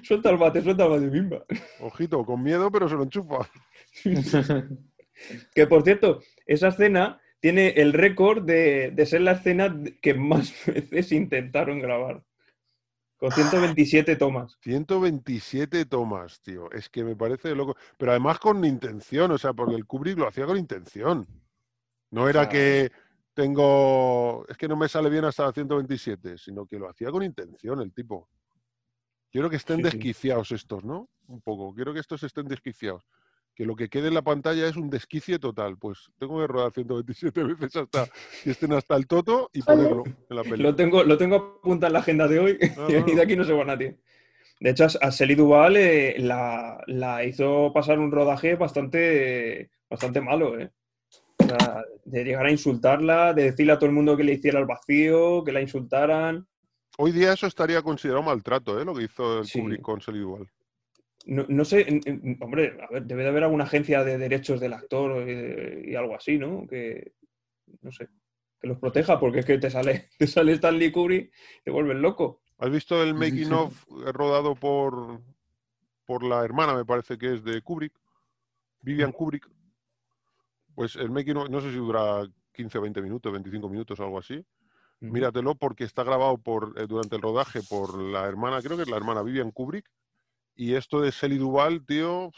[0.03, 1.43] suelta el bate, suelta el bate, bimba.
[1.79, 3.49] Ojito, con miedo, pero se lo enchufa.
[5.53, 10.53] Que por cierto, esa escena tiene el récord de, de ser la escena que más
[10.67, 12.23] veces intentaron grabar,
[13.17, 14.57] con 127 tomas.
[14.61, 16.71] 127 tomas, tío.
[16.71, 17.75] Es que me parece loco.
[17.97, 21.27] Pero además con intención, o sea, porque el Kubrick lo hacía con intención.
[22.09, 22.91] No era que
[23.35, 24.45] tengo.
[24.49, 27.79] Es que no me sale bien hasta la 127, sino que lo hacía con intención
[27.81, 28.27] el tipo.
[29.31, 29.89] Quiero que estén Sí, sí.
[29.91, 31.07] desquiciados estos, ¿no?
[31.27, 31.73] Un poco.
[31.75, 33.05] Quiero que estos estén desquiciados.
[33.61, 35.77] Que lo que quede en la pantalla es un desquicie total.
[35.77, 38.07] Pues tengo que rodar 127 veces hasta
[38.43, 40.63] que estén hasta el toto y ponerlo en la peli.
[40.63, 43.43] Lo tengo, lo tengo apuntado en la agenda de hoy Ah, y de aquí no
[43.43, 43.99] se va nadie.
[44.59, 50.59] De hecho, a Shelley Duvall eh, la, la hizo pasar un rodaje bastante, bastante malo,
[50.59, 50.71] ¿eh?
[51.37, 54.59] O sea, de llegar a insultarla, de decirle a todo el mundo que le hiciera
[54.59, 56.47] el vacío, que la insultaran.
[56.97, 58.85] Hoy día eso estaría considerado maltrato, ¿eh?
[58.85, 59.59] Lo que hizo el Sí.
[59.59, 60.49] Kubrick con Duvall.
[61.25, 64.59] No, no sé, en- en- hombre, a ver, debe de haber alguna agencia de derechos
[64.59, 66.65] del actor y, y algo así, ¿no?
[66.67, 67.13] Que,
[67.81, 68.07] no sé,
[68.59, 71.97] que los proteja, porque es que te sale, te sale Stanley Kubrick y te vuelves
[71.97, 72.41] loco.
[72.57, 73.73] ¿Has visto el making of
[74.07, 75.21] eh, rodado por,
[76.05, 77.93] por la hermana, me parece que es de Kubrick?
[78.81, 79.47] Vivian Kubrick.
[80.75, 84.03] Pues el making of, no sé si dura 15 o 20 minutos, 25 minutos o
[84.03, 84.43] algo así.
[84.99, 88.89] Míratelo porque está grabado por, eh, durante el rodaje por la hermana, creo que es
[88.89, 89.89] la hermana Vivian Kubrick.
[90.55, 92.31] Y esto de Shelley Duvall, tío,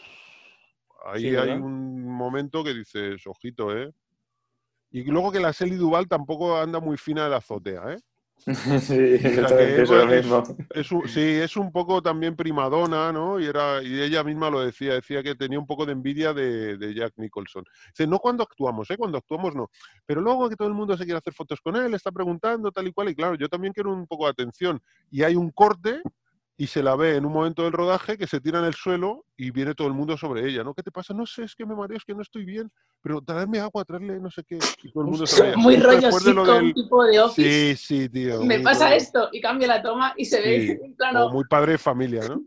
[1.06, 3.92] ahí Sí, hay un momento que dices, ojito, ¿eh?
[4.92, 8.00] Y luego que la Shelley Duvall tampoco anda muy fina de la azotea, ¿eh?
[11.08, 13.40] sí, es un poco también primadona, ¿no?
[13.40, 16.78] Y, era, y ella misma lo decía, decía que tenía un poco de envidia de,
[16.78, 17.64] de Jack Nicholson.
[17.88, 18.98] Dice, no cuando actuamos, ¿eh?
[18.98, 19.70] Cuando actuamos no.
[20.06, 22.88] Pero luego que todo el mundo se quiere hacer fotos con él, está preguntando tal
[22.88, 24.82] y cual, y claro, yo también quiero un poco de atención.
[25.10, 26.02] Y hay un corte
[26.56, 29.26] y se la ve en un momento del rodaje que se tira en el suelo
[29.36, 30.74] y viene todo el mundo sobre ella, ¿no?
[30.74, 31.14] ¿Qué te pasa?
[31.14, 34.20] No sé, es que me mareo, es que no estoy bien, pero traerme agua, traerle
[34.20, 34.60] no sé qué.
[34.84, 35.56] Y todo el mundo se ve.
[35.58, 37.76] Muy rollo sitcom, del- tipo de office.
[37.76, 38.42] Sí, sí, tío.
[38.44, 38.98] Me pasa rollo.
[38.98, 41.26] esto y cambia la toma y se ve Sí, en plano.
[41.26, 42.42] O muy padre de familia, ¿no?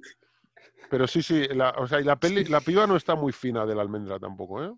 [0.89, 3.67] Pero sí, sí, la, o sea, y la peli, la piba no está muy fina
[3.67, 4.73] de la almendra tampoco, ¿eh?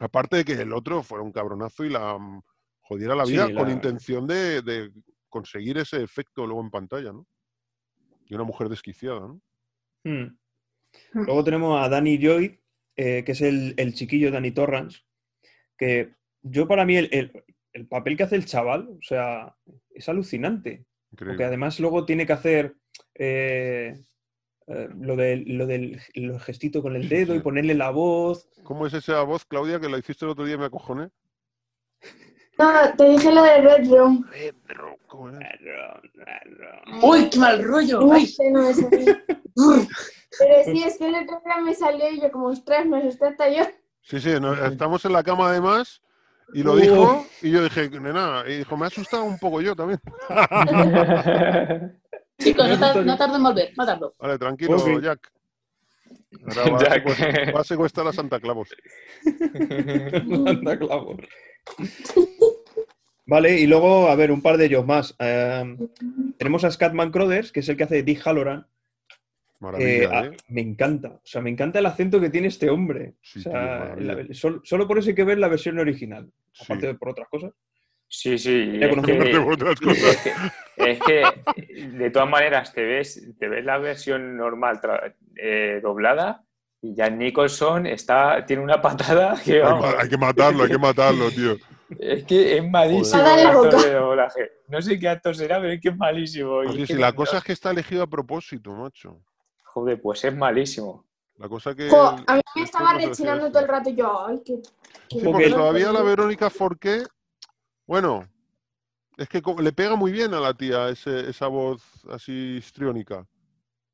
[0.00, 2.42] Aparte de que el otro fuera un cabronazo y la mm,
[2.82, 4.92] jodiera la Sí, vida con intención de, de
[5.28, 7.24] conseguir ese efecto luego en pantalla, ¿no?
[8.28, 9.40] Y una mujer desquiciada, ¿no?
[10.04, 10.36] Hmm.
[11.12, 12.60] Luego tenemos a Danny Joy,
[12.96, 15.00] eh, que es el, el chiquillo Danny Torrance,
[15.76, 19.56] que yo para mí el, el- el papel que hace el chaval, o sea,
[19.92, 20.84] es alucinante.
[21.16, 22.76] Porque además luego tiene que hacer
[23.16, 24.00] eh,
[24.68, 27.42] eh, lo, del, lo del el gestito con el dedo y sí.
[27.42, 28.48] ponerle la voz.
[28.62, 31.10] ¿Cómo es esa voz, Claudia, que la hiciste el otro día y me acojoné?
[32.58, 34.24] No, no, te dije lo de Red Room.
[34.30, 35.40] Pedro, ¿cómo era?
[37.02, 38.00] ¡Uy, qué mal rollo!
[38.00, 38.26] No ¡Ay!
[38.26, 38.74] sé, no me.
[40.38, 43.26] Pero sí, es que el otro día me salió y yo como, ostras, me asusté
[43.26, 43.64] hasta yo.
[44.02, 46.02] Sí, sí, no- estamos en la cama además
[46.52, 49.74] y lo dijo y yo dije, nena, y dijo, me ha asustado un poco yo
[49.74, 50.00] también.
[52.38, 54.14] Chicos, no, tar- no tardo en volver, no tardo.
[54.18, 55.00] Vale, tranquilo.
[55.00, 55.32] Jack.
[56.46, 57.06] Ahora va, Jack.
[57.06, 58.68] A secuestrar, va a secuestrar a Santa Claus.
[60.46, 61.16] Anda, clavo.
[63.26, 65.14] Vale, y luego, a ver, un par de ellos más.
[65.18, 65.76] Eh,
[66.38, 68.66] tenemos a Scatman Crothers, que es el que hace Dick Halloran.
[69.78, 70.36] Eh, a- ¿eh?
[70.48, 73.14] me encanta, o sea, me encanta el acento que tiene este hombre.
[73.22, 74.14] Sí, O sea, maravilla.
[74.28, 76.64] la- sol- solo por eso hay que ver la versión original, Sí.
[76.64, 77.52] aparte de por otras cosas.
[78.06, 78.78] Sí, sí.
[78.78, 80.26] Es que- de otras cosas.
[80.76, 81.32] es que, es
[81.64, 86.44] que, de todas maneras te ves, te ves la versión normal tra- eh, doblada
[86.82, 91.30] y Jan Nicholson está, tiene una patada que vamos, hay que matarlo, hay que matarlo,
[91.30, 91.56] tío.
[91.98, 94.50] es que es malísimo el actor de doblaje.
[94.68, 96.64] No sé qué actor será, pero es que es malísimo.
[96.64, 99.20] Y Oye, es si que la no- cosa es que está elegido a propósito, macho.
[99.64, 101.04] Joder, pues es malísimo.
[101.36, 101.90] La cosa que.
[101.90, 104.60] Jo, a mí me estaba rechinando todo el rato y yo, ay, qué...
[105.08, 107.02] qué Sí, Porque todavía la Verónica Forqué,
[107.86, 108.28] bueno,
[109.16, 113.26] es que le pega muy bien a la tía ese- esa voz así histriónica.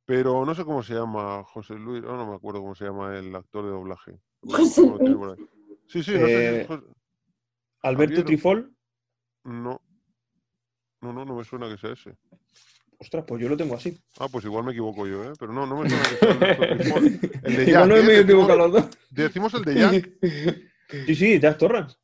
[0.05, 3.17] Pero no sé cómo se llama José Luis, oh, no me acuerdo cómo se llama
[3.17, 4.21] el actor de doblaje.
[4.43, 5.39] José Luis.
[5.87, 6.83] Sí, sí, no sé si Eh, es José-
[7.83, 8.75] Alberto Javier- Trifol,
[9.45, 9.81] No.
[11.03, 12.15] No, no, no me suena que sea ese.
[12.99, 13.99] ostras, pues yo lo tengo así.
[14.19, 15.33] Ah, pues igual me equivoco yo, ¿eh?
[15.39, 17.05] Pero no, no me suena que sea Alberto Trifol.
[17.43, 18.03] El de Jack, Igual no ¿eh?
[18.03, 18.99] me he Decimos- equivocado los dos.
[19.11, 20.11] Decimos el de Jack.
[21.07, 21.97] Sí, sí, Jack Torrance.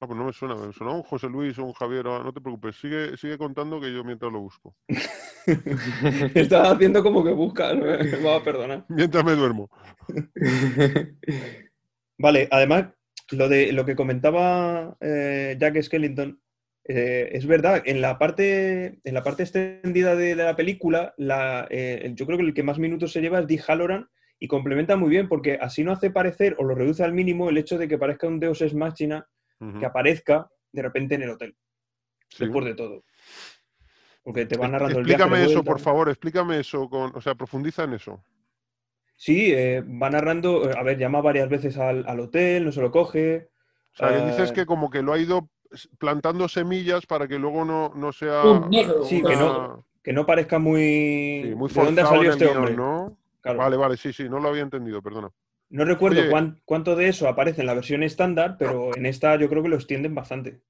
[0.00, 2.32] Ah, pues no me suena, me suena un José Luis o un Javier, ah, no
[2.32, 4.74] te preocupes, sigue, sigue contando que yo mientras lo busco.
[6.34, 8.86] Estaba haciendo como que busca, no me me va a perdonar.
[8.88, 9.68] Mientras me duermo.
[12.18, 12.86] Vale, además,
[13.32, 16.40] lo de lo que comentaba eh, Jack Skellington,
[16.84, 21.66] eh, es verdad, en la parte, en la parte extendida de, de la película, la,
[21.70, 24.96] eh, yo creo que el que más minutos se lleva es Dick Halloran y complementa
[24.96, 27.86] muy bien porque así no hace parecer o lo reduce al mínimo el hecho de
[27.86, 29.26] que parezca un Deus Ex Machina
[29.78, 31.54] que aparezca de repente en el hotel,
[32.30, 32.44] Sí.
[32.44, 33.04] después de todo.
[34.22, 37.20] Porque te va Ex- narrando el viaje Explícame eso, por favor, explícame eso, con, o
[37.20, 38.24] sea, profundiza en eso.
[39.20, 42.80] Sí, eh, va narrando, eh, a ver, llama varias veces al, al hotel, no se
[42.80, 43.50] lo coge.
[43.92, 45.50] O sea, que dices Eh, que como que lo ha ido
[45.98, 48.44] plantando semillas para que luego no, no sea...
[48.44, 49.04] Un negro.
[49.04, 51.42] Sí, que no- que no parezca muy...
[51.44, 52.76] sí, muy ¿De dónde el este guion, hombre?
[52.76, 53.18] ¿no?
[53.42, 53.58] Claro.
[53.58, 55.28] Vale, vale, sí, sí, no lo había entendido, perdona.
[55.68, 59.50] No recuerdo cuán- cuánto de eso aparece en la versión estándar, pero en esta yo
[59.50, 60.62] creo que lo extienden bastante.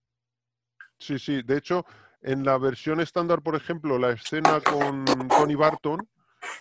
[0.99, 1.43] Sí, sí.
[1.43, 1.87] De hecho,
[2.21, 6.01] en la versión estándar, por ejemplo, la escena con Tony Barton,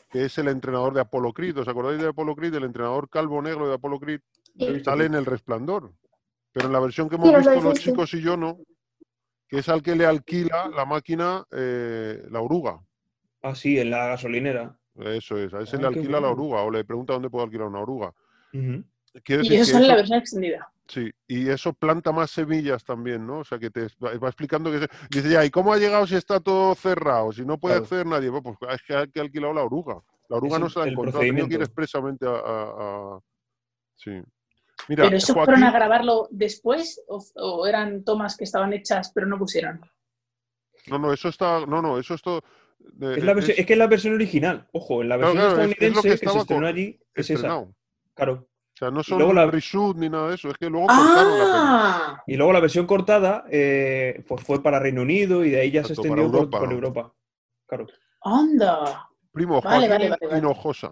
[0.10, 2.54] que es el entrenador de Apollo Creed, ¿os acordáis de Apollo Creed?
[2.56, 4.22] El entrenador calvo negro de Apollo Creed
[4.58, 4.84] Sí.
[4.84, 5.94] sale en El Resplandor.
[6.52, 8.58] Pero en la versión que hemos Sí, visto los chicos y yo no,
[9.48, 12.80] que es al que le alquila la máquina eh, la oruga.
[13.42, 14.76] Ah, sí, en la gasolinera.
[14.96, 17.68] Eso es, a ese Ah, le alquila la oruga o le pregunta dónde puedo alquilar
[17.68, 18.14] una oruga.
[18.52, 20.74] Quiero Y decir eso que sale en la versión extendida.
[20.90, 23.40] Sí, y eso planta más semillas también, ¿no?
[23.40, 24.80] O sea, que te va explicando que...
[24.80, 27.32] se- Dice, ya, ¿y cómo ha llegado si está todo cerrado?
[27.32, 27.84] Si no puede Claro.
[27.84, 28.30] acceder nadie.
[28.30, 30.02] Bueno, pues es que ha que ha alquilado la oruga.
[30.30, 32.32] La oruga Es no se la ha encontrado, tenido que ir expresamente a...
[32.32, 33.20] a- a-
[33.98, 34.12] Sí.
[34.88, 39.28] Mira, ¿Pero eso fueron a grabarlo después o, o eran tomas que estaban hechas pero
[39.28, 39.82] no pusieron?
[40.88, 41.66] No, no, eso está...
[41.68, 42.42] No, no, eso es todo...
[43.02, 44.68] Es, la versión- es es que es la versión original.
[44.72, 47.68] Ojo, en la versión claro, es- que estadounidense que, se estrenó con- allí es esa.
[48.16, 48.48] Claro.
[48.80, 51.38] O sea, no son luego la- reshoot ni nada de eso, es que luego cortaron
[51.38, 51.64] la peli.
[51.68, 52.24] ¡Ah!
[52.26, 55.84] Y luego la versión cortada eh, pues fue para Reino Unido y de ahí ya
[55.84, 56.60] se Exacto, extendió por- Europa.
[56.60, 57.14] por Europa.
[57.68, 57.88] Claro.
[58.24, 59.10] ¡Anda!
[59.34, 60.38] Primo, Vale, vale, vale, vale.
[60.40, 60.92] Hinojosa.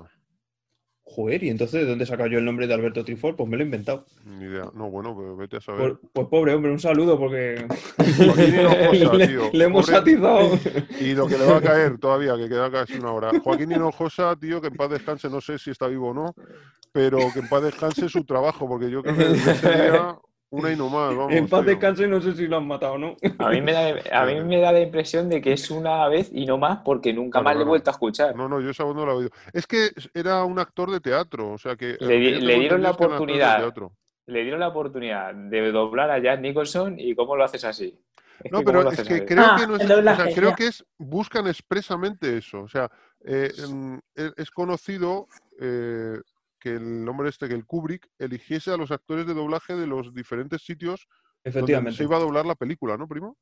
[1.09, 3.35] Joder, ¿y entonces de dónde he sacado yo el nombre de Alberto Trifol?
[3.35, 4.05] Pues me lo he inventado.
[4.25, 4.65] Ni idea.
[4.75, 5.95] No, bueno, pero vete a saber.
[5.97, 7.65] Pues, pues pobre hombre, un saludo porque
[7.97, 9.49] Joaquín Hinojosa, le, tío.
[9.51, 10.59] le hemos Pobre- atizado.
[10.99, 13.31] Y lo que le va a caer todavía, que queda casi una hora.
[13.43, 16.35] Joaquín Hinojosa, tío, que en paz descanse, no sé si está vivo o no,
[16.91, 20.15] pero que en paz descanse su trabajo, porque yo creo que desde ese día
[20.49, 21.33] una y no más, vamos.
[21.33, 21.69] en paz tío.
[21.71, 23.15] descanse, no sé si lo han matado o no.
[23.39, 26.29] A mí, me da, a mí me da la impresión de que es una vez
[26.31, 28.35] y no más porque nunca más le he vuelto a escuchar.
[28.35, 29.29] No, no, yo esa voz no la he oído.
[29.53, 31.97] Es que era un actor de teatro, o sea que...
[31.99, 33.73] Le yo le tengo dieron la oportunidad.
[34.25, 37.97] Le dieron la oportunidad de doblar a Jack Nicholson y ¿cómo lo haces así?
[38.43, 39.25] Es No, que ¿cómo pero es que así?
[39.25, 42.61] creo Ah, que no es, o sea, creo que es buscan expresamente eso.
[42.61, 42.89] O sea,
[43.25, 45.27] eh, em, e- es conocido
[45.59, 46.19] eh,
[46.59, 50.13] que el hombre este, que el Kubrick, eligiese a los actores de doblaje de los
[50.13, 51.07] diferentes sitios
[51.43, 51.97] donde Efectivamente.
[51.97, 53.37] se iba a doblar la película, ¿no, primo?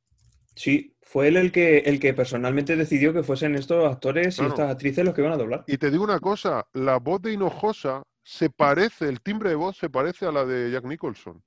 [0.55, 4.49] Sí, fue él el que, el que personalmente decidió que fuesen estos actores Claro.
[4.49, 5.63] y estas actrices los que iban a doblar.
[5.67, 9.77] Y te digo una cosa, la voz de Hinojosa se parece, el timbre de voz
[9.77, 11.43] se parece a la de Jack Nicholson.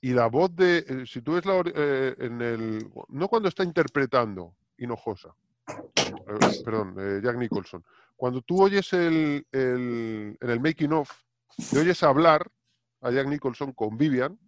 [0.00, 3.64] Y la voz de, eh, si tú ves la, eh, en el, no cuando está
[3.64, 5.34] interpretando Hinojosa,
[5.66, 7.82] eh, perdón, eh, Jack Nicholson,
[8.16, 11.10] cuando tú oyes el, el- en el making of,
[11.70, 12.50] te oyes hablar
[13.00, 14.38] a Jack Nicholson con Vivian,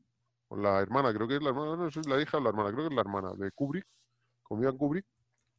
[0.48, 2.40] con la hermana, creo que es la hermana, no sé si es la hija o
[2.40, 3.86] la hermana, creo que es la hermana de Kubrick,
[4.42, 5.04] con Vivian Kubrick,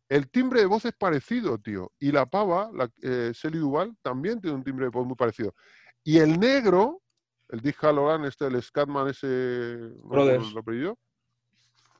[0.09, 1.91] el timbre de voz es parecido, tío.
[1.99, 5.53] Y la pava, la, eh, Shelley Duval, también tiene un timbre de voz muy parecido.
[6.03, 7.01] Y el negro,
[7.49, 9.27] el Dick Halloran, este, el Scatman, ese.
[10.47, 10.97] no apellido,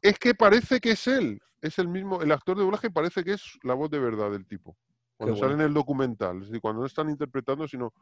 [0.01, 1.41] es que parece que es él.
[1.61, 4.45] Es el mismo, el actor de doblaje parece que es la voz de verdad del
[4.47, 4.77] tipo.
[5.17, 5.63] Cuando Qué sale bueno.
[5.63, 7.93] en el documental, es decir, cuando no están interpretando, sino.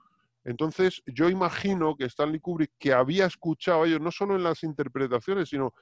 [0.44, 4.64] Entonces, yo imagino que Stanley Kubrick, que había escuchado a ellos, no solo en las
[4.64, 5.74] interpretaciones, sino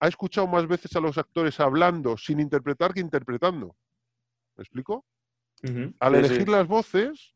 [0.00, 3.76] ha escuchado más veces a los actores hablando sin interpretar que interpretando.
[4.56, 5.04] ¿Me explico?
[5.62, 6.26] Al Sí, sí.
[6.26, 7.34] elegir las voces,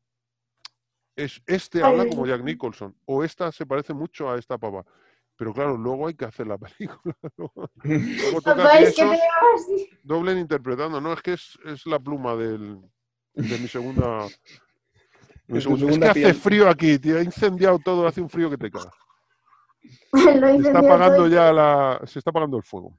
[1.14, 4.84] es, este habla como Jack Nicholson, o esta se parece mucho a esta pava.
[5.36, 7.14] Pero claro, luego hay que hacer la película.
[7.36, 11.00] Luego Papá, que es que doblen interpretando.
[11.00, 12.80] No, es que es, es la pluma del,
[13.34, 14.26] de mi segunda.
[15.46, 17.18] mi Es que hace frío aquí, tío.
[17.18, 18.92] Ha incendiado todo, hace un frío que te cagas.
[20.12, 22.00] Lo Se está apagando ya la.
[22.06, 22.96] Se está apagando el fuego.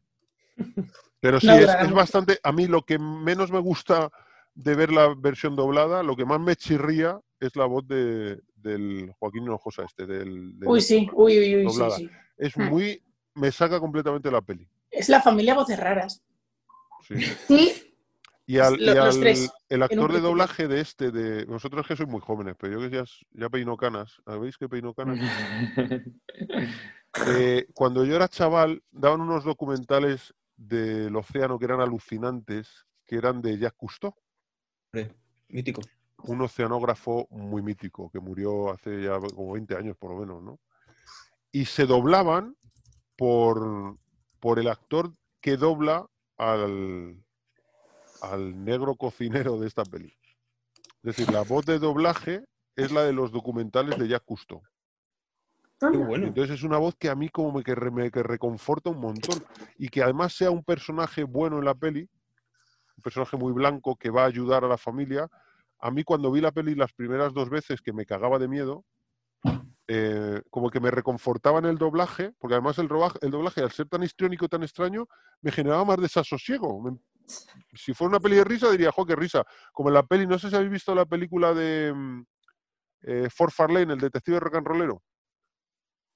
[1.19, 2.39] Pero sí, No es, es bastante.
[2.43, 4.09] A mí lo que menos me gusta
[4.55, 9.11] de ver la versión doblada, lo que más me chirría es la voz de, del
[9.17, 11.97] Joaquín Hinojosa este, del, del- Uy, sí, uy, uy, uy, sí, Doblada.
[11.97, 12.09] sí.
[12.37, 12.63] Es Hmm.
[12.69, 13.01] muy.
[13.35, 14.67] Me saca completamente la peli.
[14.91, 16.21] Es la familia Voces Raras.
[17.07, 17.15] sí.
[17.47, 17.92] Sí,
[18.45, 21.87] Y, al, Lo- y los al- tres, el actor de doblaje de este, de vosotros
[21.87, 25.17] que sois muy jóvenes, pero yo que ya, ya peino canas, ¿sabéis que peino canas?
[27.25, 33.41] Eh, cuando yo era chaval, daban unos documentales del océano que eran alucinantes, que eran
[33.41, 34.13] de Jacques Cousteau,
[35.47, 35.81] Mítico.
[36.23, 40.59] un oceanógrafo muy mítico, que murió hace ya como 20 años por lo menos, ¿no?
[41.51, 42.57] Y se doblaban
[43.15, 43.97] por,
[44.39, 46.05] por el actor que dobla
[46.37, 47.22] al,
[48.23, 50.13] al negro cocinero de esta peli.
[51.03, 52.45] Es decir, la voz de doblaje
[52.75, 54.61] es la de los documentales de Jacques Cousteau.
[55.79, 56.27] Qué bueno.
[56.27, 59.01] entonces es una voz que a mí como me, que re- me que reconforta un
[59.01, 59.43] montón.
[59.77, 62.09] Y que además sea un personaje bueno en la peli,
[62.95, 65.27] un personaje muy blanco que va a ayudar a la familia.
[65.79, 68.85] A mí cuando vi la peli las primeras dos veces que me cagaba de miedo,
[69.87, 74.03] eh, como que me reconfortaba en el doblaje, porque además el doblaje, al ser tan
[74.03, 75.07] histriónico, tan extraño,
[75.41, 76.81] me generaba más desasosiego.
[76.81, 76.97] Me-
[77.73, 79.43] si fuera una peli de risa, diría, jo, qué risa.
[79.71, 82.25] Como en la peli, no sé si habéis visto la película de mm,
[83.03, 85.03] eh, Ford Farlane, el detective rock and rollero,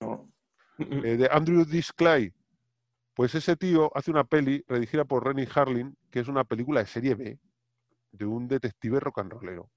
[0.01, 0.31] No.
[0.79, 2.33] eh, de Andrew Dice Clay.
[3.13, 6.85] Pues ese tío hace una peli redigida por Rennie Harlin, que es una película de
[6.85, 7.39] serie B,
[8.11, 9.71] de un detective rock and rollero.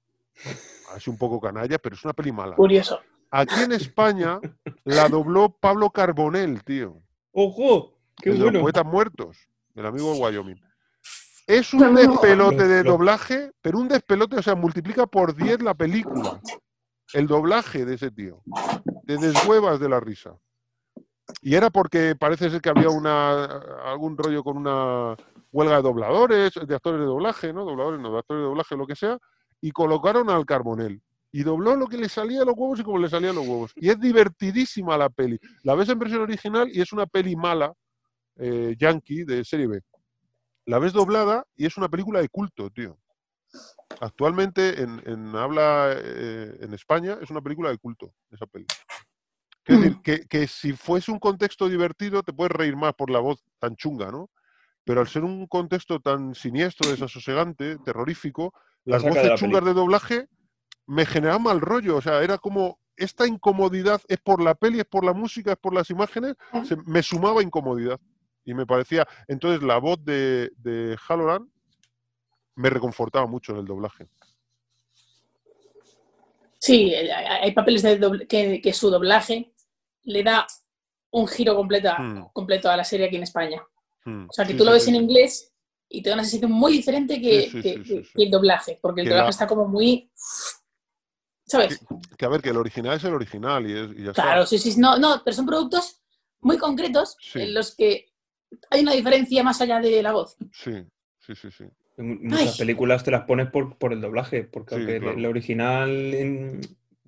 [0.95, 2.55] Es un poco canalla, pero es una peli mala.
[2.55, 2.99] Curioso.
[3.31, 4.39] Aquí en España
[4.83, 7.01] la dobló Pablo Carbonell, tío.
[7.31, 7.97] ¡Ojo!
[8.17, 8.59] ¡Qué el de bueno!
[8.59, 10.61] los poetas muertos, el amigo de Wyoming.
[11.47, 15.61] Es un Pero no- despelote de doblaje, pero un despelote, o sea, multiplica por 10
[15.61, 16.41] la película.
[17.13, 18.43] El doblaje de ese tío.
[19.05, 20.35] Te deshuevas de la risa.
[21.41, 23.45] Y era porque parece ser que había una
[23.85, 25.15] algún rollo con una
[25.51, 27.65] huelga de dobladores, de actores de doblaje, ¿no?
[27.65, 29.17] Dobladores, no, de actores de doblaje, lo que sea,
[29.59, 31.01] y colocaron al Carbonell.
[31.33, 33.71] Y dobló lo que le salía de los huevos y como le salían los huevos.
[33.75, 35.39] Y es divertidísima la peli.
[35.63, 37.73] La ves en versión original y es una peli mala,
[38.37, 39.81] eh, yankee, de serie B.
[40.65, 42.97] La ves doblada y es una película de culto, tío.
[43.99, 48.45] Actualmente en, en habla eh, en España es una película de culto, esa.
[49.63, 53.19] Quiero decir, que, que si fuese un contexto divertido te puedes reír más por la
[53.19, 54.29] voz tan chunga, ¿no?
[54.83, 58.53] Pero al ser un contexto tan siniestro, desasosegante, terrorífico,
[58.85, 60.27] La las de voces la chungas de doblaje
[60.87, 61.97] me generaban mal rollo.
[61.97, 65.57] O sea, era como esta incomodidad es por la peli, es por la música, es
[65.57, 67.99] por las imágenes, se- me sumaba incomodidad.
[68.45, 69.07] Y me parecía.
[69.27, 71.49] Entonces, la voz de, de Halloran
[72.55, 74.07] me reconfortaba mucho en el doblaje.
[76.59, 79.53] Sí, hay papeles de doble- que, que su doblaje
[80.03, 80.45] le da
[81.11, 82.29] un giro completo, a- Hmm.
[82.33, 83.61] completo a la serie aquí en España.
[84.05, 85.51] Mm, O sea, que sí, tú lo ves sí, en inglés
[85.89, 89.25] y te da una sensación muy diferente que, Sí, que- el doblaje, porque el doblaje
[89.25, 90.09] la- está como muy...
[91.45, 91.79] ¿Sabes?
[92.17, 94.57] Que a ver, que el original es el original y, es- y ya Claro, está.
[94.57, 96.01] sí, sí, no, no, pero son productos
[96.39, 98.10] muy concretos en los que
[98.69, 100.37] hay una diferencia más allá de la voz.
[100.51, 100.85] Sí,
[101.19, 101.65] sí, sí, sí.
[101.97, 102.57] En Muchas Ay.
[102.59, 105.17] películas te las pones por, por el doblaje, porque Sí, aunque el- claro.
[105.17, 106.61] el original en-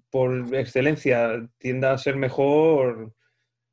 [0.09, 3.13] por excelencia tienda a ser mejor,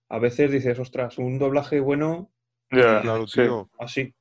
[0.09, 2.31] a veces dices, ostras, un doblaje bueno
[2.73, 3.43] Ya, Claro, sí.
[3.43, 3.69] tío.
[3.81, 4.15] así.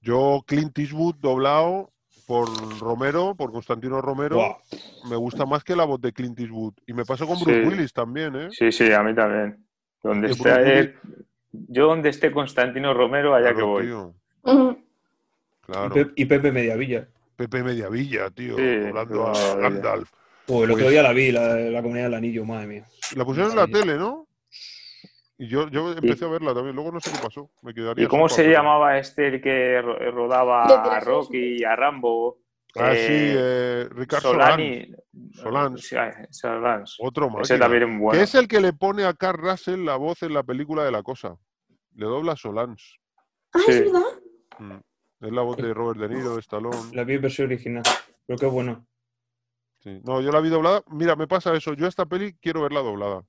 [0.00, 1.92] Yo, Clint Eastwood doblado
[2.26, 2.48] por
[2.78, 4.56] Romero, por Constantino Romero,
[5.02, 6.74] me gusta más que la voz de Clint Eastwood.
[6.86, 7.66] Y me pasa con Bruce Sí.
[7.66, 8.48] Willis también, ¿eh?
[8.52, 9.66] Sí, sí, a mí también.
[10.02, 10.98] Donde Bruce él,
[11.52, 13.86] yo donde esté Constantino Romero, allá que Claro, voy.
[13.86, 14.70] tío, Ujú.
[14.70, 15.94] y, claro.
[15.94, 17.08] Pe- y Pepe Mediavilla.
[17.36, 19.54] Pepe Mediavilla, tío, Sí, doblando a.
[19.56, 20.10] Gandalf.
[20.48, 22.86] Oh, el otro Pues- día la vi, la, la comunidad del anillo, madre mía.
[23.16, 24.26] La pusieron en la tele, ¿no?
[25.38, 26.74] Y yo, yo empecé a verla también.
[26.76, 27.50] Luego no sé qué pasó.
[27.62, 31.00] Me quedaría ¿Y cómo se llamaba este el que ro- rodaba a.
[31.00, 32.38] Rocky y a Rambo?
[32.76, 34.32] Ah, sí, Eh, eh, Ricardo.
[34.32, 34.94] Solani.
[35.32, 35.80] Solans.
[35.80, 36.96] Sí, ah, Solans.
[37.00, 38.18] Otro Ese también es bueno.
[38.18, 40.92] Que es el que le pone a Carl Russell la voz en la película de
[40.92, 41.36] la cosa.
[41.94, 42.98] Le dobla Solans.
[43.52, 43.72] Ah, Sí.
[43.72, 44.06] es verdad.
[44.58, 44.78] Mm.
[45.26, 46.94] Es la voz de Robert De Niro, de Stallone.
[46.94, 47.82] La vi en versión original.
[48.26, 48.86] Creo que es bueno.
[49.80, 50.00] Sí.
[50.04, 50.82] No, yo la vi doblada.
[50.88, 51.74] Mira, me pasa eso.
[51.74, 53.22] Yo esta peli quiero verla doblada.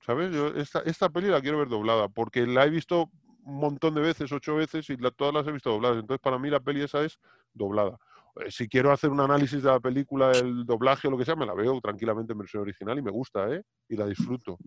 [0.00, 0.32] ¿Sabes?
[0.32, 3.10] Yo esta, esta peli la quiero ver doblada porque la he visto
[3.44, 5.98] montón de veces, ocho veces, y la- todas las he visto dobladas.
[5.98, 7.18] Entonces, para mí la peli esa es
[7.52, 7.98] doblada.
[8.36, 11.36] Eh, Si quiero hacer un análisis de la película, el doblaje o lo que sea,
[11.36, 13.62] me la veo tranquilamente en versión original y me gusta, ¿eh?
[13.88, 14.58] Y la disfruto.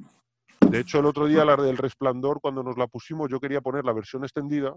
[0.69, 3.85] De hecho, el otro día, la del Resplandor, cuando nos la pusimos, yo quería poner
[3.85, 4.75] la versión extendida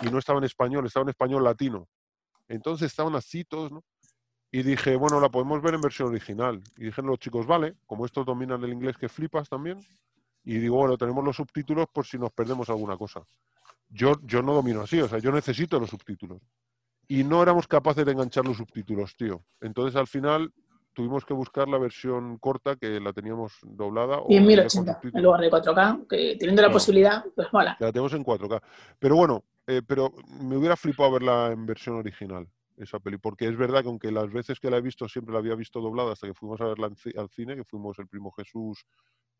[0.00, 1.88] y no estaba en español, estaba en español latino.
[2.48, 3.82] Entonces estaban así todos, ¿no?
[4.50, 6.62] Y dije, bueno, la podemos ver en versión original.
[6.76, 9.78] Y dijeron los chicos, vale, como estos dominan el inglés que flipas también.
[10.44, 13.22] Y digo, bueno, tenemos los subtítulos por si nos perdemos alguna cosa.
[13.88, 16.40] Yo, yo no domino así, o sea, yo necesito los subtítulos.
[17.06, 19.42] Y no éramos capaces de enganchar los subtítulos, tío.
[19.60, 20.52] Entonces al final
[20.92, 24.20] tuvimos que buscar la versión corta que la teníamos doblada.
[24.28, 25.24] Y en en inglés con 1080, en subtítulos.
[25.24, 27.76] lugar de 4K, que teniendo la posibilidad, pues mola.
[27.78, 28.60] La tenemos en 4K.
[28.98, 33.56] Pero bueno, eh, pero me hubiera flipado verla en versión original, esa peli, porque es
[33.56, 36.26] verdad que aunque las veces que la he visto siempre la había visto doblada hasta
[36.26, 38.84] que fuimos a verla al cine, que fuimos el primo Jesús,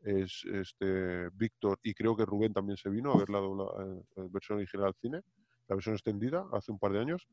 [0.01, 4.03] es, este, Víctor y creo que Rubén también se vino a ver la dobla- eh,
[4.17, 5.21] en versión original al cine,
[5.67, 7.27] la versión extendida, hace un par de años.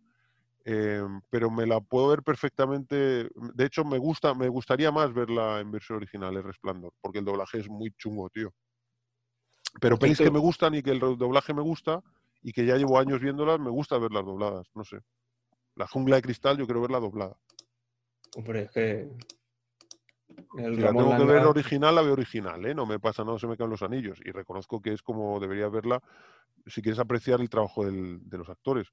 [0.68, 3.28] Eh, pero me la puedo ver perfectamente.
[3.54, 7.24] De hecho, me gusta, me gustaría más verla en versión original, El Resplandor, porque el
[7.24, 8.52] doblaje es muy chungo, tío.
[9.80, 12.02] Pero pelis que me gustan y que el doblaje me gusta
[12.42, 14.98] y que ya llevo años viéndolas, me gusta verlas dobladas, no sé.
[15.76, 17.36] La jungla de cristal yo quiero verla doblada.
[18.34, 19.08] Hombre, es que.
[20.58, 22.74] El Si la tengo que ver original, la veo original, ¿eh?
[22.74, 24.18] No me pasa nada, no se me caen los anillos.
[24.24, 26.00] Y reconozco que es como debería verla
[26.66, 28.88] si quieres apreciar el trabajo del- de los actores.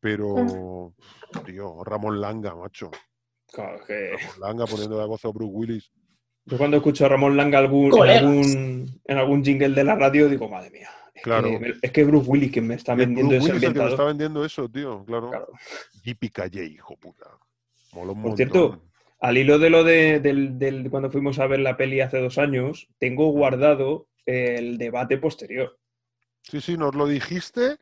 [0.00, 0.94] Pero,
[1.46, 2.90] tío, Ramón Langa, macho.
[3.52, 5.92] Claro, es que- Ramón Langa poniendo la voz a Bruce Willis.
[6.46, 8.22] Yo cuando escucho a Ramón Langa algún, en, Colegas.
[8.22, 10.88] algún, en algún jingle de la radio digo, madre mía.
[11.14, 11.48] Es, Claro.
[11.58, 13.80] que, es que Bruce Willis que me está Es vendiendo Bruce ese Willis el que
[13.80, 15.28] me está vendiendo eso, tío, claro.
[15.30, 15.48] Claro.
[16.04, 16.30] Yippee
[16.64, 17.26] hijo puta.
[17.92, 18.36] Un Por montón.
[18.36, 18.82] cierto,
[19.20, 22.38] Al hilo de lo de, del, del- cuando fuimos a ver la peli hace dos
[22.38, 25.78] años, tengo guardado el debate posterior.
[26.42, 27.76] Sí, sí, nos lo dijiste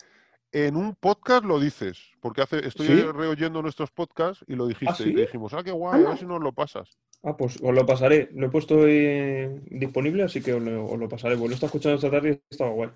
[0.52, 2.10] en un podcast, lo dices.
[2.20, 3.02] Porque hace, estoy ¿Sí?
[3.02, 5.04] reoyendo nuestros podcasts y lo dijiste.
[5.04, 5.10] ¿sí?
[5.10, 6.90] Y te dijimos, ah, qué guay, a ver si nos lo pasas.
[7.22, 8.28] Ah, pues os lo pasaré.
[8.34, 11.36] Lo he puesto eh, disponible, así que os lo, os lo pasaré.
[11.36, 12.90] Pues lo está escuchando esta tarde y estaba guay.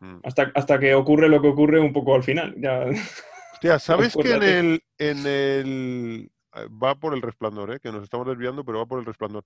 [0.00, 0.18] Mm.
[0.24, 2.54] Hasta, hasta que ocurre lo que ocurre un poco al final.
[2.58, 2.84] Ya.
[3.54, 6.30] Hostia, ¿sabes que en el, en el...
[6.54, 7.80] eh, Va por el resplandor, ¿eh?
[7.80, 9.44] que nos estamos desviando, pero va por el resplandor.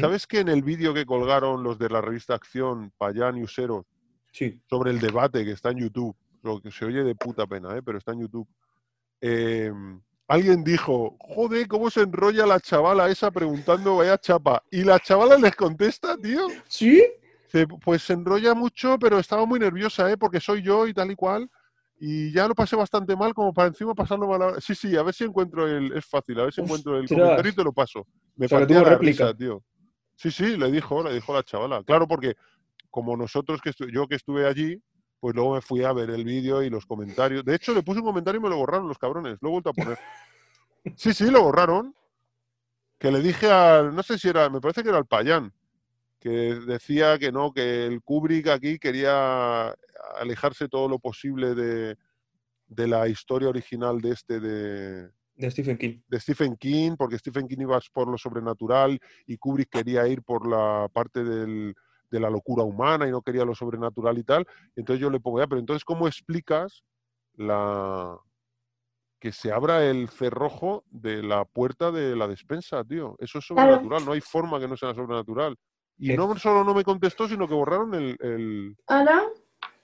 [0.00, 3.86] ¿Sabes que en el vídeo que colgaron los de la revista Acción, Payán y Usero,
[4.32, 4.60] Sí.
[4.70, 7.82] sobre el debate que está en YouTube, lo que se oye de puta pena, ¿eh?
[7.84, 8.48] pero está en YouTube.
[9.20, 9.72] eh,
[10.28, 14.62] alguien dijo, joder, ¿cómo se enrolla la chavala esa preguntando vaya chapa?
[14.70, 17.04] Y la chavala les contesta, tío, ¿Sí?
[17.52, 20.16] Dice, pues se enrolla mucho, pero estaba muy nerviosa, ¿eh?
[20.16, 21.50] porque soy yo y tal y cual.
[21.98, 24.40] Y ya lo pasé bastante mal, como para encima pasarlo mal.
[24.42, 24.60] ahora".
[24.60, 25.92] Sí, sí, a ver si encuentro el.
[25.92, 27.20] Es fácil, a ver si encuentro el Ostras.
[27.20, 28.06] comentario y te lo paso.
[28.36, 29.24] Me O sea, partía la réplica.
[29.26, 29.62] risa, tío.
[30.16, 31.82] Sí, sí, le dijo, le dijo la chavala.
[31.84, 32.34] Claro, porque
[32.90, 34.82] como nosotros, que yo que estuve allí,
[35.18, 37.44] pues luego me fui a ver el vídeo y los comentarios.
[37.44, 39.36] De hecho, le puse un comentario y me lo borraron los cabrones.
[39.42, 39.98] Lo he vuelto a poner.
[40.96, 41.94] Sí, sí, lo borraron.
[42.98, 43.94] Que le dije al.
[43.94, 44.48] No sé si era.
[44.48, 45.52] Me parece que era el Payán.
[46.20, 49.74] Que decía que no, que el Kubrick aquí quería
[50.18, 51.96] alejarse todo lo posible de,
[52.66, 56.00] de la historia original de este de, De Stephen King.
[56.06, 60.46] de Stephen King, porque Stephen King iba por lo sobrenatural y Kubrick quería ir por
[60.46, 61.74] la parte del-
[62.10, 64.44] de la locura humana y no quería lo sobrenatural y tal.
[64.76, 66.82] Entonces yo le pongo, ya, pero entonces, ¿cómo explicas
[67.36, 68.18] la
[69.20, 73.14] que se abra el cerrojo de la puerta de la despensa, tío?
[73.20, 73.62] Eso es Claro.
[73.64, 75.56] sobrenatural, no hay forma que no sea sobrenatural.
[76.00, 76.16] Y Eh.
[76.16, 78.76] no solo no me contestó, sino que borraron el, el-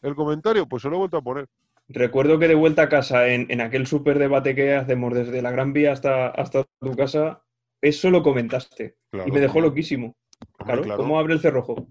[0.03, 1.47] el comentario, pues se lo he vuelto a poner.
[1.89, 5.51] Recuerdo que de vuelta a casa, en, en aquel súper debate que hacemos desde la
[5.53, 7.43] Gran Vía hasta, hasta tu casa,
[7.81, 8.97] eso lo comentaste.
[9.11, 9.63] Claro, y me dejó tío.
[9.63, 10.17] loquísimo.
[10.59, 10.97] Claro, claro.
[11.03, 11.87] ¿cómo abre el cerrojo?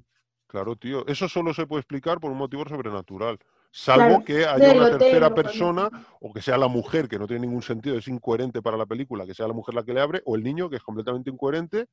[0.47, 1.05] Claro, tío.
[1.07, 3.37] Eso solo se puede explicar por un motivo sobrenatural.
[3.71, 5.89] Salvo Claro, que haya una tercera persona,
[6.21, 9.25] o que sea la mujer, que no tiene ningún sentido, es incoherente para la película,
[9.25, 11.87] que sea la mujer la que le abre, o el niño, que es completamente incoherente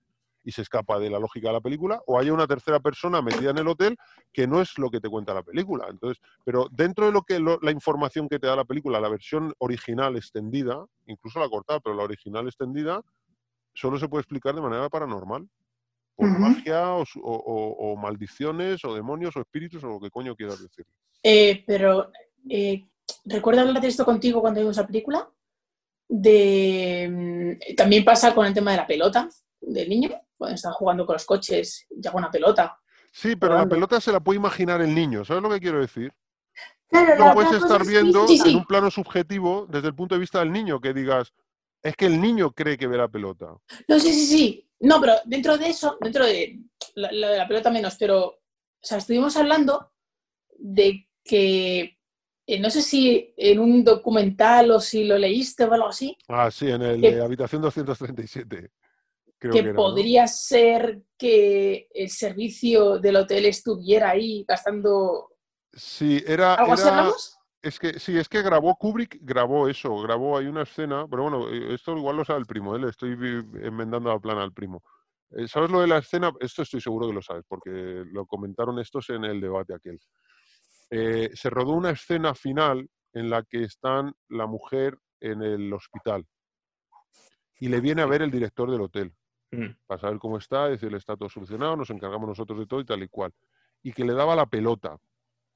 [0.45, 3.51] y se escapa de la lógica de la película, o haya una tercera persona metida
[3.51, 3.97] en el hotel
[4.33, 5.87] que no es lo que te cuenta la película.
[5.89, 9.09] Entonces, pero dentro de lo que lo- la información que te da la película, la
[9.09, 13.01] versión original extendida, incluso la cortada, pero la original extendida,
[13.75, 15.49] solo se puede explicar de manera paranormal.
[16.15, 20.11] Por magia o, su- o- o- o maldiciones o demonios o espíritus o lo que
[20.11, 20.85] coño quieras decir.
[21.23, 22.13] Eh, pero,
[22.51, 22.85] eh,
[23.25, 25.29] ¿recuerdo hablar de esto contigo cuando vimos la película?
[26.09, 29.29] De, mm, también pasa con el tema de la pelota
[29.61, 30.11] del niño,
[30.43, 32.77] cuando está jugando con los coches y haga una pelota.
[33.13, 36.13] Sí, pero la pelota se la puede imaginar el niño, ¿sabes lo que quiero decir?
[36.89, 38.51] Claro, No puedes estar viendo sí, sí.
[38.51, 41.33] en un plano subjetivo desde el punto de vista del niño que digas,
[41.83, 43.47] es que el niño cree que ve la pelota.
[43.89, 44.69] No, sí, sí, sí.
[44.81, 46.59] No, pero dentro de eso, dentro de
[46.97, 48.39] la, la de la pelota menos, pero, o
[48.81, 49.93] sea, estuvimos hablando
[50.59, 51.99] de que,
[52.47, 56.51] eh, no sé si en un documental o si lo leíste o algo así, Ah,
[56.51, 58.71] sí, en el Que- de habitación 237.
[59.43, 59.77] Creo que que era, ¿no?
[59.77, 65.31] podría ser que el servicio del hotel estuviera ahí gastando...
[65.73, 67.11] Sí, era, ¿Algo era-?
[67.61, 71.49] Es que sí, es que grabó Kubrick, grabó eso, grabó ahí una escena, pero bueno,
[71.49, 72.79] eh, esto igual lo sabe el primo, ¿eh?
[72.79, 74.81] le estoy enmendando la plana al primo.
[75.33, 76.33] Eh, ¿Sabes lo de la escena?
[76.39, 77.71] Esto estoy seguro que lo sabes, porque
[78.13, 79.99] lo comentaron estos en el debate aquel.
[80.89, 86.25] Eh, se rodó una escena final en la que están la mujer en el hospital
[87.59, 89.13] y le viene a ver el director del hotel
[89.53, 89.77] Mm.
[89.87, 93.03] para saber cómo está, decirle está todo solucionado, nos encargamos nosotros de todo y tal
[93.03, 93.35] y cual.
[93.83, 94.99] Y que le daba la pelota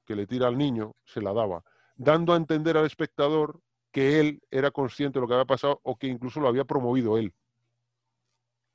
[0.05, 1.63] que le tira al niño, se la daba,
[1.95, 3.59] dando a entender al espectador
[3.91, 7.17] que él era consciente de lo que había pasado o que incluso lo había promovido
[7.17, 7.33] él.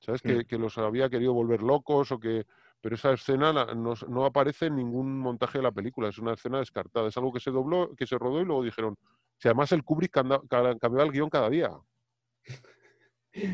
[0.00, 0.20] ¿Sabes?
[0.20, 0.44] Que, Mm.
[0.44, 2.44] que los había querido volver locos o que...
[2.80, 6.58] Pero esa escena no, no aparece en ningún montaje de la película, es una escena
[6.58, 8.98] descartada, es algo que se dobló, que se rodó y luego dijeron,
[9.38, 11.70] si además el Kubrick cambiaba el guion cada día.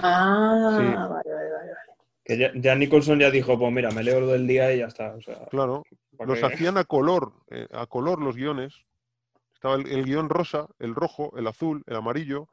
[0.00, 0.84] Ah, Sí.
[0.84, 1.50] vale, vale, vale.
[1.50, 1.72] vale.
[2.24, 4.86] Que ya, ya Nicholson ya dijo, pues mira, me leo lo del día y ya
[4.86, 5.14] está.
[5.14, 5.84] O sea, Claro,
[6.16, 8.74] ¿para los hacían a color, eh, a color los guiones.
[9.54, 12.48] Estaba el, el guion rosa, el rojo, el azul, el amarillo,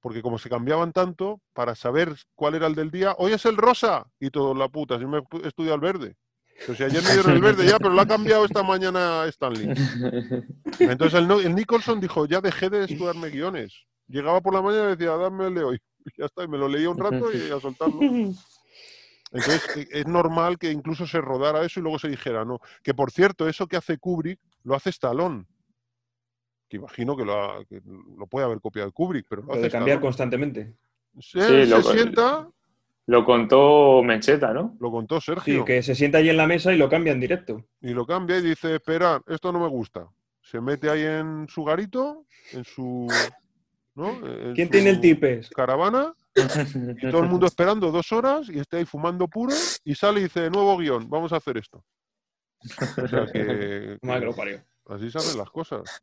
[0.00, 3.56] porque como se cambiaban tanto, para saber cuál era el del día, hoy es el
[3.56, 6.16] rosa, y todo la puta, si me he estudiado el verde.
[6.58, 9.72] Pero si ayer me dieron el verde ya, pero lo ha cambiado esta mañana Stanley.
[10.78, 13.86] Entonces el, el Nicholson dijo, ya dejé de estudiarme guiones.
[14.08, 15.80] Llegaba por la mañana y decía, dame el de hoy.
[16.04, 18.00] Y ya está, y me lo leía un rato y a soltarlo.
[19.32, 22.60] Entonces, e- es normal que incluso se rodara eso y luego se dijera no.
[22.82, 25.44] Que por cierto, eso que hace Kubrick lo hace Stallone.
[26.68, 27.80] Que imagino que lo, ha- que
[28.16, 30.06] lo puede haber copiado Kubrick, pero lo Lo hace de cambiar Stallone.
[30.06, 30.60] constantemente.
[30.60, 32.48] Él Sí, lo- se sienta
[33.06, 34.76] Lo contó Mencheta, ¿no?
[34.80, 35.58] Lo contó Sergio.
[35.60, 37.64] Sí, que se sienta allí en la mesa y lo cambia en directo.
[37.82, 40.08] Y lo cambia y dice, espera, esto no me gusta.
[40.40, 43.06] Se mete ahí en su garito, en su...
[43.94, 44.10] ¿no?
[44.26, 45.50] En ¿Quién su tiene el tipes?
[45.50, 50.20] Caravana, y todo el mundo esperando dos horas y está ahí fumando puro y sale
[50.20, 51.84] y dice, nuevo guion, vamos a hacer esto.
[52.60, 56.02] O sea que, que así se hacen las cosas.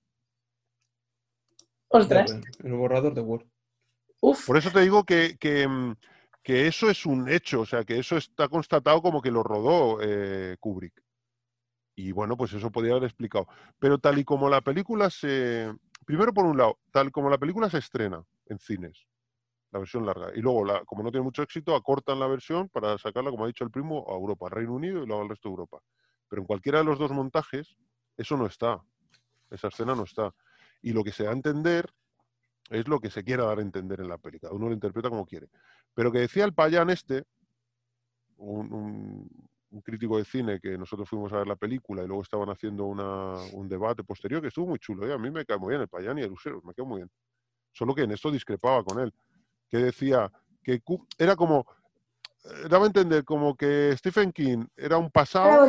[1.89, 2.39] Ostras.
[2.63, 3.45] El borrador de Word.
[4.21, 4.45] Uf.
[4.45, 5.67] Por eso te digo que, que,
[6.43, 9.99] que eso es un hecho, o sea, que eso está constatado como que lo rodó
[10.01, 10.93] eh, Kubrick.
[11.95, 13.47] Y bueno, pues eso podría haber explicado.
[13.77, 15.71] Pero tal y como la película se...
[16.05, 19.05] Primero, por un lado, tal como la película se estrena en cines,
[19.71, 23.31] la versión larga, y luego, como no tiene mucho éxito, acortan la versión para sacarla,
[23.31, 25.53] como ha dicho el primo, a Europa, al Reino Unido y luego al resto de
[25.53, 25.79] Europa.
[26.27, 27.75] Pero en cualquiera de los dos montajes,
[28.17, 28.81] eso no está.
[29.49, 30.33] Esa escena no está.
[30.81, 31.93] Y lo que se da a entender
[32.69, 34.51] es lo que se quiera dar a entender en la película.
[34.53, 35.49] Uno lo interpreta como quiere.
[35.93, 37.25] Pero que decía el payán este,
[38.37, 39.29] un-
[39.71, 42.85] un crítico de cine que nosotros fuimos a ver la película y luego estaban haciendo
[42.85, 45.07] una- un debate posterior que estuvo muy chulo.
[45.07, 45.13] ¿eh?
[45.13, 46.31] A mí me cae muy bien el payán y el
[46.63, 47.11] me cae muy bien.
[47.71, 49.13] Solo que en esto discrepaba con él.
[49.69, 50.29] Que decía
[50.61, 50.81] que
[51.17, 51.65] era como,
[52.43, 55.65] eh, daba a entender como que Stephen King era un pasado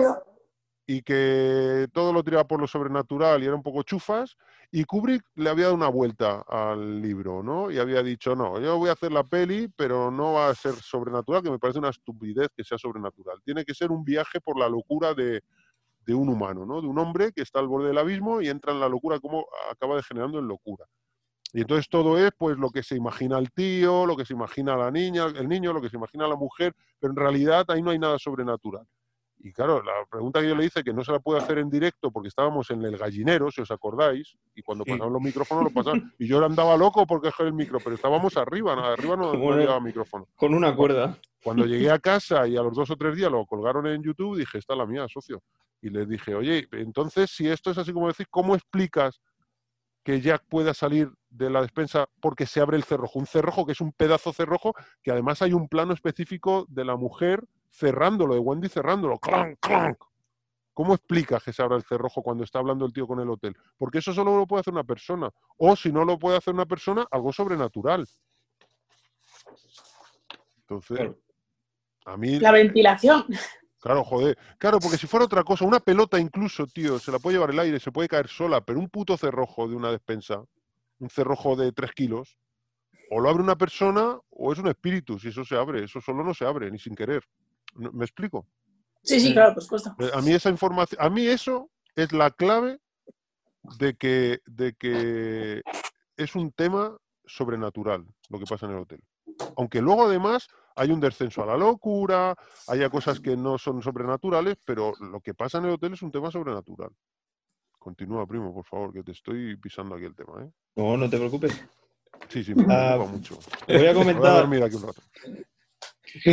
[0.93, 4.37] y que todo lo tiraba por lo sobrenatural y era un poco chufas,
[4.71, 7.71] y Kubrick le había dado una vuelta al libro, ¿no?
[7.71, 10.75] Y había dicho, no, yo voy a hacer la peli, pero no va a ser
[10.75, 13.39] sobrenatural, que me parece una estupidez que sea sobrenatural.
[13.43, 15.43] Tiene que ser un viaje por la locura de,
[16.09, 16.83] un humano, ¿no?
[16.83, 19.47] De un hombre que está al borde del abismo y entra en la locura, como
[19.71, 20.85] acaba degenerando en locura.
[21.55, 24.77] Y entonces todo es pues lo que se imagina el tío, lo que se imagina
[24.77, 27.91] la niña, el niño, lo que se imagina la mujer, pero en realidad ahí no
[27.91, 28.87] hay nada sobrenatural.
[29.45, 31.69] Y claro, la pregunta que yo le hice, que no se la puede hacer en
[31.69, 34.93] directo porque estábamos en el gallinero, si os acordáis, y cuando Sí.
[34.93, 36.15] pasaban los micrófonos lo pasaban.
[36.19, 38.85] Y yo andaba loco porque dejé el micro, pero estábamos arriba, ¿no?
[38.85, 40.29] arriba no, no había micrófono.
[40.37, 41.19] Con una cuerda.
[41.43, 44.39] Cuando llegué a casa y a los dos o tres días lo colgaron en YouTube,
[44.39, 45.43] dije, esta es la mía, socio.
[45.81, 49.21] Y les dije, oye, entonces, si esto es así como decís, ¿cómo explicas
[50.05, 53.19] que Jack pueda salir de la despensa porque se abre el cerrojo?
[53.19, 54.73] Un cerrojo que es un pedazo cerrojo,
[55.03, 59.19] que además hay un plano específico de la mujer cerrándolo, de Wendy cerrándolo.
[59.19, 59.99] ¡Clank, clank!
[60.75, 63.57] ¿Cómo explicas que se abra el cerrojo cuando está hablando el tío con el hotel?
[63.77, 65.31] Porque eso solo lo puede hacer una persona.
[65.59, 68.07] O si no lo puede hacer una persona, algo sobrenatural.
[70.61, 71.19] Entonces, Claro.
[72.07, 73.27] a mí La ventilación.
[73.81, 74.39] Claro, joder.
[74.59, 77.59] Claro, porque si fuera otra cosa, una pelota incluso, tío, se la puede llevar el
[77.59, 80.43] aire, se puede caer sola, pero un puto cerrojo de una despensa,
[81.01, 82.39] un cerrojo de tres kilos,
[83.11, 86.25] o lo abre una persona o es un espíritu, si eso se abre, eso solo
[86.25, 87.25] no se abre, ni sin querer.
[87.75, 88.47] No- ¿Me explico?
[89.03, 89.95] Sí, sí, claro, por supuesto.
[89.99, 92.79] Eh, A mí esa información, a mí eso es la clave
[93.79, 95.63] de que, de que
[96.17, 99.03] es un tema sobrenatural lo que pasa en el hotel.
[99.57, 102.35] Aunque luego además hay un descenso a la locura,
[102.69, 106.11] haya cosas que no son sobrenaturales, pero lo que pasa en el hotel es un
[106.13, 106.91] tema sobrenatural.
[107.79, 110.51] Continúa, primo, por favor, que te estoy pisando aquí el tema, ¿eh?
[110.77, 111.61] No, no te preocupes.
[112.29, 113.39] Sí, sí, me Ah, preocupa mucho.
[113.67, 115.03] Te voy a Voy a comentar dormir aquí un rato.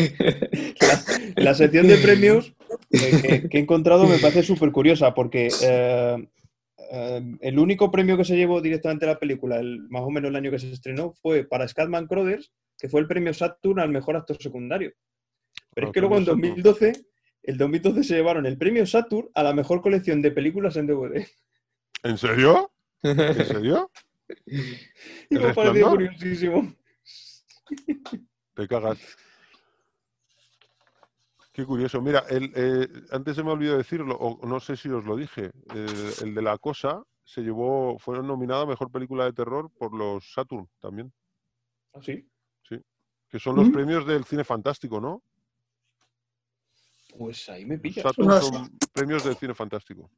[0.82, 2.53] la, la sección de premios
[2.91, 6.27] eh, que, que he encontrado me parece súper curiosa porque eh,
[6.91, 10.30] eh, el único premio que se llevó directamente a la película, el, más o menos
[10.30, 13.90] el año que se estrenó, fue para Scatman Crothers, que fue el premio Saturn al
[13.90, 14.93] mejor actor secundario.
[15.75, 16.64] Pero es que luego en premio Saturn.
[16.64, 17.06] 2012,
[17.43, 21.27] el 2012 se llevaron el premio Saturn a la mejor colección de películas en DVD.
[22.03, 22.72] ¿En serio?
[23.03, 23.91] ¿En serio?
[24.45, 26.74] y ¿El me pareció curiosísimo.
[28.56, 28.98] Te cagas.
[31.60, 32.02] Qué curioso.
[32.02, 35.52] Mira, el, eh, antes se me olvidó decirlo, o no sé si os lo dije,
[35.74, 39.94] el, el de La Cosa se llevó, fue nominada a Mejor Película de Terror por
[39.94, 41.12] los Saturn también,
[41.94, 42.26] ¿Ah, sí?
[43.30, 43.74] que son los Mm.
[43.74, 45.22] premios del cine fantástico, ¿no?
[47.18, 48.04] Pues ahí me pilla.
[48.04, 50.10] Saturn lo son premios del cine fantástico.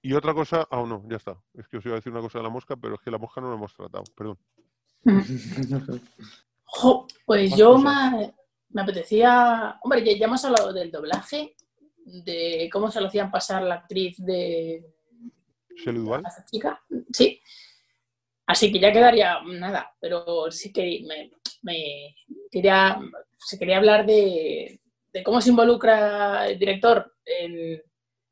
[0.00, 1.36] Y otra cosa, ah, no, ya está.
[1.54, 3.18] Es que os iba a decir una cosa de la mosca, pero es que la
[3.18, 4.38] mosca no la hemos tratado, perdón.
[6.72, 8.12] Jo, pues Más yo cosas.
[8.12, 8.34] me,
[8.70, 9.78] me apetecía.
[9.82, 11.54] Hombre, ya, ya hemos hablado del doblaje,
[12.04, 14.84] de cómo se lo hacían pasar la actriz de
[15.76, 16.24] Shelley Duvall.
[16.24, 16.82] a esta chica.
[17.12, 17.40] Sí.
[18.46, 21.30] Así que ya quedaría nada, pero sí que me,
[21.62, 22.16] me
[22.50, 22.98] quería,
[23.38, 24.80] se quería hablar de,
[25.12, 27.80] de cómo se involucra el director en,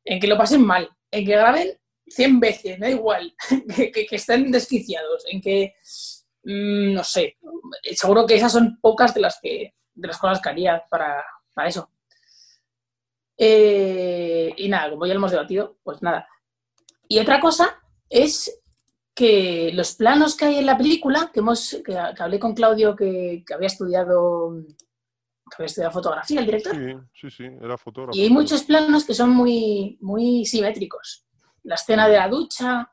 [0.03, 1.69] en que lo pasen mal, en que graben
[2.07, 3.33] 100 veces, me da igual,
[3.75, 5.75] que, que- que estén desquiciados, en que,
[6.43, 7.37] mm, no sé,
[7.93, 11.67] seguro que esas son pocas de las, que, de las cosas que haría para, para
[11.67, 11.89] eso.
[13.37, 16.27] Eh, y nada, como ya lo hemos debatido, pues nada.
[17.07, 18.61] Y otra cosa es
[19.15, 22.95] que los planos que hay en la película, que, hemos, que, que hablé con Claudio,
[22.95, 24.53] que, que había estudiado
[25.49, 26.75] que había estudiado fotografía, el director.
[26.75, 28.15] Sí, sí, sí, era fotógrafo.
[28.15, 31.25] Y hay muchos planos que son muy, muy simétricos.
[31.63, 32.91] La escena de la ducha,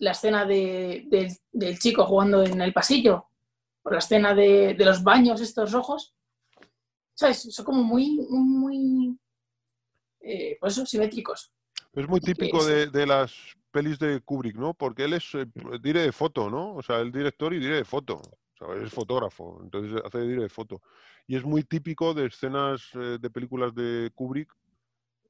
[0.00, 3.28] la escena de- del- del chico jugando en el pasillo,
[3.82, 6.14] o la escena de, de los baños estos rojos.
[7.14, 7.54] ¿Sabes?
[7.54, 9.18] Son como muy, muy, muy
[10.20, 11.52] eh, pues eso, simétricos.
[11.92, 13.32] Es muy típico de, de las
[13.70, 14.74] pelis de Kubrick, ¿no?
[14.74, 15.46] Porque él es eh,
[15.80, 16.74] dire de foto, ¿no?
[16.74, 18.14] O sea, el director y dire de foto.
[18.14, 20.80] O sea, es fotógrafo, entonces hace dire de foto.
[21.26, 24.52] Y es muy típico de escenas eh, de películas de Kubrick,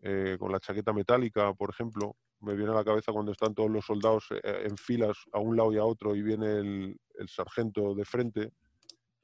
[0.02, 2.16] eh, con la chaqueta metálica, por ejemplo.
[2.40, 5.56] Me viene a la cabeza cuando están todos los soldados eh, en filas a un
[5.56, 8.52] lado y a otro y viene el, el sargento de frente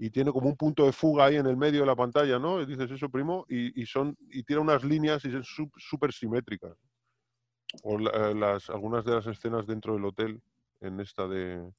[0.03, 2.63] y tiene como un punto de fuga ahí en el medio de la pantalla, ¿no?
[2.63, 5.45] Y dices eso, primo, y, y son y tiene unas líneas y son
[5.77, 6.73] súper simétricas
[7.83, 10.41] o la- eh, las, algunas de las escenas dentro del hotel
[10.81, 11.71] en esta de,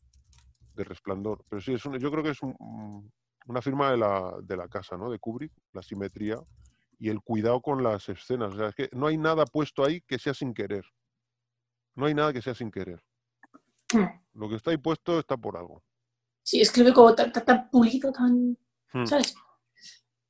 [0.75, 1.43] de Resplandor.
[1.49, 3.11] Pero sí, es un- yo creo que es un- un-
[3.47, 5.09] una firma de la, de la casa, ¿no?
[5.09, 6.37] De Kubrick, la simetría
[6.99, 8.53] y el cuidado con las escenas.
[8.53, 10.85] O sea, es que no hay nada puesto ahí que sea sin querer.
[11.95, 13.01] No hay nada que sea sin querer.
[13.91, 14.05] Hmm.
[14.35, 15.81] Lo que está ahí puesto está por algo.
[16.51, 18.57] Sí, escribe como tan, tan- tan pulido, tan.
[18.91, 19.05] Hmm.
[19.05, 19.33] ¿Sabes?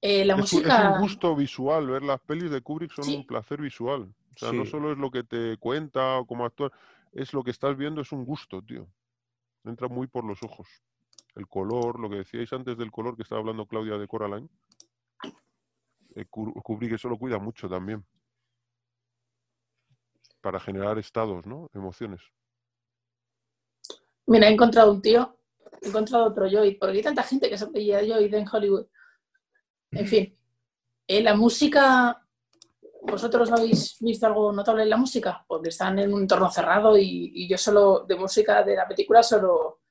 [0.01, 0.89] Eh, la es, un- música.
[0.89, 3.15] es un gusto visual, ver las pelis de Kubrick son Sí.
[3.15, 4.03] un placer visual.
[4.03, 6.71] O sea, no solo es lo que te cuenta o cómo actuar,
[7.11, 8.87] es lo que estás viendo, es un gusto, tío.
[9.63, 10.67] Entra muy por los ojos.
[11.33, 14.47] El color, lo que decíais antes del color que estaba hablando Claudia de Coraline.
[16.13, 18.05] eh, Ku- Kubrick eso lo cuida mucho también.
[20.39, 21.67] Para generar estados, ¿no?
[21.73, 22.21] Emociones.
[24.27, 25.35] Mira, he encontrado un tío,
[25.81, 28.87] he encontrado otro Lloyd, porque hay tanta gente que se apellida Lloyd en Hollywood.
[29.91, 30.37] En fin,
[31.07, 32.25] eh, la música,
[33.01, 35.43] ¿vosotros habéis visto algo notable en la música?
[35.47, 39.21] Porque están en un entorno cerrado y, y yo solo, de música de la película,
[39.23, 39.81] solo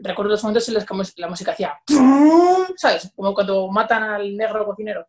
[0.00, 1.78] recuerdo los momentos en los que la música hacía,
[2.76, 3.10] ¿sabes?
[3.14, 5.06] Como cuando matan al negro cocinero.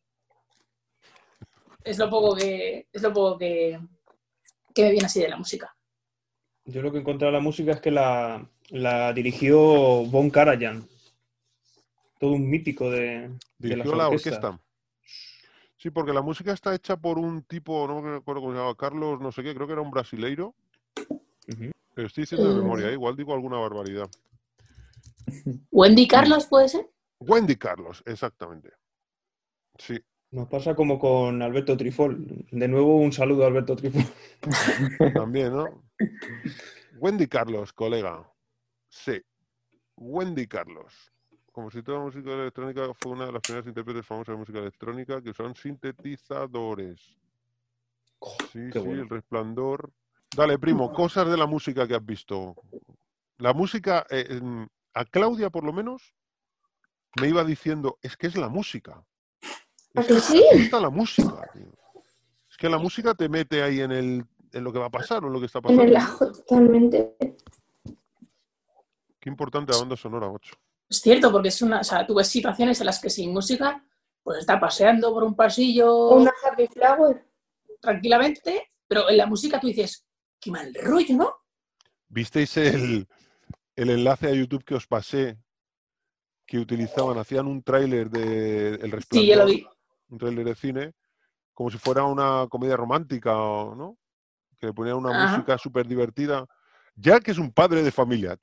[1.84, 3.80] Es lo poco que, es lo poco que,
[4.74, 5.76] que me viene así de la música.
[6.72, 9.58] Yo lo que he encontrado de la música es que la, la dirigió
[10.06, 10.86] Von Karajan.
[12.20, 14.60] Todo un mítico de, Dirigió la orquesta.
[15.78, 18.76] Sí, porque la música está hecha por un tipo, no me acuerdo cómo se llamaba,
[18.76, 20.54] Carlos, no sé qué, creo que era un brasileiro.
[21.94, 22.62] Pero estoy diciendo de Eh.
[22.62, 22.94] memoria, ¿eh?
[22.94, 24.10] igual digo alguna barbaridad.
[25.72, 26.90] Wendy Carlos, ¿puede ser?
[27.22, 28.72] Wendy Carlos, exactamente.
[29.78, 29.98] Sí,
[30.32, 32.46] Nos pasa como con Alberto Trifol.
[32.52, 34.04] De nuevo, un saludo a Alberto Trifol.
[35.16, 35.89] también, ¿no?
[37.00, 38.30] Wendy Carlos, colega.
[38.90, 39.22] Sí,
[39.96, 41.12] Wendy Carlos.
[41.52, 45.22] Como si toda música electrónica fue una de las primeras intérpretes famosas de música electrónica
[45.22, 47.00] que usaron sintetizadores.
[48.52, 49.04] Sí, qué sí, bueno.
[49.04, 49.92] el resplandor.
[50.36, 52.56] Dale, primo, cosas de la música que has visto.
[53.38, 54.40] La música, eh,
[54.94, 56.14] a Claudia por lo menos,
[57.20, 59.04] me iba diciendo, es que es la música.
[59.96, 60.44] ¿A Es que que sí?
[60.54, 61.72] me gusta la música, tío.
[62.50, 65.24] Es que la música te mete ahí en, el, en lo que va a pasar
[65.24, 65.84] o en lo que está En pasando.
[65.84, 66.00] el ¿no?
[66.00, 67.16] ajo, totalmente.
[69.20, 70.56] Qué importante la banda sonora, macho.
[70.90, 73.84] Es cierto, porque es una, o sea, tú ves situaciones en las que sin música,
[74.24, 77.26] pues está paseando por un pasillo O una happy flower.
[77.80, 80.06] tranquilamente, pero en la música tú dices,
[80.40, 81.34] qué mal rollo, ¿no?
[82.08, 83.08] ¿Visteis el,
[83.76, 85.38] el enlace a YouTube que os pasé?
[86.48, 89.22] Que utilizaban, hacían un tráiler de El Resplandor.
[89.22, 89.68] Sí, ya lo vi.
[90.10, 90.94] un tráiler de cine,
[91.54, 93.98] como si fuera una comedia romántica, o- ¿no?
[94.60, 95.38] Que le ponían una Ajá.
[95.38, 96.46] música súper divertida.
[96.96, 98.38] Ya que es un padre de familia.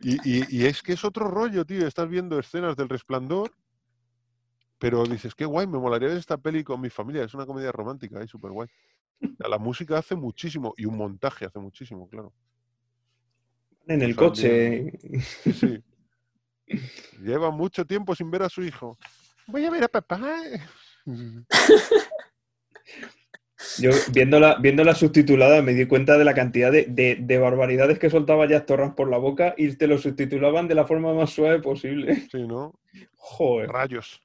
[0.00, 1.86] Y, y- y es que es otro rollo, tío.
[1.86, 3.52] Estás viendo escenas del resplandor,
[4.78, 7.24] pero dices, qué guay, me molaría ver esta peli con mi familia.
[7.24, 8.68] Es una comedia romántica, es súper guay.
[9.38, 12.32] La música hace muchísimo y un montaje hace muchísimo, claro.
[13.86, 14.98] En el O sea, coche.
[15.42, 15.84] Sí, sí.
[17.20, 18.98] Lleva mucho tiempo sin ver a su hijo.
[19.46, 20.20] Voy a ver a papá.
[23.78, 28.08] Yo viéndola, viéndola subtitulada me di cuenta de la cantidad de, de- de barbaridades que
[28.08, 31.58] soltaba Jack Torrance por la boca y te lo subtitulaban de la forma más suave
[31.60, 32.28] posible.
[32.30, 32.78] Sí, ¿no?
[33.16, 33.68] Joder.
[33.68, 34.22] Rayos.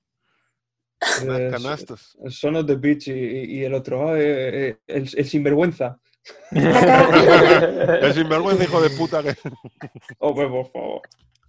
[1.27, 2.16] Eh, Canastas.
[2.30, 6.00] Son of the Beach y, y el otro, ah, eh, eh, el, el sinvergüenza.
[6.51, 9.35] El sinvergüenza hijo de puta que.
[10.19, 11.01] Oh, pues, por favor.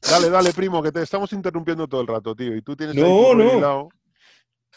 [0.02, 2.56] Dale, dale, primo, que te estamos interrumpiendo todo el rato, tío.
[2.56, 3.88] Y tú tienes ahí No, no.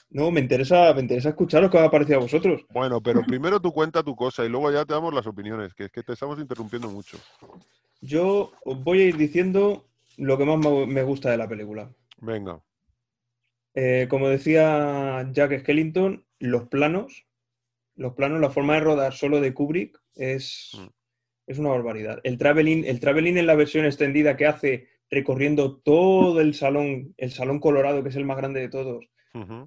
[0.09, 2.65] No, me interesa, me interesa escuchar lo que os ha parecido a vosotros.
[2.69, 5.85] Bueno, pero primero tú cuenta tu cosa y luego ya te damos las opiniones, que
[5.85, 7.17] es que te estamos interrumpiendo mucho.
[8.01, 9.85] Yo os voy a ir diciendo
[10.17, 11.91] lo que más me me gusta de la película.
[12.21, 12.61] Venga.
[13.73, 17.25] Eh, como decía Jack Skellington, los planos,
[17.95, 20.87] los planos, la forma de rodar solo de Kubrick es, Mm.
[21.47, 22.19] es una barbaridad.
[22.23, 27.31] El traveling, el traveling en la versión extendida que hace recorriendo todo el salón, el
[27.31, 29.05] salón colorado, que es el más grande de todos,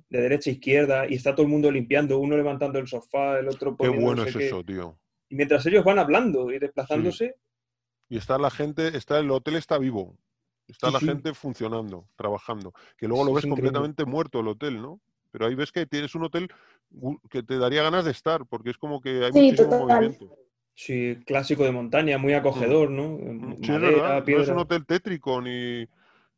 [0.09, 3.49] De derecha a izquierda, y está todo el mundo limpiando, uno levantando el sofá, el
[3.49, 4.47] otro Qué bueno sé es qué.
[4.47, 4.99] eso, tío.
[5.29, 7.37] Y mientras ellos van hablando y desplazándose,
[8.09, 10.17] Y está la gente, está el hotel está vivo.
[10.67, 11.07] Está Sí, la sí.
[11.07, 12.73] gente funcionando, trabajando.
[12.97, 15.01] Que luego lo ves completamente muerto el hotel, ¿no?
[15.33, 16.49] Pero ahí ves que tienes un hotel
[17.29, 19.89] que te daría ganas de estar, porque es como que hay Sí, muchísimo total.
[19.89, 20.37] movimiento.
[20.75, 23.19] sí, clásico de montaña, muy acogedor, ¿no?
[23.19, 24.25] Mm, Madera.
[24.27, 25.87] No es un hotel tétrico ni,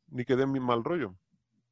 [0.08, 1.14] ni que dé mi mal rollo.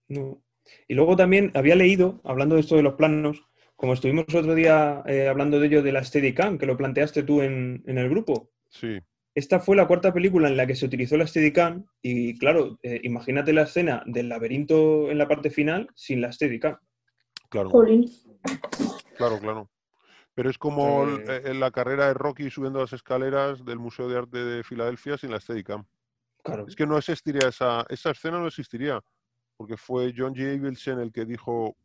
[0.09, 0.41] No.
[0.89, 3.43] Y luego también había leído, hablando de esto de los planos,
[3.77, 7.41] como estuvimos otro día eh, hablando de ello de la Steadicam, que lo planteaste tú
[7.41, 8.51] en, en el grupo.
[8.69, 9.01] Sí.
[9.35, 13.01] Esta fue la cuarta película en la que se utilizó la Steadicam y claro, eh,
[13.05, 16.77] imagínate la escena del laberinto en la parte final sin la Steadicam.
[17.49, 18.11] Claro, Jolín.
[19.17, 19.71] claro, claro.
[20.35, 24.19] Pero es como eh, en la carrera de Rocky subiendo las escaleras del Museo de
[24.19, 25.87] Arte de Filadelfia sin la Steadicam.
[26.43, 29.01] Claro, Es que no existiría esa, esa escena, no existiría,
[29.61, 30.57] porque fue John G.
[30.59, 31.77] Avildsen el que dijo,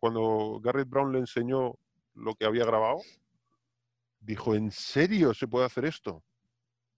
[0.00, 1.76] cuando Garrett Brown le enseñó
[2.16, 2.96] lo que había grabado,
[4.18, 6.24] dijo, ¿en serio se puede hacer esto?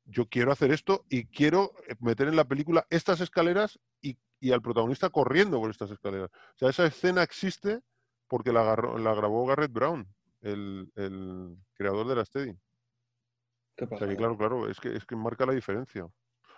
[0.07, 4.53] Yo quiero hacer esto y quiero eh, meter en la película estas escaleras y, y
[4.53, 6.31] al protagonista corriendo por estas escaleras.
[6.33, 7.83] O sea, esa escena existe
[8.27, 10.09] porque la, agarró- la grabó Garrett Brown,
[10.41, 12.57] el, el creador de la Steady.
[13.77, 16.09] qué O sea que claro, claro, es que, es que marca la diferencia.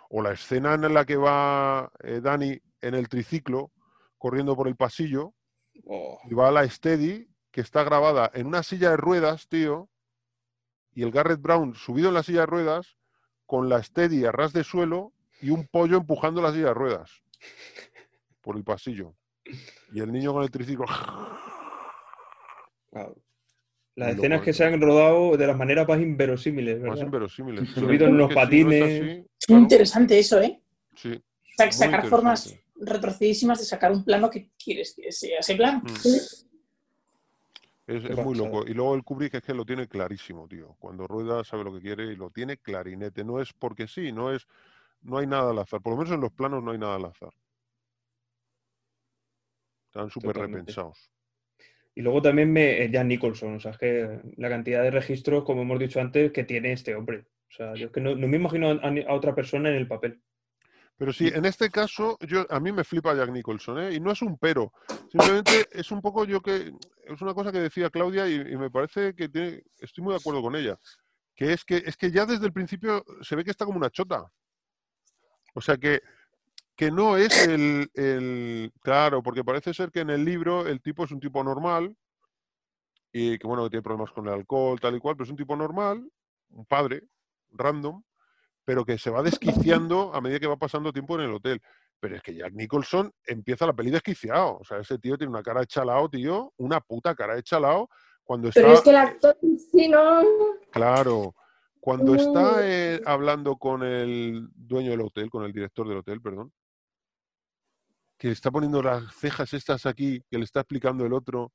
[0.09, 3.71] O la escena en la que va eh, Dani en el triciclo
[4.17, 5.33] corriendo por el pasillo
[5.87, 9.89] Oh, y va a la Steady que está grabada en una silla de ruedas, tío,
[10.93, 12.95] y el Garrett Brown subido en la silla de ruedas
[13.45, 15.11] con la Steady a ras de suelo
[15.41, 17.11] y un pollo empujando la silla de ruedas
[18.41, 19.15] por el pasillo.
[19.91, 20.85] Y el niño con el triciclo.
[22.91, 23.21] wow.
[23.97, 27.05] Las escenas que se han rodado de las maneras más inverosímiles, Más ¿verdad?
[27.05, 27.69] inverosímiles.
[27.69, 28.83] Subido en unos no patines.
[28.83, 30.61] así, claro, interesante eso, ¿eh?
[30.95, 31.09] sí.
[31.57, 32.91] Muy sacar formas interesante.
[32.91, 35.81] retorcidísimas de sacar un plano que quieres que sea ese plano.
[35.83, 35.95] Mm.
[35.95, 36.45] Sí.
[37.87, 38.65] Es, muy loco.
[38.67, 40.75] Y luego el Kubrick es que lo tiene clarísimo, tío.
[40.79, 43.23] Cuando rueda sabe lo que quiere y lo tiene clarinete.
[43.23, 44.47] No es porque sí, no es,
[45.03, 45.81] no hay nada al azar.
[45.81, 47.29] Por lo menos en los planos no hay nada al azar.
[49.87, 51.11] Están súper repensados.
[51.93, 55.45] Y luego también me, eh, Jan Nicholson, o sea, es que la cantidad de registros,
[55.45, 57.25] como hemos dicho antes, que tiene este hombre.
[57.55, 59.87] O sea, yo es que no, no me imagino a, a otra persona en el
[59.87, 60.21] papel.
[60.97, 63.93] Pero sí, en este caso, yo, a mí me flipa Jack Nicholson, ¿eh?
[63.93, 64.73] Y no es un pero.
[65.09, 66.73] Simplemente es un poco yo que.
[67.05, 70.19] Es una cosa que decía Claudia y, y me parece que tiene, estoy muy de
[70.19, 70.77] acuerdo con ella.
[71.33, 73.89] Que es que es que ya desde el principio se ve que está como una
[73.89, 74.25] chota.
[75.53, 76.01] O sea que,
[76.75, 78.73] que no es el, el.
[78.81, 81.95] Claro, porque parece ser que en el libro el tipo es un tipo normal.
[83.13, 85.37] Y que bueno, que tiene problemas con el alcohol, tal y cual, pero es un
[85.37, 86.05] tipo normal,
[86.49, 87.03] un padre,
[87.57, 88.01] random,
[88.63, 91.61] pero que se va desquiciando a medida que va pasando tiempo en el hotel.
[91.99, 94.57] Pero es que Jack Nicholson empieza la peli desquiciado.
[94.59, 97.89] O sea, ese tío tiene una cara de chalao, tío, una puta cara de chalao.
[98.23, 100.21] Cuando está, Pero es que el actor en sí no.
[100.71, 101.35] claro,
[101.79, 102.59] cuando está Mm.
[102.63, 106.51] eh, hablando con el dueño del hotel, con el director del hotel, perdón,
[108.17, 111.51] que le está poniendo las cejas estas aquí, que le está explicando el otro.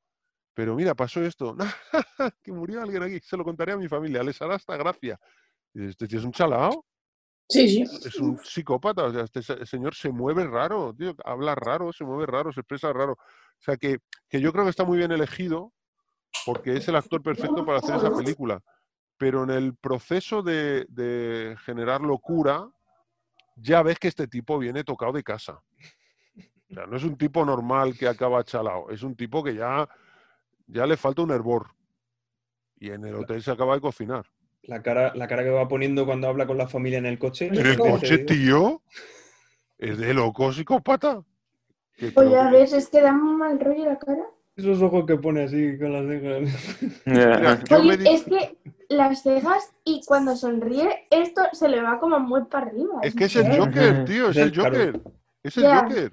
[0.54, 1.56] Pero mira, pasó esto,
[2.42, 5.18] que murió alguien aquí, se lo contaré a mi familia, les hará hasta gracia.
[5.74, 6.84] Y dices, este tío es un chalao
[7.48, 7.82] Sí, sí.
[7.82, 12.04] es un psicópata, o sea, este se- señor se mueve raro, tío, habla raro, se
[12.04, 13.14] mueve raro, se expresa raro.
[13.14, 13.18] O
[13.62, 15.72] sea, que, que yo creo que está muy bien elegido
[16.46, 18.62] porque es el actor perfecto para hacer esa película.
[19.16, 22.70] Pero en el proceso de, de generar locura,
[23.56, 25.60] ya ves que este tipo viene tocado de casa.
[26.70, 29.88] O sea, no es un tipo normal que acaba chalao, es un tipo que ya,
[30.68, 31.74] ya le falta un hervor.
[32.78, 34.24] Y en el hotel se acaba de cocinar.
[34.70, 37.48] La cara, la cara que va poniendo cuando habla con la familia en el coche.
[37.48, 38.82] En el coche, tío,
[39.76, 41.24] es de loco psicópata.
[41.98, 44.22] Pues creo ya que- ves, es que da un mal rollo la cara.
[44.54, 47.02] Esos ojos que pone así con las cejas.
[48.06, 48.56] Es que
[48.88, 53.00] las cejas y cuando sonríe, esto se le va como muy para arriba.
[53.02, 53.58] Es que es el.
[53.58, 54.56] Joker, tío, es el.
[54.56, 55.00] Joker.
[55.42, 55.66] Es el.
[55.66, 56.12] Joker.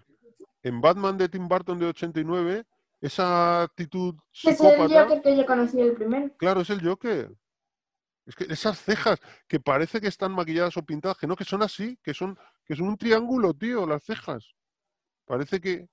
[0.63, 2.63] En Batman de Tim Burton de 89,
[3.01, 6.31] esa actitud es el Joker que yo conocí el primero.
[6.37, 7.29] claro, es el Joker.
[8.27, 11.63] Es que esas cejas que parece que están maquilladas o pintadas, que no, que son
[11.63, 14.53] así, que son, que son un triángulo, tío, las cejas.
[15.25, 15.87] Parece que,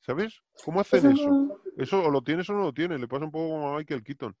[0.00, 0.40] ¿sabes?
[0.64, 1.60] ¿Cómo hacen Es eso?
[1.76, 3.00] Eso o lo tienes o no lo tienes.
[3.00, 4.36] Le pasa un poco como a Michael Keaton.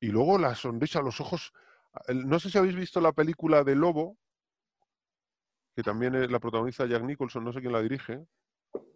[0.00, 1.52] Y luego la sonrisa, los ojos.
[2.08, 4.16] No sé si habéis visto la película de Lobo,
[5.74, 8.24] que también es- la protagoniza Jack Nicholson, no sé quién la dirige,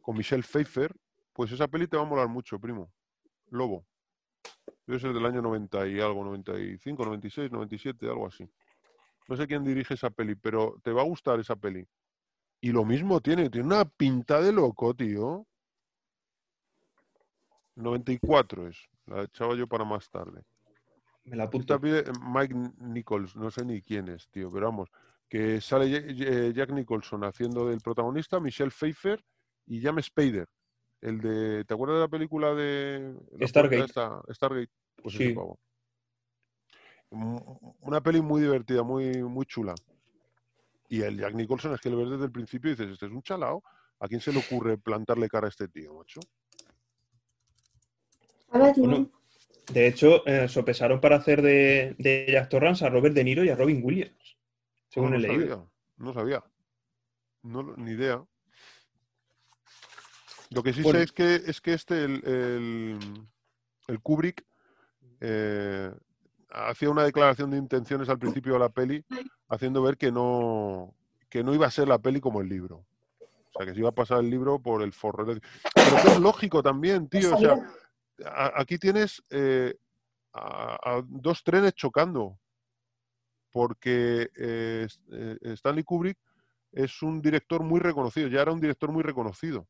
[0.03, 0.95] con Michelle Pfeiffer.
[1.33, 2.93] Pues esa peli te va a molar mucho, primo.
[3.49, 3.87] Lobo.
[4.87, 8.49] Debe ser del año 90 y algo, 95, 96, 97, algo así.
[9.29, 11.87] No sé quién dirige esa peli, pero te va a gustar esa peli.
[12.61, 15.47] Y lo mismo tiene, tiene una pinta de loco, tío.
[17.77, 20.43] 94 es, la echaba yo para más tarde.
[21.25, 21.81] Me la Esta apunto.
[21.81, 24.91] pide Mike Nichols, no sé ni quién es, tío, pero vamos,
[25.29, 29.25] que sale Jack Nicholson haciendo del protagonista, Michelle Pfeiffer
[29.67, 30.49] y James Spader,
[31.03, 33.85] el de, ¿te acuerdas de la película de la Stargate.
[33.85, 34.21] esta?
[34.33, 34.71] Stargate?
[35.03, 35.33] Pues Sí.
[35.33, 35.59] pavo.
[37.81, 39.75] Una peli muy divertida, muy, muy chula.
[40.89, 43.13] Y el Jack Nicholson es que lo ves desde el principio y dices, este es
[43.13, 43.63] un chalao.
[44.01, 46.21] ¿A quién se le ocurre plantarle cara a este tío, macho?
[48.49, 49.11] Bueno, no.
[49.73, 53.51] De hecho, eh, sopesaron para hacer de, de Jack Torrance a Robert De Niro y
[53.51, 54.37] a Robin Williams.
[54.89, 55.41] Según Ah, he no leído.
[55.57, 56.45] sabía, no sabía.
[57.43, 58.25] No, lo- ni idea.
[60.51, 60.99] Lo que sí Bueno.
[60.99, 62.99] sé es que, es que este, el, el,
[63.89, 64.45] el Kubrick,
[65.21, 65.93] eh,
[66.51, 69.05] hacía una declaración de intenciones al principio de la peli,
[69.49, 70.95] haciendo ver que no,
[71.29, 72.85] que no iba a ser la peli como el libro.
[73.21, 75.25] O sea, que se iba a pasar el libro por el forro.
[75.27, 75.41] Pero
[76.03, 77.35] que es lógico también, tío.
[77.35, 77.55] O sea,
[78.25, 79.75] a- aquí tienes eh,
[80.33, 82.39] a, a dos trenes chocando.
[83.53, 86.19] Porque eh, eh, Stanley Kubrick
[86.73, 89.67] es un director muy reconocido, ya era un director muy reconocido.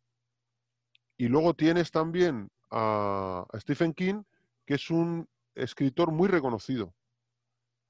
[1.20, 4.22] Y luego tienes también a, Stephen King,
[4.64, 6.94] que es un escritor muy reconocido.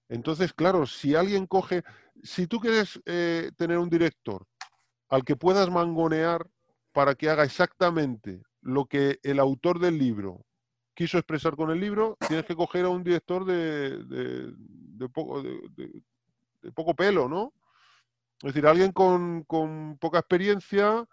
[0.08, 1.84] Entonces, claro, si alguien coge,
[2.24, 4.48] si tú quieres eh, tener un director
[5.08, 6.44] al que puedas mangonear
[6.90, 10.44] para que haga exactamente lo que el autor del libro
[10.94, 16.72] quiso expresar con el libro, tienes que coger a un director de, de- poco, de
[16.74, 17.52] poco pelo, ¿no?
[18.42, 21.06] Es decir, alguien con, con poca experiencia,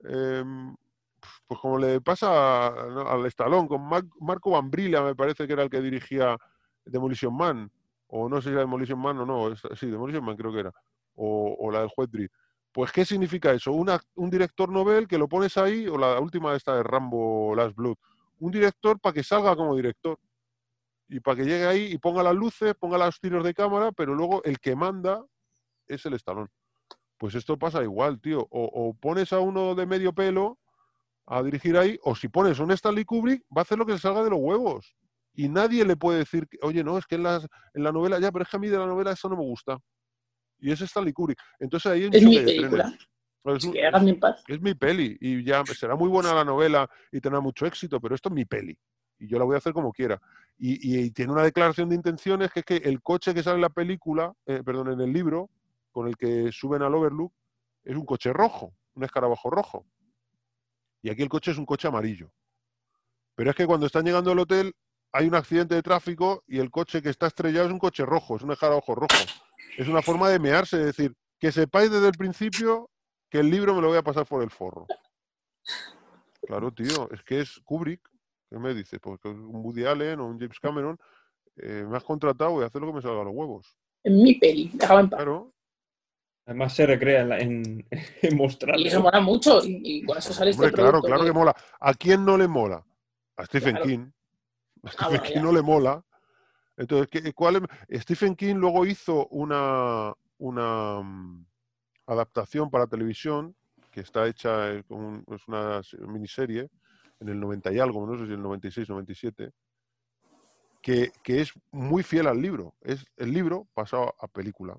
[0.00, 0.76] em,
[1.46, 5.70] pues como le pasa al Estalón, con Mar- Marco Bambrilla, me parece que era el
[5.70, 6.36] que dirigía
[6.84, 7.70] Demolition Man,
[8.08, 10.72] o no sé si era Demolition Man o no, sí, Demolition Man creo que era,
[11.14, 12.30] o, la del juez Dredd.
[12.72, 13.72] Pues, ¿qué significa eso?
[13.72, 17.96] Un director novel que lo pones ahí, o la última esta de Rambo Last Blood,
[18.38, 20.18] un director para que salga como director
[21.08, 24.14] y para que llegue ahí y ponga las luces, ponga los tiros de cámara, pero
[24.14, 25.22] luego el que manda
[25.86, 26.48] es el estalón.
[27.18, 28.40] Pues esto pasa igual, tío.
[28.50, 30.58] O, o pones a uno de medio pelo
[31.32, 33.98] a dirigir ahí, o si pones un Stanley Kubrick, va a hacer lo que le
[33.98, 34.94] salga de los huevos.
[35.34, 38.18] Y nadie le puede decir, que, oye, no, es que en, las, en la novela,
[38.20, 39.78] ya, pero es que a mí de la novela eso no me gusta.
[40.58, 41.38] Y es Stanley Kubrick.
[41.58, 42.92] Entonces ahí Es mi película.
[43.44, 43.74] Es, un-
[44.20, 44.44] paz.
[44.46, 48.14] es mi peli y ya será muy buena la novela y tendrá mucho éxito, pero
[48.14, 48.78] esto es mi peli
[49.18, 50.20] y yo la voy a hacer como quiera.
[50.58, 53.56] Y, y- y tiene una declaración de intenciones que es que el coche que sale
[53.56, 55.48] en la película, eh, perdón, en el libro,
[55.90, 57.32] con el que suben al Overlook,
[57.84, 59.86] es un coche rojo, un escarabajo rojo.
[61.02, 62.30] Y aquí el coche es un coche amarillo.
[63.34, 64.72] Pero es que cuando están llegando al hotel
[65.12, 68.36] hay un accidente de tráfico y el coche que está estrellado es un coche rojo,
[68.36, 69.24] es un escarabajo rojo.
[69.76, 72.90] Es una forma de mearse, es decir, que sepáis desde el principio
[73.28, 74.86] que el libro me lo voy a pasar por el forro.
[76.42, 78.00] Claro, tío, es que es Kubrick.
[78.50, 79.00] ¿Qué me dices?
[79.00, 80.98] Porque un Woody Allen o un James Cameron
[81.56, 83.74] eh, me has contratado, a hacer lo que me salga a los huevos.
[84.04, 84.70] En mi peli.
[84.74, 85.18] Déjame en paz.
[85.18, 85.54] Claro.
[86.46, 87.86] Además se recrea en, la- en,
[88.22, 88.82] en mostrarlo.
[88.82, 89.64] Y eso mola mucho.
[89.64, 91.56] Y, y con eso sale este Hombre, claro, producto claro que mola.
[91.80, 92.84] ¿A quién no le mola?
[93.36, 93.86] A Stephen Claro.
[93.88, 94.10] King.
[94.82, 95.42] A Stephen bueno, King ya.
[95.42, 96.04] no le mola.
[96.76, 98.02] Entonces, ¿qué- cuál es?
[98.02, 101.46] Stephen King luego hizo una, una mm,
[102.06, 103.54] adaptación para televisión
[103.90, 106.68] que está hecha, eh, con un- es una miniserie
[107.20, 109.50] en el 90 y algo, no sé si el 96, 97,
[110.80, 112.74] que, que es muy fiel al libro.
[112.80, 114.74] Es el libro pasado a película.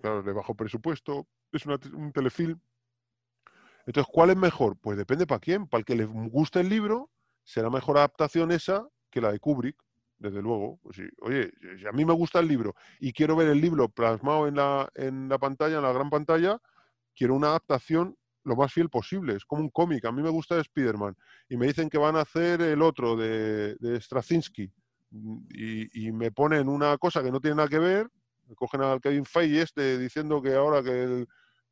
[0.00, 2.60] Claro, de bajo presupuesto, es una un telefilm.
[3.86, 4.76] Entonces, ¿cuál es mejor?
[4.78, 5.66] Pues depende para quién.
[5.66, 7.10] Para el que le guste el libro,
[7.44, 9.76] será mejor adaptación esa que la de Kubrick,
[10.18, 10.78] desde luego.
[10.82, 13.88] Pues sí, oye, si a mí me gusta el libro y quiero ver el libro
[13.88, 16.60] plasmado en la, en la pantalla, en la gran pantalla,
[17.16, 19.36] quiero una adaptación lo más fiel posible.
[19.36, 20.04] Es como un cómic.
[20.04, 21.16] A mí me gusta Spider-Man
[21.48, 24.70] y me dicen que van a hacer el otro de, de Straczynski
[25.50, 28.10] y, y me ponen una cosa que no tiene nada que ver,
[28.54, 31.28] cogen al Kevin Feige este diciendo que ahora que el,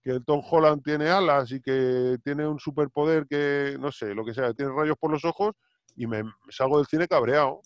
[0.07, 4.35] que Tom Holland tiene alas y que tiene un superpoder que, no sé, lo que
[4.35, 5.53] sea, tiene rayos por los ojos
[5.97, 7.61] y me, me salgo del cine cabreado.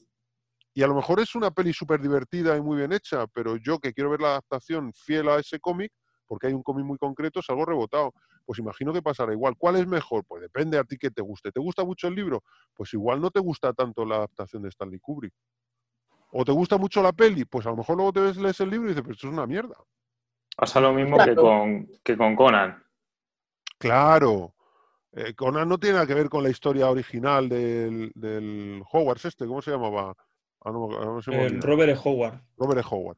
[0.72, 3.78] Y a lo mejor es una peli súper divertida y muy bien hecha, pero yo
[3.78, 5.92] que quiero ver la adaptación fiel a ese cómic,
[6.26, 8.14] porque hay un cómic muy concreto, salgo rebotado.
[8.46, 9.56] Pues imagino que pasará igual.
[9.58, 10.24] ¿Cuál es mejor?
[10.26, 11.52] Pues depende a ti que te guste.
[11.52, 12.42] ¿Te gusta mucho el libro?
[12.72, 15.34] Pues igual no te gusta tanto la adaptación de Stanley Kubrick.
[16.32, 17.44] ¿O te gusta mucho la peli?
[17.44, 19.32] Pues a lo mejor luego te ves, lees el libro y dices, pero esto es
[19.32, 19.74] una mierda.
[20.56, 22.82] Pasa lo mismo que con, que con Conan.
[23.78, 24.54] Claro.
[25.12, 29.46] Eh, Conan no tiene nada que ver con la historia original del, del Hogwarts este,
[29.46, 30.14] ¿cómo se llamaba?
[30.64, 31.60] Ah, no, se me Eh, olvida.
[31.66, 32.00] Robert E.
[32.04, 32.40] Howard.
[32.56, 32.84] Robert E.
[32.88, 33.16] Howard.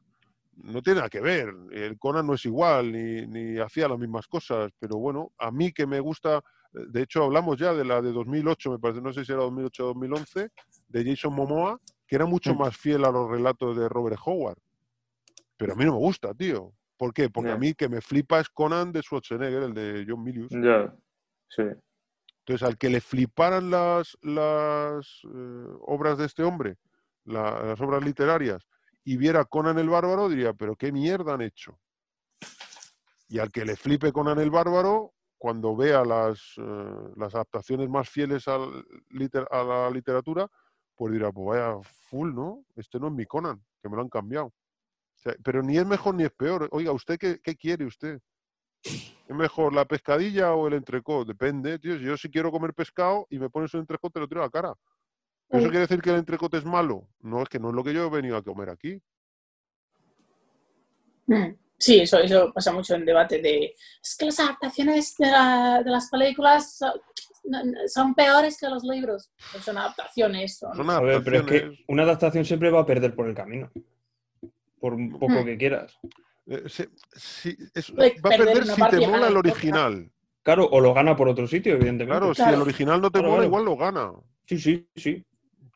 [0.55, 1.53] no tiene nada que ver.
[1.71, 5.71] El Conan no es igual, ni, ni hacía las mismas cosas, pero bueno, a mí
[5.71, 9.25] que me gusta, de hecho hablamos ya de la de 2008, me parece, no sé
[9.25, 10.49] si era 2008 o 2011,
[10.87, 12.57] de Jason Momoa, que era mucho Mm.
[12.59, 14.57] más fiel a los relatos de Robert Howard.
[15.57, 16.73] Pero a mí no me gusta, tío.
[16.97, 17.29] ¿Por qué?
[17.29, 20.49] Porque a mí que me flipa es Conan de Schwarzenegger, el de John Milius.
[20.51, 20.93] Ya,
[21.49, 21.63] sí.
[22.39, 26.77] Entonces, al que le fliparan las, las eh, obras de este hombre,
[27.25, 28.67] la- las obras literarias,
[29.05, 31.79] y viera Conan el Bárbaro, diría, pero qué mierda han hecho.
[33.29, 38.09] Y al que le flipe Conan el Bárbaro, cuando vea las, eh, las adaptaciones más
[38.09, 40.47] fieles al liter- a la literatura,
[40.95, 41.77] pues dirá, pues vaya
[42.09, 42.63] full, ¿no?
[42.75, 44.47] Este no es mi Conan, que me lo han cambiado.
[44.47, 44.53] O
[45.23, 46.67] sea, pero ni es mejor ni es peor.
[46.71, 48.19] Oiga, ¿usted qué, qué quiere usted?
[48.83, 51.25] ¿Es mejor la pescadilla o el entrecot?
[51.27, 51.97] Depende, tío.
[51.97, 54.45] Si yo si quiero comer pescado y me pones un entrecot, te lo tiro a
[54.45, 54.73] la cara.
[55.49, 55.69] ¿Eso Sí.
[55.69, 57.07] quiere decir que el entrecot es malo?
[57.19, 59.01] No, es que no es lo que yo he venido a comer aquí.
[61.27, 61.55] Mm.
[61.77, 65.89] Sí, eso, eso pasa mucho en debate de es que las adaptaciones de, la- de
[65.91, 66.79] las películas
[67.43, 69.31] no- son peores que los libros.
[69.61, 70.75] Son adaptaciones, son...
[70.75, 73.71] Son A ver, pero es que una adaptación siempre va a perder por el camino.
[74.79, 75.45] Por un poco Hmm.
[75.45, 75.97] que quieras.
[76.45, 79.51] eh, se- si- es- Puede va a perder si te mola el otra.
[79.51, 80.11] original.
[80.41, 82.19] Claro, o lo gana por otro sitio, evidentemente.
[82.19, 83.47] Claro, si el original no te Claro, mola, claro.
[83.47, 84.11] igual lo gana.
[84.45, 85.23] Sí, sí, sí,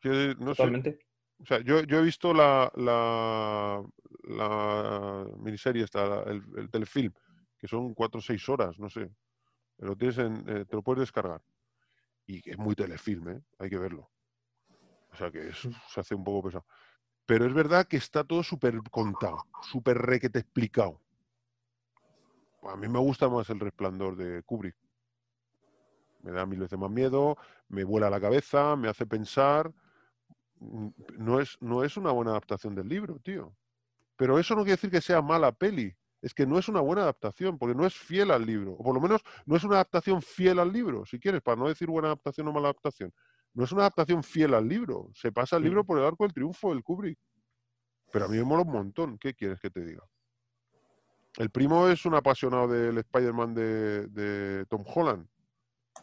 [0.02, 0.56] Que, no sé.
[0.58, 0.98] totalmente.
[1.40, 3.82] O sea, yo, yo he visto la, la,
[4.24, 7.12] la miniserie esta, la- el, el telefilm,
[7.58, 9.08] que son cuatro o seis horas, no sé.
[9.78, 11.40] Lo tienes en, eh, te lo puedes descargar.
[12.28, 13.42] Y es muy telefilm, ¿eh?
[13.58, 14.08] Hay que verlo.
[15.12, 16.66] O sea que es- se hace un poco pesado.
[17.26, 21.02] Pero es verdad que está todo súper contado, súper requete explicado.
[22.72, 24.76] A mí me gusta más el resplandor de Kubrick.
[26.22, 27.36] Me da mil veces más miedo,
[27.68, 29.72] me vuela la cabeza, me hace pensar.
[30.60, 33.56] Mm, No es, no es una buena adaptación del libro, tío.
[34.16, 35.96] Pero eso no quiere decir que sea mala peli.
[36.20, 38.72] Es que no es una buena adaptación, porque no es fiel al libro.
[38.72, 41.68] O por lo menos no es una adaptación fiel al libro, si quieres, para no
[41.68, 43.12] decir buena adaptación o mala adaptación.
[43.54, 45.10] No es una adaptación fiel al libro.
[45.14, 47.18] Se pasa el libro por el arco del triunfo del Kubrick.
[48.12, 49.18] Pero a mí me mola un montón.
[49.18, 50.02] ¿Qué quieres que te diga?
[51.36, 55.26] El primo es un apasionado del Spider-Man de, de Tom Holland.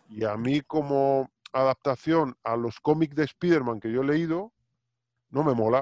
[0.09, 4.53] Y a mí como adaptación a los cómics de Spider-Man que yo he leído,
[5.29, 5.79] no me mola.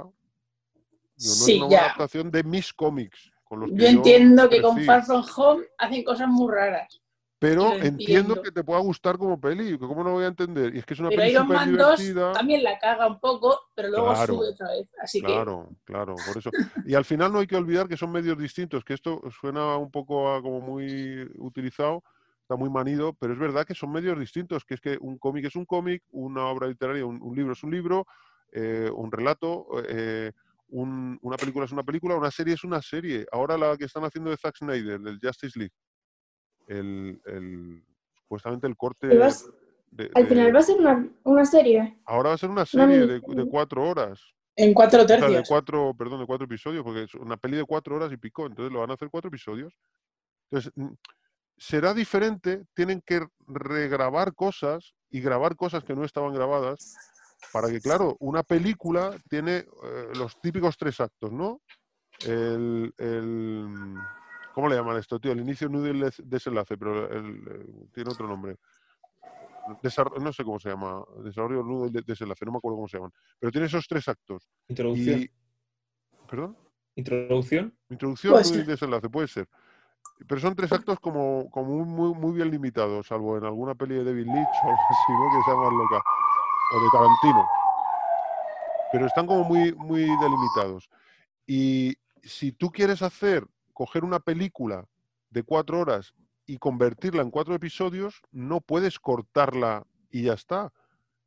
[1.16, 1.86] Digo, no Sí, es una ya.
[1.86, 3.32] adaptación de mis cómics.
[3.54, 4.82] Con los que Yo entiendo que con.
[4.84, 7.00] Far From Home hacen cosas muy raras.
[7.38, 8.42] Pero entiendo entiendo.
[8.42, 9.72] que te pueda gustar como peli.
[9.72, 10.74] que ¿Cómo no lo voy a entender?
[10.74, 12.32] Y es que es una Pero peli Iron Man 2 divertida.
[12.32, 14.34] también la caga un poco, pero luego Claro.
[14.34, 14.90] sube otra vez.
[15.00, 16.50] Así Claro, claro, por eso.
[16.86, 19.92] Y al final no hay que olvidar que son medios distintos, que esto suena un
[19.92, 22.02] poco a como muy utilizado,
[22.42, 25.46] está muy manido, pero es verdad que son medios distintos, que es que un cómic
[25.46, 28.08] es un cómic, una obra literaria, un, un libro es un libro,
[28.54, 30.32] eh, un relato, eh,
[30.74, 33.26] un- una película es una película, una serie es una serie.
[33.32, 35.74] Ahora la que están haciendo de Zack Snyder, del Justice League,
[36.68, 37.84] el, el-
[38.18, 39.14] supuestamente el corte...
[39.14, 39.46] Y vas-
[39.92, 42.00] de- Al de- final va a ser una, una serie.
[42.06, 44.20] ahora va a ser una una serie de, cuatro horas.
[44.56, 45.48] en cuatro O sea, de tercios.
[45.48, 48.72] cuatro, perdón, de cuatro episodios, porque es una peli de cuatro horas y pico, entonces
[48.74, 49.74] lo van a hacer cuatro episodios.
[50.50, 50.72] Entonces,
[51.58, 56.96] será diferente, tienen que regrabar cosas y grabar cosas que no estaban grabadas,
[57.52, 59.66] para que, claro, una película tiene eh,
[60.16, 61.62] los típicos tres actos, ¿no?
[62.26, 63.94] El, el-
[64.54, 65.32] ¿Cómo le llaman esto, tío?
[65.32, 68.56] El inicio, nudo y el desenlace, pero el- tiene otro nombre.
[69.82, 72.88] Desar- no sé cómo se llama, desarrollo, nudo y de- desenlace, no me acuerdo cómo
[72.88, 73.12] se llaman.
[73.40, 74.48] Pero tiene esos tres actos.
[74.68, 75.20] Introducción.
[75.22, 75.30] Y,
[76.28, 76.58] ¿Perdón?
[76.96, 77.76] Introducción.
[77.90, 78.66] Introducción, Puede nudo y ser.
[78.68, 79.48] desenlace, puede ser.
[80.28, 84.04] Pero son tres actos como, como muy, muy, bien limitados, salvo en alguna peli de
[84.04, 85.30] David Leitch o algo así, ¿no?
[85.32, 86.04] Que sea más loca.
[86.74, 87.48] O de Tarantino.
[88.92, 90.90] Pero están como muy, muy delimitados.
[91.46, 94.86] Y si tú quieres hacer, coger una película
[95.30, 96.14] de cuatro horas
[96.46, 100.72] y convertirla en cuatro episodios, no puedes cortarla y ya está.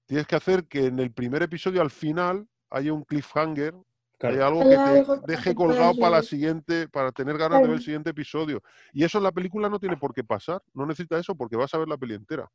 [0.07, 3.75] Tienes que hacer que en el primer episodio al final haya un cliffhanger
[4.19, 4.35] Claro.
[4.35, 7.77] hay algo Haya que te deje colgado para la siguiente, para tener ganas de ver
[7.77, 8.63] el siguiente episodio.
[8.93, 10.63] Y eso en la película no tiene por qué pasar.
[10.73, 12.51] No necesita eso porque vas a ver la peli entera.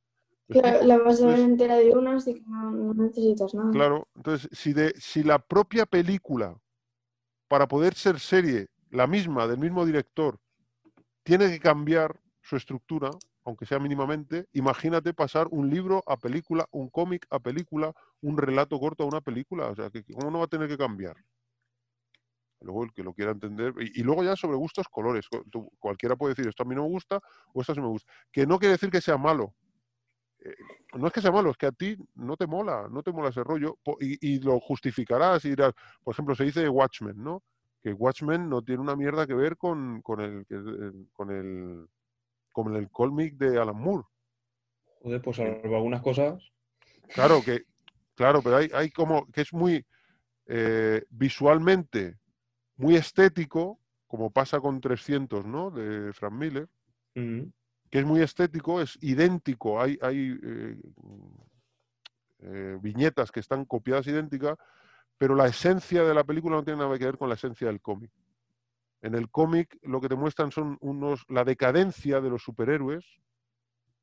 [0.47, 0.85] ¿Me La, explico?
[0.85, 3.71] la vas a ver Entonces, entera de una, así que no, no necesitas nada.
[3.71, 6.57] Claro, entonces, si, de, si la propia película,
[7.47, 10.39] para poder ser serie, la misma, del mismo director,
[11.23, 13.09] tiene que cambiar su estructura,
[13.45, 18.79] aunque sea mínimamente, imagínate pasar un libro a película, un cómic a película, un relato
[18.79, 19.67] corto a una película.
[19.67, 21.15] O sea, que, ¿cómo no va a tener que cambiar?
[22.61, 23.73] Luego el que lo quiera entender.
[23.79, 25.25] Y, y luego ya sobre gustos, colores.
[25.51, 27.19] Tú- cualquiera puede decir, esto a mí no me gusta
[27.53, 28.11] o esto sí me gusta.
[28.31, 29.55] Que no quiere decir que sea malo.
[30.41, 30.55] Eh,
[30.97, 33.29] no es que sea malo, es que a ti no te mola, no te mola
[33.29, 33.77] ese rollo.
[33.99, 37.43] Y, y lo justificarás y dirás, por ejemplo, se dice Watchmen, ¿no?
[37.81, 41.87] que Watchmen no tiene una mierda que ver con, con el, que- eh, con el,
[42.51, 44.05] con el cómic de Alan Moore.
[45.01, 46.43] Joder, pues salvo algunas cosas.
[47.13, 47.63] Claro que,
[48.15, 49.85] claro, pero hay, hay como que es muy
[50.47, 52.17] eh, visualmente
[52.77, 55.71] muy estético, como pasa con 300, ¿no?
[55.71, 56.67] De Frank Miller,
[57.91, 59.81] que es muy estético, es idéntico.
[59.81, 60.81] Hay, hay eh,
[62.39, 64.57] eh, viñetas que están copiadas idénticas,
[65.17, 67.81] pero la esencia de la película no tiene nada que ver con la esencia del
[67.81, 68.09] cómic.
[69.01, 73.05] En el cómic lo que te muestran son unos la decadencia de los superhéroes,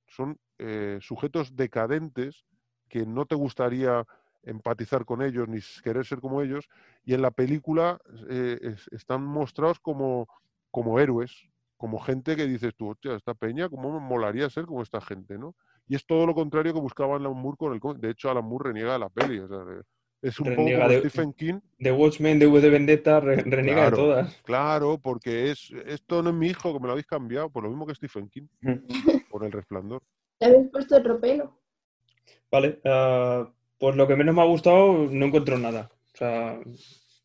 [0.07, 2.44] son eh, sujetos decadentes
[2.89, 4.05] que no te gustaría
[4.42, 6.68] empatizar con ellos ni querer ser como ellos,
[7.05, 10.26] y en la película es- están mostrados como,
[10.70, 14.82] como héroes, como gente que dices tú, hostia, esta peña, ¿cómo me molaría ser como
[14.82, 15.55] esta gente, no?
[15.86, 18.02] Y es todo lo contrario que buscaba Alan Moore con el cómic.
[18.02, 19.39] De hecho, Alan Moore reniega de la peli.
[19.39, 19.82] o sea, de-
[20.20, 21.60] es un Reniega poco como de- Stephen King.
[21.78, 23.97] The Watchmen, DVD Vendetta, re- reniega Claro.
[23.97, 24.36] de todas.
[24.44, 27.70] Claro, porque es esto no es mi hijo, que me lo habéis cambiado, por lo
[27.70, 28.48] mismo que Stephen King,
[29.31, 30.02] por el resplandor.
[30.40, 31.57] Le habéis puesto otro pelo.
[32.50, 33.48] Vale, ah,
[33.78, 35.89] pues lo que menos me ha gustado, no encuentro nada.
[36.15, 36.58] O sea,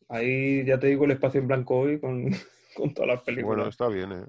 [0.08, 2.26] ahí ya te digo el espacio en blanco hoy con,
[2.76, 3.56] con todas las películas.
[3.56, 4.24] Bueno, está bien, ¿eh?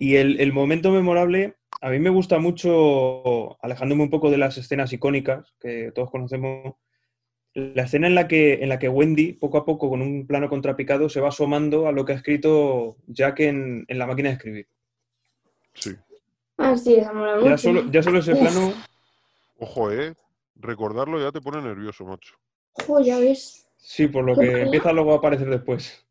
[0.00, 4.56] Y el, el momento memorable, a mí me gusta mucho, alejándome un poco de las
[4.56, 6.76] escenas icónicas que todos conocemos,
[7.54, 10.48] la escena en la que, en la que Wendy, poco a poco, con un plano
[10.48, 14.34] contrapicado, se va asomando a lo que ha escrito Jack en, en la máquina de
[14.36, 14.68] escribir.
[15.74, 15.96] Sí.
[16.58, 17.48] Ah, sí, esa mola mucho.
[17.48, 18.38] Ya solo, ya solo ese Uf.
[18.38, 18.72] plano,
[19.58, 20.14] Ojo, ¿eh?
[20.54, 22.36] Recordarlo ya te pone nervioso, macho.
[22.86, 23.66] Jo, ya ves.
[23.76, 26.06] sí, por lo ¿Qué que empieza luego a aparecer después.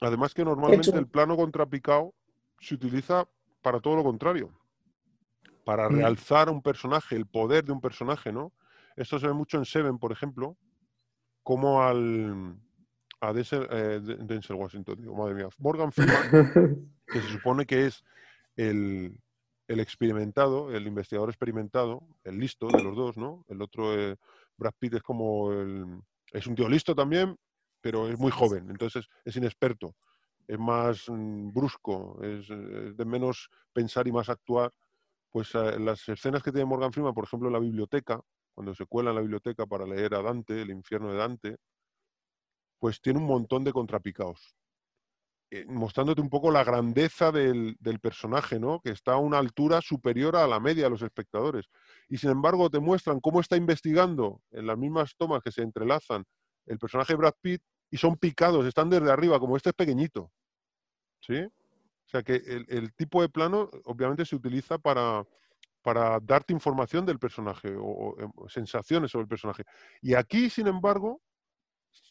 [0.00, 2.14] Además que normalmente el plano contrapicado
[2.60, 3.28] se utiliza
[3.62, 4.52] para todo lo contrario.
[5.64, 5.92] Para Mm.
[5.96, 8.52] realzar a un personaje, el poder de un personaje, ¿no?
[8.96, 10.56] Esto se ve mucho en Seven, por ejemplo,
[11.42, 12.56] como al
[13.20, 16.30] a Denzel, eh, De- Denzel Washington, digo, madre mía, Morgan Freeman,
[17.10, 18.04] que se supone que es
[18.56, 19.20] el,
[19.66, 23.44] el experimentado, el investigador experimentado, el listo de los dos, ¿no?
[23.48, 24.16] El otro, eh,
[24.56, 26.00] Brad Pitt, es como el,
[26.32, 27.36] es un tío listo también,
[27.80, 29.94] pero es muy joven, entonces es inexperto,
[30.46, 34.72] es más mm, brusco, es, eh, de menos pensar y más actuar.
[35.30, 38.20] Pues eh, las escenas que tiene Morgan Freeman, por ejemplo, en la biblioteca,
[38.54, 41.56] cuando se cuela en la biblioteca para leer a Dante, el infierno de Dante,
[42.78, 44.56] pues tiene un montón de contrapicados
[45.50, 48.80] eh, mostrándote un poco la grandeza del, del personaje, ¿no?
[48.80, 51.66] Que está a una altura superior a la media de los espectadores.
[52.08, 56.24] Y sin embargo te muestran cómo está investigando en las mismas tomas que se entrelazan
[56.68, 60.30] el personaje de Brad Pitt y son picados, están desde arriba, como este es pequeñito.
[61.20, 61.40] ¿Sí?
[61.40, 65.26] O sea que el, tipo de plano obviamente se utiliza para,
[65.82, 69.64] para darte información del personaje o, em, sensaciones sobre el personaje.
[70.00, 71.20] Y aquí, sin embargo,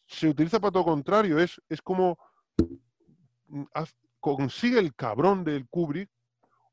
[0.08, 1.40] se utiliza para todo contrario.
[1.40, 2.20] Es, es como
[3.48, 3.64] mm,
[4.20, 6.10] consigue el cabrón del Kubrick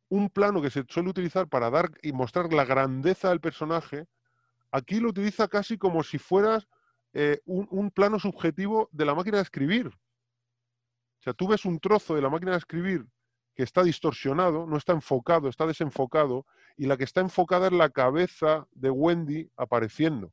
[0.08, 4.06] un plano que se suele utilizar para dar y mostrar la grandeza del personaje,
[4.70, 6.68] aquí lo utiliza casi como si fueras
[7.16, 9.86] eh, un, plano subjetivo de la máquina de escribir.
[9.86, 13.06] O sea, tú ves un trozo de la máquina de escribir
[13.54, 16.44] que está distorsionado, no está enfocado, está desenfocado,
[16.76, 20.32] y la que está enfocada es la cabeza de Wendy apareciendo.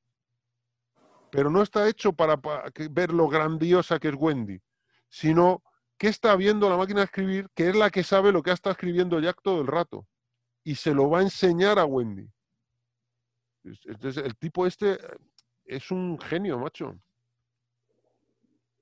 [1.29, 2.41] Pero no está hecho para,
[2.89, 4.59] ver lo grandiosa que es Wendy,
[5.07, 5.61] sino
[5.99, 8.55] que está viendo la máquina de escribir, que es la que sabe lo que ha
[8.55, 10.07] escribiendo Jack todo el rato,
[10.63, 12.27] y se lo va a enseñar a Wendy.
[13.63, 14.97] Es- Entonces, el tipo este
[15.71, 16.95] es un genio, macho.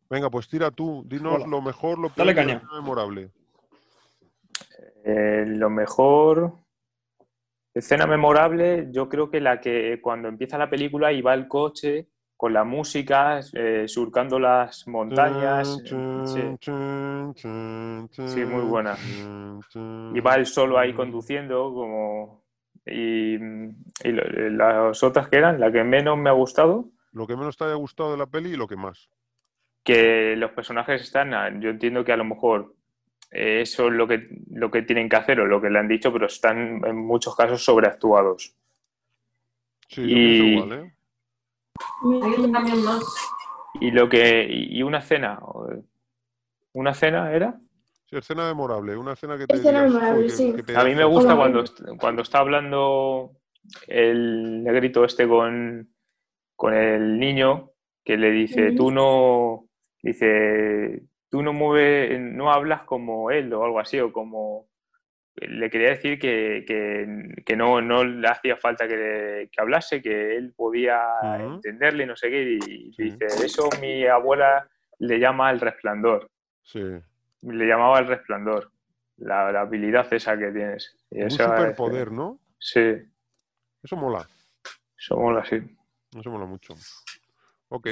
[0.10, 1.48] Venga, pues tira tú, dinos Hola.
[1.48, 3.32] lo mejor, lo Dale peor y lo memorable.
[5.06, 6.54] Eh, lo mejor.
[7.76, 12.08] Escena memorable, yo creo que la que cuando empieza la película y va el coche
[12.36, 15.84] con la música, eh, surcando las montañas.
[15.92, 16.42] eh, sí.
[18.28, 18.98] Sí, muy buena.
[20.16, 22.49] Y va él solo ahí conduciendo, como.
[22.86, 23.38] Y,
[24.04, 27.76] las otras que eran, la que menos me ha gustado, Lo que menos te haya
[27.76, 29.10] gustado de la peli y lo que más.
[29.84, 32.74] que los personajes están, yo entiendo que a lo mejor
[33.32, 36.12] eso es lo que, lo que tienen que hacer o lo que le han dicho,
[36.14, 38.56] pero están en muchos casos sobreactuados.
[39.88, 40.94] Sí, Y- igual, ¿eh?
[43.82, 45.40] Y lo que y una cena,
[46.74, 47.60] una cena era.
[48.10, 50.50] Sí, escena memorable, una escena que te Escena digas, memorable, "Joder, sí.
[50.76, 51.10] A mí me pedazo".
[51.10, 53.34] gusta cuando, est- cuando está hablando
[53.88, 55.94] el negrito este con,
[56.56, 57.70] con el niño,
[58.04, 59.66] que le dice, tú no,
[60.02, 64.68] dice, tú no mueves, no hablas como él o algo así, o como
[65.36, 70.36] le quería decir que, que- que no, no le hacía falta que, que hablase, que
[70.36, 71.54] él podía Ujú.
[71.56, 73.04] entenderle y no sé qué, y Sí.
[73.04, 76.28] dice, eso mi abuela le llama el resplandor.
[76.64, 76.82] Sí.
[77.42, 78.72] Le llamaba el resplandor.
[79.18, 80.96] La, la habilidad esa que tienes.
[81.12, 82.40] Y Un es- superpoder, ¿no?
[82.58, 82.80] Sí,
[83.84, 84.28] Eso mola.
[84.98, 85.58] eso mola así.
[86.18, 86.74] Eso mola mucho.
[87.70, 87.88] Ok.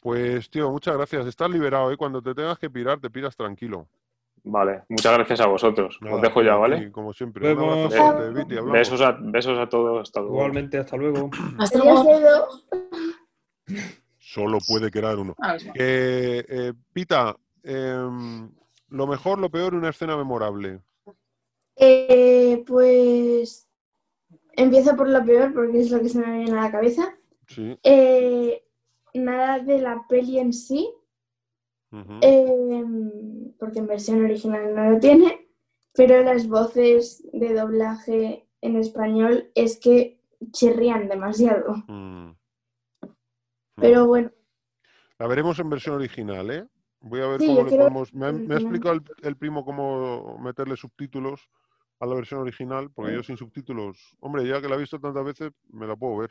[0.00, 1.26] Pues, tío, muchas gracias.
[1.26, 1.96] Estás liberado, ¿eh?
[1.96, 3.88] Cuando te tengas que pirar, te piras tranquilo.
[4.44, 5.98] Vale, muchas gracias a vosotros.
[6.00, 6.90] Nada, Os dejo ya, ¿vale?
[6.92, 7.52] como siempre.
[7.52, 8.54] Un abrazo fuerte, Viti.
[8.70, 10.02] Besos a, besos a todos.
[10.02, 10.36] Hasta luego.
[10.36, 11.28] Igualmente, hasta luego.
[11.58, 12.48] Hasta luego.
[14.18, 15.34] Solo puede quedar uno.
[15.38, 15.68] Ah, sí.
[15.74, 18.50] Eh, eh, Pita, em,
[18.88, 20.80] lo mejor, lo peor, una escena memorable.
[21.76, 23.68] Eh, pues
[24.52, 27.16] empiezo por lo peor porque es lo que se me viene a la cabeza.
[27.46, 27.78] Sí.
[27.82, 28.64] Eh,
[29.14, 30.90] nada de la peli en sí,
[32.20, 32.84] eh,
[33.58, 35.48] porque en versión original no lo tiene,
[35.94, 40.20] pero las voces de doblaje en español es que
[40.52, 41.74] chirrían demasiado.
[41.86, 42.32] Mm.
[43.76, 44.32] Pero bueno,
[45.18, 46.66] La veremos en versión original, ¿eh?
[47.00, 48.12] Voy a ver Sí, cómo le quiero podemos.
[48.14, 48.62] Me ha, me ha original.
[48.62, 51.48] explicado el, el primo cómo meterle subtítulos
[52.00, 55.24] a la versión original, porque yo sin subtítulos, hombre, ya que la he visto tantas
[55.24, 56.30] veces, me la puedo ver.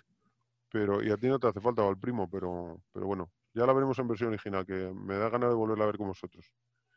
[0.71, 3.65] Pero, y a ti no te hace falta, o al primo, pero, pero bueno, ya
[3.65, 6.45] la veremos en versión original, que me da ganas de volverla a ver con vosotros.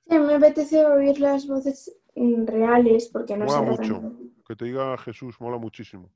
[0.08, 4.02] sí, me apetece oír las voces reales porque no Mola se mucho.
[4.46, 6.10] Que te diga Jesús, mola muchísimo.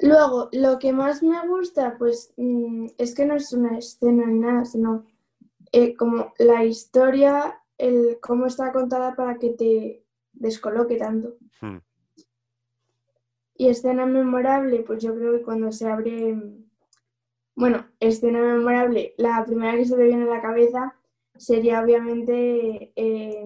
[0.00, 4.40] Luego, lo que más me gusta, pues mm, es que no es una escena ni
[4.40, 5.04] nada, sino
[5.72, 11.36] eh, como la historia, el cómo está contada para que te descoloque tanto.
[11.60, 11.78] Hmm.
[13.56, 16.36] Y escena memorable, pues yo creo que cuando se abre,
[17.54, 20.94] bueno, escena memorable, la primera que se te viene a la cabeza
[21.36, 23.44] sería obviamente eh,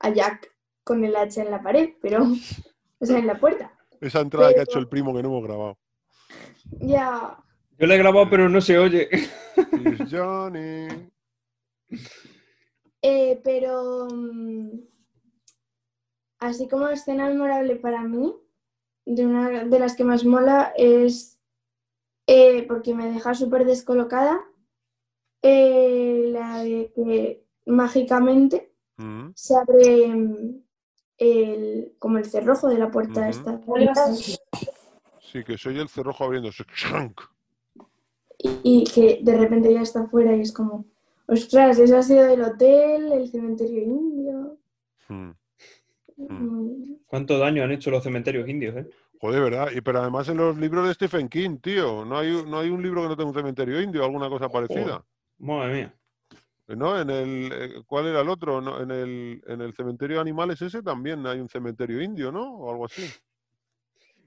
[0.00, 0.52] a Jack
[0.84, 2.24] con el hacha en la pared, pero,
[3.00, 3.72] o sea, en la puerta.
[4.00, 5.78] Esa entrada que ha Pero- hecho el primo que no hemos grabado.
[6.80, 7.38] Ya,
[7.78, 9.08] Yo la he grabado, pero no se oye.
[9.56, 10.88] It's Johnny.
[13.02, 14.70] Eh, pero mm,
[16.40, 18.34] así como escena memorable para mí,
[19.04, 21.38] de una de las que más mola es
[22.26, 24.40] eh, porque me deja súper descolocada,
[25.42, 29.32] eh, la de que mágicamente Mm.
[29.34, 30.62] se abre mm,
[31.18, 33.30] el, como el cerrojo de la puerta Ujú.
[33.30, 33.60] esta.
[35.20, 36.64] Sí, que soy el cerrojo abriéndose.
[38.38, 40.86] Y, y que de repente ya está fuera y es como,
[41.26, 44.58] ostras, eso ha sido del hotel, el cementerio indio.
[45.08, 45.30] Mm.
[46.18, 48.86] Mm, ¿Cuánto daño han hecho los cementerios indios, eh?
[49.20, 49.68] Joder, ¿verdad?
[49.74, 52.82] Y pero además en los libros de Stephen King, tío, no hay, no hay un
[52.82, 55.04] libro que no tenga un cementerio indio, alguna cosa parecida.
[55.38, 55.94] Madre mía.
[56.68, 57.00] ¿No?
[57.00, 58.60] En el, eh, ¿Cuál era el otro?
[58.60, 58.80] ¿No?
[58.82, 62.42] En, el, en el cementerio de animales ese también hay un cementerio indio, ¿no?
[62.58, 63.02] O algo así.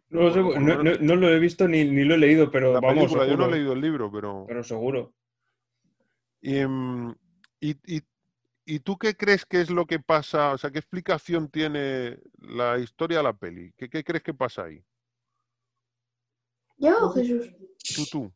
[0.09, 3.03] No, no- no- no lo he visto ni, ni lo he leído, pero La vamos,
[3.05, 4.45] película, yo no he leído el libro, pero...
[4.47, 5.13] Pero seguro.
[6.41, 7.15] Y, mm,
[7.59, 8.03] y, y-
[8.65, 10.53] ¿y tú qué crees que es lo que pasa?
[10.53, 13.73] O sea, ¿qué explicación tiene la historia de la peli?
[13.77, 14.83] ¿Qué, qué crees que pasa ahí?
[16.77, 17.51] ¿Yo o Jesús?
[17.95, 18.33] Tú, tú.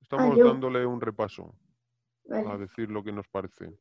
[0.00, 0.44] Estamos yo.
[0.46, 1.54] dándole un repaso
[2.26, 2.48] Vale.
[2.50, 3.72] a decir lo que nos parece.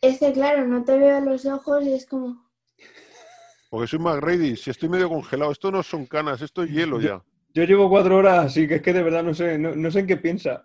[0.00, 2.50] Es que claro, no te veo a los ojos y es como,
[3.70, 7.24] Porque soy McGrady, si estoy medio congelado, esto no son canas, esto es hielo ya.
[7.54, 10.00] Yo llevo cuatro horas, así que es que de verdad no sé, no, no sé
[10.00, 10.62] en qué piensa.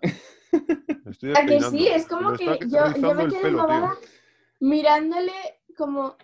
[1.10, 1.88] Estoy ¿a que sí?
[1.88, 3.66] Es como me que yo, yo me el quedo pelo,
[4.60, 5.32] mirándole
[5.76, 6.16] como,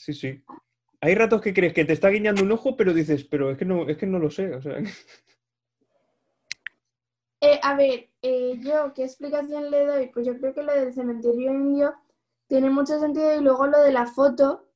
[0.00, 0.42] Sí, sí.
[1.02, 3.66] Hay ratos que crees que te está guiñando un ojo, pero dices, pero es que
[3.66, 4.54] no, es que no lo sé.
[4.54, 4.78] O sea,
[7.42, 10.06] eh, a ver, eh, yo, ¿qué explicación le doy?
[10.06, 11.94] Pues yo creo que lo del cementerio indio
[12.46, 14.70] tiene mucho sentido y luego lo de la foto,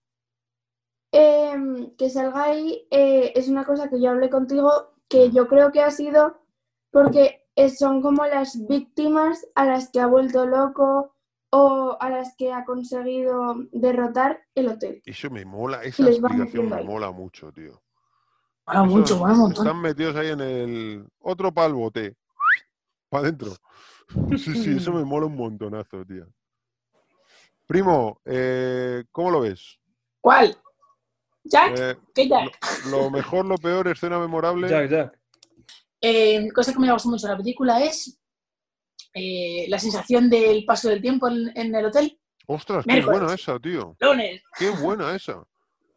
[1.11, 5.73] em, que salga ahí, eh, es una cosa que yo hablé contigo, que yo creo
[5.73, 6.39] que ha sido
[6.91, 7.44] porque
[7.77, 11.15] son como las víctimas a las que ha vuelto loco
[11.51, 15.01] o a las que ha conseguido derrotar el hotel.
[15.05, 17.81] Eso me mola, esa explicación me mola mucho, tío.
[18.67, 19.67] Mola Eso- mucho, mola un montón.
[19.67, 22.17] Están metidos ahí en el otro pal bote.
[23.09, 23.51] Para adentro.
[24.37, 26.27] Sí, sí, eso me mola un montonazo, tío.
[27.67, 29.81] Primo, eh, ¿cómo lo ves?
[30.21, 30.55] ¿Cuál?
[31.45, 31.73] ¿Jack?
[31.79, 32.59] Eh, ¿Qué Jack?
[32.91, 34.69] lo, lo mejor, lo peor, escena memorable.
[34.69, 35.19] Jack, Jack.
[36.07, 38.21] Eh, cosa que me ha gustado mucho de la película es
[39.15, 42.19] eh, la sensación del paso del tiempo en, en el hotel.
[42.47, 43.97] Ostras, qué buena esa, tío.
[44.01, 44.43] Lunes.
[44.59, 45.43] Qué buena esa.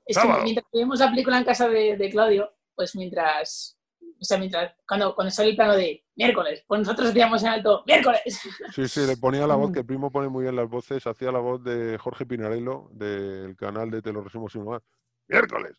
[0.06, 4.38] Es que mientras vemos la película en casa de, de Claudio, pues mientras, o sea,
[4.38, 8.22] mientras, cuando, cuando sale el plano de miércoles, pues nosotros decíamos en alto, miércoles.
[8.74, 9.74] Sí, sí, le ponía la voz, Mm.
[9.74, 13.58] que el primo pone muy bien las voces, hacía la voz de Jorge Pinarello, del
[13.58, 14.82] canal de Te lo resumo sin más.
[15.28, 15.76] ¡Miércoles!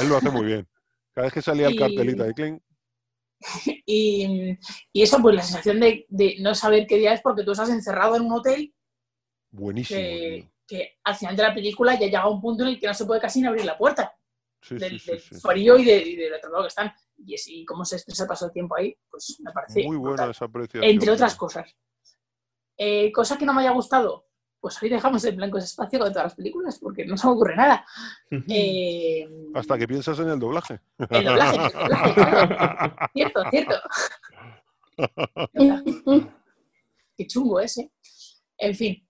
[0.00, 0.66] Él lo hace muy bien.
[1.12, 2.62] Cada vez que salía el Y- cartelita de Klein,
[3.86, 4.56] Y,
[4.92, 7.68] y eso, pues la sensación de, de no saber qué día es porque tú estás
[7.70, 8.74] encerrado en un hotel
[9.50, 9.98] Buenísimo.
[10.00, 12.94] que, que al final de la película ya llega un punto en el que no
[12.94, 14.14] se puede casi ni abrir la puerta
[14.62, 15.34] Sí, del, sí, sí, del sí.
[15.42, 16.90] frío y, de, y del otro lado que están.
[17.18, 19.96] Y, es- y cómo se expresa el paso del tiempo ahí, pues me parece Muy
[19.98, 20.30] buena brutal.
[20.30, 20.84] esa apreciación.
[20.84, 21.76] entre otras cosas.
[22.78, 24.26] Eh, cosa que no me haya gustado,
[24.64, 27.34] pues ahí dejamos en blanco ese espacio con todas las películas, porque no se me
[27.34, 27.84] ocurre nada.
[28.48, 30.80] Eh, Hasta que piensas en el doblaje.
[31.10, 32.96] El doblaje, el doblaje, claro.
[33.12, 33.74] Cierto, cierto.
[37.18, 37.92] Qué chungo ese.
[38.56, 39.06] En fin.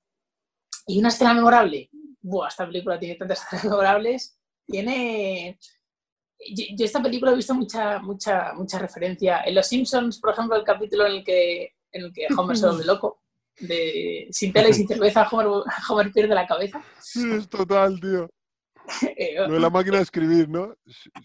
[0.89, 1.89] Y una escena memorable.
[2.21, 4.37] Buah, esta película tiene tantas escenas memorables.
[4.67, 5.57] Tiene.
[6.53, 9.45] Yo, yo esta película he visto mucha, mucha, mucha referencia.
[9.45, 12.67] En Los Simpsons, por ejemplo, el capítulo en el que, en el que Homer se
[12.67, 13.21] vuelve loco.
[13.61, 15.47] De, sin tela y sin cerveza, Homer,
[15.89, 16.83] Homer pierde la cabeza.
[17.01, 18.29] Sí, es total, tío.
[19.17, 20.77] Eh, Lo de la máquina de escribir, ¿no?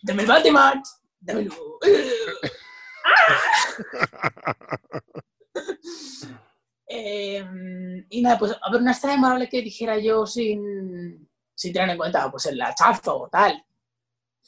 [0.01, 0.81] ¡Dame el Batman!
[1.19, 1.53] ¡Dámelo!
[6.87, 7.43] Eh,
[8.09, 11.97] y nada, pues a ver, una escena memorable que dijera yo sin, sin tener en
[11.97, 13.63] cuenta, pues el hachazo o tal.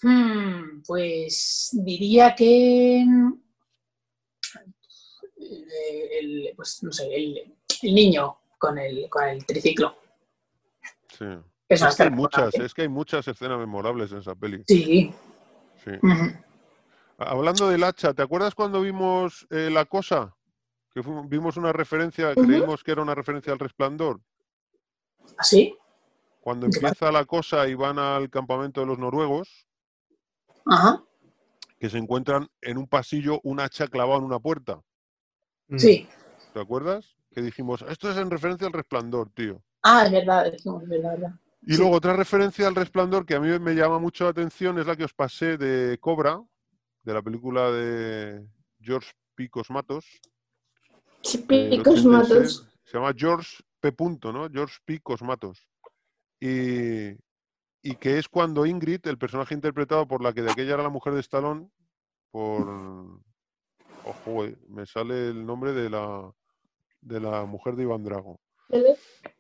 [0.02, 3.02] Hmm, pues diría que.
[5.38, 9.96] eh, El, pues no sé, el, el niño con el, con el triciclo.
[11.18, 11.26] Sí.
[11.68, 14.64] Es que hay muchas, es que hay muchas escenas memorables en esa peli.
[14.68, 15.14] Sí.
[15.84, 15.92] Sí.
[17.18, 20.36] Hablando del hacha, ¿te acuerdas cuando vimos eh, La Cosa?
[20.94, 24.20] Que vimos una referencia, creímos que era una referencia al resplandor.
[25.38, 25.78] ¿Así?
[26.42, 26.90] Cuando ¿De qué va?
[26.90, 29.68] empieza la cosa y van al campamento de los noruegos,
[30.66, 31.04] Ajá.
[31.80, 34.82] que se encuentran en un pasillo un hacha clavado en una puerta.
[35.78, 36.10] Sí.
[36.54, 37.16] ¿Te acuerdas?
[37.32, 39.62] Que dijimos, esto es en referencia al resplandor, tío.
[39.84, 41.32] Ah, es verdad, decimos, es verdad.
[41.62, 41.80] Y Sí.
[41.80, 44.96] luego otra referencia al resplandor que a mí me llama mucho la atención es la
[44.96, 46.42] que os pasé de Cobra,
[47.04, 48.46] de la película de
[48.82, 49.50] George P.
[49.50, 50.06] Cosmatos.
[51.24, 52.06] eh, el Picos 86.
[52.06, 52.68] matos.
[52.84, 53.92] Se llama George P.
[53.92, 54.50] Punto, ¿no?
[54.50, 55.00] George P.
[55.00, 55.68] Cosmatos.
[56.40, 57.12] Y,
[57.84, 60.90] y que es cuando Ingrid, el personaje interpretado por la que de aquella era la
[60.90, 61.70] mujer de Stallone,
[62.32, 63.22] por...
[64.04, 66.32] Ojo, eh, me sale el nombre de la,
[67.02, 68.40] de la mujer de Iván Drago.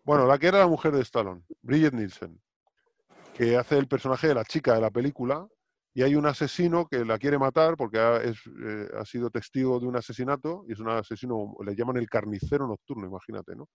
[0.03, 2.41] Bueno, la que era la mujer de Stallone, Bridget Nielsen,
[3.33, 5.47] que hace el personaje de la chica de la película,
[5.93, 9.79] y hay un asesino que la quiere matar porque ha, es, eh, ha sido testigo
[9.79, 13.67] de un asesinato, y es un asesino, le llaman el carnicero nocturno, imagínate, ¿no?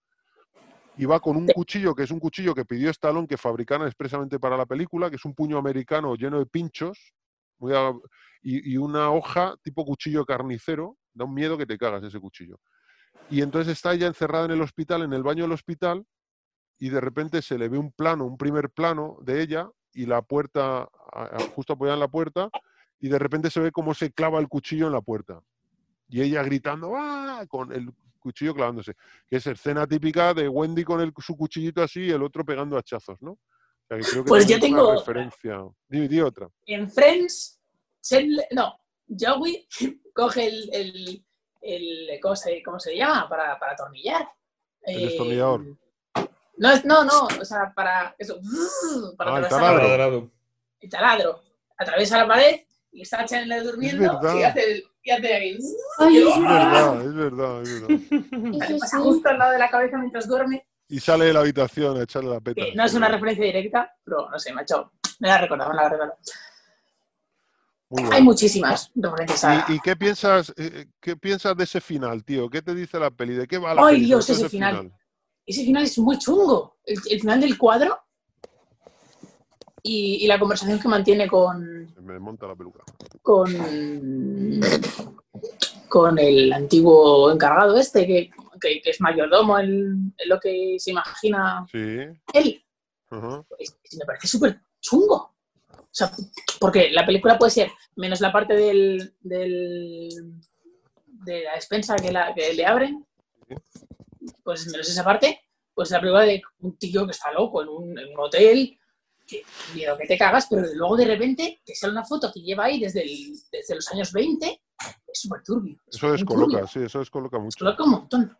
[0.99, 4.39] Y va con un cuchillo, que es un cuchillo que pidió Stallone que fabricaran expresamente
[4.41, 7.13] para la película, que es un puño americano lleno de pinchos,
[7.59, 7.93] muy a-
[8.43, 12.59] y, y una hoja tipo cuchillo carnicero, da un miedo que te cagas ese cuchillo.
[13.31, 16.05] Y entonces está ella encerrada en el hospital, en el baño del hospital,
[16.79, 20.23] y de repente se le ve un plano, un primer plano de ella, y la
[20.23, 20.89] puerta,
[21.55, 22.51] justo apoyada en la puerta,
[23.01, 25.41] y de repente se ve cómo se clava el cuchillo en la puerta.
[26.09, 27.45] Y ella gritando, ¡ah!
[27.49, 28.95] con el cuchillo clavándose.
[29.29, 32.77] Que es escena típica de Wendy con el, su cuchillito así y el otro pegando
[32.77, 33.33] hachazos, ¿no?
[33.33, 33.39] O
[33.89, 34.99] sea, que creo que Pues yo tengo otra.
[34.99, 35.65] referencia.
[35.89, 36.49] Di, di otra.
[36.67, 37.61] En Friends,
[38.53, 39.67] no, Joey
[40.15, 41.26] coge el, el,
[41.67, 43.29] el- ¿cómo, se, cómo se llama?
[43.29, 44.29] Para, para atornillar.
[44.83, 45.63] El Eh, destornillador.
[46.59, 48.39] No, es- no, no, o sea, para eso,
[49.19, 49.89] para Ah, el atravesar taladro.
[49.91, 50.31] Taladro.
[50.81, 51.43] el taladro.
[51.79, 52.61] Atraviesa la pared
[52.93, 55.59] y está Chandler durmiendo y hace, el- y hace ahí.
[55.99, 57.01] Ay, es verdad.
[57.05, 57.89] es verdad, es verdad.
[57.89, 59.03] Le Eso pasa sí.
[59.03, 60.67] justo al lado de la cabeza mientras duerme.
[60.89, 62.63] Y sale de la habitación a echarle la peta.
[62.75, 64.93] No es una referencia directa, pero no sé, me ha hecho.
[65.19, 66.17] Me la recordaba, me la recordaba.
[68.11, 69.67] Hay muchísimas referencias a.
[69.69, 72.51] ¿Y, y qué piensas eh, qué piensas de ese final, tío?
[72.51, 73.35] ¿Qué te dice la peli?
[73.35, 74.07] ¿De qué va la Ay, peli?
[74.07, 74.93] Dios, ese final.
[75.47, 76.79] Ese final es muy chungo.
[76.85, 77.97] El, el final del cuadro
[79.83, 82.83] y, y la conversación que mantiene con, Se me monta la peluca.
[83.23, 83.47] con,
[85.89, 90.91] con el antiguo encargado este, que, que- que es mayordomo en, en lo que se
[90.91, 91.79] imagina Sí.
[92.33, 92.65] él.
[93.61, 95.36] es- me parece súper chungo.
[95.97, 96.11] O sea,
[96.61, 100.11] porque la película puede ser, menos la parte del, del-
[101.25, 103.07] de la despensa que, la, que le abren,
[104.45, 105.41] pues menos esa parte,
[105.73, 108.79] pues la película de un tío que está loco en un, en un hotel,
[109.27, 109.43] que
[109.75, 112.79] miedo que te cagas, pero luego de repente te sale una foto que lleva ahí
[112.79, 114.61] desde, el- desde los años 20,
[115.07, 115.79] es súper turbio.
[115.87, 117.55] es Eso descoloca, turbio, sí, eso descoloca mucho.
[117.57, 118.39] Descoloca un montón.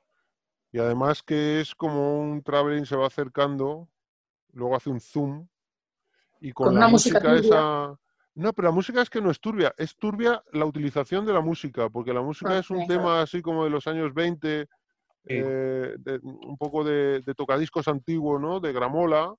[0.73, 3.89] Y además que es como un traveling se va acercando,
[4.53, 5.49] luego hace un zoom
[6.41, 7.39] y con, Con la una música turbia.
[7.41, 7.99] esa.
[8.35, 11.41] No, pero la música es que no es turbia, es turbia la utilización de la
[11.41, 14.67] música, porque la música es un tema así como de los años 20,
[15.29, 15.33] Sí.
[15.35, 18.61] eh, de- un poco de, de tocadiscos antiguo, ¿no?
[18.61, 19.35] De gramola.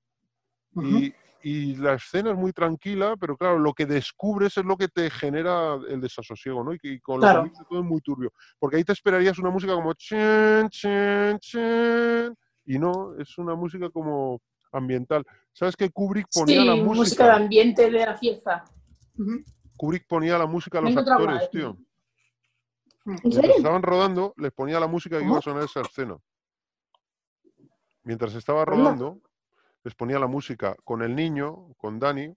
[0.75, 4.87] Y, y la escena es muy tranquila, pero claro, lo que descubres es lo que
[4.89, 6.73] te genera el desasosiego, ¿no?
[6.73, 7.43] Y, que- y con lo Claro.
[7.43, 8.33] que dice todo es muy turbio.
[8.59, 12.35] Porque ahí te esperarías una música como chin, chin, chin,
[12.65, 14.41] Y no, es una música como
[14.73, 15.23] ambiental.
[15.57, 16.93] ¿Sabes que Kubrick ponía Sí, la música.
[16.95, 17.25] música?
[17.25, 18.63] de ambiente de la fiesta.
[19.75, 21.69] Kubrick ponía la música a los actores, tío.
[23.05, 23.55] ¿En Mientras serio?
[23.57, 26.15] estaban rodando, les ponía la música que iba a sonar esa escena.
[28.03, 29.19] Mientras estaba rodando,
[29.83, 32.31] les ponía la música con el niño, con Dani,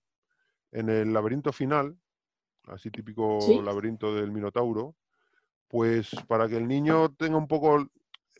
[0.72, 1.98] en el laberinto final,
[2.68, 3.60] así típico Sí.
[3.60, 4.96] laberinto del Minotauro,
[5.68, 7.90] pues para que el niño tenga un poco el-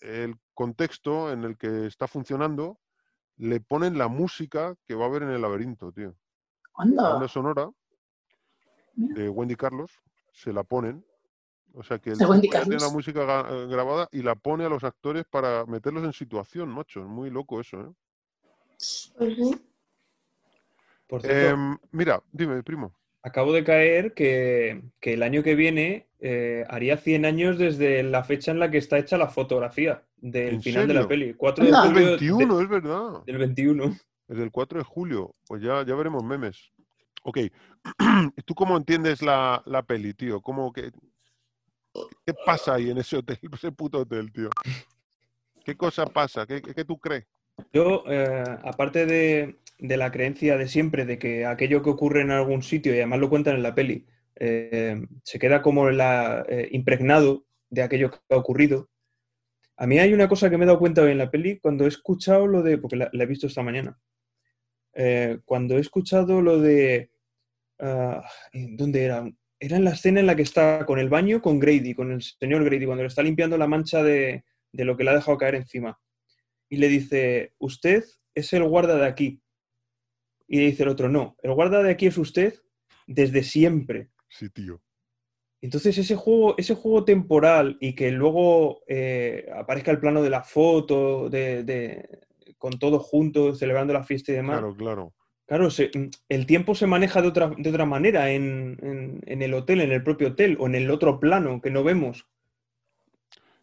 [0.00, 2.78] el contexto en el que está funcionando,
[3.40, 6.14] le ponen la música que va a haber en el laberinto, tío.
[6.76, 7.10] La Anda.
[7.12, 7.70] banda sonora
[8.94, 9.90] de Wendy Carlos
[10.32, 11.04] se la ponen.
[11.72, 15.24] O sea que el tiene la música eh, grabada y la pone a los actores
[15.24, 17.00] para meterlos en situación, macho.
[17.00, 17.92] Es muy loco eso, ¿eh?
[21.06, 22.94] Por cierto, Em, mira, dime, primo.
[23.22, 28.24] Acabo de caer que, que el año que viene eh, haría 100 años desde la
[28.24, 31.34] fecha en la que está hecha la fotografía del ¿En final de la peli.
[31.34, 33.24] 4 de julio de- 21, es verdad.
[33.26, 33.96] del 21.
[34.28, 35.32] Es del 4 de julio.
[35.46, 36.70] Pues ya, ya veremos memes.
[37.22, 37.38] Ok.
[37.38, 37.50] ¿Y
[38.44, 40.40] tú cómo entiendes la, la peli, tío?
[40.40, 40.90] ¿Cómo que,
[42.24, 44.48] ¿Qué pasa ahí en ese hotel, ese puto hotel, tío?
[45.64, 46.46] ¿Qué cosa pasa?
[46.46, 47.26] ¿Qué, qué, qué tú crees?
[47.72, 52.30] Yo, eh, aparte de, de la creencia de siempre de que aquello que ocurre en
[52.30, 57.44] algún sitio, y además lo cuentan en la peli, eh, se queda como eh, impregnado
[57.68, 58.88] de aquello que ha ocurrido.
[59.76, 61.84] A mí hay una cosa que me he dado cuenta hoy en la peli cuando
[61.84, 63.98] he escuchado lo de, porque la, la he visto esta mañana,
[64.92, 67.10] Eh, cuando he escuchado lo de,
[67.78, 69.24] ah, ¿dónde era?
[69.60, 72.22] Era en la escena en la que está con el baño con Grady, con el
[72.22, 74.42] señor Grady, cuando le está limpiando la mancha de,
[74.72, 75.98] de lo que le ha dejado caer encima
[76.68, 78.02] y le dice, usted
[78.34, 79.40] es el guarda de aquí.
[80.52, 82.54] Y dice el otro, no, el guarda de aquí es usted
[83.06, 84.08] desde siempre.
[84.28, 84.80] Sí, tío.
[85.62, 90.42] Entonces ese juego, ese juego temporal y que luego eh, aparezca el plano de la
[90.42, 92.20] foto, de, de-
[92.58, 94.58] con todos juntos, celebrando la fiesta y demás.
[94.58, 95.12] Claro, claro.
[95.46, 95.92] Claro, se-
[96.28, 99.92] el tiempo se maneja de otra, de otra manera en, en- en el hotel, en
[99.92, 102.26] el propio hotel, o en el otro plano que no vemos.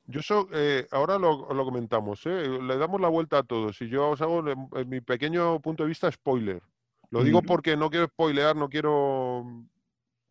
[0.05, 2.47] Yo eso, eh, ahora lo, lo comentamos, ¿eh?
[2.61, 5.89] le damos la vuelta a todos y yo os hago en mi pequeño punto de
[5.89, 6.61] vista spoiler.
[7.09, 9.45] Lo digo porque no quiero spoilear, no quiero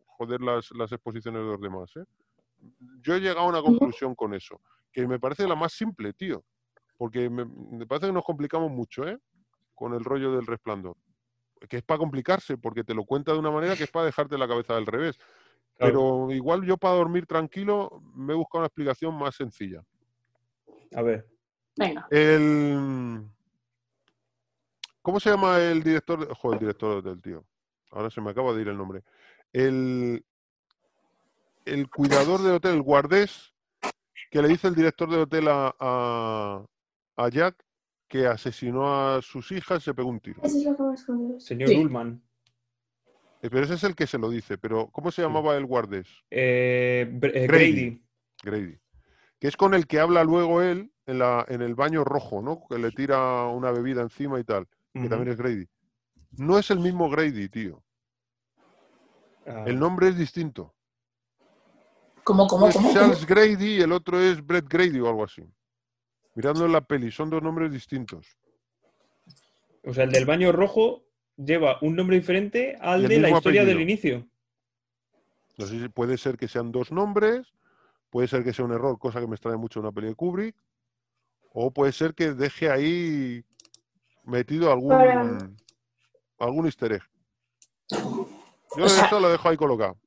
[0.05, 1.95] joder las, las exposiciones de los demás.
[1.95, 2.05] ¿eh?
[3.01, 6.43] Yo he llegado a una conclusión con eso, que me parece la más simple, tío,
[6.97, 9.17] porque me, me parece que nos complicamos mucho ¿eh?
[9.73, 10.95] con el rollo del resplandor.
[11.67, 14.37] Que es para complicarse, porque te lo cuenta de una manera que es para dejarte
[14.37, 15.17] la cabeza al revés.
[15.77, 16.27] Claro.
[16.27, 19.83] Pero igual yo para dormir tranquilo me he buscado una explicación más sencilla.
[20.95, 21.27] A ver,
[21.77, 22.07] Venga.
[22.09, 23.23] El...
[25.07, 26.19] ¿Cómo se llama el director?
[26.27, 27.45] de- Joder, el director del tío.
[27.91, 29.03] Ahora se me acaba de ir el nombre.
[29.53, 30.25] El,
[31.63, 33.53] el cuidador del hotel, el guardés,
[34.29, 36.65] que le dice el director del hotel a, a,
[37.15, 37.55] a Jack
[38.09, 40.41] que asesinó a sus hijas y se pegó un tiro.
[40.43, 41.77] Eso es lo que señor Sí.
[41.77, 42.21] Ullman.
[43.41, 44.57] Eh, Pero ese es el que se lo dice.
[44.57, 46.09] Pero ¿cómo se llamaba el guardés?
[46.29, 47.47] Eh, eh, Grady.
[47.47, 48.03] Grady.
[48.43, 48.79] Grady.
[49.39, 52.65] Que es con el que habla luego él en, la, en el baño rojo, ¿no?
[52.69, 54.67] Que le tira una bebida encima y tal.
[55.01, 55.67] Que también es Grady.
[56.31, 57.83] No es el mismo Grady, tío.
[59.45, 60.73] Ah, El nombre es distinto.
[62.23, 62.89] ¿Cómo, cómo, es cómo?
[62.89, 62.99] cómo?
[62.99, 65.43] Charles Grady y el otro es Brett Grady o algo así.
[66.35, 68.37] Mirando en la peli, son dos nombres distintos.
[69.83, 71.05] O sea, el del baño rojo
[71.37, 74.27] lleva un nombre diferente al de la historia del inicio.
[75.57, 77.47] No sé si puede ser que sean dos nombres,
[78.09, 80.15] puede ser que sea un error, cosa que me extrae mucho en una peli de
[80.15, 80.55] Kubrick,
[81.53, 83.43] o puede ser que deje ahí
[84.27, 85.49] metido algún, Para-
[86.39, 87.03] algún easter egg.
[87.89, 89.97] Yo O sea- eso lo dejo ahí colocado.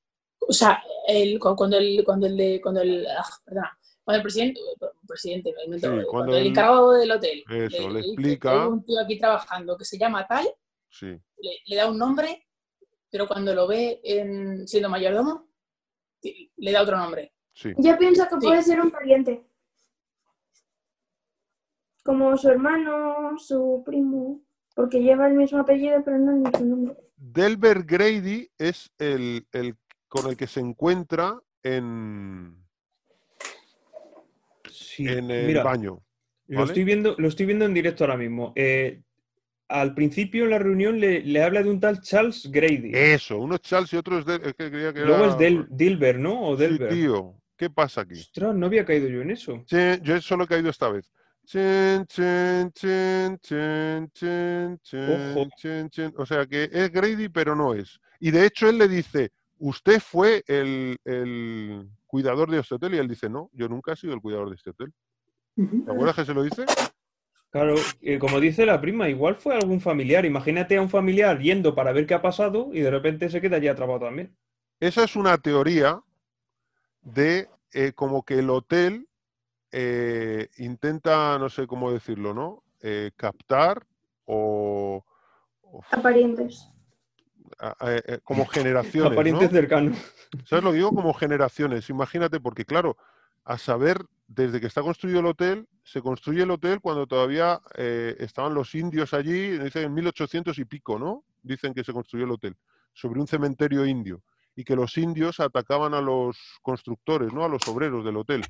[0.46, 4.22] O sea, el, cu- cuando el, cuando el, de- cuando el, ah, perdona, cuando el
[4.22, 4.60] presidente,
[5.06, 8.52] presidente, me invento, Sí, cuando, cuando el encargado del hotel Eso, le explica.
[8.62, 10.48] "Hay un tío aquí trabajando que se llama tal,
[10.88, 11.06] Sí.
[11.06, 12.46] le, le da un nombre,
[13.10, 15.48] pero cuando lo ve en- siendo mayordomo,
[16.22, 17.32] le da otro nombre.
[17.54, 17.72] Sí.
[17.78, 18.46] Yo pienso que Sí.
[18.46, 19.44] puede ser un pariente.
[22.02, 24.40] Como su hermano, su primo.
[24.74, 26.96] Porque lleva el mismo apellido, pero no el mismo nombre.
[27.16, 29.74] Delbert Grady es el, el
[30.08, 32.56] con el que se encuentra en,
[34.70, 36.02] Sí, en el mira, baño.
[36.48, 38.52] lo, estoy viendo, lo estoy viendo en directo ahora mismo.
[38.56, 39.02] Eh,
[39.68, 42.92] al principio en la reunión le, le habla de un tal Charles Grady.
[42.94, 45.38] Eso, uno es Charles y otro es, Del- es que creía que Luego era- es
[45.38, 46.48] Del, Dilber, ¿no?
[46.48, 46.92] O Sí, Delbert.
[46.92, 47.34] tío.
[47.56, 48.14] ¿Qué pasa aquí?
[48.14, 49.62] Ostras, no había caído yo en eso.
[49.66, 51.12] Chin, yo solo he caído esta vez.
[51.50, 55.48] Chin, chin, chin, chin, chin, chin, Ojo.
[55.56, 56.14] chin, chin.
[56.16, 57.98] O sea que es Grady, pero no es.
[58.20, 62.94] Y de hecho él le dice, usted fue el, el cuidador de este hotel.
[62.94, 64.92] Y él dice, no, yo nunca he sido el cuidador de este hotel.
[65.56, 66.66] ¿Te acuerdas que se lo dice?
[67.50, 70.24] Claro, eh, como dice la prima, igual fue algún familiar.
[70.24, 73.58] Imagínate a un familiar yendo para ver qué ha pasado y de repente se queda
[73.58, 74.36] ya atrapado también.
[74.78, 76.00] Esa es una teoría
[77.02, 79.08] de eh, como que el hotel
[79.72, 82.62] eh, intenta, no sé cómo decirlo, ¿no?
[82.82, 83.86] Eh, captar
[84.24, 85.04] o,
[85.62, 86.66] o A parientes.
[87.58, 89.56] a- a- eh, como generaciones, A parientes ¿no?
[89.56, 89.98] cercanos.
[90.44, 90.92] ¿Sabes lo que digo?
[90.92, 91.90] Como generaciones.
[91.90, 92.96] Imagínate, porque claro,
[93.44, 98.16] a saber, desde que está construido el hotel, se construye el hotel cuando todavía eh,
[98.20, 101.24] estaban los indios allí, dicen en 1800 y pico, ¿no?
[101.42, 102.56] Dicen que se construyó el hotel,
[102.92, 104.22] sobre un cementerio indio,
[104.54, 107.44] y que los indios atacaban a los constructores, ¿no?
[107.44, 108.44] A los obreros del hotel.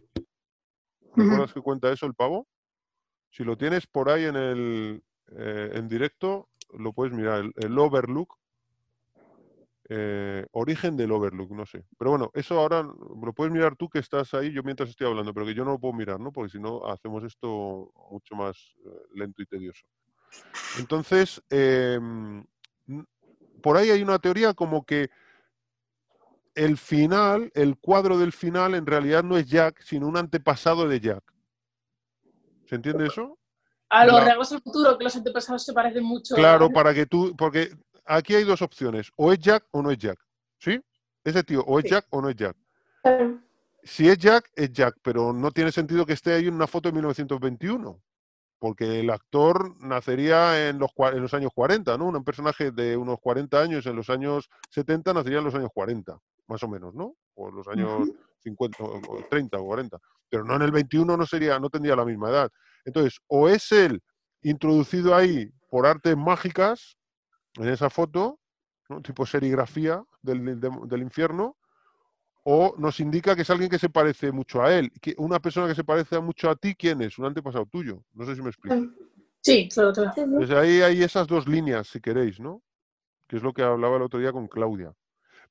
[1.15, 2.47] ¿Recuerdas que cuenta eso el pavo?
[3.31, 5.03] Si lo tienes por ahí en el
[5.37, 6.49] eh, en directo,
[6.79, 8.37] lo puedes mirar, el, el Overlook,
[9.89, 11.85] eh, origen del Overlook, no sé.
[11.99, 15.35] Pero bueno, eso ahora lo puedes mirar tú que estás ahí, yo mientras estoy hablando,
[15.35, 16.31] pero que yo no lo puedo mirar, ¿no?
[16.31, 18.57] Porque si no, hacemos esto mucho más
[18.87, 19.85] eh, lento y tedioso.
[20.79, 22.45] Entonces, em,
[23.61, 25.11] por ahí hay una teoría como que
[26.65, 31.01] el final, el cuadro del final, en realidad no es Jack, sino un antepasado de
[31.01, 31.23] Jack.
[32.67, 33.39] ¿Se entiende eso?
[33.89, 36.35] A los La- regresos al futuro, que los antepasados se parecen mucho.
[36.35, 37.71] Claro, para que tú, porque
[38.05, 40.19] aquí hay dos opciones, o es Jack o no es Jack,
[40.59, 40.81] ¿sí?
[41.25, 41.91] Ese tío, o es Sí.
[41.91, 42.57] Jack o no es Jack.
[43.83, 46.89] Si es Jack, es Jack, pero no tiene sentido que esté ahí en una foto
[46.91, 48.01] de 1921,
[48.61, 52.07] porque el actor nacería en los, cua- en los años 40, ¿no?
[52.07, 56.17] Un personaje de unos 40 años en los años 70 nacería en los años 40,
[56.47, 57.17] más o menos, ¿no?
[57.35, 58.09] O en los años
[58.45, 59.99] 50, o o 30 o 40.
[60.29, 62.51] Pero no en el 21 no sería, no tendría la misma edad.
[62.85, 64.01] Entonces, o es él
[64.43, 66.97] introducido ahí por artes mágicas,
[67.57, 68.39] en esa foto,
[68.89, 69.01] ¿no?
[69.03, 71.57] tipo serigrafía del, del- del infierno,
[72.53, 74.91] o nos indica que es alguien que se parece mucho a él.
[75.01, 77.17] Que una persona que se parece mucho a ti, ¿quién es?
[77.17, 78.03] Un antepasado tuyo.
[78.12, 78.75] No sé si me explico.
[79.41, 80.12] Sí, claro, claro.
[80.41, 82.61] Desde ahí hay esas dos líneas, si queréis, ¿no?
[83.29, 84.93] Que es lo que hablaba el otro día con Claudia.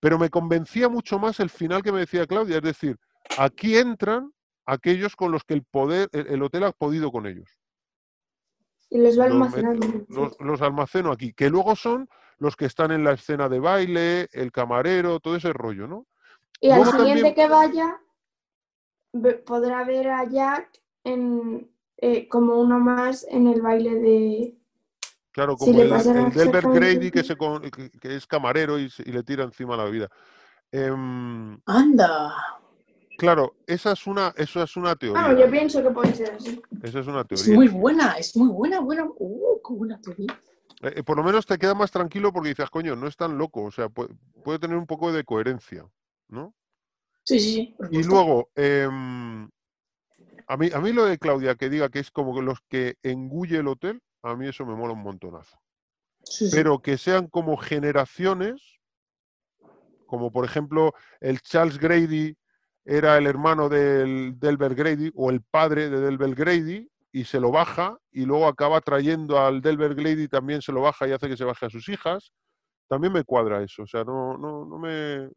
[0.01, 2.97] Pero me convencía mucho más el final que me decía Claudia, es decir,
[3.37, 4.33] aquí entran
[4.65, 7.49] aquellos con los que el poder, el, el hotel ha podido con ellos.
[8.89, 9.87] Y los va almacenando.
[10.09, 14.27] los- los almaceno aquí, que luego son los que están en la escena de baile,
[14.33, 16.05] el camarero, todo ese rollo, ¿no?
[16.59, 18.01] Y al siguiente también- que vaya,
[19.45, 24.55] podrá ver a Jack en, eh, como uno más en el baile de...
[25.31, 27.25] Claro, como el, el Delbert Grady que, igual.
[27.25, 30.09] se con- que, que es camarero y, le tira encima la bebida.
[30.71, 32.33] Em, Anda.
[33.17, 35.21] claro, esa es una, eso es una teoría.
[35.21, 36.61] Vamos, yo pienso que puede ser así.
[36.83, 37.55] Esa es una Es teoría.
[37.55, 39.05] muy buena, es muy buena, buena.
[39.17, 40.39] Uh, qué buena teoría.
[40.81, 43.37] Eh, eh, por lo menos te queda más tranquilo porque dices, coño, no es tan
[43.37, 44.09] loco, o sea, puede,
[44.43, 45.85] puede tener un poco de coherencia,
[46.29, 46.55] ¿no?
[47.23, 49.49] Sí, sí, Y luego, em,
[50.47, 52.95] a, mí, a mí lo de Claudia, que diga que es como que los que
[53.03, 55.57] engulle el hotel, a mí eso me mola un montonazo.
[56.23, 56.55] Sí, sí.
[56.55, 58.79] Pero que sean como generaciones,
[60.05, 62.35] como por ejemplo el Charles Grady
[62.83, 67.51] era el hermano del Delbert Grady o el padre de Delbert Grady y se lo
[67.51, 71.37] baja y luego acaba trayendo al Delbert Grady también se lo baja y hace que
[71.37, 72.31] se baje a sus hijas.
[72.87, 75.29] También me cuadra eso, o sea, no, no, no me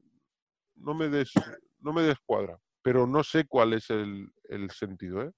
[0.76, 1.32] no me des,
[1.80, 5.32] no me descuadra, pero no sé cuál es el, el sentido, ¿eh?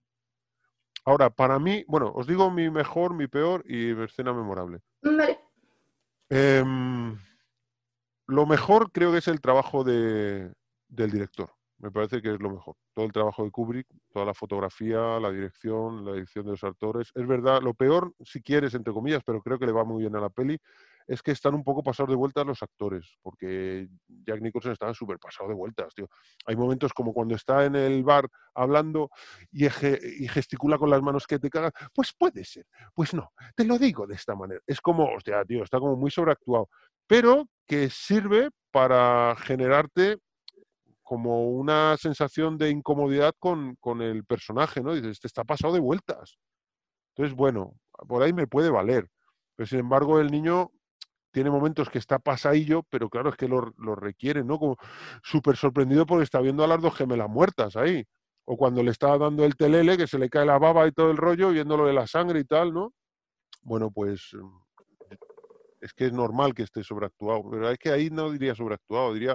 [1.06, 4.80] Ahora, para mí, bueno, os digo mi mejor, mi peor y mi escena memorable.
[5.02, 5.38] Vale.
[6.30, 7.18] Em,
[8.26, 10.50] lo mejor creo que es el trabajo de,
[10.88, 11.50] del director.
[11.78, 12.76] Me parece que es lo mejor.
[12.94, 17.10] Todo el trabajo de Kubrick, toda la fotografía, la dirección, la dirección de los actores.
[17.14, 20.16] Es verdad, lo peor, si quieres, entre comillas, pero creo que le va muy bien
[20.16, 20.58] a la peli,
[21.06, 25.18] es que están un poco pasados de vueltas los actores, porque Jack Nicholson estaba súper
[25.18, 26.08] pasado de vueltas, tío.
[26.46, 29.10] Hay momentos como cuando está en el bar hablando
[29.52, 31.72] y, gesticula con las manos que te cagas.
[31.94, 34.60] Pues puede ser, pues no, te lo digo de esta manera.
[34.66, 36.68] Es como, hostia, tío, está como muy sobreactuado,
[37.06, 40.18] pero que sirve para generarte
[41.02, 44.94] como una sensación de incomodidad con, con el personaje, ¿no?
[44.94, 46.38] Dices, este está pasado de vueltas.
[47.14, 47.74] Entonces, bueno,
[48.08, 49.08] por ahí me puede valer.
[49.54, 50.70] Pero sin embargo, el niño
[51.34, 54.56] tiene momentos que está pasadillo, pero claro, es que lo, lo requiere, ¿no?
[54.56, 54.76] Como
[55.20, 58.04] súper sorprendido porque está viendo a las dos gemelas muertas ahí.
[58.44, 61.10] O cuando le está dando el telele, que se le cae la baba y todo
[61.10, 62.92] el rollo, viendo lo de la sangre y tal, ¿no?
[63.62, 65.16] Bueno, pues mm,
[65.80, 67.50] es que es normal que esté sobreactuado.
[67.50, 69.34] Pero es que ahí no diría sobreactuado, diría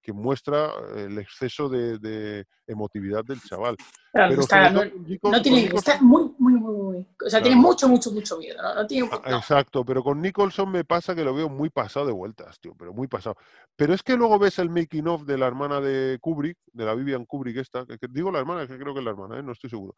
[0.00, 3.76] que muestra eh, el exceso de, de emotividad del chaval.
[4.12, 7.06] Claro, Pero está- no, tiene, está muy, muy, muy, muy.
[7.24, 8.60] O sea, tiene mucho, mucho, mucho miedo.
[8.60, 9.08] No, no tiene.
[9.12, 9.36] Ah, no.
[9.36, 12.92] Exacto, pero con Nicholson me pasa que lo veo muy pasado de vueltas, tío, pero
[12.92, 13.36] muy pasado.
[13.76, 16.94] Pero es que luego ves el making of de la hermana de Kubrick, de la
[16.94, 19.42] Vivian Kubrick esta, que, que digo la hermana, que creo que es la hermana, ¿eh?
[19.42, 19.94] no estoy seguro.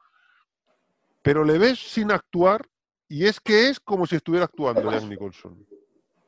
[1.23, 2.69] pero le ves sin actuar
[3.09, 5.67] y es que es como si estuviera actuando Jack Nicholson.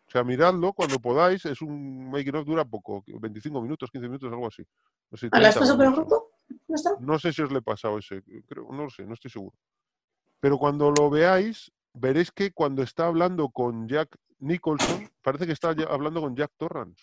[0.07, 4.33] O sea, miradlo cuando podáis, es un making of dura poco, 25 minutos, 15 minutos,
[4.33, 4.63] algo así.
[5.11, 6.07] No sé, ¿A las 30 paso por minutos.
[6.07, 6.31] grupo?
[6.69, 6.91] ¿No está?
[7.01, 9.55] No sé si os le he pasado ese, creo, no lo sé, no estoy seguro.
[10.47, 15.71] Pero cuando lo veáis, veréis que cuando está hablando con Jack Nicholson, parece que está
[15.89, 17.03] hablando con Jack Torrance.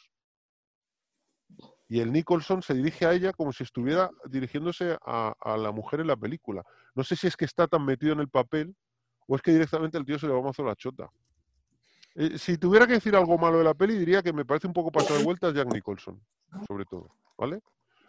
[1.90, 6.08] Y el Nicholson se dirige a ella como si estuviera dirigiéndose a, la mujer en
[6.08, 6.64] la película.
[6.96, 8.78] No sé si es que está tan metido en el papel
[9.28, 11.12] o es que directamente el tío se le va a mazo la chota.
[12.16, 14.74] Eh, si tuviera que decir algo malo de la peli, diría que me parece un
[14.74, 16.18] poco pasado de vueltas Jack Nicholson,
[16.66, 17.14] sobre todo.
[17.38, 17.60] ¿Vale?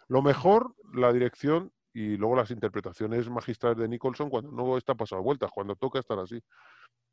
[0.07, 5.23] Lo mejor, la dirección y luego las interpretaciones magistrales de Nicholson cuando no está pasado
[5.23, 6.41] vueltas, cuando toca estar así.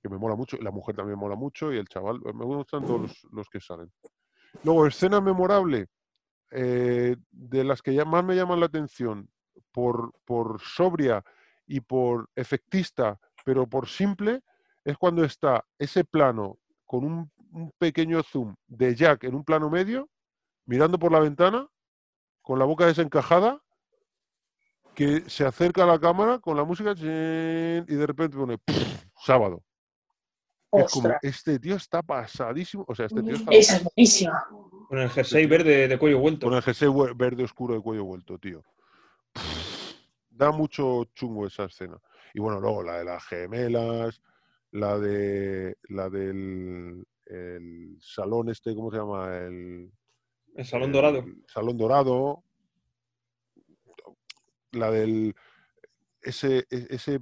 [0.03, 0.57] Que me mola mucho.
[0.61, 2.21] La mujer también mola mucho y el chaval.
[2.35, 3.93] Me gustan todos los, los que salen.
[4.65, 5.87] Luego, escena memorable.
[6.51, 9.31] eh, de las que más me llaman la atención
[9.73, 11.25] por, por sobria
[11.67, 14.43] y por efectista, pero por simple,
[14.85, 19.71] es cuando está ese plano con un, un pequeño zoom de Jack en un plano
[19.71, 20.11] medio,
[20.67, 21.69] mirando por la ventana,
[22.43, 23.63] con la boca desencajada,
[24.95, 29.63] que se acerca a la cámara con la música y de repente pone "Pff, sábado.
[30.73, 32.85] Es como, este tío está pasadísimo.
[32.89, 34.47] O sea, este tío está esa es buenísima.
[34.89, 36.47] Con el jersey verde de cuello vuelto.
[36.47, 38.63] con el jersey verde oscuro de cuello vuelto, tío.
[40.31, 41.99] Da mucho chungo esa escena.
[42.35, 44.23] Y bueno, luego la de las gemelas,
[44.71, 49.37] la de la del el salón este, ¿cómo se llama?
[49.37, 49.93] El,
[50.55, 51.25] El salón el dorado.
[51.49, 52.45] Salón dorado.
[54.73, 55.35] La del
[56.23, 57.21] ese, e- ese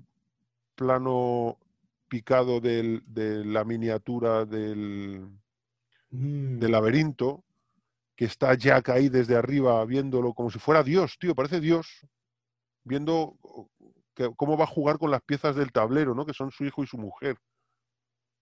[0.75, 1.59] plano
[2.09, 5.29] picado del- de la miniatura del,
[6.11, 6.59] Mm.
[6.59, 7.45] del laberinto,
[8.17, 12.07] que está Jack ahí desde arriba viéndolo como si fuera Dios, tío, parece Dios,
[12.85, 13.37] viendo
[14.15, 16.27] que- cómo va a jugar con las piezas del tablero, ¿no?
[16.27, 17.37] Que son su hijo y su mujer.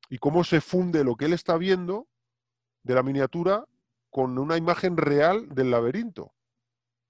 [0.09, 2.09] Y cómo se funde lo que él está viendo
[2.83, 3.65] de la miniatura
[4.11, 6.33] con una imagen real del laberinto,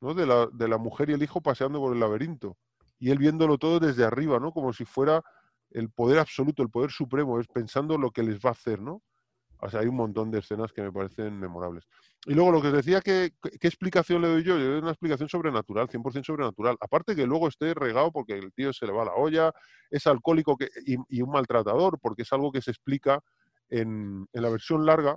[0.01, 2.57] De la, mujer y el hijo paseando por el laberinto.
[3.01, 4.53] Y él viéndolo todo desde arriba, ¿no?
[4.53, 5.23] Como si fuera
[5.71, 9.03] el poder absoluto, el poder supremo, es pensando lo que les va a hacer, ¿no?
[9.61, 11.85] O sea, hay un montón de escenas que me parecen memorables.
[12.27, 14.57] Y luego lo que os decía, que, ¿qué explicación le doy yo?
[14.57, 16.77] Yo doy una explicación sobrenatural, 100% sobrenatural.
[16.81, 19.53] Aparte que luego esté regado porque el tío se le va la olla,
[19.91, 23.21] es alcohólico que, y, y un maltratador, porque es algo que se explica
[23.69, 25.17] en, en la versión larga.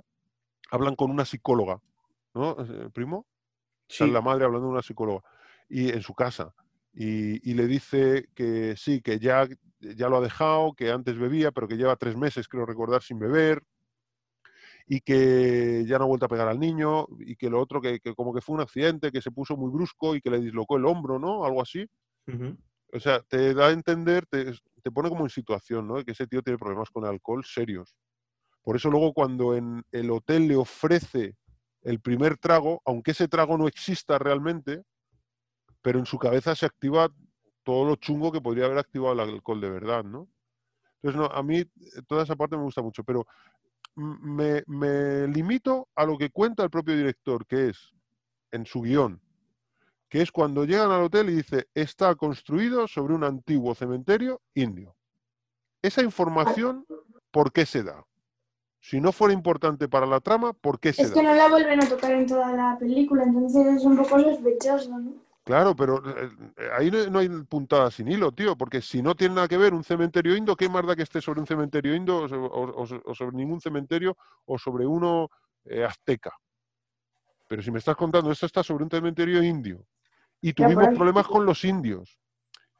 [0.70, 1.80] Hablan con una psicóloga,
[2.34, 2.88] ¿no, eh,
[3.98, 5.22] Sale la madre hablando de una psicóloga
[5.68, 6.54] y en su casa.
[6.94, 9.46] Y, y le dice que sí, que ya,
[9.80, 13.18] ya lo ha dejado, que antes bebía, pero que lleva tres meses, creo recordar, sin
[13.18, 13.62] beber,
[14.86, 18.00] y que ya no ha vuelto a pegar al niño, y que lo otro, que,
[18.00, 20.76] que como que fue un accidente, que se puso muy brusco y que le dislocó
[20.76, 21.44] el hombro, ¿no?
[21.44, 21.88] Algo así.
[22.92, 26.04] O sea, te da a entender, te, te pone como en situación, ¿no?
[26.04, 27.96] Que ese tío tiene problemas con el alcohol serios.
[28.62, 31.36] Por eso luego cuando en el hotel le ofrece
[31.82, 34.82] el primer trago, aunque ese trago no exista realmente,
[35.80, 37.10] pero en su cabeza se activa
[37.64, 40.28] todo lo chungo que podría haber activado el alcohol de verdad, ¿no?
[41.02, 41.68] Entonces, no, a mí eh,
[42.06, 43.26] toda esa parte me gusta mucho, pero
[43.96, 47.92] me, me limito a lo que cuenta el propio director, que es
[48.52, 49.20] en su guion,
[50.08, 54.94] que es cuando llegan al hotel y dice, está construido sobre un antiguo cementerio indio.
[55.82, 56.86] Esa información,
[57.30, 58.04] ¿por qué se da?
[58.84, 61.14] Si no fuera importante para la trama, ¿por qué se Es da?
[61.14, 64.98] que no la vuelven a tocar en toda la película, entonces es un poco sospechoso,
[64.98, 65.12] ¿no?
[65.44, 66.30] Claro, pero eh,
[66.76, 69.84] ahí no, hay puntada sin hilo, tío, porque si no tiene nada que ver un
[69.84, 73.02] cementerio indo, ¿qué más da que esté sobre un cementerio indo o, so- o- o-
[73.10, 75.28] o sobre ningún cementerio o sobre uno
[75.64, 76.32] eh, azteca?
[77.48, 79.84] Pero si me estás contando, esto está sobre un cementerio indio
[80.40, 82.18] y tuvimos problemas con los indios.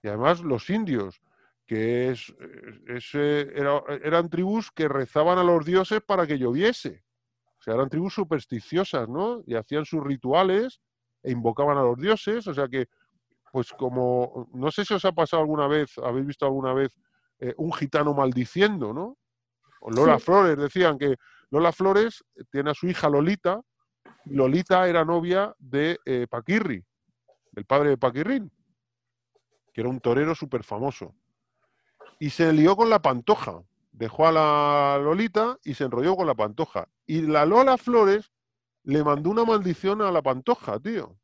[0.02, 1.20] Y además los indios,
[1.66, 2.34] que es,
[2.88, 7.04] es, eh, era- eran tribus que rezaban a los dioses para que lloviese.
[7.58, 9.42] O sea, eran tribus supersticiosas, ¿no?
[9.46, 10.80] Y hacían sus rituales
[11.22, 12.46] e invocaban a los dioses.
[12.48, 12.88] O sea que,
[13.52, 16.98] pues como, no sé si os ha pasado alguna vez, habéis visto alguna vez
[17.38, 19.16] eh, un gitano maldiciendo, ¿no?
[19.80, 20.24] O Lola Sí.
[20.24, 21.16] Flores, decían que
[21.50, 23.60] Lola Flores tiene a su hija Lolita.
[24.26, 26.84] Lolita era novia de eh, Paquirri,
[27.56, 28.50] el padre de Paquirrín,
[29.72, 31.14] que era un torero súper famoso.
[32.22, 33.64] Y se lió con la pantoja.
[33.90, 36.86] Dejó a la Lolita y se enrolló con la pantoja.
[37.04, 38.30] Y la Lola Flores
[38.84, 41.18] le mandó una maldición a la pantoja, tío.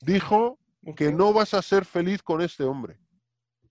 [0.00, 0.58] Dijo
[0.96, 2.98] que no vas a ser feliz con este hombre.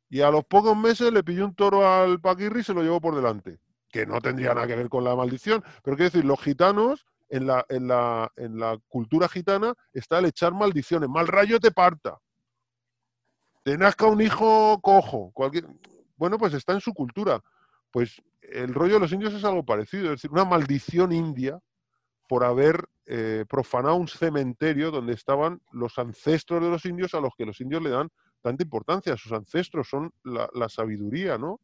[0.07, 3.01] Y a los pocos meses le pilló un toro al Paquirri y se lo llevó
[3.01, 3.57] por delante.
[3.89, 5.63] Que no tendría nada que ver con la maldición.
[5.81, 10.25] Pero quiero decir, los gitanos, en la, en la, en la cultura gitana, está el
[10.25, 11.09] echar maldiciones.
[11.09, 12.19] Mal rayo te parta.
[13.63, 15.31] Te nazca un hijo cojo.
[15.33, 15.65] Cualquier...
[16.19, 17.41] bueno, pues está en su cultura.
[17.91, 21.57] Pues el rollo de los indios es algo parecido, es decir, una maldición india
[22.27, 27.31] por haber eh, profanado un cementerio donde estaban los ancestros de los indios a los
[27.35, 28.09] que los indios le dan
[28.41, 29.17] tanta importancia.
[29.17, 31.59] Sus ancestros son la, sabiduría, ¿no?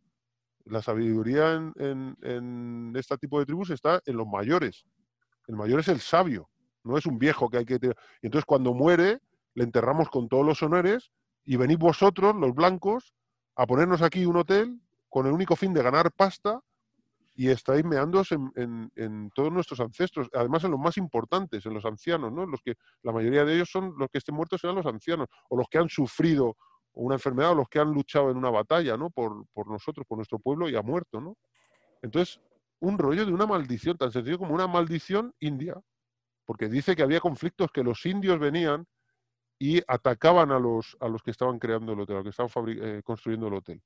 [0.64, 4.86] La sabiduría en, en- este tipo de tribus está en los mayores.
[5.48, 6.50] El mayor es el sabio,
[6.84, 7.76] no es un viejo que hay que...
[7.76, 9.20] Y entonces cuando muere,
[9.54, 11.12] le enterramos con todos los honores
[11.44, 13.14] y venís vosotros, los blancos,
[13.56, 16.60] a ponernos aquí un hotel con el único fin de ganar pasta
[17.38, 18.52] y estáis meándoos en,
[18.96, 22.46] en- todos nuestros ancestros, además en los más importantes, en los ancianos, ¿no?
[22.46, 25.58] Los que la mayoría de ellos son los que estén muertos serán los ancianos, o
[25.58, 26.56] los que han sufrido
[26.94, 29.10] una enfermedad, o los que han luchado en una batalla, ¿no?
[29.10, 31.36] Por, por nosotros, por nuestro pueblo y ha muerto, ¿no?
[32.02, 32.40] Entonces,
[32.80, 35.76] un rollo de una maldición, tan sencillo como una maldición india,
[36.46, 38.86] porque dice que había conflictos que los indios venían
[39.58, 42.70] y atacaban a los, a los que estaban creando el hotel, a los que estaban
[42.70, 43.82] eh, construyendo el hotel.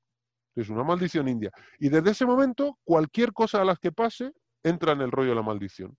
[0.48, 1.50] Entonces, una maldición india.
[1.78, 4.32] Y desde ese momento, cualquier cosa a las que pase
[4.62, 5.96] entra en el rollo de la maldición.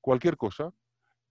[0.00, 0.72] Cualquier cosa.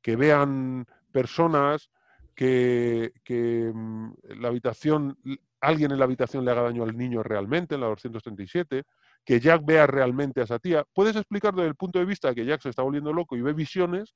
[0.02, 1.92] Que vean personas,
[2.36, 5.18] que, que, mm, la habitación,
[5.62, 8.84] alguien en la habitación le haga daño al niño realmente, en la 237,
[9.26, 10.86] que Jack vea realmente a esa tía.
[10.94, 13.42] Puedes explicar desde el punto de vista de que Jack se está volviendo loco y
[13.42, 14.16] ve visiones,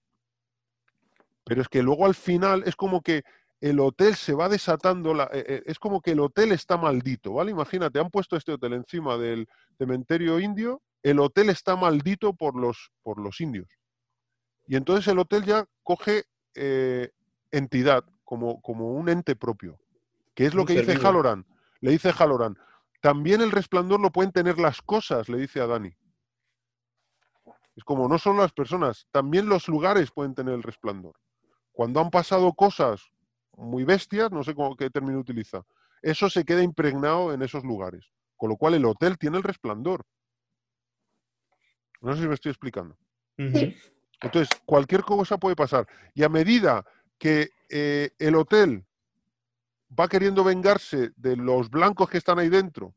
[1.44, 3.24] pero es que luego al final es como que
[3.62, 7.34] el hotel se va desatando, la- eh, eh, es como que el hotel está maldito,
[7.34, 7.52] ¿vale?
[7.52, 9.48] Imagínate, han puesto este hotel encima del
[9.78, 13.70] cementerio indio, el hotel está maldito por los, por los indios.
[14.68, 17.10] Y entonces el hotel ya coge eh,
[17.52, 19.80] entidad, como, como un ente propio,
[20.34, 20.96] que es lo Un que dice.
[20.96, 21.46] Halloran.
[21.82, 22.58] Le dice Halloran,
[23.02, 25.94] también el resplandor lo pueden tener las cosas, le dice a Dani.
[27.76, 31.16] Es como no solo las personas, también los lugares pueden tener el resplandor.
[31.74, 33.02] Cuando han pasado cosas
[33.58, 35.64] muy bestias, no sé cómo, qué término utiliza,
[36.02, 38.06] eso se queda impregnado en esos lugares.
[38.38, 40.06] Con lo cual el hotel tiene el resplandor.
[42.02, 42.98] No sé si me estoy explicando.
[43.38, 45.88] Entonces, cualquier cosa puede pasar.
[46.14, 46.86] Y a medida
[47.18, 48.86] que eh, el hotel
[49.98, 52.96] va queriendo vengarse de los blancos que están ahí dentro,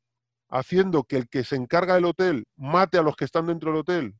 [0.48, 3.80] haciendo que el que se encarga del hotel mate a los que están dentro del
[3.80, 4.14] hotel,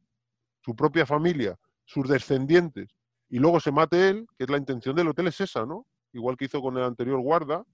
[0.64, 2.88] su propia familia, sus descendientes,
[3.28, 5.86] y luego se mate él, que es la intención del hotel es esa, ¿no?
[6.12, 7.64] Igual que hizo con el anterior guarda,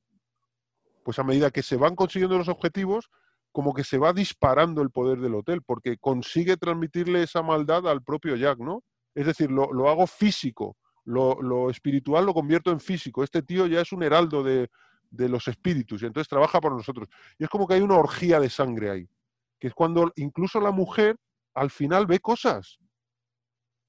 [1.05, 3.11] pues a medida que se van consiguiendo los objetivos,
[3.51, 8.03] como que se va disparando el poder del hotel, porque consigue transmitirle esa maldad al
[8.03, 8.83] propio Jack, ¿no?
[9.15, 13.23] Es decir, lo, lo hago físico, lo, lo espiritual lo convierto en físico.
[13.23, 14.71] Este tío ya es un heraldo de,
[15.11, 17.09] de los espíritus y entonces trabaja por nosotros.
[17.39, 19.09] Y es como que hay una orgía de sangre ahí,
[19.61, 21.17] que es cuando incluso la mujer
[21.55, 22.79] al final ve cosas.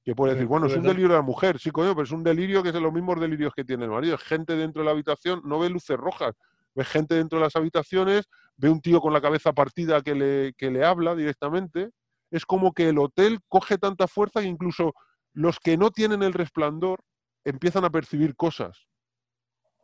[0.03, 2.11] Que puede Es decir, bueno, es un delirio de la mujer, sí, coño, pero es
[2.11, 4.15] un delirio que es de los mismos delirios que tiene el marido.
[4.15, 6.35] Es gente dentro de la habitación, no ve luces rojas,
[6.75, 10.53] ve gente dentro de las habitaciones, ve un tío con la cabeza partida que le,
[10.57, 11.91] que le habla directamente.
[12.31, 14.93] Es como que el hotel coge tanta fuerza que incluso
[15.31, 16.99] los que no tienen el resplandor
[17.45, 18.87] empiezan a percibir cosas.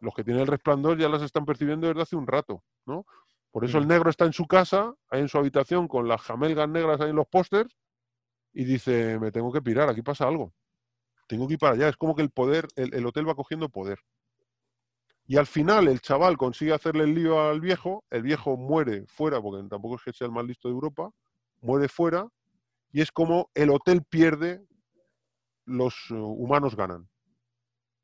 [0.01, 3.06] Los que tienen el resplandor ya las están percibiendo desde hace un rato, ¿no?
[3.51, 3.89] Por eso el Mm.
[3.89, 7.15] negro está en su casa, ahí en su habitación, con las jamelgas negras ahí en
[7.15, 7.75] los pósters,
[8.53, 10.53] y dice, me tengo que pirar, aquí pasa algo.
[11.27, 11.89] Tengo que ir para allá.
[11.89, 13.99] Es como que el poder, el, el hotel va cogiendo poder.
[15.29, 19.39] Y al final el chaval consigue hacerle el lío al viejo, el viejo muere fuera,
[19.39, 21.11] porque tampoco es que sea el más listo de Europa,
[21.61, 22.27] muere fuera,
[22.91, 24.65] y es como el hotel pierde,
[25.65, 27.07] los eh, humanos ganan,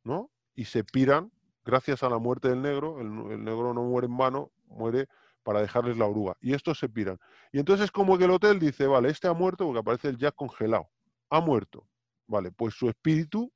[0.04, 0.30] ¿no?
[0.54, 1.32] Y se piran
[1.64, 5.08] gracias a la muerte del negro, el negro no muere en vano, muere
[5.46, 6.36] para dejarles la oruga.
[6.42, 7.20] Y estos se piran.
[7.52, 10.18] Y entonces es como que el hotel dice, vale, este ha muerto porque aparece el
[10.18, 10.90] Jack congelado.
[11.30, 11.88] Ha muerto.
[12.26, 13.54] Vale, pues su espíritu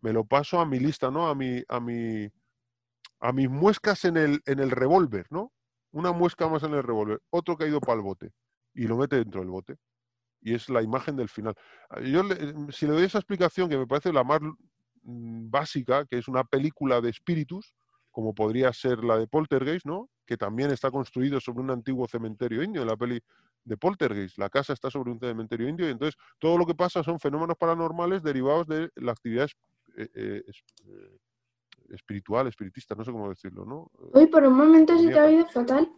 [0.00, 1.26] me lo paso a mi lista, ¿no?
[1.28, 2.30] A mi, a mi,
[3.18, 5.52] a mis muescas en el, en el revólver, ¿no?
[5.90, 8.30] Una muesca más en el revólver, otro que ha ido para el bote
[8.72, 9.78] y lo mete dentro del bote.
[10.40, 11.54] Y es la imagen del final.
[12.04, 12.22] Yo,
[12.70, 14.40] si le doy esa explicación, que me parece la más
[15.02, 17.74] mm, básica, que es una película de espíritus,
[18.12, 20.08] como podría ser la de Poltergeist, ¿no?
[20.30, 23.20] Que también está construido sobre un antiguo cementerio indio, en la peli
[23.64, 24.38] de Poltergeist.
[24.38, 27.56] La casa está sobre un cementerio indio y entonces todo lo que pasa son fenómenos
[27.56, 29.56] paranormales derivados de la actividad es-
[29.96, 31.18] eh, eh, es- eh,
[31.88, 33.90] espiritual, espiritista, no sé cómo decirlo, ¿no?
[34.12, 35.90] Uy, por un momento se te ha oído fatal.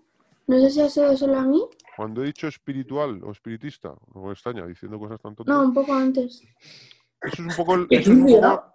[0.47, 1.62] No sé si ha sido solo a mí.
[1.94, 5.55] Cuando he dicho espiritual o espiritista, no me extraña diciendo cosas tan tontas.
[5.55, 6.43] No, un poco antes.
[7.20, 8.73] Eso es un poco el, ¡Qué eso es un poco!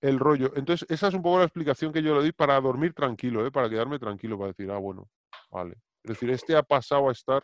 [0.00, 0.52] El rollo.
[0.56, 3.50] Entonces, esa es un poco la explicación que yo le doy para dormir tranquilo, ¿eh?
[3.50, 5.08] para quedarme tranquilo, para decir, ah, bueno,
[5.50, 5.74] vale.
[6.02, 7.42] Es decir, este ha pasado a estar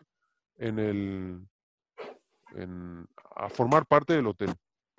[0.57, 1.39] en el.
[2.55, 3.05] en-
[3.35, 4.49] a formar parte del hotel.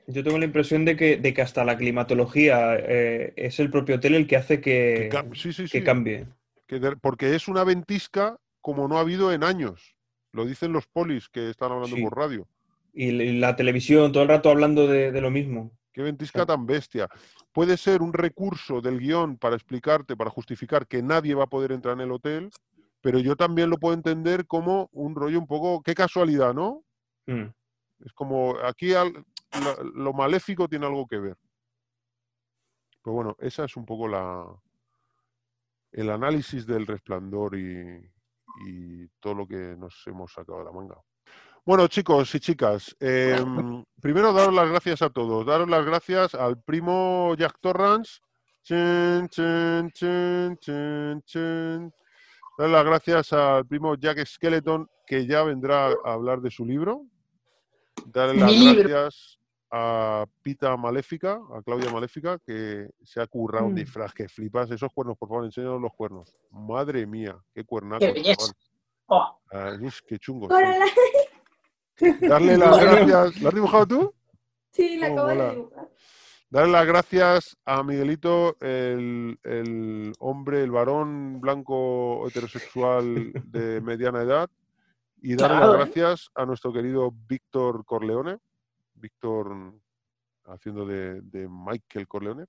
[0.06, 3.96] Yo tengo la impresión de que, de que hasta la climatología eh, es el propio
[3.96, 5.84] hotel el que hace Que que, cam- sí, sí, que sí.
[5.84, 6.26] cambie.
[6.68, 9.96] de- porque es una ventisca como no ha habido en años.
[10.32, 12.46] Lo dicen los polis que están hablando por radio.
[12.94, 15.72] Y la televisión, todo el rato hablando de, de lo mismo.
[15.98, 17.08] Qué ventisca tan bestia.
[17.50, 21.72] Puede ser un recurso del guion para explicarte, para justificar que nadie va a poder
[21.72, 22.50] entrar en el hotel,
[23.00, 26.84] pero yo también lo puedo entender como un rollo un poco, qué casualidad, ¿no?
[27.26, 27.46] Mm.
[28.04, 29.12] Es como aquí al-
[29.60, 31.36] lo, lo maléfico tiene algo que ver.
[33.02, 34.46] Pero bueno, esa es un poco la
[35.90, 38.08] el análisis del resplandor y,
[38.68, 40.94] y todo lo que nos hemos sacado de la manga.
[41.68, 45.44] Bueno, chicos y chicas, em, primero daros las gracias a todos.
[45.44, 48.20] Daros las gracias al primo Jack Torrance.
[48.62, 49.28] Chin,
[52.56, 57.02] las gracias al primo Jack Skeleton, que ya vendrá a hablar de su libro.
[58.06, 58.88] Darle las libro.
[58.88, 59.38] gracias
[59.70, 63.76] a Pita Maléfica, a Claudia Maléfica, que se ha currado un Mm.
[63.76, 64.70] disfraz que flipas.
[64.70, 66.34] Esos cuernos, por favor, enséñanos los cuernos.
[66.50, 68.06] Madre mía, qué cuernazos.
[68.08, 68.54] Qué belleza.
[69.10, 70.50] Oh, Ah, qué chungos.
[72.20, 73.40] Darle las gracias.
[73.42, 74.14] ¿Lo has dibujado tú?
[74.72, 75.44] Sí, la Oh, acabo mola.
[75.48, 75.88] de dibujar.
[76.50, 84.48] Darle las gracias a Miguelito, el, el hombre, el varón blanco heterosexual de mediana edad.
[85.20, 85.78] Y darle Claro, las ¿eh?
[85.84, 88.38] gracias a nuestro querido Víctor Corleone.
[88.94, 89.74] Víctor
[90.46, 92.46] haciendo de, de Michael Corleone.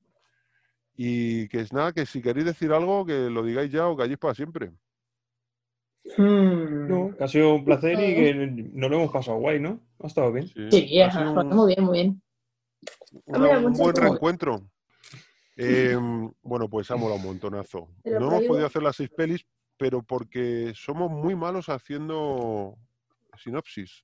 [0.95, 4.17] Y que es nada, que si queréis decir algo, que lo digáis ya o calléis
[4.19, 4.71] para siempre.
[6.17, 6.87] Mm.
[6.87, 8.33] No, que ha sido un placer y que
[8.73, 9.79] nos lo hemos pasado guay, ¿no?
[10.01, 10.47] Ha estado bien.
[10.47, 12.21] Sí, Sí, ha sido un- muy bien, muy bien.
[13.25, 14.61] una- un buen reencuentro.
[15.57, 17.89] Em, bueno, pues ha molado un montonazo.
[18.05, 19.45] No hemos podido hacer las seis pelis,
[19.77, 22.77] pero porque somos muy malos haciendo
[23.37, 24.03] sinopsis.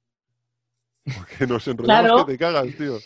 [1.17, 2.25] Porque nos enrollamos Claro.
[2.25, 2.97] que te cagas, tío.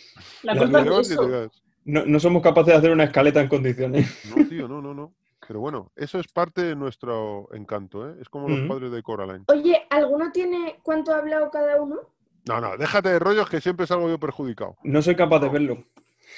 [0.43, 1.21] La Nos culpa es eso.
[1.21, 1.63] cagas.
[1.83, 4.07] No, no somos capaces de hacer una escaleta en condiciones.
[4.33, 5.13] No, tío, no, no, no.
[5.49, 8.17] Pero bueno, eso es parte de nuestro encanto, ¿eh?
[8.21, 9.45] Es como los padres de Coraline.
[9.47, 12.01] Oye, ¿alguno tiene cuánto ha hablado cada uno?
[12.47, 14.77] No, no, déjate de rollos que siempre salgo yo perjudicado.
[14.83, 15.83] No soy capaz de verlo.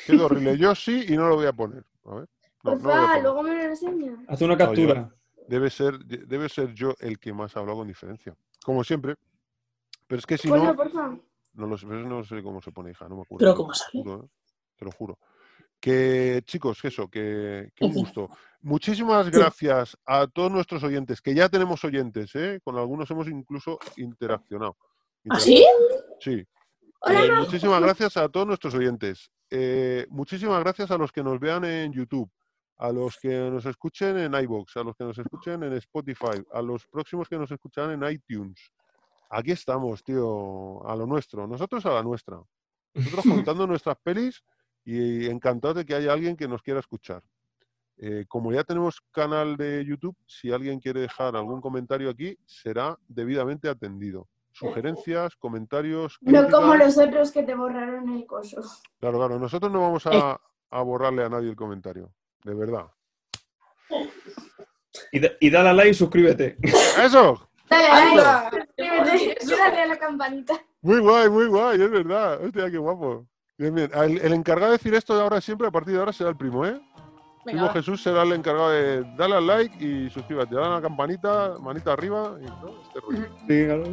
[0.07, 0.57] Qué horrible.
[0.57, 1.83] Yo sí y no lo voy a poner.
[2.05, 2.29] A ver.
[2.63, 3.21] No, a Porfa, poner.
[3.21, 4.17] luego me lo enseñas.
[4.29, 5.13] Haz una yo- captura.
[5.45, 8.33] Debe ser, de- debe ser yo el que más ha hablado con diferencia.
[8.63, 9.15] Como siempre.
[10.07, 11.17] Pero es que si Ponlo, no, porfa.
[11.55, 13.39] no lo sé, no sé cómo se pone, hija, no me acuerdo.
[13.39, 13.91] Pero Te ¿cómo lo sale?
[14.03, 14.27] juro, ¿eh?
[14.77, 15.19] Te lo juro.
[15.81, 18.29] Que, chicos, que eso, que, que un gusto.
[18.63, 22.59] Muchísimas gracias a todos nuestros oyentes, que ya tenemos oyentes, ¿eh?
[22.63, 24.77] Con algunos hemos incluso interaccionado.
[25.29, 25.65] ¿Ah, sí?
[26.19, 26.45] Sí.
[26.99, 27.39] Hola, Eh, ma.
[27.41, 29.31] muchísimas gracias a todos nuestros oyentes.
[29.49, 32.29] Eh, muchísimas gracias a los que nos vean en YouTube,
[32.77, 36.61] a los que nos escuchen en iBox, a los que nos escuchen en Spotify, a
[36.61, 38.71] los próximos que nos escucharán en iTunes.
[39.31, 41.47] Aquí estamos, tío, a lo nuestro.
[41.47, 42.39] Nosotros a la nuestra.
[42.93, 44.43] Nosotros contando nuestras pelis
[44.85, 47.23] y encantados de que haya alguien que nos quiera escuchar.
[48.03, 52.97] Eh, como ya tenemos canal de YouTube, si alguien quiere dejar algún comentario aquí, será
[53.07, 54.27] debidamente atendido.
[54.53, 56.17] Sugerencias, comentarios.
[56.21, 58.59] No como los otros que te borraron el coso.
[58.99, 62.11] Claro, claro, nosotros no vamos a, a borrarle a nadie el comentario,
[62.43, 62.87] de verdad.
[65.11, 66.57] Y, da- y dale a like y suscríbete.
[67.01, 67.47] ¡Eso!
[67.69, 68.23] Dale, Anda.
[68.51, 68.67] dale.
[68.67, 70.59] Suscríbete, dale a la campanita.
[70.81, 72.43] Muy guay, muy guay, es verdad.
[72.43, 73.27] Hostia, qué guapo.
[73.57, 73.91] Bien, bien.
[73.93, 76.35] El, el encargado de decir esto de ahora siempre, a partir de ahora, será el
[76.37, 76.81] primo, ¿eh?
[77.45, 77.69] Venga.
[77.69, 80.55] Jesús será el encargado de darle al like y suscríbete.
[80.55, 83.31] Dale a la campanita, manita arriba y ¿no?
[83.39, 83.83] este claro.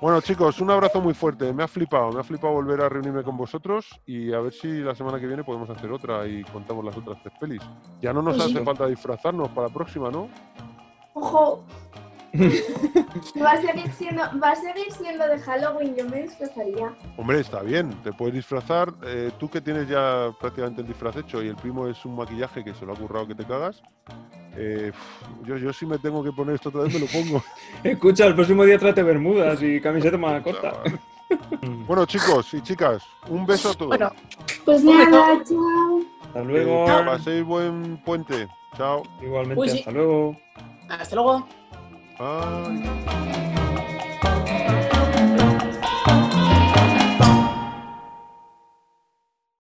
[0.00, 1.52] Bueno, chicos, un abrazo muy fuerte.
[1.52, 4.68] Me ha flipado, me ha flipado volver a reunirme con vosotros y a ver si
[4.80, 7.62] la semana que viene podemos hacer otra y contamos las otras tres pelis.
[8.00, 10.28] Ya no nos Pues hace falta disfrazarnos para la próxima, ¿no?
[11.14, 11.64] Ojo.
[13.42, 16.94] Va a seguir siendo, va a seguir siendo de Halloween, yo me disfrazaría.
[17.16, 18.92] Hombre, está bien, te puedes disfrazar.
[19.04, 22.62] eh, tú que tienes ya prácticamente el disfraz hecho y el primo es un maquillaje
[22.64, 23.82] que se lo ha currado que te cagas.
[24.56, 24.92] eh,
[25.44, 27.42] yo, yo si me tengo que poner esto otra vez me lo pongo.
[27.84, 30.72] Escucha, el próximo día trate bermudas y camiseta más corta.
[31.86, 33.88] Bueno, chicos y chicas, un beso a todos.
[33.90, 34.12] Bueno,
[34.64, 36.00] Pues nada, chao.
[36.26, 36.86] Hasta Que luego.
[37.06, 38.48] paséis buen puente.
[38.76, 39.04] Chao.
[39.22, 39.78] Igualmente, Uy, sí.
[39.78, 40.36] hasta luego.
[40.88, 41.46] hasta luego.
[42.22, 42.68] Oh,
[43.06, 43.49] Bye.